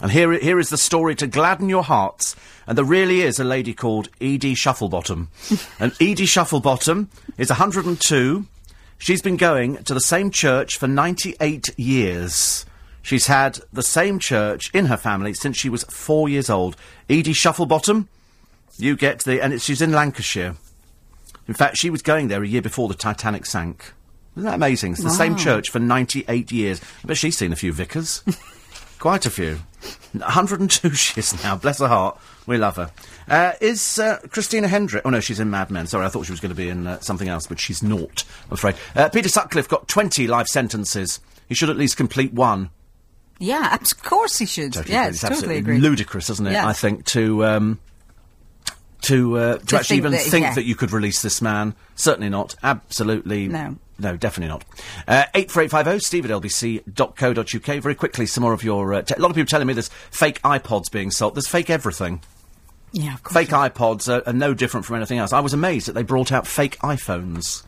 And 0.00 0.10
here, 0.10 0.32
here 0.32 0.58
is 0.58 0.70
the 0.70 0.76
story 0.76 1.14
to 1.16 1.26
gladden 1.26 1.68
your 1.68 1.82
hearts. 1.82 2.36
And 2.66 2.76
there 2.76 2.84
really 2.84 3.20
is 3.20 3.38
a 3.38 3.44
lady 3.44 3.74
called 3.74 4.08
Edie 4.20 4.54
Shufflebottom. 4.54 5.28
and 5.80 5.92
Edie 6.00 6.26
Shufflebottom 6.26 7.08
is 7.38 7.50
102. 7.50 8.46
She's 8.98 9.22
been 9.22 9.36
going 9.36 9.82
to 9.84 9.94
the 9.94 10.00
same 10.00 10.30
church 10.30 10.76
for 10.76 10.86
98 10.86 11.78
years. 11.78 12.64
She's 13.02 13.26
had 13.26 13.60
the 13.72 13.82
same 13.82 14.18
church 14.18 14.70
in 14.72 14.86
her 14.86 14.96
family 14.96 15.34
since 15.34 15.58
she 15.58 15.68
was 15.68 15.84
four 15.84 16.28
years 16.28 16.48
old. 16.48 16.76
Edie 17.10 17.34
Shufflebottom, 17.34 18.06
you 18.78 18.96
get 18.96 19.24
the. 19.24 19.42
And 19.42 19.60
she's 19.60 19.82
in 19.82 19.92
Lancashire. 19.92 20.56
In 21.46 21.54
fact, 21.54 21.76
she 21.76 21.90
was 21.90 22.00
going 22.00 22.28
there 22.28 22.42
a 22.42 22.48
year 22.48 22.62
before 22.62 22.88
the 22.88 22.94
Titanic 22.94 23.44
sank. 23.44 23.92
Isn't 24.36 24.48
that 24.48 24.54
amazing? 24.54 24.92
It's 24.92 25.02
the 25.02 25.10
same 25.10 25.36
church 25.36 25.70
for 25.70 25.78
98 25.78 26.50
years. 26.50 26.80
I 27.04 27.06
bet 27.06 27.18
she's 27.18 27.36
seen 27.36 27.52
a 27.52 27.56
few 27.56 27.72
vicars. 27.72 28.22
Quite 29.04 29.26
a 29.26 29.30
few. 29.30 29.58
102 30.12 30.90
she 30.94 31.20
is 31.20 31.44
now, 31.44 31.56
bless 31.56 31.78
her 31.78 31.88
heart. 31.88 32.18
We 32.46 32.56
love 32.56 32.76
her. 32.76 32.90
Uh, 33.28 33.52
is 33.60 33.98
uh, 33.98 34.18
Christina 34.30 34.66
Hendrick... 34.66 35.02
Oh, 35.04 35.10
no, 35.10 35.20
she's 35.20 35.38
in 35.38 35.50
Mad 35.50 35.70
Men. 35.70 35.86
Sorry, 35.86 36.06
I 36.06 36.08
thought 36.08 36.24
she 36.24 36.32
was 36.32 36.40
going 36.40 36.52
to 36.52 36.56
be 36.56 36.70
in 36.70 36.86
uh, 36.86 36.98
something 37.00 37.28
else, 37.28 37.46
but 37.46 37.60
she's 37.60 37.82
not, 37.82 38.24
I'm 38.46 38.54
afraid. 38.54 38.76
Uh, 38.96 39.10
Peter 39.10 39.28
Sutcliffe 39.28 39.68
got 39.68 39.88
20 39.88 40.26
life 40.26 40.46
sentences. 40.46 41.20
He 41.50 41.54
should 41.54 41.68
at 41.68 41.76
least 41.76 41.98
complete 41.98 42.32
one. 42.32 42.70
Yeah, 43.38 43.74
of 43.74 44.02
course 44.02 44.38
he 44.38 44.46
should. 44.46 44.72
Totally 44.72 44.94
yeah, 44.94 45.08
it's 45.08 45.20
totally 45.20 45.34
absolutely 45.36 45.58
agree. 45.58 45.78
ludicrous, 45.80 46.30
isn't 46.30 46.46
it? 46.46 46.52
Yeah. 46.52 46.66
I 46.66 46.72
think 46.72 47.04
to 47.08 47.44
um, 47.44 47.80
to 49.02 49.36
uh, 49.36 49.58
to, 49.58 49.66
To 49.66 49.76
actually 49.76 49.96
think 49.96 49.98
even 49.98 50.12
that- 50.12 50.22
think 50.22 50.44
yeah. 50.44 50.54
that 50.54 50.64
you 50.64 50.76
could 50.76 50.92
release 50.92 51.20
this 51.20 51.42
man. 51.42 51.74
Certainly 51.94 52.30
not. 52.30 52.56
Absolutely 52.62 53.48
No. 53.48 53.76
No, 53.98 54.16
definitely 54.16 54.48
not. 54.52 54.64
Uh, 55.06 55.24
eight 55.34 55.50
four 55.50 55.62
eight 55.62 55.70
five 55.70 55.86
zero 55.86 55.98
Steve 55.98 56.24
at 56.24 56.30
lbc.co.uk. 56.32 57.82
Very 57.82 57.94
quickly, 57.94 58.26
some 58.26 58.42
more 58.42 58.52
of 58.52 58.64
your. 58.64 58.94
Uh, 58.94 59.02
te- 59.02 59.14
a 59.14 59.20
lot 59.20 59.30
of 59.30 59.36
people 59.36 59.46
telling 59.48 59.66
me 59.66 59.72
there's 59.72 59.88
fake 60.10 60.42
iPods 60.42 60.90
being 60.90 61.10
sold. 61.10 61.36
There's 61.36 61.46
fake 61.48 61.70
everything. 61.70 62.20
Yeah, 62.92 63.14
of 63.14 63.22
course. 63.22 63.34
Fake 63.34 63.48
iPods 63.50 64.12
are, 64.12 64.22
are 64.28 64.32
no 64.32 64.54
different 64.54 64.86
from 64.86 64.96
anything 64.96 65.18
else. 65.18 65.32
I 65.32 65.40
was 65.40 65.52
amazed 65.52 65.86
that 65.88 65.92
they 65.92 66.02
brought 66.02 66.32
out 66.32 66.46
fake 66.46 66.78
iPhones. 66.78 67.64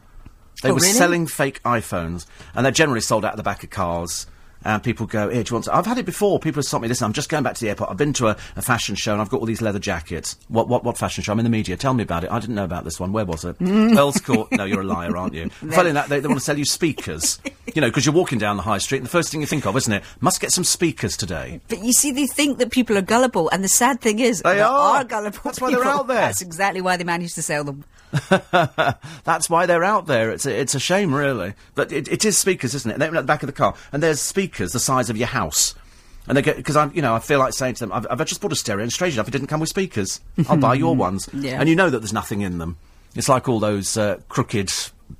They 0.62 0.70
Oh, 0.70 0.74
were 0.74 0.80
really? 0.80 0.92
selling 0.92 1.26
fake 1.26 1.62
iPhones, 1.64 2.26
and 2.54 2.64
they're 2.64 2.72
generally 2.72 3.00
sold 3.02 3.24
out 3.24 3.32
of 3.32 3.36
the 3.36 3.42
back 3.42 3.62
of 3.62 3.70
cars. 3.70 4.26
And 4.66 4.82
people 4.82 5.06
go, 5.06 5.28
here, 5.30 5.44
do 5.44 5.50
you 5.50 5.54
want 5.54 5.64
to? 5.66 5.76
I've 5.76 5.86
had 5.86 5.96
it 5.96 6.04
before. 6.06 6.40
People 6.40 6.58
have 6.58 6.64
stopped 6.66 6.82
me. 6.82 6.88
Listen, 6.88 7.04
I'm 7.04 7.12
just 7.12 7.28
going 7.28 7.44
back 7.44 7.54
to 7.54 7.60
the 7.60 7.68
airport. 7.68 7.88
I've 7.88 7.96
been 7.96 8.12
to 8.14 8.26
a, 8.26 8.36
a 8.56 8.62
fashion 8.62 8.96
show 8.96 9.12
and 9.12 9.20
I've 9.22 9.28
got 9.28 9.38
all 9.38 9.46
these 9.46 9.62
leather 9.62 9.78
jackets. 9.78 10.36
What, 10.48 10.66
what, 10.66 10.82
what 10.82 10.98
fashion 10.98 11.22
show? 11.22 11.30
I'm 11.32 11.38
in 11.38 11.44
the 11.44 11.50
media. 11.50 11.76
Tell 11.76 11.94
me 11.94 12.02
about 12.02 12.24
it. 12.24 12.32
I 12.32 12.40
didn't 12.40 12.56
know 12.56 12.64
about 12.64 12.82
this 12.82 12.98
one. 12.98 13.12
Where 13.12 13.24
was 13.24 13.44
it? 13.44 13.54
Earl's 13.60 14.20
Court. 14.20 14.50
No, 14.50 14.64
you're 14.64 14.80
a 14.80 14.84
liar, 14.84 15.16
aren't 15.16 15.34
you? 15.34 15.50
Following 15.70 15.94
that, 15.94 16.08
they, 16.08 16.18
they 16.18 16.26
want 16.26 16.40
to 16.40 16.44
sell 16.44 16.58
you 16.58 16.64
speakers. 16.64 17.38
You 17.74 17.80
know, 17.80 17.88
because 17.88 18.04
you're 18.04 18.14
walking 18.14 18.38
down 18.40 18.56
the 18.56 18.64
high 18.64 18.78
street 18.78 18.98
and 18.98 19.06
the 19.06 19.10
first 19.10 19.30
thing 19.30 19.40
you 19.40 19.46
think 19.46 19.66
of, 19.66 19.76
isn't 19.76 19.92
it? 19.92 20.02
Must 20.20 20.40
get 20.40 20.50
some 20.50 20.64
speakers 20.64 21.16
today. 21.16 21.60
But 21.68 21.84
you 21.84 21.92
see, 21.92 22.10
they 22.10 22.26
think 22.26 22.58
that 22.58 22.70
people 22.72 22.98
are 22.98 23.02
gullible, 23.02 23.48
and 23.50 23.62
the 23.62 23.68
sad 23.68 24.00
thing 24.00 24.18
is, 24.18 24.42
They 24.42 24.56
there 24.56 24.66
are. 24.66 25.04
gullible. 25.04 25.38
That's 25.44 25.60
why 25.60 25.70
they're 25.70 25.84
out 25.84 26.08
there. 26.08 26.16
That's 26.16 26.42
exactly 26.42 26.80
why 26.80 26.96
they 26.96 27.04
manage 27.04 27.34
to 27.34 27.42
sell 27.42 27.62
them. 27.62 27.84
That's 29.24 29.50
why 29.50 29.66
they're 29.66 29.84
out 29.84 30.06
there. 30.06 30.30
It's 30.30 30.46
a, 30.46 30.58
it's 30.58 30.74
a 30.74 30.80
shame, 30.80 31.14
really. 31.14 31.54
But 31.74 31.92
it, 31.92 32.08
it 32.08 32.24
is 32.24 32.38
speakers, 32.38 32.74
isn't 32.74 32.90
it? 32.90 32.98
They're 32.98 33.08
at 33.08 33.14
the 33.14 33.22
back 33.22 33.42
of 33.42 33.46
the 33.46 33.52
car, 33.52 33.74
and 33.92 34.02
there's 34.02 34.20
speakers 34.20 34.72
the 34.72 34.80
size 34.80 35.10
of 35.10 35.16
your 35.16 35.28
house. 35.28 35.74
And 36.28 36.36
they 36.36 36.42
get 36.42 36.56
because 36.56 36.76
I, 36.76 36.90
you 36.92 37.02
know, 37.02 37.14
I 37.14 37.20
feel 37.20 37.38
like 37.38 37.52
saying 37.52 37.74
to 37.74 37.80
them, 37.80 37.92
"I've, 37.92 38.06
I've 38.10 38.24
just 38.26 38.40
bought 38.40 38.52
a 38.52 38.56
stereo, 38.56 38.82
and 38.82 38.92
strange 38.92 39.14
enough, 39.14 39.28
it 39.28 39.32
didn't 39.32 39.46
come 39.46 39.60
with 39.60 39.68
speakers. 39.68 40.20
I'll 40.48 40.56
buy 40.56 40.74
your 40.74 40.96
ones." 40.96 41.28
Yeah. 41.32 41.60
And 41.60 41.68
you 41.68 41.76
know 41.76 41.90
that 41.90 41.98
there's 42.00 42.12
nothing 42.12 42.40
in 42.40 42.58
them. 42.58 42.76
It's 43.14 43.28
like 43.28 43.48
all 43.48 43.60
those 43.60 43.96
uh, 43.96 44.18
crooked, 44.28 44.72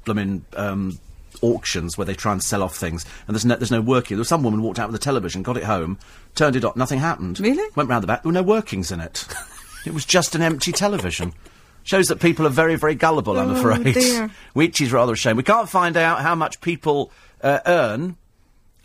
blooming 0.05 0.45
um, 0.55 0.99
auctions 1.43 1.97
where 1.97 2.05
they 2.05 2.15
try 2.15 2.33
and 2.33 2.43
sell 2.43 2.63
off 2.63 2.77
things, 2.77 3.05
and 3.27 3.35
there's 3.35 3.45
no, 3.45 3.57
there's 3.57 3.71
no 3.71 3.81
working. 3.81 4.17
There 4.17 4.21
was 4.21 4.29
some 4.29 4.43
woman 4.43 4.63
walked 4.63 4.79
out 4.79 4.89
with 4.91 5.01
a 5.01 5.03
television, 5.03 5.43
got 5.43 5.57
it 5.57 5.65
home, 5.65 5.99
turned 6.35 6.57
it 6.57 6.65
on, 6.65 6.73
nothing 6.77 6.99
happened. 6.99 7.41
Really? 7.41 7.69
Went 7.75 7.89
round 7.89 8.03
the 8.03 8.07
back, 8.07 8.23
there 8.23 8.29
were 8.29 8.35
no 8.35 8.43
workings 8.43 8.91
in 8.91 9.01
it. 9.01 9.27
it 9.87 9.95
was 9.95 10.05
just 10.05 10.35
an 10.35 10.43
empty 10.43 10.73
television. 10.73 11.33
Shows 11.87 12.09
that 12.09 12.21
people 12.21 12.47
are 12.47 12.51
very, 12.51 12.75
very 12.75 12.95
gullible, 12.97 13.39
I'm 13.39 13.51
Oh, 13.53 13.57
afraid. 13.59 13.95
dear. 13.95 14.31
Which 14.55 14.81
is 14.81 14.93
rather 14.93 15.13
a 15.13 15.17
shame. 15.17 15.37
We 15.37 15.43
can't 15.45 15.69
find 15.69 15.97
out 15.97 16.21
how 16.21 16.35
much 16.35 16.61
people 16.61 17.11
uh, 17.43 17.61
earn 17.65 18.17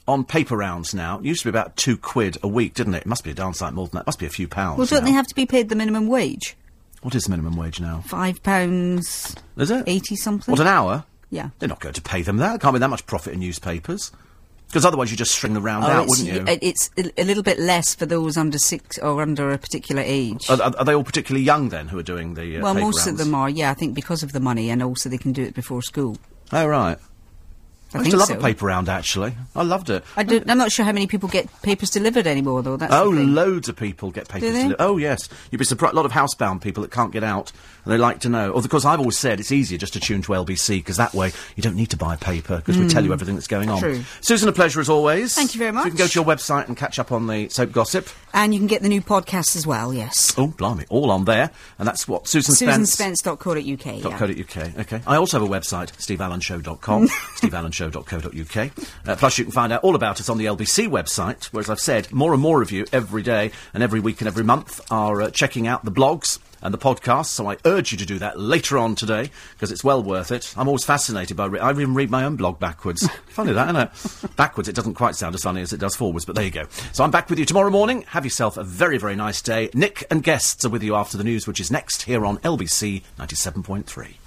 on 0.08 0.24
paper 0.24 0.56
rounds 0.56 0.94
now. 0.94 1.18
It 1.20 1.26
used 1.26 1.42
to 1.42 1.48
be 1.48 1.50
about 1.50 1.76
two 1.76 1.98
quid 1.98 2.38
a 2.44 2.48
week, 2.48 2.76
didn't 2.76 2.94
it? 2.94 3.00
It 3.02 3.06
must 3.08 3.24
be 3.24 3.32
a 3.32 3.34
darn 3.34 3.54
sight 3.56 3.74
more 3.74 3.88
than 3.88 3.94
that. 3.96 4.02
It 4.02 4.06
must 4.08 4.20
be 4.20 4.28
a 4.28 4.30
few 4.30 4.48
pounds. 4.48 4.78
Well, 4.78 4.86
don't 4.88 5.00
now. 5.00 5.06
they 5.08 5.12
have 5.14 5.26
to 5.28 5.36
be 5.36 5.46
paid 5.48 5.70
the 5.70 5.76
minimum 5.76 6.08
wage? 6.08 6.56
What 7.02 7.16
is 7.16 7.24
the 7.24 7.32
minimum 7.32 7.56
wage 7.58 7.80
now? 7.80 8.02
Five 8.06 8.44
pounds 8.44 9.36
Is 9.58 9.72
it? 9.72 9.84
eighty 9.88 10.16
something. 10.16 10.52
What, 10.52 10.60
an 10.62 10.68
hour? 10.68 11.04
Yeah. 11.32 11.50
They're 11.58 11.70
not 11.70 11.80
going 11.80 11.96
to 11.96 12.02
pay 12.04 12.22
them 12.22 12.38
that. 12.38 12.50
There 12.50 12.58
can't 12.60 12.74
be 12.76 12.80
that 12.80 12.90
much 12.90 13.08
profit 13.08 13.34
in 13.34 13.40
newspapers. 13.40 14.12
Because 14.72 14.86
otherwise 14.86 15.12
you 15.12 15.18
just 15.18 15.34
string 15.34 15.54
the 15.54 15.60
round 15.60 15.84
Oh, 15.84 15.88
out, 15.88 16.08
wouldn't 16.08 16.30
you? 16.30 16.46
It's 16.48 16.90
a, 16.98 17.24
little 17.26 17.44
bit 17.44 17.60
less 17.60 17.94
for 17.94 18.06
those 18.06 18.38
under 18.38 18.58
six 18.58 18.98
or 19.00 19.22
under 19.22 19.52
a 19.52 19.58
particular 19.58 20.02
age. 20.06 20.50
Are, 20.50 20.62
are, 20.62 20.86
they 20.86 20.96
all 20.96 21.04
particularly 21.04 21.44
young 21.44 21.68
then 21.68 21.90
who 21.90 22.00
are 22.00 22.04
doing 22.04 22.36
the 22.36 22.58
uh, 22.58 22.62
well, 22.62 22.74
most 22.74 23.06
of 23.06 23.18
them 23.18 23.36
are, 23.36 23.50
yeah. 23.50 23.70
I 23.70 23.74
think 23.74 23.96
because 23.96 24.24
of 24.24 24.32
the 24.32 24.40
money, 24.40 24.70
and 24.70 24.82
also 24.82 25.10
they 25.10 25.18
can 25.18 25.34
do 25.34 25.44
it 25.44 25.54
before 25.54 25.82
school. 25.82 26.16
Oh, 26.54 26.66
right. 26.66 26.98
I, 27.94 27.98
I 27.98 28.02
used 28.02 28.12
to 28.12 28.18
love 28.18 28.28
so. 28.30 28.38
a 28.38 28.42
paper 28.42 28.66
round, 28.66 28.88
actually. 28.90 29.34
I 29.56 29.64
loved 29.64 29.90
it. 29.90 30.04
I 30.16 30.24
don't, 30.24 30.50
I'm 30.50 30.58
not 30.58 30.72
sure 30.72 30.86
how 30.86 30.92
many 30.94 31.08
people 31.08 31.28
get 31.30 31.48
papers 31.62 31.90
delivered 31.90 32.26
anymore, 32.28 32.62
though. 32.64 32.78
That's 32.78 32.94
Oh, 32.94 33.10
loads 33.10 33.68
of 33.70 33.76
people 33.76 34.12
get 34.12 34.30
papers. 34.30 34.54
delivered. 34.54 34.78
oh, 34.80 34.98
yes. 34.98 35.28
You'd 35.52 35.58
be 35.60 35.66
surprised. 35.66 35.94
A 35.94 35.96
lot 35.98 36.06
of 36.06 36.12
housebound 36.12 36.62
people 36.62 36.82
that 36.84 36.92
can't 36.92 37.12
get 37.12 37.24
out, 37.24 37.52
and 37.84 37.94
they 37.94 37.98
like 37.98 38.20
to 38.22 38.30
know. 38.30 38.54
Of 38.54 38.68
course, 38.70 38.86
I've 38.86 39.00
always 39.00 39.18
said 39.18 39.40
it's 39.40 39.52
easier 39.52 39.78
just 39.78 39.94
to 39.94 40.00
tune 40.00 40.22
to 40.22 40.32
LBC 40.32 40.78
because 40.80 40.98
that 40.98 41.14
way 41.14 41.32
you 41.56 41.64
don't 41.64 41.76
need 41.76 41.90
to 41.90 41.98
buy 41.98 42.16
paper 42.16 42.58
because 42.58 42.78
we 42.78 42.88
tell 42.88 43.04
you 43.04 43.12
everything 43.14 43.36
that's 43.36 43.48
going 43.48 43.70
on. 43.70 43.80
Hmm. 43.80 43.84
True. 43.84 44.04
Susan, 44.22 44.48
a 44.48 44.54
pleasure 44.54 44.80
as 44.80 44.90
always. 44.90 45.36
Thank 45.36 45.54
you 45.56 45.60
very 45.60 45.72
So 45.74 45.84
you 45.84 45.90
can 45.92 45.98
go 45.98 46.08
to 46.08 46.16
your 46.20 46.26
website 46.26 46.68
and 46.68 46.78
catch 46.78 47.00
up 47.00 47.12
on 47.12 47.28
the 47.28 47.50
soap 47.50 47.72
gossip. 47.72 48.08
And 48.34 48.54
you 48.54 48.60
can 48.60 48.68
get 48.68 48.82
the 48.82 48.88
new 48.90 49.02
podcast 49.02 49.56
as 49.58 49.68
well. 49.68 49.94
Yes. 49.94 50.34
Oh, 50.38 50.48
blimey, 50.48 50.86
all 50.90 51.12
on 51.12 51.26
there, 51.26 51.52
and 51.78 51.88
that's 51.88 52.08
what 52.08 52.28
Susan 52.28 52.56
Spence. 52.56 52.96
SusanSpence.co.uk. 52.96 53.66
Yeah. 53.66 54.18
.co.uk. 54.18 54.80
Okay. 54.80 55.02
I 55.06 55.18
also 55.18 55.40
have 55.40 55.50
a 55.50 55.52
website, 55.52 55.92
steveallenshow.com, 55.98 57.08
steveallenshow.co.uk. 57.82 58.72
Uh, 59.08 59.16
plus, 59.16 59.38
you 59.38 59.46
can 59.46 59.52
find 59.52 59.74
out 59.74 59.84
all 59.84 59.96
about 59.96 60.20
us 60.20 60.30
on 60.30 60.38
the 60.38 60.46
LBC 60.46 60.88
website, 60.88 61.46
where, 61.46 61.62
as 61.62 61.70
I've 61.70 61.80
said, 61.80 62.12
more 62.12 62.34
and 62.34 62.42
more 62.42 62.62
of 62.62 62.72
you 62.72 62.86
every 62.92 63.24
day 63.24 63.52
and 63.74 63.84
every 63.84 64.00
week 64.00 64.22
and 64.22 64.28
every 64.28 64.44
month 64.44 64.80
are 64.92 65.24
uh, 65.24 65.32
checking 65.32 65.68
out 65.68 65.86
the 65.86 65.92
blogs 65.92 66.40
and 66.62 66.74
the 66.74 66.78
podcasts, 66.78 67.28
so 67.28 67.50
I 67.50 67.58
urge 67.66 67.92
you 67.92 67.98
to 67.98 68.06
do 68.06 68.20
that 68.20 68.40
later 68.40 68.78
on 68.78 68.94
today, 68.94 69.32
because 69.54 69.72
it's 69.72 69.84
well 69.84 70.04
worth 70.04 70.32
it. 70.32 70.54
I'm 70.56 70.68
always 70.68 70.86
fascinated 70.86 71.36
by... 71.36 71.46
Re- 71.48 71.60
I 71.60 71.72
even 71.72 71.96
read 71.96 72.12
my 72.12 72.24
own 72.24 72.36
blog 72.36 72.60
backwards. 72.60 73.08
funny 73.28 73.52
that, 73.54 73.70
isn't 73.70 74.30
it? 74.30 74.36
backwards, 74.36 74.70
it 74.70 74.76
doesn't 74.76 74.94
quite 74.94 75.16
sound 75.16 75.34
as 75.34 75.42
funny 75.42 75.62
as 75.62 75.74
it 75.74 75.80
does 75.80 75.96
forwards, 75.96 76.26
but 76.26 76.36
there 76.36 76.46
you 76.46 76.52
go. 76.52 76.66
So 76.94 77.04
I'm 77.04 77.12
back 77.12 77.30
with 77.30 77.40
you 77.40 77.46
tomorrow 77.46 77.72
morning. 77.72 78.04
Have 78.10 78.26
yourself 78.26 78.58
a 78.58 78.64
very, 78.64 79.00
very 79.00 79.16
nice 79.16 79.42
day. 79.42 79.70
Nick 79.74 80.04
and 80.12 80.24
guests 80.24 80.64
are 80.64 80.70
with 80.70 80.84
you 80.84 80.96
after 80.96 81.18
the 81.18 81.24
news, 81.24 81.48
which 81.48 81.60
is 81.60 81.72
next 81.72 82.04
here 82.04 82.26
on 82.26 82.38
LBC 82.40 83.02
97.3. 83.18 84.21